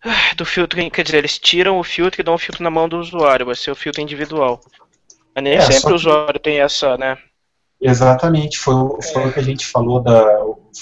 Ah, 0.04 0.34
do 0.36 0.44
filtro. 0.44 0.78
Quer 0.90 1.02
dizer, 1.02 1.18
eles 1.18 1.38
tiram 1.38 1.78
o 1.78 1.84
filtro 1.84 2.20
e 2.20 2.24
dão 2.24 2.34
o 2.34 2.38
filtro 2.38 2.62
na 2.62 2.70
mão 2.70 2.88
do 2.88 2.98
usuário. 2.98 3.46
Vai 3.46 3.54
ser 3.54 3.70
o 3.70 3.74
filtro 3.74 4.02
individual. 4.02 4.60
Mas 5.34 5.42
nem 5.42 5.54
é, 5.54 5.60
sempre 5.60 5.92
o 5.92 5.96
usuário 5.96 6.38
tem 6.38 6.60
essa, 6.60 6.96
né? 6.96 7.18
Exatamente, 7.80 8.56
foi, 8.56 8.74
foi 9.12 9.28
o 9.28 9.32
que 9.32 9.40
a 9.40 9.42
gente 9.42 9.66
falou, 9.66 10.00
da, 10.00 10.24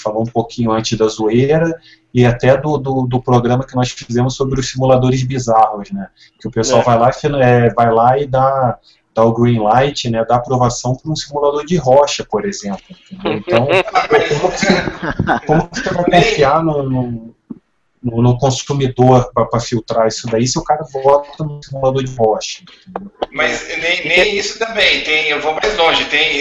falou 0.01 0.21
um 0.21 0.31
pouquinho 0.31 0.71
antes 0.71 0.97
da 0.97 1.07
zoeira 1.07 1.77
e 2.13 2.25
até 2.25 2.55
do, 2.55 2.77
do, 2.77 3.07
do 3.07 3.21
programa 3.21 3.65
que 3.65 3.75
nós 3.75 3.89
fizemos 3.89 4.35
sobre 4.35 4.59
os 4.59 4.69
simuladores 4.69 5.23
bizarros, 5.23 5.91
né? 5.91 6.07
Que 6.39 6.47
o 6.47 6.51
pessoal 6.51 6.81
é. 6.81 6.85
vai, 6.85 6.99
lá, 6.99 7.11
é, 7.41 7.69
vai 7.73 7.91
lá 7.91 8.19
e 8.19 8.27
dá 8.27 8.77
dar 9.13 9.25
o 9.25 9.33
green 9.33 9.59
light, 9.59 10.09
né, 10.09 10.25
dar 10.25 10.37
aprovação 10.37 10.95
para 10.95 11.11
um 11.11 11.15
simulador 11.15 11.65
de 11.65 11.77
rocha, 11.77 12.25
por 12.29 12.45
exemplo. 12.45 12.83
Entendeu? 13.11 13.37
Então, 13.37 13.67
como 14.41 14.51
você, 14.51 14.67
como 15.45 15.69
você 15.71 15.93
vai 15.93 16.03
confiar 16.05 16.63
no, 16.63 16.83
no, 16.83 17.35
no 18.03 18.37
consumidor 18.37 19.31
para 19.33 19.59
filtrar 19.59 20.07
isso 20.07 20.27
daí 20.27 20.47
se 20.47 20.57
o 20.57 20.63
cara 20.63 20.83
vota 20.91 21.43
no 21.43 21.61
simulador 21.61 22.03
de 22.03 22.15
rocha? 22.15 22.63
Entendeu? 22.87 23.11
Mas 23.31 23.67
nem, 23.67 24.07
nem 24.07 24.35
isso 24.35 24.57
também, 24.57 25.03
tem, 25.03 25.29
eu 25.29 25.41
vou 25.41 25.53
mais 25.53 25.77
longe, 25.77 26.05
tem 26.05 26.39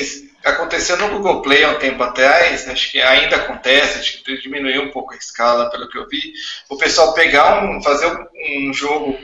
aconteceu 0.49 0.97
no 0.97 1.09
Google 1.09 1.43
Play 1.43 1.65
há 1.65 1.71
um 1.71 1.79
tempo 1.79 2.03
atrás, 2.03 2.69
acho 2.69 2.91
que 2.91 3.01
ainda 3.01 3.37
acontece, 3.37 3.99
acho 3.99 4.23
que 4.23 4.43
diminuiu 4.43 4.83
um 4.83 4.91
pouco 4.91 5.15
a 5.15 5.17
escala 5.17 5.71
pelo 5.71 5.89
que 5.89 5.99
eu 5.99 6.09
vi, 6.09 6.33
o 6.69 6.77
pessoal 6.77 7.15
pegar 7.15 7.65
um, 7.65 7.83
fazer 7.83 8.07
um, 8.09 8.73
jogo 8.73 9.19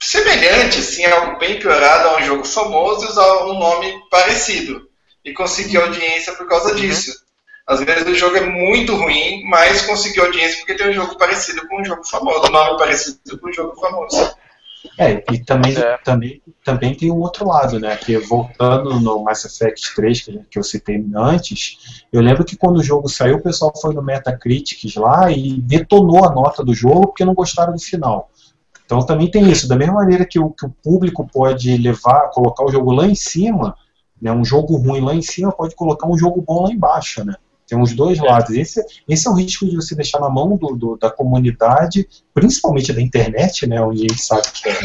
semelhante, 0.00 0.78
assim, 0.78 1.04
algo 1.04 1.38
bem 1.38 1.58
piorado 1.58 2.08
a 2.08 2.16
um 2.18 2.22
jogo 2.22 2.44
famoso 2.44 3.04
e 3.04 3.08
usar 3.08 3.44
um 3.46 3.58
nome 3.58 4.00
parecido. 4.10 4.88
E 5.24 5.32
conseguir 5.32 5.78
audiência 5.78 6.34
por 6.34 6.46
causa 6.46 6.70
uhum. 6.70 6.76
disso. 6.76 7.12
Às 7.66 7.80
vezes 7.80 8.06
o 8.06 8.14
jogo 8.14 8.36
é 8.36 8.42
muito 8.42 8.94
ruim, 8.94 9.42
mas 9.44 9.82
conseguiu 9.82 10.24
audiência 10.24 10.58
porque 10.58 10.74
tem 10.74 10.88
um 10.88 10.92
jogo 10.92 11.18
parecido 11.18 11.66
com 11.66 11.80
um 11.80 11.84
jogo 11.84 12.04
famoso, 12.04 12.46
um 12.46 12.52
nome 12.52 12.78
parecido 12.78 13.38
com 13.40 13.48
um 13.48 13.52
jogo 13.52 13.74
famoso. 13.80 14.36
É, 14.98 15.24
e 15.32 15.38
também, 15.38 15.76
é. 15.76 15.98
também, 15.98 16.42
também 16.64 16.94
tem 16.94 17.10
um 17.10 17.20
outro 17.20 17.46
lado, 17.46 17.78
né? 17.78 17.96
Que 17.96 18.18
voltando 18.18 18.98
no 19.00 19.22
Mass 19.22 19.44
Effect 19.44 19.94
3, 19.94 20.20
que, 20.20 20.40
que 20.50 20.58
eu 20.58 20.62
citei 20.62 21.04
antes, 21.14 22.04
eu 22.12 22.20
lembro 22.20 22.44
que 22.44 22.56
quando 22.56 22.78
o 22.78 22.82
jogo 22.82 23.08
saiu, 23.08 23.36
o 23.36 23.42
pessoal 23.42 23.72
foi 23.80 23.94
no 23.94 24.02
Metacritic 24.02 24.96
lá 24.96 25.30
e 25.30 25.60
detonou 25.60 26.24
a 26.24 26.34
nota 26.34 26.64
do 26.64 26.74
jogo 26.74 27.08
porque 27.08 27.24
não 27.24 27.34
gostaram 27.34 27.72
do 27.72 27.80
final. 27.80 28.30
Então 28.84 29.04
também 29.04 29.30
tem 29.30 29.50
isso. 29.50 29.68
Da 29.68 29.76
mesma 29.76 29.94
maneira 29.94 30.24
que 30.24 30.38
o, 30.38 30.50
que 30.50 30.64
o 30.64 30.74
público 30.82 31.28
pode 31.32 31.76
levar, 31.76 32.30
colocar 32.30 32.64
o 32.64 32.70
jogo 32.70 32.92
lá 32.92 33.06
em 33.06 33.14
cima, 33.14 33.74
né, 34.20 34.32
um 34.32 34.44
jogo 34.44 34.76
ruim 34.76 35.00
lá 35.00 35.14
em 35.14 35.22
cima 35.22 35.52
pode 35.52 35.74
colocar 35.74 36.08
um 36.08 36.16
jogo 36.16 36.40
bom 36.40 36.62
lá 36.62 36.72
embaixo, 36.72 37.24
né? 37.24 37.34
Tem 37.66 37.80
os 37.80 37.94
dois 37.94 38.18
lados. 38.18 38.50
Esse, 38.50 38.84
esse 39.08 39.26
é 39.26 39.30
o 39.30 39.34
risco 39.34 39.66
de 39.66 39.74
você 39.74 39.94
deixar 39.94 40.20
na 40.20 40.30
mão 40.30 40.56
do, 40.56 40.76
do, 40.76 40.96
da 40.96 41.10
comunidade, 41.10 42.08
principalmente 42.32 42.92
da 42.92 43.02
internet, 43.02 43.66
né? 43.66 43.80
Onde 43.80 44.04
a 44.04 44.08
gente 44.08 44.20
sabe 44.20 44.46
que 44.52 44.68
é. 44.68 44.76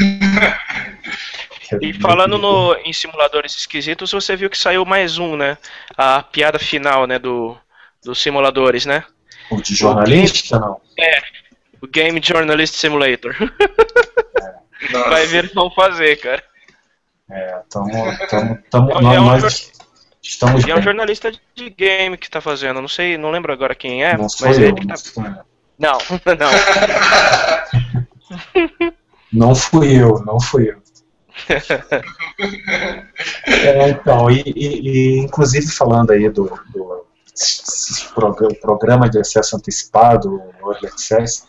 e 1.80 1.94
falando 1.94 2.38
no, 2.38 2.76
em 2.84 2.92
simuladores 2.92 3.56
esquisitos, 3.56 4.12
você 4.12 4.36
viu 4.36 4.50
que 4.50 4.58
saiu 4.58 4.84
mais 4.84 5.18
um, 5.18 5.38
né? 5.38 5.58
A 5.96 6.24
piada 6.24 6.58
final, 6.58 7.06
né? 7.06 7.20
Do, 7.20 7.56
dos 8.04 8.22
simuladores, 8.22 8.86
né? 8.86 9.04
O 9.52 9.62
de 9.62 9.76
jornalista, 9.76 10.60
não? 10.60 10.82
É, 10.98 11.22
o 11.82 11.88
Game 11.88 12.20
Journalist 12.24 12.76
Simulator. 12.76 13.36
É. 13.40 14.62
Vai 15.10 15.28
ver 15.28 15.52
vão 15.54 15.70
fazer, 15.70 16.16
cara. 16.18 16.44
É, 17.30 17.62
tamo, 17.70 17.92
tamo, 18.30 18.60
tamo, 18.70 18.92
é, 18.92 19.18
nós, 19.18 19.72
estamos. 20.22 20.68
é 20.68 20.76
um 20.76 20.82
jornalista 20.82 21.32
de 21.56 21.70
game 21.70 22.18
que 22.18 22.30
tá 22.30 22.42
fazendo, 22.42 22.82
não 22.82 22.88
sei, 22.88 23.18
não 23.18 23.32
lembro 23.32 23.52
agora 23.52 23.76
quem 23.76 24.04
é, 24.04 24.18
não 24.18 24.28
mas 24.40 24.58
eu, 24.58 24.68
ele 24.68 24.76
que 24.76 24.88
tá. 24.88 24.96
Não, 25.80 25.98
não. 26.38 26.52
não 29.32 29.56
fui 29.56 30.00
eu, 30.00 30.24
não 30.26 30.40
fui 30.40 30.70
eu. 30.70 30.82
é, 33.48 33.90
então, 33.90 34.30
e, 34.30 34.44
e, 34.46 34.90
e, 34.90 35.18
inclusive 35.20 35.68
falando 35.68 36.12
aí 36.12 36.30
do, 36.30 36.52
do 36.74 37.06
programa 38.62 39.10
de 39.10 39.20
acesso 39.20 39.56
antecipado, 39.56 40.42
Early 40.60 40.88
Access, 40.88 41.44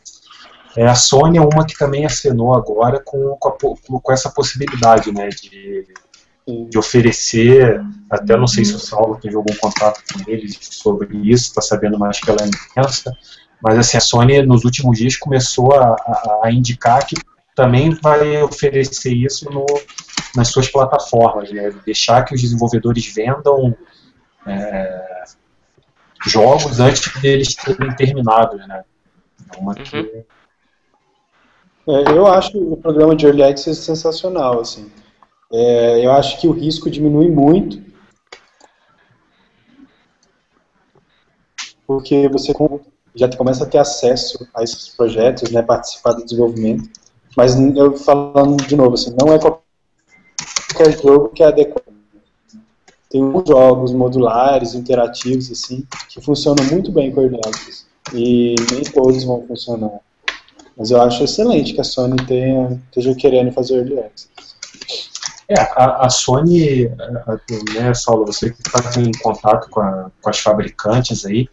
É, 0.77 0.87
a 0.87 0.95
Sony 0.95 1.37
é 1.39 1.41
uma 1.41 1.67
que 1.67 1.77
também 1.77 2.07
acenou 2.07 2.55
agora 2.55 3.01
com, 3.05 3.37
com, 3.39 3.49
a, 3.49 4.01
com 4.01 4.13
essa 4.13 4.31
possibilidade 4.31 5.13
né, 5.13 5.29
de, 5.29 5.87
de 6.47 6.79
oferecer, 6.79 7.81
até 8.11 8.37
não 8.37 8.47
sei 8.47 8.65
se 8.65 8.75
o 8.75 8.79
Saulo 8.79 9.19
teve 9.21 9.37
algum 9.37 9.55
contato 9.57 10.03
com 10.13 10.31
eles 10.31 10.59
sobre 10.61 11.17
isso, 11.19 11.49
está 11.49 11.61
sabendo 11.61 11.99
mais 11.99 12.21
que 12.21 12.29
ela 12.29 12.41
é 12.43 12.79
imensa, 12.79 13.17
mas 13.63 13.79
assim, 13.79 13.97
a 13.97 14.01
Sony 14.01 14.43
nos 14.43 14.65
últimos 14.65 14.99
dias 14.99 15.17
começou 15.17 15.73
a, 15.73 15.95
a, 15.95 16.41
a 16.45 16.53
indicar 16.53 17.07
que 17.07 17.15
também 17.55 17.91
vai 17.91 18.43
oferecer 18.43 19.13
isso 19.13 19.49
no, 19.51 19.65
nas 20.35 20.49
suas 20.49 20.69
plataformas, 20.69 21.51
né? 21.53 21.71
deixar 21.85 22.25
que 22.25 22.35
os 22.35 22.41
desenvolvedores 22.41 23.07
vendam 23.07 23.77
é, 24.47 25.25
jogos 26.27 26.81
antes 26.81 27.13
deles 27.21 27.55
terem 27.55 27.95
terminado. 27.95 28.57
Né? 28.57 28.85
Uma 29.59 29.75
que... 29.75 29.97
Uhum. 29.97 30.25
É, 31.89 32.13
eu 32.13 32.27
acho 32.27 32.57
o 32.59 32.77
programa 32.77 33.15
de 33.15 33.27
Early 33.27 33.43
Access 33.43 33.83
sensacional. 33.83 34.61
Assim. 34.61 34.91
É, 35.53 36.05
eu 36.05 36.13
acho 36.13 36.41
que 36.41 36.49
o 36.49 36.53
risco 36.53 36.91
diminui 36.91 37.29
muito, 37.29 37.83
porque 41.87 42.27
você 42.29 42.55
já 43.15 43.29
começa 43.37 43.65
a 43.65 43.67
ter 43.67 43.79
acesso 43.79 44.49
a 44.55 44.63
esses 44.63 44.89
projetos, 44.89 45.51
né, 45.51 45.63
participar 45.63 46.15
do 46.15 46.25
desenvolvimento. 46.25 46.89
Mas 47.37 47.55
eu 47.77 47.97
falando 47.97 48.57
de 48.67 48.77
novo, 48.77 48.95
assim, 48.95 49.15
não 49.21 49.33
é 49.33 49.39
qualquer 49.39 51.03
jogo 51.03 51.29
que 51.29 51.43
é 51.43 51.47
adequado. 51.47 51.93
Tem 53.11 53.23
uns 53.23 53.47
jogos 53.47 53.93
modulares, 53.93 54.75
interativos, 54.75 55.51
assim, 55.51 55.87
que 56.09 56.19
funcionam 56.23 56.65
muito 56.65 56.91
bem 56.91 57.13
com 57.13 57.21
Access. 57.47 57.87
E 58.15 58.55
nem 58.73 58.83
todos 58.85 59.23
vão 59.25 59.47
funcionar. 59.47 60.01
Mas 60.77 60.91
eu 60.91 61.01
acho 61.01 61.23
excelente 61.23 61.75
que 61.75 61.81
a 61.81 61.85
Sony 61.85 62.17
tenha, 62.27 62.81
esteja 62.87 63.15
querendo 63.15 63.53
fazer 63.53 63.77
Early 63.77 63.99
Access. 63.99 64.52
É, 65.53 65.61
a, 65.61 66.07
a 66.07 66.11
Sony, 66.11 66.89
né, 67.75 67.93
Saulo, 67.95 68.25
você 68.27 68.51
que 68.51 68.61
está 68.61 69.01
em 69.01 69.13
contato 69.23 69.69
com, 69.69 69.81
a, 69.81 70.11
com 70.21 70.31
as 70.31 70.39
fabricantes 70.39 71.27
aí, 71.27 71.47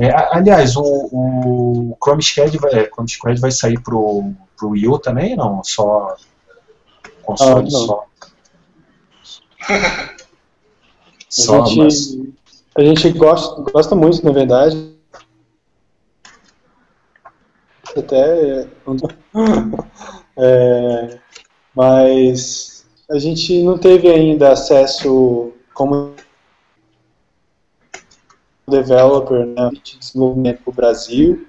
é, 0.00 0.10
aliás, 0.36 0.76
o, 0.76 0.82
o 0.82 1.96
Chrome 2.02 2.22
Squad 2.22 2.56
vai, 2.58 2.72
é, 2.72 2.88
Chrome 2.88 3.08
Squad 3.10 3.40
vai 3.40 3.50
sair 3.50 3.80
pro, 3.80 4.32
pro 4.56 4.70
Wii 4.70 4.88
U 4.88 4.98
também, 4.98 5.36
não? 5.36 5.62
Só 5.64 6.14
console 7.22 7.66
ah, 7.66 7.70
só. 7.70 8.06
só, 11.28 11.62
a 11.62 11.66
gente, 11.66 11.78
mas... 11.78 12.18
a 12.76 12.82
gente 12.82 13.10
gosta, 13.10 13.60
gosta 13.70 13.94
muito, 13.94 14.24
na 14.24 14.32
verdade. 14.32 14.92
Até 17.96 18.66
é, 20.38 21.20
mas 21.74 22.71
a 23.10 23.18
gente 23.18 23.62
não 23.62 23.76
teve 23.76 24.08
ainda 24.08 24.52
acesso 24.52 25.52
como 25.74 26.14
developer 28.68 29.46
né, 29.46 29.70
de 29.82 29.98
desenvolvimento 29.98 30.62
para 30.62 30.70
o 30.70 30.74
Brasil. 30.74 31.46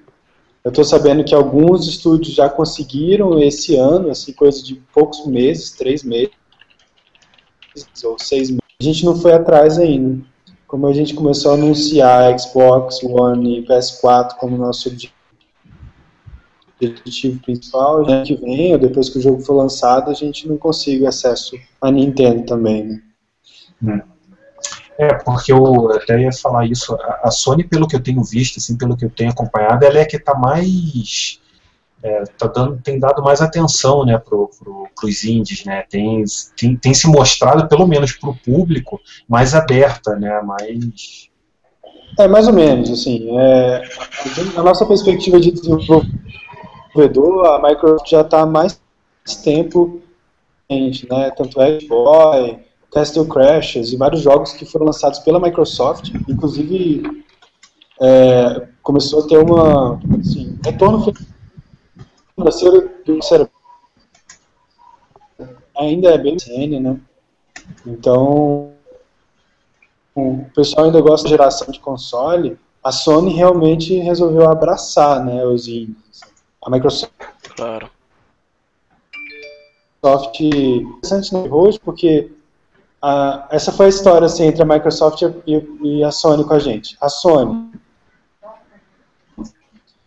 Eu 0.62 0.70
estou 0.70 0.84
sabendo 0.84 1.24
que 1.24 1.34
alguns 1.34 1.86
estúdios 1.86 2.34
já 2.34 2.48
conseguiram 2.48 3.38
esse 3.38 3.76
ano, 3.76 4.10
assim, 4.10 4.32
coisa 4.32 4.62
de 4.62 4.76
poucos 4.92 5.26
meses, 5.26 5.72
três 5.72 6.02
meses 6.02 6.32
ou 8.02 8.18
seis 8.18 8.50
meses. 8.50 8.62
A 8.80 8.84
gente 8.84 9.04
não 9.04 9.16
foi 9.16 9.32
atrás 9.32 9.78
ainda. 9.78 10.24
Como 10.66 10.86
a 10.86 10.92
gente 10.92 11.14
começou 11.14 11.52
a 11.52 11.54
anunciar 11.54 12.38
Xbox 12.38 13.02
One 13.02 13.58
e 13.58 13.66
PS4 13.66 14.36
como 14.36 14.56
nosso 14.56 14.88
objetivo 14.88 15.23
principal, 16.88 18.08
ano 18.08 18.24
que 18.24 18.34
vem, 18.36 18.72
ou 18.72 18.78
depois 18.78 19.08
que 19.08 19.18
o 19.18 19.22
jogo 19.22 19.40
for 19.40 19.54
lançado, 19.54 20.10
a 20.10 20.14
gente 20.14 20.48
não 20.48 20.56
consegue 20.56 21.06
acesso 21.06 21.56
a 21.80 21.90
Nintendo 21.90 22.44
também. 22.44 23.00
Né? 23.80 24.02
É. 24.10 24.14
É, 24.96 25.14
porque 25.14 25.52
eu 25.52 25.90
até 25.92 26.20
ia 26.20 26.32
falar 26.32 26.66
isso. 26.66 26.96
A 27.22 27.30
Sony, 27.30 27.64
pelo 27.64 27.88
que 27.88 27.96
eu 27.96 28.02
tenho 28.02 28.22
visto, 28.22 28.58
assim, 28.58 28.76
pelo 28.76 28.96
que 28.96 29.04
eu 29.04 29.10
tenho 29.10 29.30
acompanhado, 29.30 29.84
ela 29.84 29.98
é 29.98 30.04
que 30.04 30.16
está 30.16 30.34
mais. 30.34 31.40
É, 32.02 32.22
tá 32.38 32.46
dando, 32.46 32.78
tem 32.82 32.98
dado 32.98 33.22
mais 33.22 33.40
atenção 33.40 34.04
né, 34.04 34.18
para 34.18 34.36
pro, 34.36 34.88
os 35.02 35.24
indies, 35.24 35.64
né? 35.64 35.84
Tem, 35.88 36.22
tem, 36.56 36.76
tem 36.76 36.94
se 36.94 37.08
mostrado, 37.08 37.66
pelo 37.66 37.86
menos 37.88 38.12
para 38.12 38.30
o 38.30 38.36
público, 38.36 39.00
mais 39.28 39.54
aberta, 39.54 40.14
né? 40.14 40.40
Mais. 40.42 41.28
É, 42.18 42.28
mais 42.28 42.46
ou 42.46 42.52
menos, 42.52 42.90
assim. 42.90 43.36
É, 43.36 43.82
a 44.56 44.62
nossa 44.62 44.86
perspectiva 44.86 45.40
de 45.40 45.50
desenvolvedor, 46.94 47.46
a 47.46 47.68
Microsoft 47.68 48.08
já 48.08 48.20
está 48.20 48.40
há 48.42 48.46
mais 48.46 48.80
tempo, 49.42 50.00
né? 50.70 51.30
Tanto 51.36 51.60
é 51.60 51.78
Boy, 51.86 52.58
Castle 52.92 53.26
Crashers 53.26 53.92
e 53.92 53.96
vários 53.96 54.22
jogos 54.22 54.52
que 54.52 54.64
foram 54.64 54.86
lançados 54.86 55.18
pela 55.18 55.40
Microsoft, 55.40 56.10
inclusive 56.28 57.24
é, 58.00 58.68
começou 58.82 59.24
a 59.24 59.28
ter 59.28 59.38
uma 59.38 60.00
assim, 60.20 60.58
retorno 60.64 61.12
financeiro 62.36 62.90
do 63.04 63.22
cérebro. 63.22 63.52
Ainda 65.76 66.10
é 66.10 66.18
bem 66.18 66.38
CN, 66.38 66.78
né? 66.78 67.00
Então, 67.84 68.72
o 70.14 70.44
pessoal 70.54 70.86
ainda 70.86 71.00
gosta 71.00 71.24
da 71.24 71.30
geração 71.30 71.68
de 71.72 71.80
console. 71.80 72.56
A 72.82 72.92
Sony 72.92 73.32
realmente 73.32 73.96
resolveu 73.96 74.48
abraçar, 74.48 75.24
né, 75.24 75.44
os 75.44 75.66
indies. 75.66 76.33
A 76.64 76.70
Microsoft. 76.70 77.12
Claro. 77.56 77.90
Microsoft 80.04 80.40
interessante 80.40 81.34
né, 81.34 81.48
hoje 81.50 81.80
porque 81.80 82.30
ah, 83.00 83.48
essa 83.50 83.72
foi 83.72 83.86
a 83.86 83.88
história 83.88 84.26
assim, 84.26 84.44
entre 84.44 84.62
a 84.62 84.66
Microsoft 84.66 85.22
e, 85.46 85.66
e, 85.82 86.04
a 86.04 86.10
Sony 86.10 86.44
com 86.44 86.54
a 86.54 86.58
gente. 86.58 86.96
A 87.00 87.08
Sony. 87.08 87.72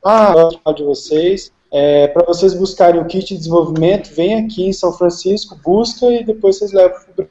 Ah, 0.04 0.50
de 0.76 0.84
vocês. 0.84 1.52
É, 1.70 2.08
para 2.08 2.26
vocês 2.26 2.54
buscarem 2.54 3.02
o 3.02 3.06
kit 3.06 3.28
de 3.28 3.38
desenvolvimento, 3.38 4.14
vem 4.14 4.46
aqui 4.46 4.66
em 4.66 4.72
São 4.72 4.94
Francisco, 4.94 5.60
busca 5.64 6.06
e 6.06 6.24
depois 6.24 6.58
vocês 6.58 6.72
levam 6.72 6.98
para 7.16 7.26
o 7.26 7.30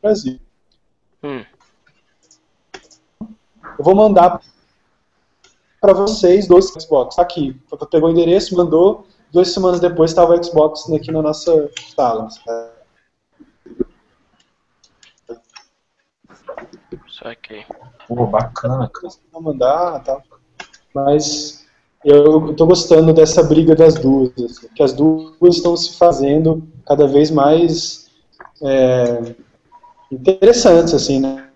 Brasil. 0.00 0.38
Hum. 1.24 1.44
Eu 3.20 3.84
vou 3.84 3.94
mandar 3.94 4.40
para 5.86 5.92
vocês 5.92 6.48
dois 6.48 6.66
Xbox. 6.66 7.14
Tá 7.14 7.22
aqui. 7.22 7.56
Pegou 7.92 8.08
o 8.08 8.12
endereço, 8.12 8.56
mandou. 8.56 9.06
Duas 9.32 9.52
semanas 9.52 9.78
depois 9.78 10.10
estava 10.10 10.34
o 10.34 10.44
Xbox 10.44 10.90
aqui 10.92 11.12
na 11.12 11.22
nossa 11.22 11.70
sala. 11.94 12.28
Saquei. 17.08 17.64
Pô, 18.08 18.26
bacana, 18.26 18.90
cara. 18.92 19.14
Não 19.32 19.40
mandar, 19.40 20.02
tá. 20.02 20.20
Mas 20.92 21.64
eu 22.04 22.52
tô 22.56 22.66
gostando 22.66 23.12
dessa 23.12 23.44
briga 23.44 23.76
das 23.76 23.94
duas, 23.94 24.32
assim, 24.38 24.68
que 24.74 24.82
as 24.82 24.92
duas 24.92 25.56
estão 25.56 25.76
se 25.76 25.96
fazendo 25.96 26.66
cada 26.84 27.06
vez 27.06 27.30
mais 27.30 28.10
é, 28.60 29.34
interessantes, 30.10 30.94
assim, 30.94 31.20
né? 31.20 31.48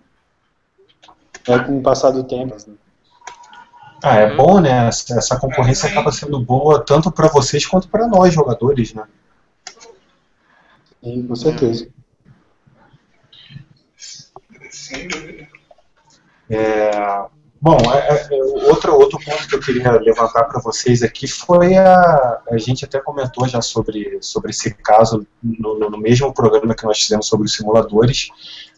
É, 1.47 1.59
com 1.59 1.79
o 1.79 1.81
passar 1.81 2.11
do 2.11 2.23
tempo. 2.23 2.55
Assim. 2.55 2.77
Ah, 4.03 4.17
é 4.17 4.35
bom, 4.35 4.59
né? 4.59 4.87
Essa 4.87 5.39
concorrência 5.39 5.87
acaba 5.87 6.11
sendo 6.11 6.39
boa 6.39 6.83
tanto 6.83 7.11
para 7.11 7.27
vocês 7.27 7.65
quanto 7.65 7.87
para 7.87 8.07
nós, 8.07 8.33
jogadores, 8.33 8.93
né? 8.93 9.03
Sim, 11.03 11.27
com 11.27 11.35
certeza. 11.35 11.87
Sem 14.69 15.07
dúvida. 15.07 15.47
É, 16.49 16.91
bom, 17.61 17.77
é, 17.93 18.27
é, 18.29 18.43
outro, 18.67 18.93
outro 18.95 19.19
ponto 19.23 19.47
que 19.47 19.55
eu 19.55 19.59
queria 19.59 19.91
levantar 19.91 20.45
para 20.45 20.59
vocês 20.59 21.03
aqui 21.03 21.27
foi 21.27 21.77
a. 21.77 22.41
A 22.49 22.57
gente 22.57 22.83
até 22.83 22.99
comentou 22.99 23.47
já 23.47 23.61
sobre, 23.61 24.17
sobre 24.21 24.49
esse 24.49 24.73
caso 24.73 25.25
no, 25.41 25.79
no 25.79 25.97
mesmo 25.97 26.33
programa 26.33 26.75
que 26.75 26.83
nós 26.83 26.99
fizemos 26.99 27.27
sobre 27.27 27.45
os 27.45 27.53
simuladores, 27.53 28.29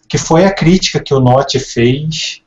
que 0.07 0.17
foi 0.17 0.45
a 0.45 0.53
crítica 0.53 0.99
que 0.99 1.13
o 1.13 1.19
Note 1.19 1.59
fez 1.59 2.43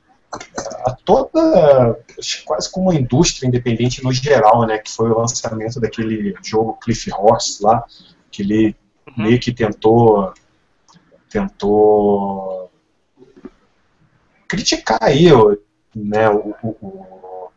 a 0.84 0.92
toda, 1.04 1.98
quase 2.44 2.70
como 2.70 2.90
a 2.90 2.94
indústria 2.94 3.46
independente 3.46 4.02
no 4.02 4.12
geral, 4.12 4.66
né, 4.66 4.78
que 4.78 4.90
foi 4.90 5.10
o 5.10 5.18
lançamento 5.18 5.80
daquele 5.80 6.34
jogo 6.42 6.78
Cliff 6.80 7.10
Horse 7.12 7.62
lá, 7.62 7.84
que 8.30 8.42
ele 8.42 8.76
uhum. 9.08 9.24
meio 9.24 9.40
que 9.40 9.52
tentou 9.52 10.32
tentou 11.28 12.70
criticar 14.48 14.98
aí 15.02 15.28
né, 15.94 16.30
o, 16.30 16.54
o, 16.62 17.50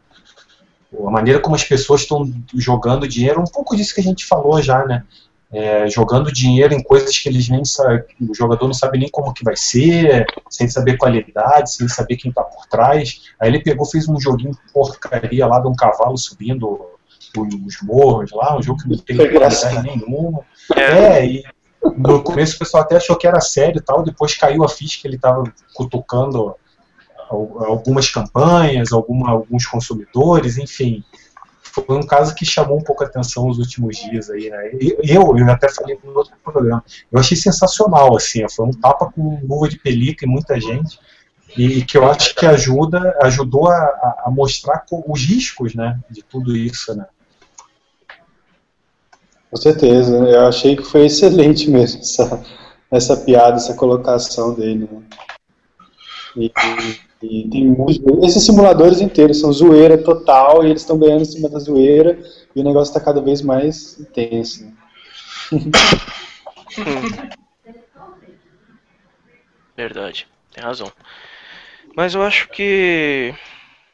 o, 0.91 1.07
a 1.07 1.11
maneira 1.11 1.39
como 1.39 1.55
as 1.55 1.63
pessoas 1.63 2.01
estão 2.01 2.31
jogando 2.55 3.07
dinheiro, 3.07 3.41
um 3.41 3.45
pouco 3.45 3.75
disso 3.75 3.93
que 3.93 4.01
a 4.01 4.03
gente 4.03 4.25
falou 4.25 4.61
já, 4.61 4.85
né? 4.85 5.05
É, 5.51 5.89
jogando 5.89 6.31
dinheiro 6.31 6.75
em 6.75 6.83
coisas 6.83 7.17
que 7.17 7.27
eles 7.27 7.49
nem 7.49 7.65
sabem, 7.65 8.03
o 8.21 8.35
jogador 8.35 8.67
não 8.67 8.73
sabe 8.73 8.99
nem 8.99 9.09
como 9.09 9.33
que 9.33 9.43
vai 9.43 9.55
ser, 9.55 10.27
sem 10.47 10.67
saber 10.67 10.97
qualidade, 10.97 11.73
sem 11.73 11.87
saber 11.87 12.17
quem 12.17 12.29
está 12.29 12.43
por 12.43 12.67
trás. 12.67 13.21
Aí 13.39 13.49
ele 13.49 13.63
pegou, 13.63 13.85
fez 13.85 14.07
um 14.07 14.19
joguinho 14.19 14.55
porcaria 14.71 15.47
lá 15.47 15.59
de 15.59 15.67
um 15.67 15.75
cavalo 15.75 16.17
subindo 16.17 16.79
os 17.35 17.81
morros 17.81 18.31
lá, 18.31 18.57
um 18.57 18.61
jogo 18.61 18.79
que 18.81 18.89
não 18.89 18.97
tem 18.97 19.17
qualidade 19.17 19.81
nenhuma. 19.81 20.41
É. 20.75 20.81
é, 20.81 21.25
e 21.25 21.43
no 21.97 22.21
começo 22.21 22.55
o 22.55 22.59
pessoal 22.59 22.83
até 22.83 22.97
achou 22.97 23.15
que 23.15 23.27
era 23.27 23.41
sério 23.41 23.79
e 23.79 23.83
tal, 23.83 24.03
depois 24.03 24.35
caiu 24.35 24.63
a 24.63 24.69
ficha 24.69 25.01
que 25.01 25.07
ele 25.07 25.15
estava 25.15 25.43
cutucando 25.73 26.55
algumas 27.29 28.09
campanhas, 28.09 28.91
alguma, 28.91 29.29
alguns 29.29 29.65
consumidores, 29.65 30.57
enfim. 30.57 31.03
Foi 31.71 31.97
um 31.97 32.05
caso 32.05 32.33
que 32.33 32.45
chamou 32.45 32.77
um 32.77 32.83
pouco 32.83 33.03
a 33.03 33.07
atenção 33.07 33.47
nos 33.47 33.57
últimos 33.59 33.97
dias 33.97 34.29
aí, 34.29 34.49
né? 34.49 34.71
Eu, 35.03 35.37
eu 35.37 35.51
até 35.51 35.69
falei 35.69 35.97
no 36.03 36.17
outro 36.17 36.33
programa, 36.43 36.83
eu 37.11 37.19
achei 37.19 37.37
sensacional, 37.37 38.15
assim, 38.15 38.47
foi 38.49 38.65
um 38.65 38.71
tapa 38.71 39.11
com 39.11 39.39
luva 39.43 39.69
de 39.69 39.77
pelica 39.77 40.25
em 40.25 40.29
muita 40.29 40.59
gente, 40.59 40.99
e 41.57 41.83
que 41.83 41.97
eu 41.97 42.09
acho 42.09 42.35
que 42.35 42.45
ajuda, 42.45 43.17
ajudou 43.23 43.69
a, 43.69 44.23
a 44.25 44.31
mostrar 44.31 44.85
os 44.91 45.25
riscos, 45.25 45.73
né, 45.75 45.99
de 46.09 46.23
tudo 46.23 46.55
isso, 46.55 46.95
né? 46.95 47.05
Com 49.49 49.57
certeza, 49.57 50.15
eu 50.15 50.47
achei 50.47 50.75
que 50.75 50.83
foi 50.83 51.05
excelente 51.07 51.69
mesmo 51.69 52.01
essa, 52.01 52.43
essa 52.91 53.17
piada, 53.17 53.57
essa 53.57 53.73
colocação 53.73 54.53
dele. 54.53 54.87
Né? 54.91 55.01
E, 56.35 56.51
e, 57.21 57.49
tem 57.49 57.75
esses 58.23 58.45
simuladores 58.45 59.01
inteiros 59.01 59.41
são 59.41 59.51
zoeira 59.51 59.97
total 59.97 60.63
e 60.63 60.69
eles 60.69 60.81
estão 60.81 60.97
ganhando 60.97 61.21
em 61.21 61.25
cima 61.25 61.49
da 61.49 61.59
zoeira 61.59 62.17
e 62.55 62.61
o 62.61 62.63
negócio 62.63 62.91
está 62.91 62.99
cada 63.03 63.21
vez 63.21 63.41
mais 63.41 63.99
intenso. 63.99 64.65
Né? 64.65 64.73
Verdade, 69.75 70.27
tem 70.53 70.63
razão. 70.63 70.91
Mas 71.95 72.13
eu 72.13 72.21
acho 72.21 72.49
que. 72.49 73.33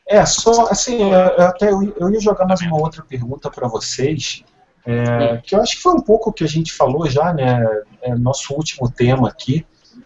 É, 0.08 0.24
só 0.26 0.68
assim, 0.70 1.12
até 1.14 1.72
eu 1.72 2.10
ia 2.12 2.20
jogar 2.20 2.46
mais 2.46 2.62
uma 2.62 2.80
outra 2.80 3.04
pergunta 3.04 3.50
para 3.50 3.68
vocês. 3.68 4.44
É, 4.86 5.38
que 5.44 5.56
eu 5.56 5.62
acho 5.62 5.78
que 5.78 5.82
foi 5.82 5.94
um 5.94 6.02
pouco 6.02 6.30
o 6.30 6.34
que 6.34 6.44
a 6.44 6.48
gente 6.48 6.72
falou 6.72 7.10
já, 7.10 7.34
né? 7.34 7.64
É 8.02 8.14
nosso 8.16 8.54
último 8.54 8.90
tema 8.90 9.28
aqui. 9.28 9.66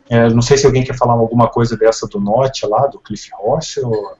É, 0.10 0.30
não 0.30 0.42
sei 0.42 0.58
se 0.58 0.66
alguém 0.66 0.84
quer 0.84 0.98
falar 0.98 1.14
alguma 1.14 1.48
coisa 1.48 1.78
dessa 1.78 2.08
do 2.08 2.20
Note 2.20 2.66
lá, 2.66 2.88
do 2.88 3.00
Cliff 3.00 3.30
Ross, 3.34 3.78
ou... 3.78 4.18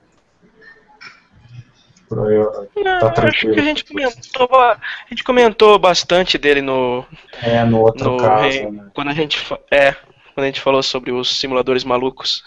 Tá 3.00 3.10
tranquilo. 3.10 3.28
Acho 3.28 3.52
que 3.52 3.60
a 3.60 3.62
gente 3.62 3.84
comentou, 3.84 4.48
a 4.56 4.80
gente 5.08 5.22
comentou 5.22 5.78
bastante 5.78 6.36
dele 6.36 6.60
no. 6.60 7.04
É, 7.40 7.64
no 7.64 7.82
outro 7.82 8.12
no, 8.12 8.16
caso. 8.16 8.70
Né? 8.70 8.90
Quando 8.92 9.08
a 9.10 9.14
gente. 9.14 9.38
É, 9.70 9.94
quando 10.34 10.44
a 10.44 10.46
gente 10.46 10.60
falou 10.60 10.82
sobre 10.82 11.12
os 11.12 11.38
simuladores 11.38 11.84
malucos. 11.84 12.42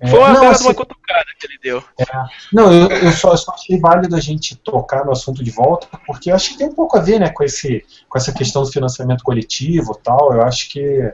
É, 0.00 0.08
Foi 0.08 0.18
uma, 0.18 0.32
não, 0.32 0.48
assim, 0.48 0.64
uma 0.64 0.74
cutucada 0.74 1.26
que 1.38 1.46
ele 1.46 1.58
deu. 1.62 1.84
É, 1.98 2.04
não, 2.52 2.72
eu, 2.72 2.88
eu, 2.88 3.12
só, 3.12 3.32
eu, 3.32 3.36
só, 3.36 3.52
achei 3.52 3.78
válido 3.78 4.16
a 4.16 4.20
gente 4.20 4.56
tocar 4.56 5.04
no 5.04 5.12
assunto 5.12 5.44
de 5.44 5.50
volta, 5.50 5.86
porque 6.06 6.30
eu 6.30 6.34
acho 6.34 6.50
que 6.50 6.58
tem 6.58 6.68
um 6.68 6.74
pouco 6.74 6.96
a 6.96 7.00
ver 7.00 7.20
né, 7.20 7.30
com, 7.30 7.44
esse, 7.44 7.84
com 8.08 8.18
essa 8.18 8.32
questão 8.32 8.62
do 8.62 8.72
financiamento 8.72 9.22
coletivo 9.22 9.94
tal. 10.02 10.32
Eu 10.32 10.42
acho 10.42 10.70
que, 10.70 11.12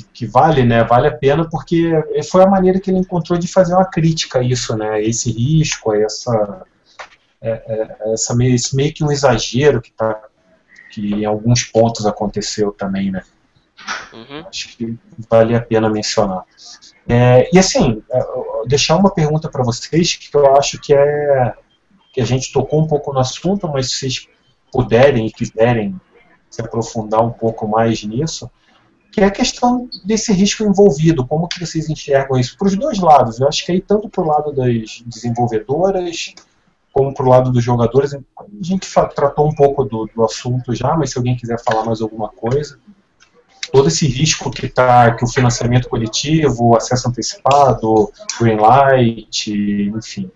que, 0.00 0.06
que, 0.12 0.26
vale, 0.26 0.64
né? 0.64 0.84
Vale 0.84 1.08
a 1.08 1.16
pena, 1.16 1.48
porque 1.48 1.90
foi 2.30 2.42
a 2.42 2.48
maneira 2.48 2.80
que 2.80 2.90
ele 2.90 2.98
encontrou 2.98 3.38
de 3.38 3.48
fazer 3.48 3.74
uma 3.74 3.84
crítica 3.84 4.40
a 4.40 4.42
isso, 4.42 4.76
né? 4.76 5.02
Esse 5.02 5.30
risco, 5.30 5.94
essa. 5.94 6.62
É, 7.40 7.50
é, 7.50 8.12
essa 8.12 8.34
meio, 8.34 8.54
esse 8.54 8.74
meio 8.74 8.92
que 8.92 9.04
um 9.04 9.12
exagero 9.12 9.80
que, 9.80 9.92
tá, 9.92 10.20
que 10.90 11.14
em 11.14 11.24
alguns 11.24 11.64
pontos 11.64 12.06
aconteceu 12.06 12.72
também, 12.72 13.10
né? 13.10 13.22
Uhum. 14.12 14.44
Acho 14.48 14.76
que 14.76 14.98
vale 15.30 15.54
a 15.54 15.60
pena 15.60 15.88
mencionar. 15.88 16.44
É, 17.08 17.48
e 17.52 17.58
assim, 17.58 18.02
é, 18.10 18.20
deixar 18.66 18.96
uma 18.96 19.10
pergunta 19.10 19.48
para 19.48 19.62
vocês 19.62 20.16
que 20.16 20.34
eu 20.34 20.56
acho 20.56 20.80
que 20.80 20.94
é 20.94 21.54
que 22.12 22.20
a 22.22 22.24
gente 22.24 22.50
tocou 22.50 22.82
um 22.82 22.86
pouco 22.86 23.12
no 23.12 23.20
assunto, 23.20 23.68
mas 23.68 23.90
se 23.90 23.98
vocês 23.98 24.28
puderem 24.72 25.26
e 25.26 25.30
quiserem 25.30 26.00
se 26.48 26.62
aprofundar 26.62 27.22
um 27.22 27.30
pouco 27.30 27.68
mais 27.68 28.02
nisso, 28.02 28.50
que 29.16 29.22
é 29.22 29.24
a 29.24 29.30
questão 29.30 29.88
desse 30.04 30.30
risco 30.30 30.62
envolvido, 30.62 31.26
como 31.26 31.48
que 31.48 31.58
vocês 31.58 31.88
enxergam 31.88 32.38
isso 32.38 32.54
para 32.58 32.68
os 32.68 32.76
dois 32.76 32.98
lados. 32.98 33.40
Eu 33.40 33.48
acho 33.48 33.64
que 33.64 33.72
aí 33.72 33.80
tanto 33.80 34.10
para 34.10 34.22
o 34.22 34.26
lado 34.26 34.52
das 34.52 35.02
desenvolvedoras 35.06 36.34
como 36.92 37.14
para 37.14 37.24
o 37.24 37.28
lado 37.30 37.50
dos 37.50 37.64
jogadores. 37.64 38.12
A 38.12 38.20
gente 38.60 38.86
tratou 39.14 39.48
um 39.48 39.54
pouco 39.54 39.84
do, 39.84 40.04
do 40.14 40.22
assunto 40.22 40.74
já, 40.74 40.94
mas 40.94 41.12
se 41.12 41.16
alguém 41.16 41.34
quiser 41.34 41.58
falar 41.64 41.86
mais 41.86 42.02
alguma 42.02 42.28
coisa 42.28 42.78
todo 43.72 43.88
esse 43.88 44.06
risco 44.06 44.50
que 44.50 44.68
tá, 44.68 45.14
que 45.14 45.24
o 45.24 45.28
financiamento 45.28 45.88
coletivo, 45.88 46.68
o 46.68 46.76
acesso 46.76 47.08
antecipado, 47.08 48.12
green 48.38 48.58
light, 48.58 49.50
enfim, 49.50 50.30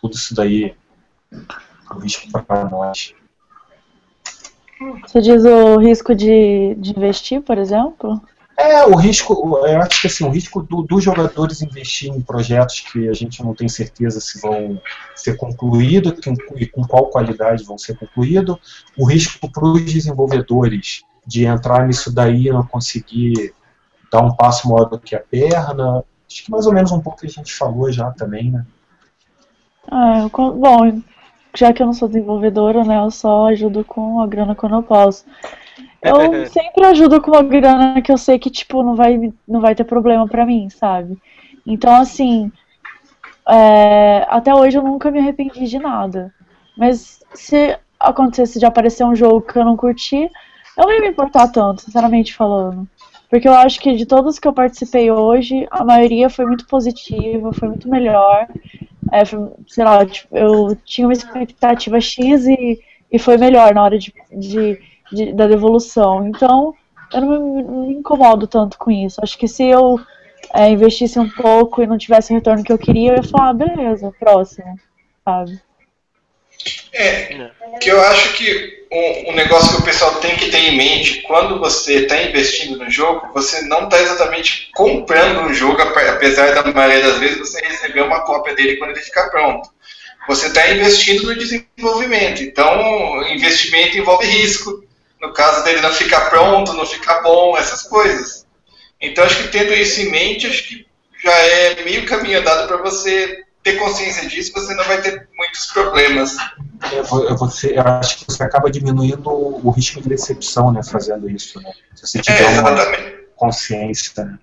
tudo 0.00 0.14
isso 0.14 0.34
daí 0.34 0.74
é 1.32 1.94
um 1.94 1.98
risco 2.00 2.28
para 2.30 2.68
nós. 2.68 3.14
Você 5.06 5.20
diz 5.20 5.44
o 5.44 5.78
risco 5.78 6.14
de, 6.14 6.74
de 6.78 6.90
investir, 6.90 7.40
por 7.40 7.56
exemplo? 7.56 8.20
É, 8.56 8.86
o 8.86 8.94
risco, 8.94 9.58
eu 9.66 9.82
acho 9.82 10.00
que 10.00 10.06
assim, 10.06 10.24
o 10.24 10.30
risco 10.30 10.62
do, 10.62 10.82
dos 10.82 11.04
jogadores 11.04 11.60
investir 11.60 12.10
em 12.10 12.22
projetos 12.22 12.80
que 12.80 13.06
a 13.08 13.12
gente 13.12 13.44
não 13.44 13.54
tem 13.54 13.68
certeza 13.68 14.18
se 14.18 14.40
vão 14.40 14.80
ser 15.14 15.36
concluídos 15.36 16.14
e 16.56 16.66
com 16.66 16.82
qual 16.86 17.10
qualidade 17.10 17.64
vão 17.64 17.76
ser 17.76 17.98
concluídos, 17.98 18.56
o 18.96 19.04
risco 19.04 19.50
para 19.50 19.64
os 19.66 19.84
desenvolvedores 19.84 21.02
de 21.26 21.44
entrar 21.44 21.86
nisso 21.86 22.10
daí 22.10 22.46
e 22.46 22.52
não 22.52 22.66
conseguir 22.66 23.52
dar 24.10 24.22
um 24.22 24.34
passo 24.34 24.68
maior 24.70 24.86
do 24.86 24.98
que 24.98 25.14
a 25.14 25.20
perna. 25.20 26.02
Acho 26.26 26.44
que 26.44 26.50
mais 26.50 26.66
ou 26.66 26.72
menos 26.72 26.90
um 26.92 27.00
pouco 27.00 27.20
que 27.20 27.26
a 27.26 27.30
gente 27.30 27.52
falou 27.52 27.92
já 27.92 28.10
também, 28.12 28.50
né? 28.50 28.64
Ah, 29.90 30.28
bom, 30.32 31.02
já 31.56 31.72
que 31.72 31.82
eu 31.82 31.86
não 31.86 31.92
sou 31.92 32.08
desenvolvedora, 32.08 32.84
né, 32.84 32.98
eu 32.98 33.10
só 33.10 33.48
ajudo 33.48 33.84
com 33.84 34.20
a 34.20 34.26
grana 34.26 34.54
quando 34.54 34.76
eu 34.76 34.82
posso. 34.82 35.24
Eu 36.02 36.46
sempre 36.46 36.84
ajudo 36.84 37.20
com 37.20 37.34
a 37.34 37.42
grana 37.42 38.00
que 38.02 38.12
eu 38.12 38.18
sei 38.18 38.38
que, 38.38 38.50
tipo, 38.50 38.82
não 38.82 38.94
vai, 38.94 39.32
não 39.46 39.60
vai 39.60 39.74
ter 39.74 39.84
problema 39.84 40.26
pra 40.28 40.46
mim, 40.46 40.68
sabe? 40.70 41.18
Então, 41.66 41.94
assim, 41.94 42.52
é, 43.48 44.26
até 44.28 44.54
hoje 44.54 44.76
eu 44.78 44.82
nunca 44.82 45.10
me 45.10 45.18
arrependi 45.18 45.66
de 45.66 45.78
nada. 45.78 46.32
Mas 46.76 47.20
se 47.34 47.78
acontecesse 47.98 48.58
de 48.58 48.66
aparecer 48.66 49.04
um 49.04 49.16
jogo 49.16 49.40
que 49.40 49.58
eu 49.58 49.64
não 49.64 49.76
curti, 49.76 50.30
eu 50.76 50.84
não 50.84 50.92
ia 50.92 51.00
me 51.00 51.08
importar 51.08 51.48
tanto, 51.48 51.82
sinceramente 51.82 52.34
falando. 52.34 52.86
Porque 53.36 53.48
eu 53.48 53.52
acho 53.52 53.78
que 53.80 53.94
de 53.94 54.06
todos 54.06 54.38
que 54.38 54.48
eu 54.48 54.52
participei 54.54 55.10
hoje, 55.10 55.68
a 55.70 55.84
maioria 55.84 56.30
foi 56.30 56.46
muito 56.46 56.66
positiva, 56.66 57.52
foi 57.52 57.68
muito 57.68 57.86
melhor. 57.86 58.48
É, 59.12 59.26
foi, 59.26 59.50
sei 59.68 59.84
lá, 59.84 60.06
tipo, 60.06 60.34
eu 60.34 60.74
tinha 60.86 61.06
uma 61.06 61.12
expectativa 61.12 62.00
X 62.00 62.46
e, 62.46 62.80
e 63.12 63.18
foi 63.18 63.36
melhor 63.36 63.74
na 63.74 63.82
hora 63.82 63.98
de, 63.98 64.10
de, 64.32 64.80
de 65.12 65.34
da 65.34 65.46
devolução. 65.46 66.26
Então, 66.26 66.74
eu 67.12 67.20
não 67.20 67.28
me, 67.28 67.62
me, 67.62 67.94
incomodo 67.98 68.46
tanto 68.46 68.78
com 68.78 68.90
isso. 68.90 69.20
Acho 69.22 69.36
que 69.36 69.46
se 69.46 69.64
eu 69.64 70.00
é, 70.54 70.70
investisse 70.70 71.18
um 71.18 71.28
pouco 71.28 71.82
e 71.82 71.86
não 71.86 71.98
tivesse 71.98 72.32
o 72.32 72.36
retorno 72.36 72.64
que 72.64 72.72
eu 72.72 72.78
queria, 72.78 73.10
eu 73.10 73.16
ia 73.16 73.22
falar, 73.22 73.50
ah, 73.50 73.52
beleza, 73.52 74.14
próximo, 74.18 74.80
sabe? 75.22 75.60
É, 76.92 77.50
que 77.80 77.90
eu 77.90 78.00
acho 78.00 78.32
que 78.34 78.86
um, 78.90 79.30
um, 79.30 79.34
negócio 79.34 79.76
que 79.76 79.82
o 79.82 79.84
pessoal 79.84 80.14
tem 80.16 80.34
que 80.36 80.50
ter 80.50 80.58
em 80.58 80.76
mente 80.76 81.22
quando 81.22 81.58
você 81.58 82.02
está 82.02 82.22
investindo 82.22 82.78
no 82.78 82.90
jogo, 82.90 83.28
você 83.34 83.60
não 83.62 83.84
está 83.84 84.00
exatamente 84.00 84.70
comprando 84.74 85.40
um 85.42 85.52
jogo, 85.52 85.80
apesar 85.82 86.54
da 86.54 86.72
maioria 86.72 87.06
das 87.06 87.18
vezes 87.18 87.38
você 87.38 87.60
receber 87.60 88.00
uma 88.02 88.22
cópia 88.22 88.54
dele 88.54 88.76
quando 88.76 88.92
ele 88.92 89.00
ficar 89.00 89.28
pronto. 89.28 89.68
Você 90.26 90.46
está 90.46 90.70
investindo 90.70 91.26
no 91.26 91.36
desenvolvimento. 91.36 92.42
Então, 92.42 93.22
investimento 93.28 93.98
envolve 93.98 94.26
risco. 94.26 94.82
No 95.20 95.32
caso 95.32 95.64
dele 95.64 95.80
não 95.80 95.92
ficar 95.92 96.30
pronto, 96.30 96.72
não 96.72 96.86
ficar 96.86 97.20
bom, 97.20 97.56
essas 97.56 97.82
coisas. 97.82 98.46
Então, 99.00 99.24
acho 99.24 99.42
que 99.42 99.48
tendo 99.48 99.72
isso 99.72 100.00
em 100.00 100.10
mente, 100.10 100.46
acho 100.46 100.66
que 100.66 100.86
já 101.22 101.32
é 101.32 101.84
meio 101.84 102.06
caminho 102.06 102.40
andado 102.40 102.66
para 102.66 102.78
você 102.78 103.45
ter 103.66 103.80
consciência 103.80 104.28
disso, 104.28 104.52
você 104.52 104.72
não 104.74 104.84
vai 104.84 105.02
ter 105.02 105.28
muitos 105.36 105.66
problemas. 105.72 106.36
Você, 107.36 107.76
eu 107.76 107.82
acho 107.82 108.18
que 108.18 108.24
você 108.28 108.44
acaba 108.44 108.70
diminuindo 108.70 109.28
o 109.28 109.70
risco 109.70 110.00
de 110.00 110.08
decepção, 110.08 110.70
né, 110.70 110.82
fazendo 110.84 111.28
isso, 111.28 111.60
né? 111.60 111.72
Se 111.96 112.06
você 112.06 112.20
tiver 112.20 112.42
é, 112.42 112.60
uma 112.60 112.86
consciência. 113.34 114.24
Né? 114.24 114.38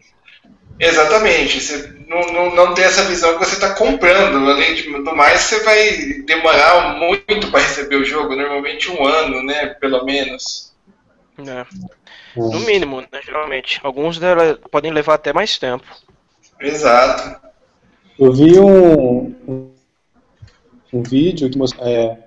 Exatamente. 0.77 1.61
Você 1.61 1.95
não, 2.05 2.19
não, 2.33 2.53
não 2.53 2.73
tem 2.73 2.83
essa 2.83 3.05
visão 3.05 3.37
que 3.37 3.45
você 3.45 3.53
está 3.53 3.73
comprando. 3.75 4.49
Além 4.49 4.75
de, 4.75 4.91
do 4.91 5.15
mais, 5.15 5.39
você 5.39 5.63
vai 5.63 6.23
demorar 6.25 6.97
muito 6.99 7.49
para 7.49 7.61
receber 7.61 7.95
o 7.95 8.03
jogo, 8.03 8.35
normalmente 8.35 8.91
um 8.91 9.07
ano, 9.07 9.41
né? 9.41 9.67
Pelo 9.79 10.03
menos. 10.03 10.73
É. 11.39 11.65
No 12.35 12.59
mínimo, 12.59 12.99
né, 12.99 13.21
geralmente. 13.23 13.79
Alguns 13.83 14.19
podem 14.69 14.91
levar 14.91 15.13
até 15.13 15.31
mais 15.31 15.57
tempo. 15.57 15.85
Exato. 16.59 17.42
Eu 18.17 18.31
vi 18.31 18.59
um, 18.59 19.33
um, 20.93 21.03
vídeo 21.03 21.49
que 21.49 21.57
mostra 21.57 21.89
é, 21.89 22.19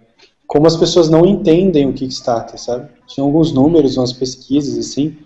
como 0.47 0.67
as 0.67 0.77
pessoas 0.77 1.09
não 1.09 1.25
entendem 1.25 1.89
o 1.89 1.93
Kickstarter, 1.93 2.61
sabe? 2.61 2.89
Tinha 3.07 3.25
alguns 3.25 3.53
números, 3.53 3.97
umas 3.97 4.13
pesquisas 4.13 4.79
assim, 4.79 5.17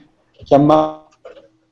que 0.45 0.55
a 0.55 0.59
ma 0.59 1.01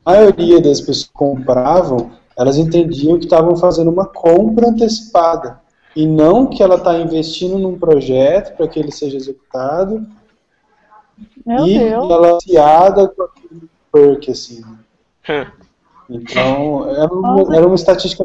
maioria 0.05 0.59
das 0.59 0.81
pessoas 0.81 1.05
que 1.05 1.13
compravam, 1.13 2.13
elas 2.35 2.57
entendiam 2.57 3.19
que 3.19 3.27
estavam 3.27 3.55
fazendo 3.57 3.91
uma 3.91 4.07
compra 4.07 4.69
antecipada. 4.69 5.61
e 5.95 6.07
não 6.07 6.47
que 6.47 6.63
ela 6.63 6.77
está 6.77 6.99
investindo 6.99 7.59
num 7.59 7.79
projeto 7.79 8.57
para 8.57 8.69
que 8.69 8.79
ele 8.79 8.91
seja 8.91 9.19
executado 9.19 10.07
Meu 11.45 11.67
e 11.67 11.79
Deus. 11.79 12.11
ela 12.11 12.27
é 12.27 12.31
associada 12.31 13.09
com 13.09 13.23
aquele 13.23 13.69
perk, 13.93 14.31
assim. 14.31 14.63
Então, 16.09 16.89
era 16.91 17.13
uma, 17.13 17.55
era 17.57 17.67
uma 17.67 17.75
estatística 17.75 18.25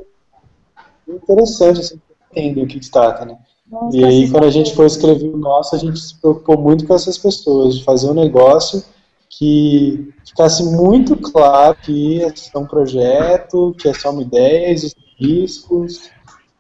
interessante, 1.08 1.80
assim, 1.80 2.02
entender 2.32 2.64
o 2.64 2.68
Kickstarter, 2.68 3.26
né? 3.26 3.38
Nossa, 3.70 3.98
E 3.98 4.04
aí, 4.04 4.26
que 4.26 4.32
quando 4.32 4.46
a 4.46 4.52
gente 4.52 4.76
foi 4.76 4.86
escrever 4.86 5.30
o 5.30 5.38
nosso, 5.38 5.76
a 5.76 5.80
gente 5.80 6.00
se 6.00 6.20
preocupou 6.20 6.58
muito 6.58 6.86
com 6.86 6.94
essas 6.94 7.18
pessoas, 7.18 7.78
de 7.78 7.84
fazer 7.84 8.10
um 8.10 8.14
negócio 8.14 8.84
que 9.30 10.14
ficasse 10.26 10.64
muito 10.64 11.16
claro 11.16 11.76
que 11.82 12.22
é 12.22 12.58
um 12.58 12.66
projeto, 12.66 13.76
que 13.80 13.90
é 13.90 13.94
só 13.94 14.12
uma 14.12 14.22
ideia, 14.22 14.70
existem 14.70 15.04
riscos, 15.18 16.12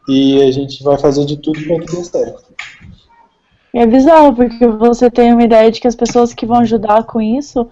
e 0.07 0.41
a 0.41 0.51
gente 0.51 0.83
vai 0.83 0.97
fazer 0.97 1.25
de 1.25 1.37
tudo 1.37 1.61
para 1.65 1.79
que 1.79 1.95
dê 1.95 2.03
certo. 2.03 2.53
E 3.73 3.79
é 3.79 3.85
bizarro, 3.85 4.35
porque 4.35 4.67
você 4.67 5.09
tem 5.09 5.33
uma 5.33 5.43
ideia 5.43 5.71
de 5.71 5.79
que 5.79 5.87
as 5.87 5.95
pessoas 5.95 6.33
que 6.33 6.45
vão 6.45 6.59
ajudar 6.59 7.03
com 7.03 7.21
isso, 7.21 7.67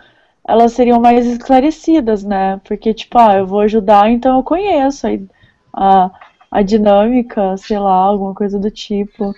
elas 0.48 0.73
seriam 0.73 0.99
mais 0.99 1.26
esclarecidas, 1.26 2.23
né? 2.23 2.60
Porque, 2.64 2.93
tipo, 2.93 3.18
ah, 3.18 3.38
eu 3.38 3.45
vou 3.45 3.61
ajudar, 3.61 4.10
então 4.10 4.38
eu 4.38 4.43
conheço 4.43 5.07
a, 5.07 5.11
a, 5.73 6.11
a 6.51 6.61
dinâmica, 6.61 7.55
sei 7.57 7.79
lá, 7.79 7.93
alguma 7.93 8.33
coisa 8.35 8.59
do 8.59 8.69
tipo. 8.69 9.33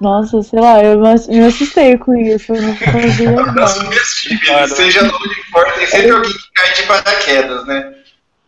Nossa, 0.00 0.42
sei 0.42 0.60
lá, 0.60 0.82
eu 0.84 1.00
me 1.00 1.08
ass- 1.08 1.28
me 1.28 1.40
assustei 1.40 1.96
com 1.96 2.14
isso, 2.14 2.52
eu 2.52 2.60
não 2.60 2.74
fazia 2.76 3.30
Nossa, 3.30 3.84
Claro. 4.44 4.68
seja 4.76 5.00
onde 5.04 5.50
for, 5.50 5.64
tem 5.72 5.86
sempre 5.86 6.10
alguém 6.10 6.32
que 6.32 6.52
cai 6.54 6.74
de 6.74 6.82
paraquedas, 6.82 7.66
né? 7.66 7.94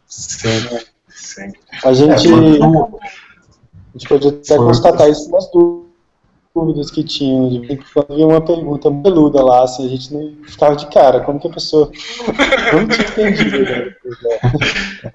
Sempre, 0.07 0.87
sempre. 1.09 1.61
A 1.85 1.93
gente, 1.95 2.11
É, 2.29 2.31
a 2.33 3.99
gente 3.99 4.09
pode 4.09 4.29
até 4.29 4.57
Foi. 4.57 4.67
constatar 4.67 5.09
isso 5.09 5.31
nas 5.31 5.51
dú- 5.51 5.87
dúvidas 6.55 6.91
que 6.91 7.05
tinham. 7.05 7.49
De 7.49 7.61
vez 7.61 7.71
em 7.81 7.83
quando 7.93 8.13
havia 8.13 8.27
uma 8.27 8.41
pergunta 8.41 8.91
peluda 8.91 9.43
lá, 9.43 9.63
assim, 9.65 9.87
a 9.87 9.89
gente 9.89 10.13
não 10.13 10.35
ficava 10.45 10.75
de 10.77 10.87
cara, 10.89 11.21
como 11.21 11.39
que 11.41 11.49
a 11.49 11.53
pessoa 11.53 11.91
não 12.75 12.89
tinha 12.89 13.31
entendido. 13.31 13.59
Né? 13.63 13.95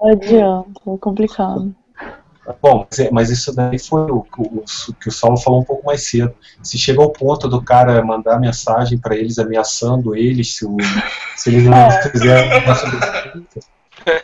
Não 0.00 0.08
adianta, 0.10 0.80
é 0.88 0.96
complicado. 0.98 1.74
Bom, 2.60 2.86
mas 2.90 2.98
é- 2.98 3.10
mas 3.12 3.30
isso 3.30 3.54
daí 3.54 3.78
foi 3.78 4.10
o, 4.10 4.26
o- 4.36 4.64
o 4.88 4.94
que 4.94 5.08
o 5.08 5.12
Saulo 5.12 5.36
falou 5.36 5.60
um 5.60 5.64
pouco 5.64 5.86
mais 5.86 6.08
cedo. 6.08 6.34
Se 6.62 6.76
chega 6.76 7.00
ao 7.00 7.10
ponto 7.12 7.48
do 7.48 7.62
cara 7.62 8.04
mandar 8.04 8.40
mensagem 8.40 8.98
para 8.98 9.14
eles 9.16 9.38
ameaçando 9.38 10.16
eles 10.16 10.56
se, 10.56 10.64
o- 10.66 10.76
se 11.36 11.50
eles 11.50 11.64
não 11.64 11.76
É. 11.76 12.10
fizerem 12.10 12.50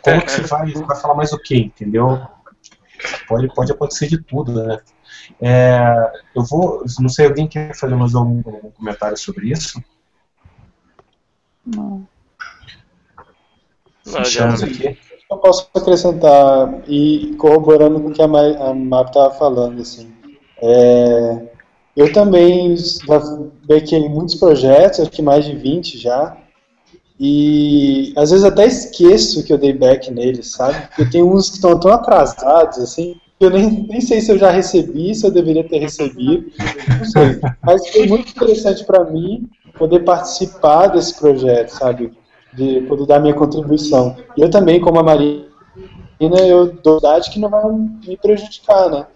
como 0.01 0.21
que 0.25 0.31
você 0.31 0.41
vai, 0.41 0.71
vai 0.71 0.99
falar 0.99 1.15
mais 1.15 1.31
o 1.31 1.39
quê, 1.39 1.55
entendeu? 1.57 2.21
Pode, 3.27 3.47
pode 3.53 3.71
acontecer 3.71 4.07
de 4.07 4.17
tudo, 4.21 4.51
né? 4.65 4.79
É, 5.41 6.11
eu 6.35 6.43
vou, 6.43 6.83
não 6.99 7.07
sei, 7.07 7.25
alguém 7.27 7.47
quer 7.47 7.73
fazer 7.73 7.95
mais 7.95 8.13
algum, 8.15 8.41
algum 8.45 8.71
comentário 8.71 9.15
sobre 9.15 9.49
isso? 9.49 9.81
Não. 11.65 12.05
Fechamos 14.05 14.61
aqui. 14.63 14.97
Eu 15.31 15.37
posso 15.37 15.69
acrescentar, 15.75 16.81
e 16.87 17.35
corroborando 17.37 17.99
com 17.99 18.07
o 18.09 18.11
que 18.11 18.21
a, 18.21 18.27
Ma 18.27 19.01
estava 19.01 19.29
falando, 19.35 19.79
assim, 19.79 20.11
é, 20.59 21.49
eu 21.95 22.11
também 22.11 22.75
já 22.75 23.19
backei 23.67 24.09
muitos 24.09 24.35
projetos, 24.35 25.01
acho 25.01 25.11
que 25.11 25.21
mais 25.21 25.45
de 25.45 25.55
20 25.55 25.99
já, 25.99 26.35
e 27.19 28.11
às 28.17 28.31
vezes 28.31 28.43
até 28.43 28.65
esqueço 28.65 29.43
que 29.43 29.53
eu 29.53 29.57
dei 29.59 29.71
back 29.71 30.09
neles, 30.09 30.51
sabe? 30.51 30.87
Porque 30.87 31.11
tem 31.11 31.21
uns 31.21 31.49
que 31.49 31.55
estão 31.57 31.79
tão 31.79 31.91
atrasados, 31.91 32.79
assim, 32.79 33.15
que 33.37 33.45
eu 33.45 33.51
nem, 33.51 33.85
nem 33.87 34.01
sei 34.01 34.21
se 34.21 34.31
eu 34.31 34.37
já 34.39 34.49
recebi, 34.49 35.13
se 35.13 35.27
eu 35.27 35.31
deveria 35.31 35.67
ter 35.67 35.77
recebido, 35.77 36.51
não 36.97 37.05
sei. 37.05 37.39
Mas 37.61 37.87
foi 37.89 38.07
muito 38.07 38.31
interessante 38.31 38.83
para 38.83 39.03
mim 39.03 39.47
poder 39.77 39.99
participar 39.99 40.87
desse 40.87 41.19
projeto, 41.19 41.69
sabe? 41.69 42.11
De 42.53 42.81
poder 42.81 43.05
dar 43.05 43.19
minha 43.19 43.33
contribuição. 43.33 44.15
E 44.35 44.41
eu 44.41 44.49
também, 44.49 44.81
como 44.81 44.99
a 44.99 45.03
Marina, 45.03 45.45
eu 46.19 46.73
dou 46.73 46.97
idade 46.97 47.29
que 47.29 47.39
não 47.39 47.49
vai 47.49 47.63
me 47.71 48.17
prejudicar, 48.17 48.89
né? 48.89 49.07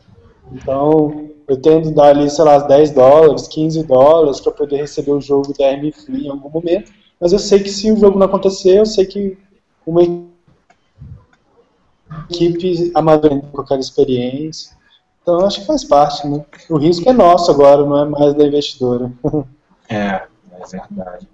Então, 0.52 1.30
eu 1.48 1.58
tendo 1.58 1.92
dar 1.92 2.10
ali, 2.10 2.30
sei 2.30 2.46
lá, 2.46 2.60
10 2.60 2.92
dólares, 2.92 3.48
15 3.48 3.84
dólares 3.84 4.40
para 4.40 4.52
poder 4.52 4.78
receber 4.78 5.12
o 5.12 5.22
jogo 5.22 5.54
da 5.58 5.72
RM 5.72 5.92
Free 5.92 6.28
em 6.28 6.30
algum 6.30 6.50
momento. 6.50 6.92
Mas 7.20 7.34
eu 7.34 7.40
sei 7.40 7.60
que 7.60 7.70
se 7.70 7.92
o 7.92 7.98
jogo 7.98 8.20
não 8.20 8.28
acontecer, 8.28 8.80
eu 8.80 8.86
sei 8.86 9.06
que 9.06 9.38
uma 9.86 10.02
equipe 12.30 12.92
amadurecendo 12.94 13.48
com 13.52 13.62
aquela 13.62 13.80
experiência. 13.80 14.76
Então, 15.22 15.46
acho 15.46 15.62
que 15.62 15.68
faz 15.68 15.84
parte, 15.84 16.28
né? 16.28 16.46
O 16.70 16.78
risco 16.78 17.10
é 17.10 17.14
nosso 17.14 17.50
agora, 17.50 17.86
não 17.86 17.98
é 17.98 18.06
mais 18.06 18.34
da 18.34 18.46
investidora. 18.46 19.12
É, 19.90 20.26
é 20.72 20.80
verdade. 20.80 21.28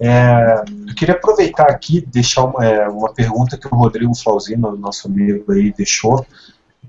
É, 0.00 0.64
eu 0.88 0.94
queria 0.94 1.14
aproveitar 1.14 1.70
aqui 1.70 1.98
e 1.98 2.06
deixar 2.06 2.44
uma, 2.44 2.64
é, 2.64 2.88
uma 2.88 3.12
pergunta 3.12 3.56
que 3.56 3.66
o 3.66 3.76
Rodrigo 3.76 4.14
Flauzino, 4.14 4.76
nosso 4.76 5.06
amigo 5.06 5.52
aí, 5.52 5.72
deixou. 5.72 6.24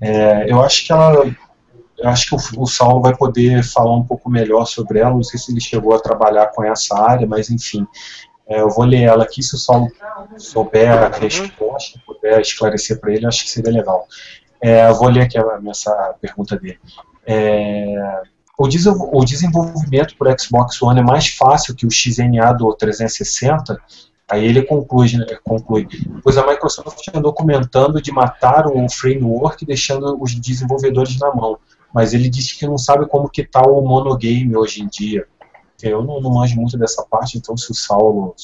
É, 0.00 0.50
eu 0.50 0.62
acho 0.62 0.86
que 0.86 0.92
ela. 0.92 1.34
Eu 1.98 2.10
acho 2.10 2.28
que 2.28 2.34
o, 2.34 2.62
o 2.62 2.66
Saulo 2.66 3.00
vai 3.00 3.16
poder 3.16 3.64
falar 3.64 3.96
um 3.96 4.04
pouco 4.04 4.28
melhor 4.28 4.66
sobre 4.66 4.98
ela. 4.98 5.14
Não 5.14 5.22
sei 5.22 5.38
se 5.38 5.50
ele 5.50 5.60
chegou 5.60 5.94
a 5.94 6.00
trabalhar 6.00 6.48
com 6.48 6.62
essa 6.62 6.98
área, 6.98 7.26
mas 7.26 7.50
enfim. 7.50 7.86
É, 8.48 8.60
eu 8.60 8.70
vou 8.70 8.84
ler 8.84 9.02
ela 9.02 9.24
aqui. 9.24 9.42
Se 9.42 9.54
o 9.54 9.58
Saulo 9.58 9.90
souber 10.36 10.90
a 10.90 11.08
resposta, 11.08 12.00
puder 12.06 12.40
esclarecer 12.40 13.00
para 13.00 13.12
ele, 13.12 13.26
acho 13.26 13.44
que 13.44 13.50
seria 13.50 13.72
legal. 13.72 14.06
É, 14.60 14.88
eu 14.88 14.94
vou 14.94 15.08
ler 15.08 15.22
aqui 15.22 15.38
a, 15.38 15.60
essa 15.70 16.14
pergunta 16.20 16.56
dele. 16.56 16.78
É, 17.26 18.22
o, 18.58 18.66
desen- 18.68 18.94
o 19.12 19.24
desenvolvimento 19.24 20.16
para 20.16 20.36
Xbox 20.38 20.80
One 20.82 21.00
é 21.00 21.02
mais 21.02 21.28
fácil 21.28 21.74
que 21.74 21.86
o 21.86 21.90
XNA 21.90 22.52
do 22.52 22.72
360. 22.74 23.78
Aí 24.28 24.44
ele 24.44 24.62
conclui, 24.62 25.12
né, 25.16 25.26
conclui, 25.44 25.86
pois 26.22 26.36
a 26.36 26.44
Microsoft 26.44 27.00
andou 27.14 27.32
comentando 27.32 28.02
de 28.02 28.10
matar 28.10 28.66
o 28.66 28.90
framework, 28.90 29.64
deixando 29.64 30.20
os 30.20 30.34
desenvolvedores 30.34 31.16
na 31.18 31.32
mão. 31.32 31.58
Mas 31.94 32.12
ele 32.12 32.28
disse 32.28 32.58
que 32.58 32.66
não 32.66 32.76
sabe 32.76 33.06
como 33.06 33.28
que 33.28 33.44
tá 33.44 33.62
o 33.62 33.80
monogame 33.82 34.56
hoje 34.56 34.82
em 34.82 34.88
dia. 34.88 35.26
Eu 35.82 36.02
não, 36.02 36.20
não 36.20 36.34
manjo 36.34 36.56
muito 36.56 36.76
dessa 36.76 37.04
parte, 37.08 37.38
então 37.38 37.56
se 37.56 37.70
o 37.70 37.74
Saulo 37.74 38.34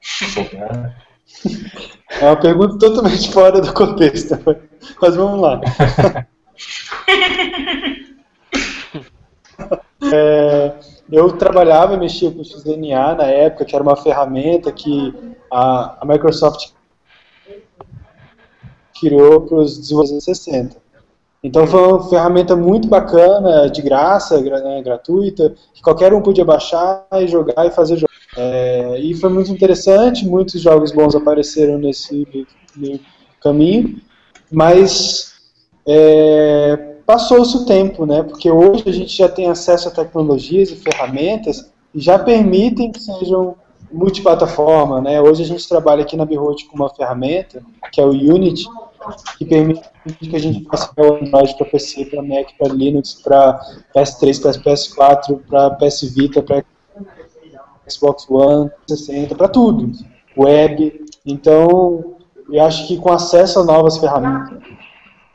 souber. 0.00 0.96
É 2.08 2.24
uma 2.24 2.36
pergunta 2.36 2.78
totalmente 2.78 3.30
fora 3.30 3.60
do 3.60 3.72
contexto. 3.74 4.38
Mas 5.00 5.14
vamos 5.14 5.40
lá. 5.40 5.60
É, 10.12 10.74
eu 11.10 11.32
trabalhava 11.32 11.94
e 11.94 11.98
mexia 11.98 12.30
com 12.30 12.40
o 12.40 12.44
XDNA 12.44 13.14
na 13.14 13.24
época, 13.24 13.64
que 13.64 13.74
era 13.74 13.82
uma 13.82 13.96
ferramenta 13.96 14.72
que 14.72 15.14
a, 15.50 15.98
a 16.02 16.06
Microsoft 16.06 16.70
criou 18.98 19.42
para 19.42 19.58
os 19.58 19.78
desenvolvedores 19.78 20.24
60. 20.24 20.76
Então 21.42 21.66
foi 21.66 21.80
uma 21.80 22.08
ferramenta 22.08 22.54
muito 22.54 22.86
bacana, 22.86 23.68
de 23.70 23.80
graça, 23.80 24.40
gra- 24.42 24.60
né, 24.60 24.82
gratuita, 24.82 25.54
que 25.72 25.80
qualquer 25.80 26.12
um 26.12 26.20
podia 26.20 26.44
baixar 26.44 27.06
e 27.14 27.26
jogar 27.26 27.66
e 27.66 27.70
fazer 27.70 27.96
jogos. 27.96 28.10
É, 28.36 28.98
e 29.00 29.14
foi 29.14 29.30
muito 29.30 29.50
interessante, 29.50 30.26
muitos 30.26 30.60
jogos 30.60 30.92
bons 30.92 31.14
apareceram 31.16 31.78
nesse 31.78 32.26
meio 32.76 33.00
caminho, 33.42 34.00
mas 34.52 35.34
é, 35.86 36.89
passou-se 37.10 37.56
o 37.56 37.64
tempo, 37.64 38.06
né? 38.06 38.22
Porque 38.22 38.48
hoje 38.48 38.84
a 38.86 38.92
gente 38.92 39.16
já 39.16 39.28
tem 39.28 39.48
acesso 39.48 39.88
a 39.88 39.90
tecnologias 39.90 40.70
e 40.70 40.76
ferramentas 40.76 41.68
que 41.92 41.98
já 41.98 42.16
permitem 42.16 42.92
que 42.92 43.00
sejam 43.00 43.56
multiplataforma, 43.90 45.00
né? 45.00 45.20
Hoje 45.20 45.42
a 45.42 45.46
gente 45.46 45.68
trabalha 45.68 46.02
aqui 46.02 46.16
na 46.16 46.24
Behold 46.24 46.66
com 46.66 46.76
uma 46.76 46.88
ferramenta, 46.88 47.60
que 47.90 48.00
é 48.00 48.04
o 48.04 48.10
Unity, 48.10 48.64
que 49.36 49.44
permite 49.44 49.82
que 50.20 50.36
a 50.36 50.38
gente 50.38 50.64
faça 50.66 50.92
o 50.96 51.14
Android 51.14 51.56
para 51.56 51.66
PC, 51.66 52.04
para 52.04 52.22
Mac, 52.22 52.46
para 52.56 52.72
Linux, 52.72 53.14
para 53.14 53.60
PS3, 53.92 54.40
para 54.40 54.72
PS4, 54.72 55.40
para 55.48 55.70
PS 55.70 56.02
Vita, 56.14 56.40
para 56.40 56.64
Xbox 57.88 58.30
One, 58.30 58.70
60, 58.86 59.34
para 59.34 59.48
tudo, 59.48 59.90
web. 60.36 61.06
Então, 61.26 62.14
eu 62.48 62.64
acho 62.64 62.86
que 62.86 62.96
com 62.98 63.10
acesso 63.10 63.58
a 63.58 63.64
novas 63.64 63.98
ferramentas, 63.98 64.62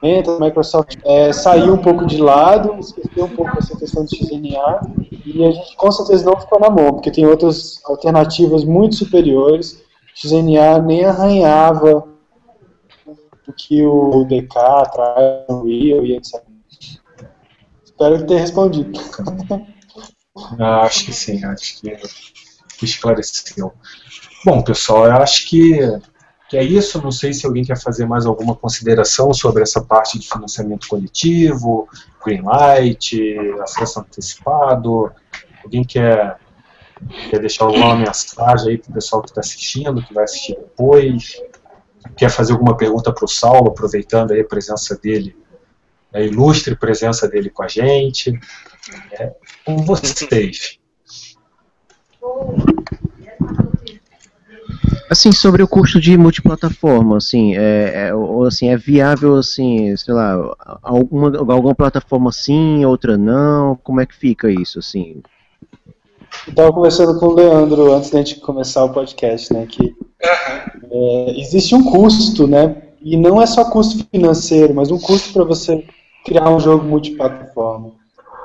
a 0.01 0.39
Microsoft 0.39 0.97
é, 1.03 1.33
saiu 1.33 1.73
um 1.73 1.81
pouco 1.81 2.05
de 2.05 2.17
lado, 2.17 2.77
esqueceu 2.79 3.25
um 3.25 3.35
pouco 3.35 3.57
essa 3.57 3.77
questão 3.77 4.05
de 4.05 4.17
XNA, 4.17 4.81
e 5.25 5.43
a 5.43 5.51
gente 5.51 5.75
com 5.75 5.91
certeza 5.91 6.25
não 6.25 6.39
ficou 6.39 6.59
na 6.59 6.69
mão, 6.69 6.93
porque 6.93 7.11
tem 7.11 7.25
outras 7.25 7.81
alternativas 7.85 8.63
muito 8.63 8.95
superiores. 8.95 9.83
XNA 10.13 10.79
nem 10.79 11.05
arranhava 11.05 12.07
o 13.47 13.53
que 13.53 13.83
o 13.85 14.23
DK 14.25 14.47
traz, 14.91 15.45
o 15.49 15.63
Real 15.63 16.05
e 16.05 16.15
etc. 16.15 16.41
Espero 17.83 18.25
ter 18.25 18.39
respondido. 18.39 18.99
Ah, 20.59 20.81
acho 20.81 21.05
que 21.05 21.13
sim, 21.13 21.45
acho 21.45 21.79
que 21.79 21.97
esclareceu. 22.83 23.71
Bom, 24.43 24.61
pessoal, 24.61 25.05
eu 25.05 25.13
acho 25.13 25.47
que 25.47 25.79
que 26.49 26.57
é 26.57 26.63
isso. 26.63 27.01
Não 27.01 27.11
sei 27.11 27.33
se 27.33 27.45
alguém 27.45 27.63
quer 27.63 27.79
fazer 27.79 28.05
mais 28.05 28.25
alguma 28.25 28.55
consideração 28.55 29.33
sobre 29.33 29.63
essa 29.63 29.81
parte 29.81 30.19
de 30.19 30.27
financiamento 30.27 30.87
coletivo, 30.87 31.87
Greenlight, 32.23 33.37
acesso 33.61 33.99
antecipado. 33.99 35.11
Alguém 35.63 35.83
quer, 35.83 36.37
quer 37.29 37.39
deixar 37.39 37.65
alguma 37.65 37.95
mensagem 37.95 38.69
aí 38.69 38.77
para 38.77 38.91
o 38.91 38.93
pessoal 38.93 39.21
que 39.21 39.29
está 39.29 39.41
assistindo, 39.41 40.03
que 40.03 40.13
vai 40.13 40.23
assistir 40.23 40.55
depois? 40.55 41.41
Quer 42.15 42.29
fazer 42.29 42.53
alguma 42.53 42.77
pergunta 42.77 43.11
para 43.11 43.25
o 43.25 43.27
Saulo, 43.27 43.69
aproveitando 43.69 44.31
aí 44.31 44.41
a 44.41 44.45
presença 44.45 44.95
dele, 44.95 45.35
a 46.13 46.21
ilustre 46.21 46.75
presença 46.75 47.27
dele 47.27 47.49
com 47.49 47.63
a 47.63 47.67
gente? 47.67 48.39
É, 49.13 49.33
com 49.65 49.77
vocês. 49.77 50.79
Assim, 55.09 55.31
sobre 55.31 55.61
o 55.61 55.67
custo 55.67 55.99
de 55.99 56.17
multiplataforma, 56.17 57.17
assim, 57.17 57.55
é, 57.55 58.09
é, 58.09 58.11
assim, 58.47 58.69
é 58.69 58.77
viável, 58.77 59.35
assim, 59.35 59.95
sei 59.97 60.13
lá, 60.13 60.55
alguma, 60.81 61.27
alguma 61.53 61.75
plataforma 61.75 62.31
sim, 62.31 62.83
outra 62.85 63.15
não, 63.15 63.75
como 63.83 64.01
é 64.01 64.05
que 64.05 64.15
fica 64.15 64.49
isso, 64.49 64.79
assim? 64.79 65.21
Eu 66.47 66.51
estava 66.51 66.73
conversando 66.73 67.19
com 67.19 67.27
o 67.27 67.35
Leandro 67.35 67.93
antes 67.93 68.09
da 68.09 68.17
gente 68.17 68.39
começar 68.39 68.83
o 68.83 68.93
podcast, 68.93 69.53
né, 69.53 69.67
que 69.67 69.95
é, 70.91 71.39
existe 71.39 71.75
um 71.75 71.83
custo, 71.83 72.47
né, 72.47 72.81
e 72.99 73.15
não 73.15 73.39
é 73.39 73.45
só 73.45 73.69
custo 73.69 74.03
financeiro, 74.11 74.73
mas 74.73 74.89
um 74.89 74.97
custo 74.97 75.33
para 75.33 75.43
você 75.43 75.85
criar 76.25 76.49
um 76.49 76.59
jogo 76.59 76.83
multiplataforma. 76.83 77.91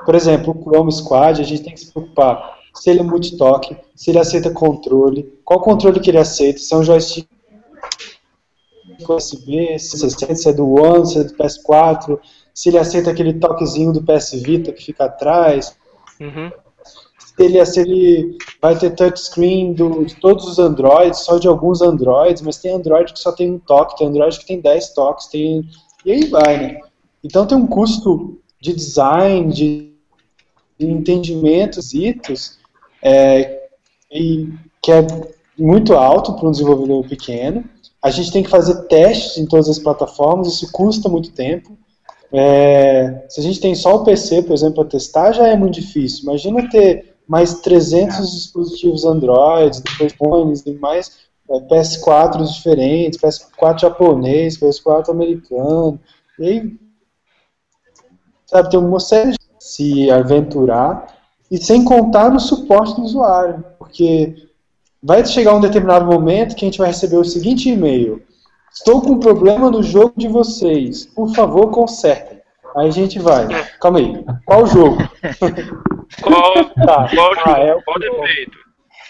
Por 0.05 0.13
exemplo, 0.13 0.55
o 0.55 0.63
Chrome 0.63 0.91
Squad, 0.91 1.41
a 1.41 1.43
gente 1.43 1.63
tem 1.63 1.73
que 1.73 1.79
se 1.79 1.91
preocupar 1.91 2.60
se 2.73 2.89
ele 2.89 2.99
é 3.01 3.03
multitoque, 3.03 3.75
se 3.95 4.11
ele 4.11 4.19
aceita 4.19 4.51
controle, 4.51 5.31
qual 5.43 5.61
controle 5.61 5.99
que 5.99 6.09
ele 6.09 6.17
aceita, 6.17 6.59
se 6.59 6.73
é 6.73 6.77
um 6.77 6.83
joystick 6.83 7.27
USB, 9.07 9.79
se, 9.79 10.05
é 10.05 10.35
se 10.35 10.49
é 10.49 10.53
do 10.53 10.69
One, 10.69 11.05
se 11.05 11.19
é 11.19 11.23
do 11.23 11.33
PS4, 11.33 12.19
se 12.53 12.69
ele 12.69 12.77
aceita 12.77 13.11
aquele 13.11 13.33
toquezinho 13.33 13.91
do 13.91 14.03
PS 14.03 14.33
Vita 14.41 14.71
que 14.71 14.83
fica 14.83 15.05
atrás, 15.05 15.75
uhum. 16.19 16.51
se, 17.17 17.43
ele, 17.43 17.65
se 17.65 17.81
ele 17.81 18.37
vai 18.61 18.77
ter 18.77 18.91
touchscreen 18.91 19.73
do, 19.73 20.05
de 20.05 20.15
todos 20.15 20.45
os 20.45 20.59
Androids, 20.59 21.19
só 21.19 21.37
de 21.37 21.47
alguns 21.47 21.81
Androids, 21.81 22.41
mas 22.41 22.57
tem 22.57 22.73
Android 22.73 23.13
que 23.13 23.19
só 23.19 23.31
tem 23.31 23.51
um 23.51 23.59
toque, 23.59 23.97
tem 23.97 24.07
Android 24.07 24.39
que 24.39 24.45
tem 24.45 24.59
10 24.59 24.93
toques, 24.93 25.27
tem, 25.27 25.67
e 26.05 26.11
aí 26.11 26.25
vai, 26.25 26.57
né? 26.57 26.79
Então 27.23 27.45
tem 27.45 27.57
um 27.57 27.67
custo 27.67 28.39
de 28.59 28.73
design, 28.73 29.51
de, 29.51 29.93
de 30.77 30.87
entendimentos, 30.87 31.93
itos, 31.93 32.59
é, 33.01 33.61
e, 34.11 34.49
que 34.81 34.91
é 34.91 35.05
muito 35.57 35.93
alto 35.93 36.33
para 36.33 36.47
um 36.47 36.51
desenvolvedor 36.51 37.07
pequeno. 37.07 37.63
A 38.01 38.09
gente 38.09 38.31
tem 38.31 38.43
que 38.43 38.49
fazer 38.49 38.87
testes 38.87 39.37
em 39.37 39.45
todas 39.45 39.69
as 39.69 39.79
plataformas, 39.79 40.47
isso 40.47 40.71
custa 40.71 41.07
muito 41.07 41.31
tempo. 41.31 41.77
É, 42.33 43.25
se 43.29 43.39
a 43.39 43.43
gente 43.43 43.59
tem 43.59 43.75
só 43.75 43.95
o 43.95 44.03
PC, 44.03 44.43
por 44.43 44.53
exemplo, 44.53 44.75
para 44.75 44.89
testar, 44.89 45.33
já 45.33 45.47
é 45.47 45.55
muito 45.55 45.75
difícil. 45.75 46.23
Imagina 46.23 46.69
ter 46.69 47.15
mais 47.27 47.55
300 47.55 48.31
dispositivos 48.31 49.05
Android, 49.05 49.81
depois 49.81 50.13
iPhones 50.13 50.65
e 50.65 50.71
mais 50.73 51.11
é, 51.49 51.59
PS4 51.59 52.45
diferentes, 52.45 53.19
PS4 53.19 53.81
japonês, 53.81 54.57
PS4 54.57 55.09
americano. 55.09 55.99
E 56.39 56.45
aí, 56.45 56.73
sabe, 58.45 58.69
tem 58.69 58.79
uma 58.79 58.99
série 58.99 59.31
de 59.31 59.37
se 59.59 60.09
aventurar 60.09 61.20
e 61.51 61.57
sem 61.57 61.83
contar 61.83 62.31
no 62.31 62.39
suporte 62.39 62.95
do 62.95 63.03
usuário, 63.03 63.63
porque 63.77 64.33
vai 65.03 65.25
chegar 65.25 65.53
um 65.53 65.59
determinado 65.59 66.05
momento 66.05 66.55
que 66.55 66.63
a 66.63 66.67
gente 66.69 66.79
vai 66.79 66.87
receber 66.87 67.17
o 67.17 67.25
seguinte 67.25 67.69
e-mail: 67.69 68.23
Estou 68.73 69.01
com 69.01 69.11
um 69.11 69.19
problema 69.19 69.69
no 69.69 69.83
jogo 69.83 70.13
de 70.15 70.29
vocês, 70.29 71.05
por 71.05 71.35
favor 71.35 71.69
consertem. 71.69 72.39
Aí 72.77 72.87
a 72.87 72.91
gente 72.91 73.19
vai. 73.19 73.47
Calma 73.81 73.99
aí. 73.99 74.23
Qual 74.45 74.65
jogo? 74.65 74.97
Qual, 76.21 76.53
tá. 76.85 77.09
qual, 77.13 77.33
ah, 77.45 77.59
é 77.59 77.81
qual 77.81 77.99
defeito? 77.99 78.57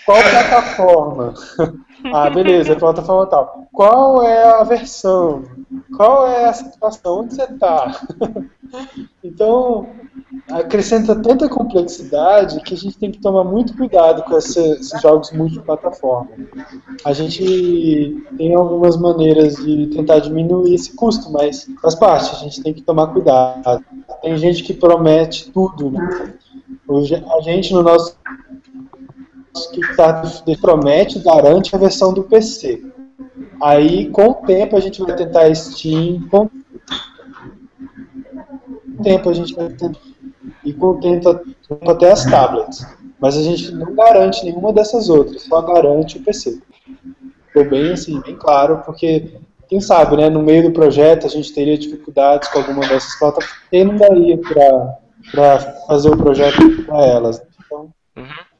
Qual 0.05 0.21
plataforma? 0.21 1.33
ah, 2.13 2.29
beleza, 2.29 2.75
plataforma 2.75 3.27
tal. 3.27 3.67
Qual 3.71 4.23
é 4.23 4.43
a 4.59 4.63
versão? 4.63 5.43
Qual 5.95 6.27
é 6.27 6.45
a 6.45 6.53
situação? 6.53 7.21
Onde 7.21 7.35
você 7.35 7.43
está? 7.43 8.01
então, 9.23 9.87
acrescenta 10.49 11.15
tanta 11.15 11.47
complexidade 11.47 12.61
que 12.61 12.73
a 12.73 12.77
gente 12.77 12.97
tem 12.97 13.11
que 13.11 13.19
tomar 13.19 13.43
muito 13.43 13.75
cuidado 13.75 14.23
com 14.23 14.37
esses 14.37 14.89
jogos 15.01 15.31
multiplataforma. 15.31 16.31
A 17.05 17.13
gente 17.13 18.23
tem 18.37 18.55
algumas 18.55 18.97
maneiras 18.97 19.55
de 19.57 19.87
tentar 19.87 20.19
diminuir 20.19 20.73
esse 20.73 20.95
custo, 20.95 21.31
mas 21.31 21.69
faz 21.81 21.95
parte, 21.95 22.35
a 22.35 22.39
gente 22.39 22.61
tem 22.63 22.73
que 22.73 22.81
tomar 22.81 23.07
cuidado. 23.07 23.83
Tem 24.21 24.35
gente 24.37 24.63
que 24.63 24.73
promete 24.73 25.51
tudo, 25.51 25.91
né? 25.91 26.33
A 27.37 27.41
gente 27.41 27.73
no 27.73 27.83
nosso 27.83 28.17
que 30.45 30.57
promete, 30.57 31.19
garante 31.19 31.75
a 31.75 31.79
versão 31.79 32.13
do 32.13 32.23
PC. 32.23 32.83
Aí, 33.61 34.09
com 34.09 34.29
o 34.29 34.33
tempo, 34.35 34.75
a 34.75 34.79
gente 34.79 35.01
vai 35.01 35.15
tentar 35.15 35.53
Steam, 35.53 36.27
com 36.29 36.49
o 38.99 39.03
tempo 39.03 39.29
a 39.29 39.33
gente 39.33 39.53
vai 39.53 39.69
tentar 39.69 39.99
e 40.63 40.73
contenta 40.73 41.41
até 41.87 42.11
as 42.11 42.25
tablets. 42.25 42.85
Mas 43.19 43.37
a 43.37 43.43
gente 43.43 43.71
não 43.71 43.93
garante 43.93 44.43
nenhuma 44.43 44.73
dessas 44.73 45.09
outras, 45.09 45.43
só 45.43 45.61
garante 45.61 46.17
o 46.17 46.23
PC. 46.23 46.59
Ficou 47.47 47.69
bem 47.69 47.91
assim, 47.91 48.19
bem 48.21 48.35
claro, 48.35 48.81
porque 48.85 49.39
quem 49.67 49.79
sabe, 49.79 50.17
né, 50.17 50.29
no 50.29 50.41
meio 50.41 50.63
do 50.63 50.71
projeto 50.71 51.25
a 51.27 51.29
gente 51.29 51.53
teria 51.53 51.77
dificuldades 51.77 52.49
com 52.49 52.59
alguma 52.59 52.81
dessas 52.81 53.17
plataformas 53.19 53.61
e 53.71 53.83
não 53.83 53.97
daria 53.97 54.39
para 55.31 55.59
fazer 55.87 56.09
o 56.09 56.17
projeto 56.17 56.83
para 56.85 57.05
elas. 57.05 57.41
Então, 57.65 57.93
uhum. 58.17 58.50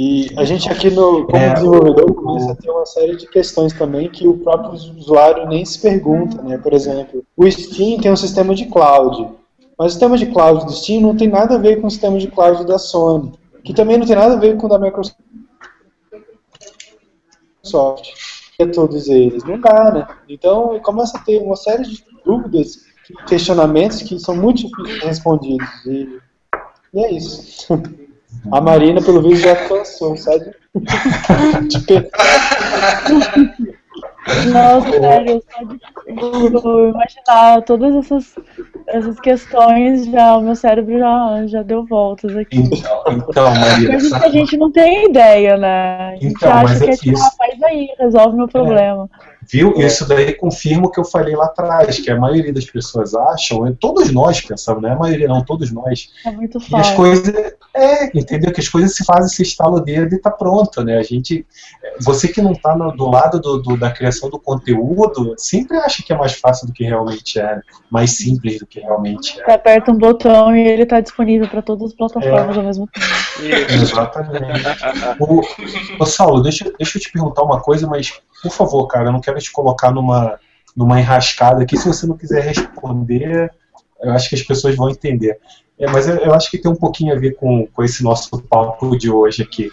E 0.00 0.28
a 0.36 0.44
gente 0.44 0.70
aqui 0.70 0.90
no, 0.90 1.26
como 1.26 1.36
é, 1.36 1.54
desenvolvedor 1.54 2.14
começa 2.14 2.52
a 2.52 2.54
ter 2.54 2.70
uma 2.70 2.86
série 2.86 3.16
de 3.16 3.26
questões 3.26 3.72
também 3.72 4.08
que 4.08 4.28
o 4.28 4.38
próprio 4.38 4.74
usuário 4.96 5.48
nem 5.48 5.64
se 5.64 5.80
pergunta, 5.80 6.40
né? 6.40 6.56
Por 6.56 6.72
exemplo, 6.72 7.26
o 7.36 7.50
Steam 7.50 7.98
tem 8.00 8.12
um 8.12 8.16
sistema 8.16 8.54
de 8.54 8.66
cloud. 8.66 9.28
Mas 9.76 9.88
o 9.88 9.90
sistema 9.90 10.16
de 10.16 10.26
cloud 10.26 10.66
do 10.66 10.70
Steam 10.70 11.00
não 11.00 11.16
tem 11.16 11.26
nada 11.26 11.56
a 11.56 11.58
ver 11.58 11.80
com 11.80 11.88
o 11.88 11.90
sistema 11.90 12.16
de 12.16 12.28
cloud 12.28 12.64
da 12.64 12.78
Sony, 12.78 13.32
que 13.64 13.74
também 13.74 13.98
não 13.98 14.06
tem 14.06 14.14
nada 14.14 14.34
a 14.34 14.38
ver 14.38 14.56
com 14.56 14.66
o 14.66 14.68
da 14.68 14.78
Microsoft. 14.78 15.16
É 18.56 18.66
todos 18.66 19.08
eles. 19.08 19.42
Não 19.42 19.60
dá, 19.60 19.90
né? 19.90 20.06
Então 20.28 20.78
começa 20.78 21.18
a 21.18 21.22
ter 21.22 21.42
uma 21.42 21.56
série 21.56 21.82
de 21.82 22.04
dúvidas, 22.24 22.84
questionamentos 23.26 24.02
que 24.02 24.16
são 24.20 24.36
muito 24.36 24.58
difíceis 24.58 25.00
de 25.00 25.06
respondidos. 25.06 25.68
E, 25.86 26.20
e 26.94 27.04
é 27.04 27.12
isso. 27.14 27.66
A 28.50 28.60
Marina, 28.60 29.02
pelo 29.02 29.22
visto, 29.22 29.44
já 29.44 29.56
cansou, 29.68 30.16
sabe? 30.16 30.52
de 31.68 32.10
Nossa, 34.52 34.90
sério, 34.90 35.42
só 35.50 35.64
de 35.64 36.88
imaginar 36.90 37.62
todas 37.62 37.94
essas, 37.94 38.34
essas 38.86 39.18
questões, 39.20 40.06
já 40.06 40.36
o 40.36 40.42
meu 40.42 40.54
cérebro 40.54 40.98
já, 40.98 41.46
já 41.46 41.62
deu 41.62 41.84
voltas 41.84 42.36
aqui. 42.36 42.58
Então, 42.58 43.02
então 43.08 43.54
Maria. 43.54 43.88
Coisas 43.88 44.18
que 44.18 44.26
a 44.26 44.30
gente 44.30 44.56
não 44.56 44.70
tem 44.70 45.06
ideia, 45.08 45.56
né? 45.56 46.10
A 46.10 46.12
gente 46.16 46.26
então, 46.26 46.52
acha 46.52 46.78
que 46.78 46.90
é, 46.90 46.94
é 46.94 46.96
tipo, 46.96 47.18
ah, 47.18 47.30
faz 47.36 47.62
aí, 47.62 47.88
resolve 47.98 48.36
meu 48.36 48.48
problema. 48.48 49.08
É. 49.24 49.27
Viu? 49.50 49.72
É. 49.76 49.86
Isso 49.86 50.06
daí 50.06 50.34
confirma 50.34 50.86
o 50.86 50.90
que 50.90 51.00
eu 51.00 51.04
falei 51.04 51.34
lá 51.34 51.46
atrás, 51.46 51.98
que 51.98 52.10
a 52.10 52.16
maioria 52.16 52.52
das 52.52 52.66
pessoas 52.66 53.14
acham, 53.14 53.74
todos 53.74 54.12
nós 54.12 54.40
pensamos, 54.40 54.82
não 54.82 54.90
é 54.90 54.92
a 54.92 54.98
maioria 54.98 55.26
não, 55.26 55.42
todos 55.42 55.72
nós. 55.72 56.10
É 56.26 56.30
muito 56.30 56.60
fácil. 56.60 56.76
as 56.76 56.90
coisas, 56.90 57.54
é, 57.74 58.18
entendeu? 58.18 58.52
Que 58.52 58.60
as 58.60 58.68
coisas 58.68 58.94
se 58.94 59.04
fazem, 59.04 59.28
se 59.28 59.42
instala 59.42 59.76
o 59.76 59.80
dedo 59.80 60.14
e 60.14 60.18
tá 60.18 60.30
pronto, 60.30 60.82
né? 60.84 60.98
A 60.98 61.02
gente, 61.02 61.46
você 62.00 62.28
que 62.28 62.42
não 62.42 62.52
tá 62.52 62.76
no, 62.76 62.92
do 62.92 63.08
lado 63.08 63.40
do, 63.40 63.62
do, 63.62 63.76
da 63.76 63.90
criação 63.90 64.28
do 64.28 64.38
conteúdo, 64.38 65.34
sempre 65.38 65.78
acha 65.78 66.02
que 66.02 66.12
é 66.12 66.16
mais 66.16 66.34
fácil 66.34 66.66
do 66.66 66.72
que 66.72 66.84
realmente 66.84 67.40
é, 67.40 67.60
mais 67.90 68.18
simples 68.18 68.58
do 68.58 68.66
que 68.66 68.80
realmente 68.80 69.40
é. 69.40 69.44
Você 69.44 69.50
aperta 69.50 69.90
um 69.90 69.96
botão 69.96 70.54
e 70.54 70.60
ele 70.60 70.84
tá 70.84 71.00
disponível 71.00 71.48
para 71.48 71.62
todas 71.62 71.90
as 71.90 71.94
plataformas 71.94 72.54
é. 72.54 72.58
ao 72.58 72.66
mesmo 72.66 72.86
tempo. 72.86 73.06
Exatamente. 73.72 74.42
o, 75.20 75.42
o 75.98 76.06
Saulo, 76.06 76.42
deixa, 76.42 76.70
deixa 76.76 76.98
eu 76.98 77.02
te 77.02 77.10
perguntar 77.10 77.42
uma 77.42 77.60
coisa, 77.60 77.86
mas 77.86 78.12
por 78.42 78.52
favor, 78.52 78.86
cara, 78.86 79.08
eu 79.08 79.12
não 79.12 79.20
quero 79.20 79.38
te 79.38 79.50
colocar 79.50 79.90
numa, 79.90 80.38
numa 80.76 81.00
enrascada 81.00 81.62
aqui. 81.62 81.76
Se 81.76 81.86
você 81.86 82.06
não 82.06 82.16
quiser 82.16 82.42
responder, 82.42 83.50
eu 84.00 84.12
acho 84.12 84.28
que 84.28 84.34
as 84.34 84.42
pessoas 84.42 84.76
vão 84.76 84.90
entender. 84.90 85.38
É, 85.78 85.86
mas 85.90 86.08
eu, 86.08 86.16
eu, 86.16 86.34
acho 86.34 86.50
que 86.50 86.58
tem 86.58 86.70
um 86.70 86.76
pouquinho 86.76 87.14
a 87.14 87.18
ver 87.18 87.36
com, 87.36 87.66
com 87.66 87.84
esse 87.84 88.02
nosso 88.02 88.42
papo 88.42 88.96
de 88.96 89.10
hoje 89.10 89.42
aqui. 89.42 89.70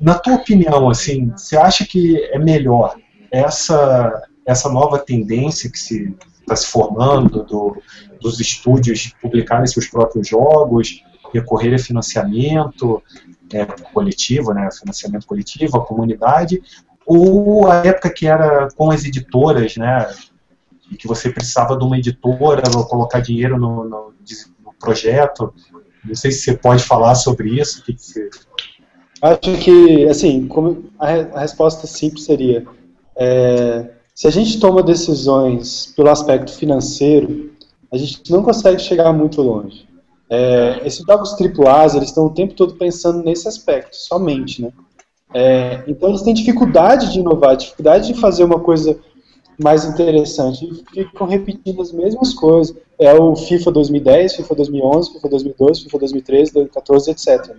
Na 0.00 0.18
tua 0.18 0.34
opinião, 0.34 0.88
assim, 0.88 1.30
você 1.30 1.56
acha 1.56 1.86
que 1.86 2.16
é 2.32 2.38
melhor 2.38 2.96
essa, 3.30 4.22
essa 4.46 4.68
nova 4.68 4.98
tendência 4.98 5.70
que 5.70 5.78
se 5.78 6.16
está 6.40 6.56
se 6.56 6.66
formando 6.66 7.44
do, 7.44 7.80
dos 8.20 8.40
estúdios 8.40 9.14
publicarem 9.20 9.66
seus 9.66 9.86
próprios 9.86 10.26
jogos, 10.26 11.04
recorrer 11.32 11.74
a 11.74 11.78
financiamento 11.78 13.02
é, 13.52 13.64
coletivo, 13.92 14.52
né, 14.52 14.68
financiamento 14.72 15.26
coletivo, 15.26 15.76
a 15.76 15.86
comunidade, 15.86 16.60
ou 17.12 17.66
a 17.66 17.84
época 17.84 18.08
que 18.08 18.26
era 18.26 18.68
com 18.76 18.90
as 18.90 19.04
editoras, 19.04 19.76
né? 19.76 20.08
Que 20.96 21.08
você 21.08 21.28
precisava 21.28 21.76
de 21.76 21.84
uma 21.84 21.98
editora 21.98 22.62
ou 22.76 22.86
colocar 22.86 23.18
dinheiro 23.18 23.58
no, 23.58 23.82
no, 23.82 24.14
no 24.64 24.72
projeto. 24.78 25.52
Não 26.04 26.14
sei 26.14 26.30
se 26.30 26.42
você 26.42 26.54
pode 26.56 26.84
falar 26.84 27.16
sobre 27.16 27.60
isso. 27.60 27.82
Que 27.84 27.96
você... 27.98 28.30
Acho 29.22 29.58
que, 29.58 30.06
assim, 30.08 30.48
a, 30.98 31.38
a 31.38 31.40
resposta 31.40 31.86
simples 31.86 32.24
seria: 32.24 32.64
é, 33.16 33.90
se 34.14 34.28
a 34.28 34.30
gente 34.30 34.60
toma 34.60 34.80
decisões 34.80 35.92
pelo 35.96 36.10
aspecto 36.10 36.52
financeiro, 36.52 37.50
a 37.92 37.96
gente 37.96 38.30
não 38.30 38.42
consegue 38.42 38.80
chegar 38.80 39.12
muito 39.12 39.42
longe. 39.42 39.88
É, 40.28 40.80
esses 40.84 41.04
jogos 41.04 41.32
AAA, 41.32 41.96
eles 41.96 42.10
estão 42.10 42.26
o 42.26 42.30
tempo 42.30 42.54
todo 42.54 42.76
pensando 42.76 43.24
nesse 43.24 43.48
aspecto, 43.48 43.96
somente, 43.96 44.62
né? 44.62 44.70
É, 45.32 45.84
então 45.86 46.08
eles 46.08 46.22
têm 46.22 46.34
dificuldade 46.34 47.12
de 47.12 47.20
inovar, 47.20 47.56
dificuldade 47.56 48.12
de 48.12 48.20
fazer 48.20 48.44
uma 48.44 48.60
coisa 48.60 48.98
mais 49.62 49.84
interessante. 49.84 50.84
E 50.94 51.04
ficam 51.04 51.26
repetindo 51.26 51.80
as 51.82 51.92
mesmas 51.92 52.32
coisas. 52.34 52.76
É 52.98 53.14
o 53.14 53.36
FIFA 53.36 53.70
2010, 53.70 54.36
FIFA 54.36 54.54
2011, 54.54 55.12
FIFA 55.12 55.28
2012, 55.28 55.82
FIFA 55.84 55.98
2013, 55.98 56.52
2014, 56.52 57.10
etc. 57.10 57.56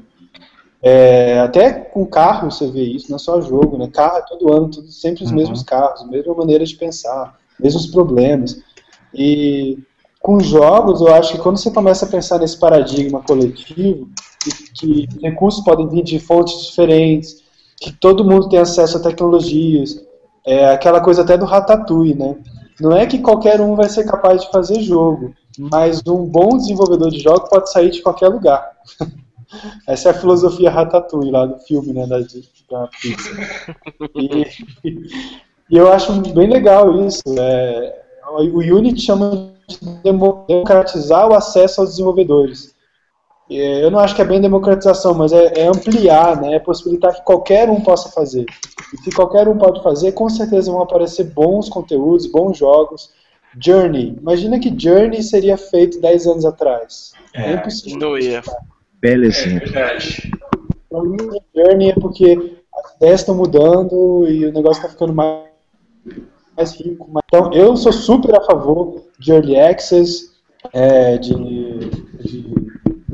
É, 0.84 1.40
até 1.40 1.72
com 1.72 2.06
carro 2.08 2.50
você 2.50 2.68
vê 2.68 2.84
isso, 2.84 3.10
não 3.10 3.18
é 3.18 3.20
só 3.20 3.40
jogo, 3.40 3.78
né? 3.78 3.88
Carro 3.88 4.18
é 4.18 4.22
todo 4.22 4.52
ano, 4.52 4.70
tudo, 4.70 4.88
sempre 4.92 5.24
os 5.24 5.30
uhum. 5.30 5.38
mesmos 5.38 5.62
carros, 5.62 6.08
mesma 6.10 6.34
maneira 6.34 6.66
de 6.66 6.76
pensar, 6.76 7.38
mesmos 7.60 7.86
problemas. 7.88 8.60
E 9.14 9.78
com 10.20 10.40
jogos, 10.40 11.02
eu 11.02 11.14
acho 11.14 11.34
que 11.34 11.40
quando 11.40 11.58
você 11.58 11.70
começa 11.70 12.06
a 12.06 12.10
pensar 12.10 12.40
nesse 12.40 12.58
paradigma 12.58 13.22
coletivo, 13.22 14.10
que, 14.44 15.08
que 15.08 15.20
recursos 15.22 15.64
podem 15.64 15.88
vir 15.88 16.04
de 16.04 16.20
fontes 16.20 16.68
diferentes, 16.68 17.41
que 17.82 17.92
todo 17.92 18.24
mundo 18.24 18.48
tem 18.48 18.60
acesso 18.60 18.98
a 18.98 19.02
tecnologias, 19.02 20.00
é 20.46 20.70
aquela 20.70 21.02
coisa 21.02 21.24
até 21.24 21.36
do 21.36 21.46
Ratatouille, 21.46 22.14
né? 22.14 22.38
Não 22.80 22.96
é 22.96 23.08
que 23.08 23.20
qualquer 23.20 23.60
um 23.60 23.76
vai 23.76 23.90
ser 23.90 24.06
capaz 24.06 24.42
de 24.42 24.52
fazer 24.52 24.82
jogo, 24.82 25.34
mas 25.58 26.02
um 26.08 26.26
bom 26.26 26.58
desenvolvedor 26.58 27.10
de 27.10 27.20
jogo 27.20 27.50
pode 27.50 27.72
sair 27.72 27.90
de 27.90 28.02
qualquer 28.02 28.30
lugar. 28.30 28.72
Essa 29.88 30.10
é 30.10 30.12
a 30.12 30.16
filosofia 30.16 30.70
Ratatouille 30.70 31.32
lá 31.32 31.46
do 31.46 31.60
filme, 31.60 31.92
né, 31.92 32.06
da, 32.06 32.20
da 32.20 32.88
pizza. 33.02 33.30
E, 34.16 34.48
e, 35.70 35.78
eu 35.78 35.92
acho 35.92 36.14
bem 36.34 36.50
legal 36.50 37.06
isso. 37.06 37.24
É, 37.38 38.02
o 38.30 38.60
Unity 38.60 39.02
chama 39.02 39.52
de 39.68 39.78
democratizar 40.04 41.28
o 41.28 41.34
acesso 41.34 41.82
aos 41.82 41.92
desenvolvedores. 41.92 42.71
Eu 43.54 43.92
não 43.92 44.00
acho 44.00 44.16
que 44.16 44.22
é 44.22 44.26
bem 44.26 44.40
democratização, 44.40 45.14
mas 45.14 45.34
é, 45.34 45.54
é, 45.58 45.68
ampliar, 45.68 46.40
né, 46.40 46.56
é 46.56 46.60
possibilitar 46.60 47.14
que 47.14 47.24
qualquer 47.24 47.70
um 47.70 47.82
possa 47.82 48.10
fazer. 48.10 48.46
E 48.94 48.98
se 49.04 49.12
qualquer 49.12 49.48
um 49.48 49.58
pode 49.58 49.84
fazer, 49.84 50.14
com 50.14 50.30
certeza 50.30 50.72
vão 50.72 50.82
aparecer 50.82 51.26
bons 51.26 51.68
conteúdos, 51.68 52.28
bons 52.28 52.58
jogos. 52.58 53.10
Journey. 53.60 54.16
Imagina 54.22 54.60
que 54.60 54.74
Journey 54.78 55.22
seria 55.22 55.58
feito 55.58 56.00
10 56.00 56.28
anos 56.28 56.46
atrás. 56.46 57.12
É, 57.34 57.52
é 57.52 57.54
impossível. 57.56 58.00
Não 58.00 58.18
ia. 58.18 58.42
Belo 59.02 59.26
exemplo. 59.26 59.78
É 59.78 59.98
Para 60.90 61.04
mim, 61.04 61.18
Journey 61.54 61.90
é 61.90 61.94
porque 61.94 62.58
as 62.74 62.96
ideias 62.96 63.20
estão 63.20 63.36
mudando 63.36 64.28
e 64.30 64.46
o 64.46 64.54
negócio 64.54 64.80
está 64.80 64.90
ficando 64.90 65.14
mais, 65.14 65.50
mais 66.56 66.74
rico. 66.80 67.10
Então, 67.26 67.52
eu 67.52 67.76
sou 67.76 67.92
super 67.92 68.36
a 68.36 68.42
favor 68.42 69.02
de 69.20 69.32
Early 69.32 69.60
Access, 69.60 70.32
é, 70.72 71.18
de, 71.18 71.34
de 71.34 72.61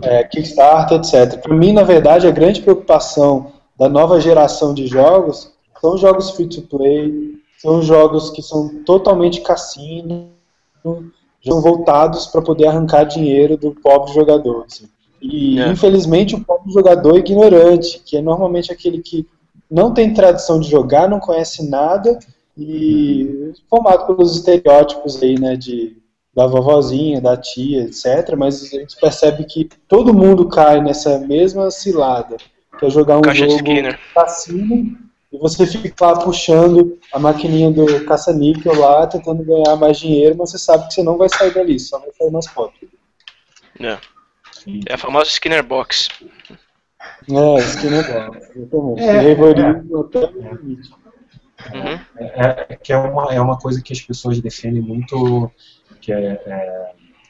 é, 0.08 0.24
Kickstarter, 0.24 0.98
etc. 0.98 1.42
Para 1.42 1.56
mim, 1.56 1.74
na 1.74 1.84
verdade, 1.84 2.28
a 2.28 2.32
grande 2.32 2.62
preocupação 2.62 3.52
da 3.78 3.90
nova 3.90 4.20
geração 4.20 4.74
de 4.74 4.88
jogos 4.88 5.52
são 5.80 5.98
jogos 5.98 6.32
free-to-play, 6.32 7.36
são 7.62 7.82
jogos 7.82 8.30
que 8.30 8.42
são 8.42 8.84
totalmente 8.84 9.42
cassino, 9.42 10.30
são 11.44 11.62
voltados 11.62 12.28
para 12.28 12.42
poder 12.42 12.68
arrancar 12.68 13.04
dinheiro 13.04 13.58
do 13.58 13.72
pobre 13.72 14.14
jogador. 14.14 14.66
Assim. 14.66 14.88
E, 15.22 15.60
é. 15.60 15.68
infelizmente, 15.68 16.36
o 16.36 16.44
próprio 16.44 16.74
jogador 16.74 17.16
é 17.16 17.20
ignorante, 17.20 18.02
que 18.06 18.18
é 18.18 18.22
normalmente 18.22 18.72
aquele 18.72 19.02
que 19.02 19.28
não 19.70 19.94
tem 19.94 20.14
tradição 20.14 20.60
de 20.60 20.70
jogar, 20.70 21.10
não 21.10 21.20
conhece 21.20 21.70
nada 21.70 22.18
e 22.58 23.54
formado 23.70 24.08
pelos 24.08 24.36
estereótipos 24.36 25.22
aí, 25.22 25.40
né, 25.40 25.56
de 25.56 25.98
da 26.38 26.46
vovozinha, 26.46 27.20
da 27.20 27.36
tia, 27.36 27.86
etc. 27.86 28.36
Mas 28.38 28.62
a 28.62 28.68
gente 28.68 28.96
percebe 28.96 29.44
que 29.44 29.68
todo 29.88 30.14
mundo 30.14 30.48
cai 30.48 30.80
nessa 30.80 31.18
mesma 31.18 31.72
cilada, 31.72 32.38
que 32.78 32.86
é 32.86 32.90
jogar 32.92 33.18
um 33.18 33.22
Caixa 33.22 33.50
jogo 33.50 33.64
cassino 34.14 34.96
e 35.34 35.38
você 35.40 35.66
fica 35.66 36.06
lá 36.06 36.20
puxando 36.20 37.00
a 37.12 37.18
maquininha 37.18 37.72
do 37.72 38.06
caça-níquel 38.06 38.80
lá, 38.80 39.08
tentando 39.08 39.44
ganhar 39.44 39.76
mais 39.78 39.98
dinheiro, 39.98 40.36
mas 40.38 40.52
você 40.52 40.60
sabe 40.60 40.88
que 40.88 40.94
você 40.94 41.02
não 41.02 41.18
vai 41.18 41.28
sair 41.28 41.52
dali, 41.56 41.80
só 41.80 41.98
vai 41.98 42.12
sair 42.12 42.30
nas 42.30 42.46
fotos. 42.46 42.88
É. 43.80 43.98
É 44.88 44.94
a 44.94 44.98
famosa 44.98 45.30
Skinner 45.32 45.64
Box. 45.64 46.10
É, 47.32 47.60
Skinner 47.62 48.14
Box. 48.14 48.52
Exatamente. 48.56 49.02
É, 49.02 49.20
Revorismo 49.22 50.02
até 50.02 50.20
o 50.20 50.56
limite. 50.56 50.92
Uhum. 51.74 52.00
É, 52.18 52.66
é, 52.70 52.76
que 52.76 52.94
é 52.94 52.98
uma, 52.98 53.34
é 53.34 53.42
uma 53.42 53.58
coisa 53.58 53.82
que 53.82 53.92
as 53.92 54.02
pessoas 54.02 54.40
defendem 54.40 54.82
muito, 54.82 55.52
que 56.08 56.14
é, 56.14 56.42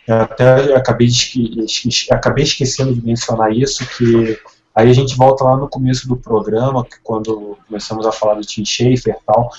é 0.07 0.13
até 0.13 0.75
acabei, 0.75 1.07
de, 1.07 1.65
acabei 2.11 2.43
esquecendo 2.43 2.93
de 2.93 3.03
mencionar 3.03 3.51
isso, 3.51 3.85
que 3.97 4.39
aí 4.73 4.89
a 4.89 4.93
gente 4.93 5.17
volta 5.17 5.43
lá 5.43 5.57
no 5.57 5.67
começo 5.67 6.07
do 6.07 6.15
programa, 6.15 6.85
que 6.85 6.97
quando 7.03 7.57
começamos 7.67 8.05
a 8.05 8.11
falar 8.11 8.35
do 8.35 8.41
Tim 8.41 8.63
Schafer 8.63 9.17
e 9.19 9.25
tal, 9.25 9.49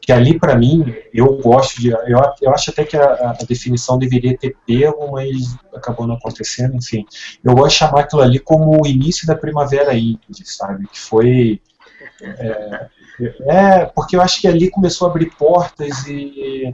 que 0.00 0.12
ali 0.12 0.38
para 0.38 0.56
mim 0.56 0.94
eu 1.12 1.36
gosto 1.38 1.80
de 1.80 1.88
eu, 1.88 2.18
eu 2.40 2.54
acho 2.54 2.70
até 2.70 2.84
que 2.84 2.96
a, 2.96 3.32
a, 3.38 3.44
definição 3.44 3.98
deveria 3.98 4.38
ter 4.38 4.56
pego 4.64 5.10
mas 5.10 5.54
acabou 5.74 6.06
não 6.06 6.14
acontecendo 6.14 6.76
enfim. 6.76 7.04
Eu 7.44 7.54
gosto 7.54 7.72
de 7.72 7.78
chamar 7.78 8.00
aquilo 8.02 8.22
ali 8.22 8.38
como 8.38 8.80
o 8.80 8.86
início 8.86 9.26
da 9.26 9.34
primavera 9.34 9.92
indie 9.94 10.44
sabe? 10.44 10.86
Que 10.86 10.98
foi 10.98 11.60
é, 12.22 12.88
é 13.40 13.84
porque 13.84 14.16
eu 14.16 14.22
acho 14.22 14.40
que 14.40 14.48
ali 14.48 14.70
começou 14.70 15.06
a 15.06 15.10
abrir 15.10 15.30
portas 15.36 16.06
e 16.06 16.72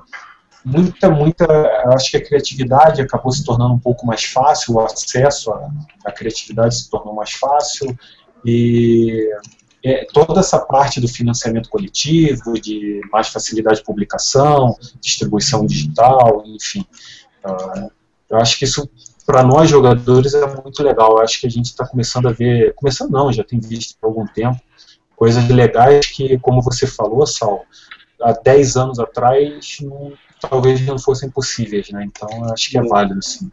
muita 0.65 1.11
muita 1.11 1.47
acho 1.95 2.11
que 2.11 2.16
a 2.16 2.24
criatividade 2.24 3.03
acabou 3.03 3.31
se 3.31 3.45
tornando 3.45 3.74
um 3.74 3.78
pouco 3.78 4.07
mais 4.07 4.24
fácil 4.24 4.74
o 4.74 4.81
acesso 4.81 5.53
à, 5.53 5.70
à 6.07 6.12
criatividade 6.12 6.77
se 6.77 6.89
tornou 6.89 7.15
mais 7.15 7.32
fácil 7.32 7.97
e 8.45 9.28
é, 9.85 10.07
toda 10.12 10.41
essa 10.41 10.59
parte 10.59 10.99
do 10.99 11.07
financiamento 11.07 11.69
coletivo, 11.69 12.55
de 12.55 13.03
mais 13.12 13.28
facilidade 13.28 13.81
de 13.81 13.85
publicação, 13.85 14.74
distribuição 14.99 15.66
digital, 15.66 16.43
enfim. 16.47 16.86
Uh, 17.45 17.91
eu 18.31 18.39
acho 18.39 18.59
que 18.59 18.65
isso, 18.65 18.89
para 19.27 19.43
nós 19.43 19.69
jogadores, 19.69 20.32
é 20.32 20.47
muito 20.62 20.82
legal. 20.82 21.12
Eu 21.12 21.23
acho 21.23 21.39
que 21.39 21.47
a 21.47 21.51
gente 21.51 21.66
está 21.66 21.86
começando 21.86 22.28
a 22.28 22.32
ver, 22.32 22.73
começando 22.74 23.11
não, 23.11 23.31
já 23.31 23.45
tem 23.45 23.61
visto 23.61 23.99
por 24.01 24.07
algum 24.07 24.27
tempo, 24.27 24.59
coisas 25.15 25.47
legais 25.49 26.07
que, 26.07 26.39
como 26.39 26.62
você 26.62 26.86
falou, 26.86 27.27
Sal, 27.27 27.66
há 28.23 28.32
10 28.32 28.77
anos 28.77 28.99
atrás, 28.99 29.77
não, 29.82 30.15
talvez 30.49 30.85
não 30.87 30.99
fossem 30.99 31.31
possíveis, 31.31 31.91
né? 31.91 32.05
Então, 32.05 32.29
eu 32.31 32.53
acho 32.53 32.71
que 32.71 32.79
é 32.79 32.83
válido, 32.83 33.23
sim. 33.23 33.51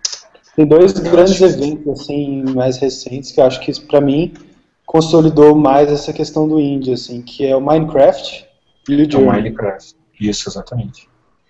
Tem 0.56 0.66
dois 0.66 0.94
grandes 0.94 1.40
eventos, 1.42 2.02
assim, 2.02 2.44
mais 2.54 2.78
recentes, 2.78 3.32
que 3.32 3.40
eu 3.40 3.46
acho 3.46 3.60
que, 3.62 3.80
para 3.82 4.02
mim, 4.02 4.34
consolidou 4.86 5.56
mais 5.56 5.92
essa 5.92 6.12
questão 6.12 6.48
do 6.48 6.60
indie, 6.60 6.94
assim, 6.94 7.22
que 7.22 7.46
é 7.46 7.56
o 7.56 7.62
Minecraft 7.62 8.46
e 8.90 8.96
o 8.96 9.12
Journey. 9.12 9.28
É 9.28 9.32
o 9.32 9.44
Minecraft, 9.44 9.96
isso, 10.20 10.50
exatamente. 10.50 11.10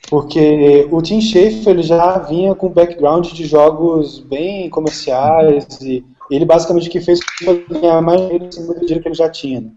Porque 0.09 0.88
o 0.91 1.01
Tim 1.01 1.22
Schafer 1.22 1.69
ele 1.69 1.84
já 1.84 2.18
vinha 2.19 2.55
com 2.55 2.69
background 2.69 3.31
de 3.31 3.45
jogos 3.45 4.19
bem 4.19 4.69
comerciais 4.69 5.80
e 5.81 6.03
ele 6.30 6.45
basicamente 6.45 6.88
o 6.88 6.91
que 6.91 7.01
fez 7.01 7.19
foi 7.43 7.65
ganhar 7.69 8.01
mais 8.01 8.19
dinheiro 8.22 8.45
em 8.45 8.51
cima 8.51 8.73
do 8.73 8.80
dinheiro 8.81 9.01
que 9.01 9.07
ele 9.07 9.15
já 9.15 9.30
tinha. 9.30 9.61
Né? 9.61 9.69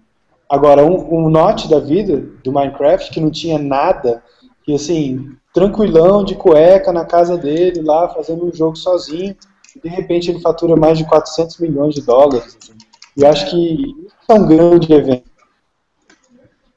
Agora, 0.49 0.85
um, 0.85 1.27
um 1.27 1.29
note 1.29 1.69
da 1.69 1.79
vida 1.79 2.25
do 2.43 2.53
Minecraft 2.53 3.11
que 3.11 3.21
não 3.21 3.31
tinha 3.31 3.59
nada, 3.59 4.23
e 4.67 4.75
assim, 4.75 5.31
tranquilão, 5.55 6.25
de 6.25 6.35
cueca 6.35 6.93
na 6.93 7.05
casa 7.05 7.39
dele, 7.39 7.81
lá 7.81 8.09
fazendo 8.09 8.45
um 8.45 8.53
jogo 8.53 8.77
sozinho, 8.77 9.37
e 9.75 9.81
de 9.81 9.89
repente 9.89 10.29
ele 10.31 10.41
fatura 10.41 10.75
mais 10.75 10.99
de 10.99 11.05
400 11.05 11.59
milhões 11.59 11.95
de 11.95 12.03
dólares. 12.03 12.59
Assim. 12.61 12.73
E 13.17 13.25
acho 13.25 13.49
que 13.51 13.95
é 14.29 14.35
um 14.35 14.47
grande 14.47 14.93
evento. 14.93 15.31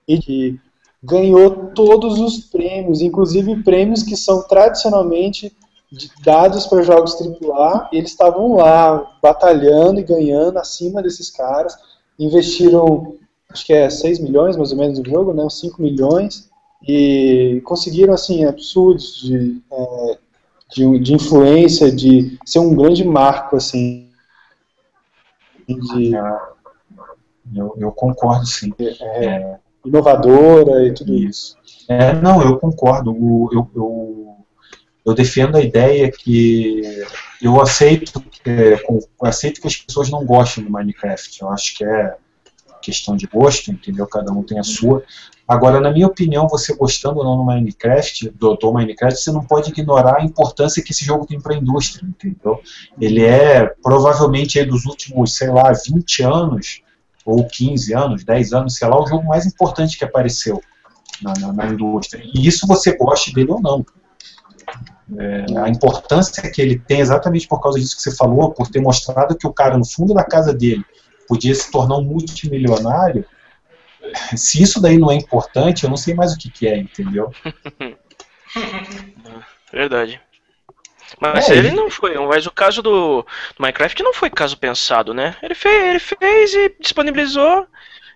E 0.08 0.20
que 0.20 0.60
ganhou 1.04 1.72
todos 1.74 2.20
os 2.20 2.40
prêmios, 2.40 3.02
inclusive 3.02 3.64
prêmios 3.64 4.04
que 4.04 4.16
são 4.16 4.44
tradicionalmente 4.44 5.52
dados 6.24 6.68
para 6.68 6.82
jogos 6.84 7.16
AAA, 7.20 7.90
eles 7.92 8.12
estavam 8.12 8.58
lá 8.58 9.18
batalhando 9.22 10.00
e 10.00 10.04
ganhando 10.04 10.58
acima 10.58 11.02
desses 11.02 11.32
caras, 11.32 11.76
investiram, 12.20 13.16
acho 13.50 13.66
que 13.66 13.74
é 13.74 13.90
6 13.90 14.20
milhões 14.20 14.56
mais 14.56 14.72
ou 14.72 14.78
menos 14.78 15.00
no 15.00 15.06
jogo, 15.06 15.34
né, 15.34 15.48
5 15.50 15.82
milhões, 15.82 16.47
e 16.82 17.62
conseguiram, 17.64 18.14
assim, 18.14 18.46
absurdos 18.46 19.22
de, 19.22 19.62
é, 19.72 20.18
de, 20.74 21.00
de 21.00 21.14
influência, 21.14 21.92
de 21.92 22.38
ser 22.46 22.60
um 22.60 22.76
grande 22.76 23.04
marco, 23.04 23.56
assim, 23.56 24.10
de... 25.68 26.14
Eu, 27.56 27.74
eu 27.78 27.92
concordo, 27.92 28.46
sim. 28.46 28.74
É, 28.78 29.26
é, 29.26 29.58
inovadora 29.86 30.86
e 30.86 30.94
tudo 30.94 31.16
isso. 31.16 31.56
É, 31.88 32.14
não, 32.14 32.42
eu 32.42 32.58
concordo. 32.58 33.12
Eu, 33.52 33.70
eu, 33.74 34.38
eu 35.06 35.14
defendo 35.14 35.56
a 35.56 35.62
ideia 35.62 36.12
que 36.12 36.82
eu 37.42 37.62
aceito, 37.62 38.20
que, 38.20 38.52
aceito 39.22 39.62
que 39.62 39.68
as 39.68 39.78
pessoas 39.78 40.10
não 40.10 40.26
gostem 40.26 40.64
do 40.64 40.70
Minecraft. 40.70 41.42
Eu 41.42 41.50
acho 41.50 41.78
que 41.78 41.86
é 41.86 42.18
questão 42.82 43.16
de 43.16 43.28
gosto, 43.28 43.72
entendeu? 43.72 44.06
Cada 44.08 44.32
um 44.32 44.44
tem 44.44 44.60
a 44.60 44.64
sua. 44.64 45.04
Agora, 45.48 45.80
na 45.80 45.92
minha 45.92 46.08
opinião, 46.08 46.48
você 46.48 46.76
gostando 46.76 47.20
ou 47.20 47.24
não 47.24 47.38
do 47.38 47.46
Minecraft, 47.46 48.32
do, 48.32 48.56
do 48.56 48.74
Minecraft, 48.74 49.18
você 49.18 49.32
não 49.32 49.44
pode 49.44 49.70
ignorar 49.70 50.18
a 50.18 50.24
importância 50.24 50.84
que 50.84 50.92
esse 50.92 51.06
jogo 51.06 51.26
tem 51.26 51.40
para 51.40 51.56
a 51.56 51.58
indústria, 51.58 52.06
entendeu? 52.06 52.60
Ele 53.00 53.24
é 53.24 53.66
provavelmente 53.82 54.62
dos 54.66 54.86
últimos, 54.86 55.36
sei 55.36 55.50
lá, 55.50 55.72
20 55.72 56.24
anos, 56.24 56.82
ou 57.26 57.46
15 57.46 57.94
anos, 57.94 58.24
10 58.26 58.54
anos, 58.54 58.76
sei 58.76 58.88
lá, 58.88 59.02
o 59.02 59.08
jogo 59.08 59.26
mais 59.26 59.46
importante 59.46 59.98
que 59.98 60.04
apareceu 60.04 60.62
na, 61.22 61.34
na, 61.40 61.54
na 61.54 61.66
indústria. 61.68 62.22
E 62.34 62.46
isso 62.46 62.68
você 62.68 62.98
goste 62.98 63.34
dele 63.34 63.52
ou 63.52 63.62
não. 63.62 63.86
É, 65.18 65.46
a 65.60 65.70
importância 65.70 66.50
que 66.52 66.62
ele 66.62 66.78
tem, 66.78 67.00
exatamente 67.00 67.48
por 67.48 67.62
causa 67.62 67.80
disso 67.80 67.96
que 67.96 68.02
você 68.02 68.14
falou, 68.14 68.52
por 68.52 68.68
ter 68.68 68.82
mostrado 68.82 69.38
que 69.38 69.48
o 69.48 69.54
cara 69.54 69.78
no 69.78 69.86
fundo 69.86 70.14
da 70.14 70.26
casa 70.26 70.54
dele 70.54 70.84
podia 71.28 71.56
se 71.56 71.72
tornar 71.72 71.98
um 71.98 72.04
multimilionário, 72.04 73.26
se 74.36 74.62
isso 74.62 74.82
daí 74.82 74.98
não 74.98 75.12
é 75.12 75.16
importante, 75.16 75.84
eu 75.84 75.90
não 75.90 75.98
sei 75.98 76.14
mais 76.14 76.34
o 76.34 76.38
que, 76.38 76.50
que 76.50 76.68
é, 76.68 76.78
entendeu? 76.78 77.32
Verdade. 79.72 80.22
Mas 81.20 81.50
é, 81.50 81.56
ele 81.56 81.72
não 81.72 81.90
foi, 81.90 82.18
mas 82.28 82.46
o 82.46 82.52
caso 82.52 82.82
do, 82.82 83.26
Minecraft 83.58 84.04
não 84.04 84.14
foi 84.14 84.30
caso 84.30 84.58
pensado, 84.58 85.14
né? 85.14 85.36
Ele 85.42 85.56
fez, 85.56 85.84
ele 85.84 86.00
fez 86.00 86.54
e 86.54 86.76
disponibilizou, 86.80 87.66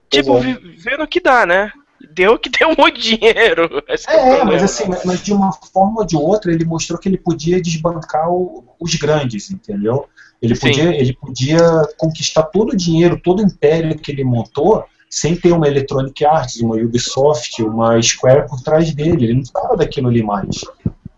tipo, 0.09 0.37
é. 0.37 0.57
vendo 0.77 1.03
o 1.03 1.07
que 1.07 1.19
dá, 1.19 1.45
né? 1.45 1.71
Deu 2.13 2.37
que 2.37 2.49
deu 2.59 2.75
muito 2.77 2.99
dinheiro. 2.99 3.83
É, 3.87 4.39
é 4.39 4.43
mas 4.43 4.63
assim, 4.63 4.85
mas 5.05 5.23
de 5.23 5.31
uma 5.31 5.53
forma 5.53 6.01
ou 6.01 6.05
de 6.05 6.17
outra 6.17 6.51
ele 6.51 6.65
mostrou 6.65 6.99
que 6.99 7.07
ele 7.07 7.17
podia 7.17 7.61
desbancar 7.61 8.29
o, 8.29 8.65
os 8.79 8.93
grandes, 8.95 9.49
entendeu? 9.49 10.07
Ele 10.41 10.57
podia, 10.57 10.95
ele 10.95 11.13
podia 11.13 11.59
conquistar 11.97 12.43
todo 12.43 12.73
o 12.73 12.77
dinheiro, 12.77 13.19
todo 13.21 13.41
o 13.41 13.45
império 13.45 13.97
que 13.97 14.11
ele 14.11 14.23
montou 14.23 14.83
sem 15.11 15.35
ter 15.35 15.51
uma 15.51 15.67
Electronic 15.67 16.23
Arts, 16.23 16.61
uma 16.61 16.77
Ubisoft, 16.77 17.61
uma 17.61 18.01
Square 18.01 18.47
por 18.47 18.61
trás 18.61 18.95
dele. 18.95 19.25
Ele 19.25 19.33
não 19.33 19.41
precisava 19.41 19.75
daquilo 19.75 20.07
ali 20.07 20.23
mais. 20.23 20.61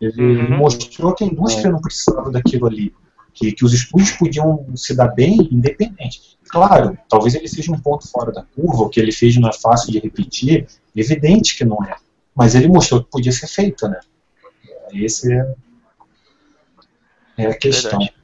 Ele 0.02 0.42
uhum. 0.42 0.58
mostrou 0.58 1.14
que 1.14 1.24
a 1.24 1.28
indústria 1.28 1.72
não 1.72 1.80
precisava 1.80 2.32
daquilo 2.32 2.66
ali. 2.66 2.92
Que, 3.36 3.52
que 3.52 3.64
os 3.64 3.72
estúdios 3.72 4.12
podiam 4.12 4.66
se 4.76 4.96
dar 4.96 5.10
bem 5.10 5.48
independente. 5.52 6.38
Claro, 6.50 6.98
talvez 7.08 7.36
ele 7.36 7.48
seja 7.48 7.72
um 7.72 7.80
ponto 7.80 8.08
fora 8.08 8.32
da 8.32 8.44
curva, 8.44 8.84
o 8.84 8.90
que 8.90 9.00
ele 9.00 9.12
fez 9.12 9.38
não 9.38 9.50
é 9.50 9.54
fácil 9.54 9.92
de 9.92 10.00
repetir, 10.00 10.68
evidente 10.96 11.56
que 11.56 11.64
não 11.64 11.84
é. 11.84 11.96
Mas 12.36 12.56
ele 12.56 12.68
mostrou 12.68 13.04
que 13.04 13.10
podia 13.10 13.32
ser 13.32 13.48
feito, 13.48 13.88
né? 13.88 14.00
Esse 14.92 15.32
é, 15.32 15.56
é 17.38 17.46
a 17.48 17.58
questão. 17.58 18.00
Verdade. 18.00 18.16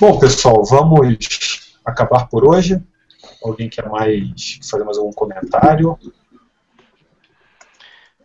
Bom, 0.00 0.18
pessoal, 0.18 0.64
vamos 0.64 1.18
acabar 1.84 2.26
por 2.26 2.46
hoje. 2.46 2.82
Alguém 3.44 3.68
quer 3.68 3.86
mais 3.90 4.58
fazer 4.70 4.84
mais 4.84 4.96
algum 4.96 5.12
comentário? 5.12 5.98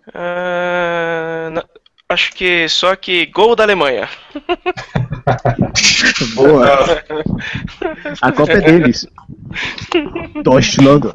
Uh, 0.07 1.61
acho 2.07 2.31
que 2.31 2.69
só 2.69 2.95
que 2.95 3.25
gol 3.25 3.53
da 3.53 3.63
Alemanha. 3.63 4.07
Boa. 6.35 6.63
A 8.21 8.31
Copa 8.31 8.53
é 8.53 8.61
deles. 8.61 9.05
Deutschland. 10.41 11.11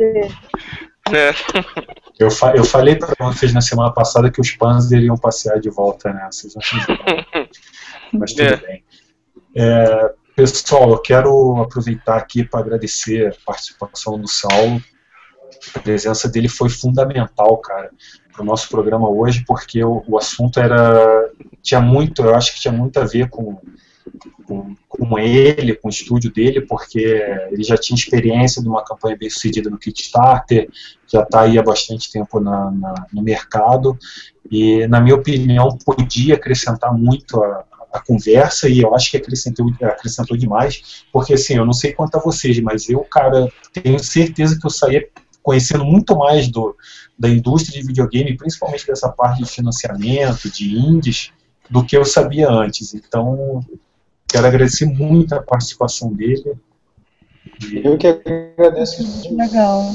É. 1.11 1.31
Eu, 2.19 2.31
fa 2.31 2.55
eu 2.55 2.65
falei 2.65 2.97
para 2.97 3.15
vocês 3.19 3.55
na 3.55 3.63
semana 3.63 3.91
passada 3.91 4.31
que 4.31 4.41
os 4.41 4.51
Panzers 4.51 4.93
iriam 4.93 5.17
passear 5.17 5.59
de 5.59 5.71
volta, 5.71 6.13
né? 6.13 6.29
Vocês 6.31 6.55
não 6.55 6.61
fizeram. 6.63 7.49
Mas 8.13 8.35
tudo 8.35 8.43
é. 8.43 8.57
bem. 8.57 8.85
É, 9.57 10.13
Pessoal, 10.37 10.91
eu 10.91 10.99
quero 10.99 11.63
aproveitar 11.63 12.17
aqui 12.17 12.43
para 12.43 12.59
agradecer 12.59 13.29
a 13.29 13.47
participação 13.47 14.19
do 14.19 14.27
Saulo. 14.27 14.83
A 15.77 15.79
presença 15.79 16.29
dele 16.29 16.49
foi 16.49 16.69
fundamental, 16.69 17.57
cara, 17.59 17.91
para 18.33 18.43
o 18.43 18.45
nosso 18.45 18.69
programa 18.69 19.09
hoje, 19.09 19.45
porque 19.47 19.85
o, 19.85 20.03
o, 20.09 20.19
assunto 20.19 20.59
era 20.59 21.31
tinha 21.63 21.81
muito, 21.81 22.23
eu 22.23 22.35
acho 22.35 22.53
que 22.53 22.61
tinha 22.61 22.73
muito 22.73 22.99
a 22.99 23.05
ver 23.05 23.31
com, 23.31 23.61
com, 24.45 24.75
com 24.89 25.19
ele, 25.21 25.77
com 25.77 25.87
o 25.87 25.91
estúdio 25.91 26.33
dele, 26.33 26.63
porque 26.63 27.23
ele 27.53 27.63
já 27.63 27.77
tinha 27.77 27.97
experiência 27.97 28.61
de 28.61 28.69
uma 28.69 28.85
campanha 28.85 29.17
bem 29.17 29.31
sucedida 29.31 29.71
no 29.71 29.79
Kickstarter, 29.79 30.69
já 31.07 31.23
está 31.23 31.43
aí 31.43 31.57
há 31.57 31.63
bastante 31.63 32.11
tempo 32.11 32.41
na, 32.41 32.73
na, 32.73 33.07
no 33.13 33.23
mercado, 33.23 33.97
e, 34.51 34.85
na 34.89 35.01
minha 35.01 35.15
opinião, 35.15 35.79
podia 35.87 36.35
acrescentar 36.35 36.93
muito 36.93 37.41
a, 37.41 37.65
a 37.95 38.01
conversa 38.01 38.69
e 38.69 38.81
eu 38.81 38.93
acho 38.93 39.09
que 39.13 39.17
acrescentou, 39.17 39.71
acrescentou 39.81 40.37
demais, 40.37 41.05
porque 41.13 41.35
assim, 41.35 41.55
eu 41.55 41.65
não 41.65 41.73
sei 41.73 41.93
quanto 41.93 42.17
a 42.17 42.21
vocês, 42.21 42.59
mas 42.59 42.89
eu, 42.89 43.01
cara, 43.05 43.49
tenho 43.73 43.99
certeza 44.01 44.59
que 44.59 44.67
eu 44.67 44.71
saía 44.71 45.07
conhecendo 45.41 45.85
muito 45.85 46.17
mais 46.17 46.49
do, 46.49 46.77
da 47.17 47.29
indústria 47.29 47.81
de 47.81 47.87
videogame, 47.87 48.37
principalmente 48.37 48.85
dessa 48.85 49.09
parte 49.11 49.45
de 49.45 49.49
financiamento, 49.49 50.51
de 50.51 50.77
indies, 50.77 51.31
do 51.71 51.85
que 51.85 51.97
eu 51.97 52.05
sabia 52.05 52.51
antes. 52.51 52.95
Então, 52.95 53.61
quero 54.27 54.47
agradecer 54.47 54.87
muito 54.87 55.33
a 55.35 55.43
participação 55.43 56.13
dele. 56.13 56.55
Eu 57.71 57.97
que 57.97 58.09
agradeço. 58.09 59.05
Legal. 59.37 59.93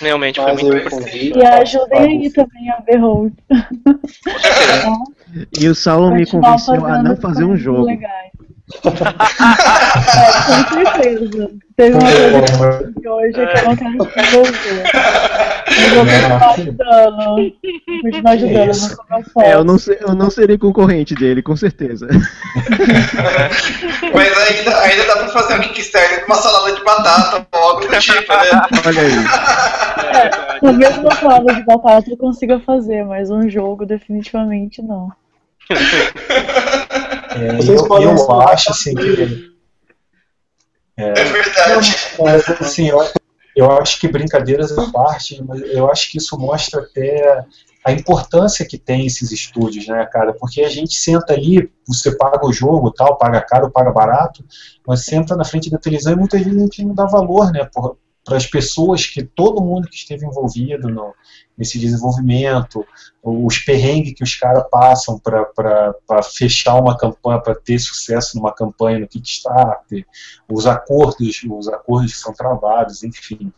Realmente 0.00 0.40
foi 0.40 0.52
muito 0.52 0.76
importante. 0.76 1.32
E 1.36 1.42
ajudem 1.44 1.98
aí 1.98 2.30
também 2.30 2.70
a 2.70 2.80
Behold. 2.80 3.34
E 5.58 5.68
o 5.68 5.74
Saulo 5.74 6.14
me 6.14 6.26
convenceu 6.26 6.86
a 6.86 7.02
não 7.02 7.16
fazer 7.16 7.44
um 7.44 7.56
jogo. 7.56 7.86
Legais. 7.86 8.27
É, 8.68 10.44
com 10.44 10.52
certeza. 10.74 11.48
Teve 11.76 11.96
uma 11.96 12.02
coisa 12.02 12.92
que 13.00 13.08
hoje 13.08 13.32
que 13.32 13.40
eu 13.40 13.64
não 13.64 13.74
quero 13.76 13.98
desenvolver. 13.98 14.84
Eu 15.78 15.88
vou 15.94 16.04
continuar 16.04 16.52
ajudando. 16.52 17.54
Continuar 18.02 18.32
ajudando 18.32 18.96
no 19.36 19.42
É, 19.42 19.54
eu 19.54 19.64
não, 19.64 19.76
eu 20.00 20.14
não 20.14 20.30
serei 20.30 20.58
concorrente 20.58 21.14
dele, 21.14 21.40
com 21.42 21.56
certeza. 21.56 22.06
Mas 24.12 24.38
ainda, 24.38 24.78
ainda 24.80 25.06
dá 25.06 25.16
pra 25.16 25.28
fazer 25.28 25.54
um 25.54 25.60
Kickstarter 25.60 26.26
com 26.26 26.32
uma 26.32 26.42
salada 26.42 26.74
de 26.74 26.82
batata 26.84 27.46
algo 27.52 27.80
do 27.80 27.98
tipo, 27.98 28.32
né? 28.32 28.62
Olha 28.86 29.02
aí. 29.02 29.12
É, 30.14 30.28
talvez 30.60 30.98
uma 30.98 31.14
salada 31.14 31.54
de 31.54 31.62
batata 31.64 32.10
eu 32.10 32.16
consiga 32.16 32.58
fazer, 32.60 33.04
mas 33.04 33.30
um 33.30 33.48
jogo 33.48 33.86
definitivamente 33.86 34.82
não. 34.82 35.10
É, 37.38 37.56
Vocês 37.56 37.80
eu, 37.80 37.88
podem 37.88 38.08
eu 38.08 38.40
acho 38.42 38.70
assim 38.70 38.94
que. 38.94 39.52
É, 40.96 41.10
é 41.10 41.24
verdade. 41.24 41.96
Mas 42.18 42.48
assim, 42.60 42.88
eu, 42.88 42.98
eu 43.54 43.70
acho 43.72 44.00
que 44.00 44.08
brincadeiras 44.08 44.76
à 44.76 44.90
parte, 44.90 45.42
mas 45.42 45.60
eu 45.62 45.90
acho 45.90 46.10
que 46.10 46.18
isso 46.18 46.38
mostra 46.38 46.80
até 46.80 47.44
a 47.84 47.92
importância 47.92 48.66
que 48.66 48.76
tem 48.76 49.06
esses 49.06 49.30
estúdios, 49.30 49.86
né, 49.86 50.04
cara? 50.06 50.32
Porque 50.34 50.62
a 50.62 50.68
gente 50.68 50.96
senta 50.96 51.32
ali, 51.32 51.70
você 51.86 52.16
paga 52.16 52.44
o 52.44 52.52
jogo, 52.52 52.90
tal, 52.90 53.16
paga 53.16 53.40
caro, 53.40 53.70
paga 53.70 53.90
barato, 53.92 54.44
mas 54.86 55.04
senta 55.04 55.36
na 55.36 55.44
frente 55.44 55.70
da 55.70 55.78
televisão 55.78 56.12
e 56.12 56.16
muitas 56.16 56.42
vezes 56.42 56.58
a 56.58 56.62
gente 56.62 56.84
não 56.84 56.94
dá 56.94 57.06
valor, 57.06 57.52
né, 57.52 57.68
para 58.28 58.36
as 58.36 58.46
pessoas 58.46 59.06
que 59.06 59.22
todo 59.22 59.62
mundo 59.62 59.88
que 59.88 59.96
esteve 59.96 60.26
envolvido 60.26 60.90
no, 60.90 61.14
nesse 61.56 61.78
desenvolvimento, 61.78 62.86
os 63.22 63.58
perrengues 63.58 64.12
que 64.12 64.22
os 64.22 64.34
caras 64.34 64.64
passam 64.70 65.18
para 65.18 66.22
fechar 66.22 66.74
uma 66.74 66.94
campanha, 66.96 67.40
para 67.40 67.54
ter 67.54 67.78
sucesso 67.78 68.36
numa 68.36 68.52
campanha 68.52 68.98
no 68.98 69.08
Kickstarter, 69.08 70.04
os 70.46 70.66
acordos, 70.66 71.40
os 71.50 71.68
acordos 71.68 72.12
que 72.12 72.18
são 72.18 72.34
travados, 72.34 73.02
enfim. 73.02 73.50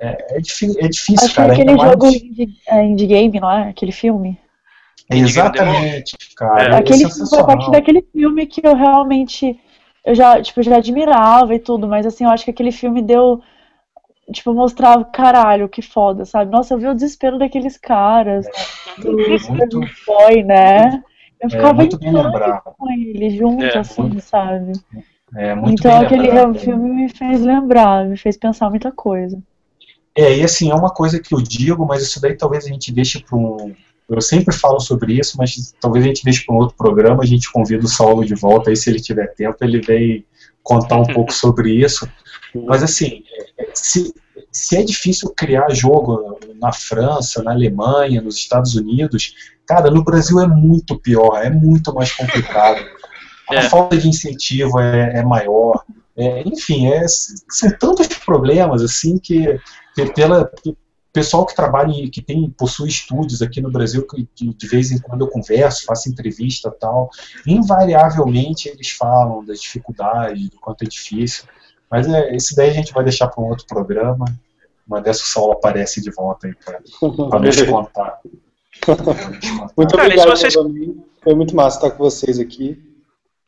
É, 0.00 0.36
é, 0.36 0.40
difícil, 0.40 0.80
é 0.80 0.88
difícil, 0.88 1.26
Acho 1.26 1.34
cara. 1.36 1.54
Que 1.54 1.62
aquele 1.62 1.78
jogo 1.78 2.06
mais... 2.06 2.16
indie, 2.16 2.56
é, 2.66 2.84
indie 2.84 3.06
game, 3.06 3.38
não 3.38 3.50
é? 3.50 3.68
Aquele 3.68 3.92
filme. 3.92 4.36
Exatamente, 5.08 6.16
cara. 6.36 6.74
É. 6.74 6.78
Aquele 6.78 7.08
filme 7.08 7.30
foi 7.30 7.44
parte 7.44 7.70
daquele 7.70 8.02
filme 8.02 8.46
que 8.46 8.60
eu 8.66 8.74
realmente 8.74 9.56
eu 10.04 10.14
já, 10.14 10.40
tipo, 10.40 10.62
já 10.62 10.76
admirava 10.76 11.54
e 11.54 11.58
tudo, 11.58 11.86
mas 11.86 12.06
assim, 12.06 12.24
eu 12.24 12.30
acho 12.30 12.44
que 12.44 12.50
aquele 12.50 12.72
filme 12.72 13.02
deu 13.02 13.42
tipo, 14.32 14.54
mostrava, 14.54 15.04
caralho, 15.04 15.68
que 15.68 15.82
foda, 15.82 16.24
sabe? 16.24 16.50
Nossa, 16.50 16.74
eu 16.74 16.78
vi 16.78 16.86
o 16.86 16.94
desespero 16.94 17.38
daqueles 17.38 17.76
caras, 17.76 18.46
do 18.98 19.12
muito, 19.12 19.80
Boy, 20.06 20.42
né? 20.44 21.02
Eu 21.40 21.46
é, 21.46 21.50
ficava 21.50 21.70
é, 21.70 21.72
muito 21.74 21.98
bem 21.98 22.12
com 22.12 22.92
ele 22.92 23.30
junto, 23.30 23.64
é, 23.64 23.78
assim, 23.78 24.02
muito, 24.02 24.20
sabe? 24.20 24.72
É, 25.36 25.54
muito 25.54 25.80
então 25.80 26.00
aquele 26.00 26.28
lembrado. 26.28 26.58
filme 26.58 26.90
me 26.90 27.08
fez 27.08 27.40
lembrar, 27.40 28.04
me 28.06 28.16
fez 28.16 28.36
pensar 28.36 28.68
muita 28.68 28.92
coisa. 28.92 29.40
É, 30.14 30.36
e 30.36 30.42
assim, 30.42 30.70
é 30.70 30.74
uma 30.74 30.90
coisa 30.90 31.20
que 31.20 31.34
eu 31.34 31.40
digo, 31.40 31.86
mas 31.86 32.02
isso 32.02 32.20
daí 32.20 32.36
talvez 32.36 32.66
a 32.66 32.68
gente 32.68 32.92
deixe 32.92 33.20
para 33.20 33.36
um. 33.38 33.74
Eu 34.08 34.20
sempre 34.20 34.52
falo 34.52 34.80
sobre 34.80 35.14
isso, 35.14 35.38
mas 35.38 35.72
talvez 35.80 36.04
a 36.04 36.08
gente 36.08 36.24
deixe 36.24 36.44
para 36.44 36.54
um 36.54 36.58
outro 36.58 36.76
programa, 36.76 37.22
a 37.22 37.26
gente 37.26 37.50
convida 37.50 37.84
o 37.84 37.88
Saulo 37.88 38.24
de 38.24 38.34
volta, 38.34 38.68
aí 38.68 38.76
se 38.76 38.90
ele 38.90 38.98
tiver 38.98 39.28
tempo, 39.34 39.56
ele 39.60 39.80
vem 39.80 40.26
contar 40.64 40.96
um 40.96 41.06
pouco 41.06 41.32
sobre 41.32 41.72
isso. 41.72 42.08
Mas 42.54 42.82
assim, 42.82 43.22
se, 43.74 44.12
se 44.50 44.76
é 44.76 44.82
difícil 44.82 45.30
criar 45.30 45.72
jogo 45.74 46.38
na 46.56 46.72
França, 46.72 47.42
na 47.42 47.52
Alemanha, 47.52 48.20
nos 48.20 48.36
Estados 48.36 48.74
Unidos, 48.74 49.34
cara, 49.66 49.90
no 49.90 50.02
Brasil 50.02 50.40
é 50.40 50.46
muito 50.46 50.98
pior, 50.98 51.36
é 51.42 51.50
muito 51.50 51.94
mais 51.94 52.12
complicado. 52.12 52.84
A 53.48 53.56
é. 53.56 53.62
falta 53.68 53.96
de 53.96 54.08
incentivo 54.08 54.78
é, 54.80 55.18
é 55.18 55.22
maior. 55.22 55.84
É, 56.16 56.42
enfim, 56.46 56.88
é, 56.88 57.04
são 57.08 57.70
tantos 57.78 58.06
problemas 58.08 58.82
assim 58.82 59.18
que, 59.18 59.58
que 59.94 60.12
pela 60.12 60.50
pessoal 61.12 61.44
que 61.44 61.54
trabalha 61.54 61.92
e 61.92 62.08
que 62.08 62.22
tem 62.22 62.48
possui 62.50 62.88
estúdios 62.88 63.42
aqui 63.42 63.60
no 63.60 63.70
Brasil 63.70 64.06
que, 64.06 64.28
que, 64.34 64.54
de 64.54 64.68
vez 64.68 64.90
em 64.90 64.98
quando 64.98 65.22
eu 65.24 65.28
converso, 65.28 65.84
faço 65.84 66.08
entrevista 66.08 66.70
tal, 66.70 67.10
invariavelmente 67.46 68.68
eles 68.68 68.90
falam 68.90 69.44
das 69.44 69.60
dificuldades, 69.60 70.48
do 70.50 70.58
quanto 70.60 70.82
é 70.82 70.86
difícil. 70.86 71.44
Mas 71.90 72.06
é, 72.08 72.34
esse 72.34 72.54
daí 72.54 72.70
a 72.70 72.72
gente 72.72 72.92
vai 72.92 73.02
deixar 73.02 73.28
para 73.28 73.42
um 73.42 73.48
outro 73.48 73.66
programa. 73.66 74.24
Uma 74.86 75.00
dessa 75.00 75.22
o 75.22 75.26
Saulo 75.26 75.52
aparece 75.52 76.00
de 76.00 76.10
volta 76.10 76.46
aí 76.46 76.54
para 76.54 76.80
nos 77.40 77.62
contar. 77.62 78.20
Muito 79.76 79.94
obrigado, 79.94 80.28
vocês... 80.28 80.54
Foi 81.22 81.34
muito 81.34 81.54
massa 81.54 81.76
estar 81.76 81.90
com 81.90 82.02
vocês 82.02 82.38
aqui. 82.38 82.90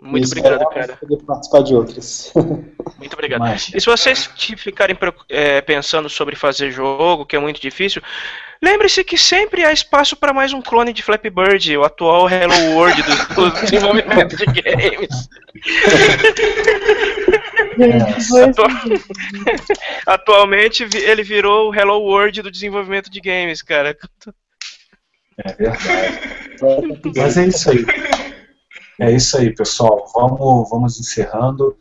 Muito 0.03 0.27
obrigado, 0.27 0.69
cara. 0.69 0.97
Poder 0.97 1.17
participar 1.19 1.63
de 1.63 1.75
outras. 1.77 2.33
Muito 2.99 3.15
obrigado. 3.15 3.41
Mas... 3.41 3.71
E 3.73 3.81
se 3.81 3.87
vocês 3.87 4.29
ficarem 4.57 4.97
é, 5.29 5.61
pensando 5.61 6.09
sobre 6.09 6.35
fazer 6.35 6.73
jogo, 6.73 7.25
que 7.25 7.37
é 7.37 7.39
muito 7.39 7.61
difícil, 7.61 8.03
lembre-se 8.61 9.05
que 9.05 9.17
sempre 9.17 9.65
há 9.65 9.73
espaço 9.73 10.17
para 10.17 10.33
mais 10.33 10.53
um 10.53 10.61
clone 10.61 10.93
de 10.93 11.03
Flappy 11.03 11.31
Bird, 11.31 11.77
o 11.77 11.85
atual 11.85 12.29
Hello 12.29 12.77
World 12.77 13.03
do, 13.03 13.35
do 13.35 13.51
desenvolvimento 13.63 14.37
de 14.37 14.45
games. 14.47 15.29
Atualmente 20.07 20.87
ele 20.95 21.23
virou 21.23 21.71
o 21.71 21.75
Hello 21.75 22.01
World 22.01 22.43
do 22.43 22.51
desenvolvimento 22.51 23.11
de 23.11 23.21
games, 23.21 23.63
cara. 23.63 23.97
É 25.39 25.53
verdade. 25.53 26.21
Mas 27.17 27.37
é 27.37 27.47
isso 27.47 27.71
aí. 27.71 27.85
É 29.01 29.11
isso 29.11 29.37
aí, 29.37 29.55
pessoal. 29.55 30.05
Vamos, 30.15 30.71
vamos 30.71 31.01
encerrando. 31.01 31.77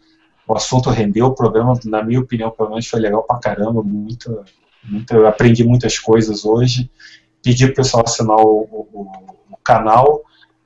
O 0.47 0.55
assunto 0.55 0.89
rendeu, 0.89 1.27
o 1.27 1.35
programa, 1.35 1.79
na 1.85 2.03
minha 2.03 2.19
opinião, 2.19 2.51
pelo 2.51 2.69
menos 2.69 2.87
foi 2.87 2.99
legal 2.99 3.23
pra 3.23 3.39
caramba. 3.39 3.83
Muito, 3.83 4.43
muito, 4.83 5.13
eu 5.13 5.27
aprendi 5.27 5.63
muitas 5.63 5.99
coisas 5.99 6.45
hoje. 6.45 6.89
Pedi 7.43 7.67
pro 7.67 7.75
pessoal 7.75 8.03
assinar 8.05 8.37
o, 8.37 8.67
o, 8.71 9.11
o 9.51 9.57
canal 9.63 10.23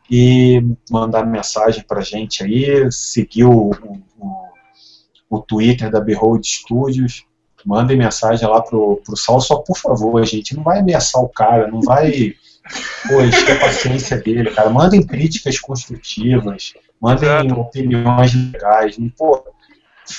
e 0.09 0.63
mandar 0.89 1.25
mensagem 1.25 1.83
pra 1.83 2.01
gente 2.01 2.43
aí, 2.43 2.91
seguir 2.91 3.45
o, 3.45 3.71
o, 4.17 4.44
o 5.29 5.39
Twitter 5.39 5.89
da 5.89 5.99
Behold 5.99 6.45
Studios. 6.45 7.25
Mandem 7.65 7.97
mensagem 7.97 8.47
lá 8.47 8.61
pro, 8.61 9.01
pro 9.03 9.17
Sal, 9.17 9.41
só 9.41 9.55
por 9.57 9.75
favor, 9.75 10.23
gente. 10.23 10.55
Não 10.55 10.61
vai 10.61 10.79
ameaçar 10.79 11.19
o 11.19 11.29
cara, 11.29 11.67
não 11.67 11.81
vai 11.81 12.35
pô, 13.07 13.21
encher 13.21 13.53
a 13.53 13.59
paciência 13.59 14.17
dele, 14.17 14.51
cara. 14.51 14.69
Mandem 14.69 15.05
críticas 15.05 15.59
construtivas, 15.59 16.73
mandem 17.01 17.27
Exato. 17.27 17.59
opiniões 17.59 18.35
legais. 18.35 18.97
Pô, 19.17 19.43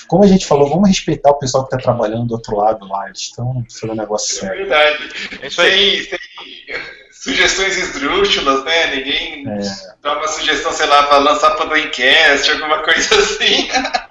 como 0.08 0.24
a 0.24 0.26
gente 0.26 0.44
falou, 0.44 0.68
vamos 0.68 0.88
respeitar 0.88 1.30
o 1.30 1.38
pessoal 1.38 1.64
que 1.64 1.74
está 1.74 1.84
trabalhando 1.84 2.26
do 2.26 2.34
outro 2.34 2.56
lado 2.56 2.84
lá. 2.88 3.06
Eles 3.06 3.20
estão 3.20 3.64
fazendo 3.70 3.92
um 3.92 4.02
negócio 4.02 4.40
sério. 4.40 4.62
É 4.62 4.64
verdade. 4.64 5.10
É 5.40 5.46
isso 5.46 5.60
aí. 5.60 6.02
Sem, 6.02 6.18
sem 6.18 6.18
sugestões 7.26 7.76
esdrúxulas, 7.76 8.64
né? 8.64 8.94
Ninguém 8.94 9.48
é. 9.48 9.60
dá 10.00 10.16
uma 10.16 10.28
sugestão, 10.28 10.72
sei 10.72 10.86
lá, 10.86 11.02
para 11.04 11.18
lançar 11.18 11.50
para 11.56 11.66
o 11.66 11.72
alguma 12.52 12.78
coisa 12.84 13.18
assim. 13.18 13.68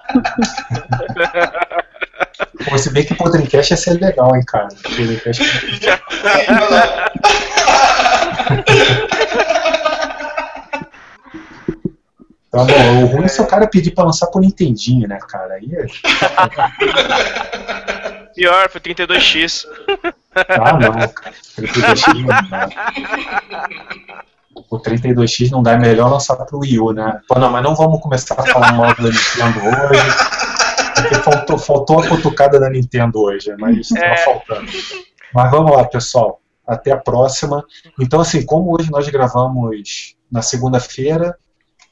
Pô, 2.68 2.78
se 2.78 2.92
bem 2.92 3.04
que 3.04 3.14
o 3.18 3.30
Dreamcast 3.30 3.72
ia 3.72 3.76
ser 3.76 4.00
legal, 4.00 4.34
hein, 4.34 4.42
cara. 4.46 4.68
O 4.68 4.90
Dreamcast... 4.90 5.42
Tá 12.50 12.64
bom, 12.64 13.02
o 13.02 13.06
ruim 13.06 13.24
é 13.24 13.28
se 13.28 13.42
o 13.42 13.46
cara 13.46 13.66
pedir 13.66 13.90
pra 13.90 14.04
lançar 14.04 14.28
pro 14.28 14.40
Nintendinho, 14.40 15.06
né, 15.06 15.18
cara? 15.28 15.54
Aí 15.54 15.68
é... 15.74 15.86
Pior, 18.34 18.70
foi 18.70 18.80
32X. 18.80 19.66
Ah, 20.34 20.72
não, 20.72 20.92
cara. 20.92 21.34
32X 21.58 22.14
não. 22.24 22.38
O 24.70 24.78
32X 24.78 25.50
não 25.50 25.62
dá, 25.62 25.72
é 25.72 25.78
melhor 25.78 26.10
lançar 26.10 26.36
pro 26.36 26.58
Wii 26.58 26.80
U, 26.80 26.92
né? 26.92 27.20
Pô, 27.28 27.38
não, 27.38 27.50
mas 27.50 27.62
não 27.62 27.74
vamos 27.74 28.00
começar 28.00 28.34
a 28.38 28.46
falar 28.46 28.72
mal 28.72 28.94
da 28.94 29.02
Nintendo 29.02 29.60
hoje. 29.60 30.02
Porque 30.94 31.14
faltou, 31.16 31.58
faltou 31.58 32.00
a 32.00 32.08
cutucada 32.08 32.58
da 32.58 32.68
Nintendo 32.70 33.20
hoje, 33.20 33.54
mas 33.58 33.90
é. 33.92 34.00
tava 34.00 34.16
faltando. 34.16 34.70
Mas 35.32 35.50
vamos 35.50 35.70
lá, 35.70 35.84
pessoal 35.84 36.40
até 36.66 36.90
a 36.90 36.96
próxima. 36.96 37.64
Então, 38.00 38.20
assim, 38.20 38.44
como 38.44 38.74
hoje 38.74 38.90
nós 38.90 39.08
gravamos 39.08 40.16
na 40.30 40.42
segunda-feira, 40.42 41.38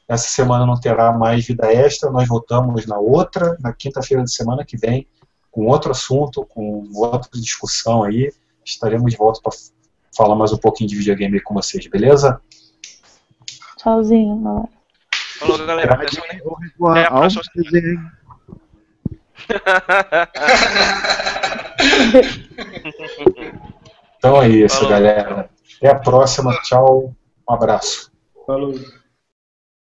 essa 0.09 0.29
semana 0.29 0.67
não 0.67 0.79
terá 0.79 1.13
mais 1.13 1.47
vida 1.47 1.73
extra, 1.73 2.11
nós 2.11 2.27
voltamos 2.27 2.85
na 2.87 2.99
outra, 2.99 3.57
na 3.61 3.73
quinta-feira 3.73 4.23
de 4.25 4.33
semana 4.33 4.65
que 4.65 4.77
vem, 4.77 5.07
com 5.51 5.67
outro 5.67 5.93
assunto, 5.93 6.45
com 6.45 6.91
outra 6.95 7.31
discussão 7.41 8.03
aí. 8.03 8.33
Estaremos 8.65 9.13
de 9.13 9.17
volta 9.17 9.41
para 9.43 9.53
falar 10.17 10.35
mais 10.35 10.53
um 10.53 10.59
pouquinho 10.59 10.91
de 10.91 10.97
videogame 10.97 11.41
com 11.41 11.55
vocês, 11.55 11.87
beleza? 11.87 12.41
Tchauzinho, 13.85 14.41
galera. 14.41 14.69
Falou, 15.39 15.67
galera. 15.67 15.95
Até 15.95 16.07
a 17.05 17.11
próxima. 17.11 17.43
Então 24.17 24.41
é 24.41 24.49
isso, 24.49 24.77
Falou. 24.77 24.91
galera. 24.91 25.51
Até 25.77 25.91
a 25.91 25.95
próxima. 25.97 26.59
Tchau. 26.63 27.15
Um 27.47 27.53
abraço. 27.53 28.11
Falou. 28.47 28.73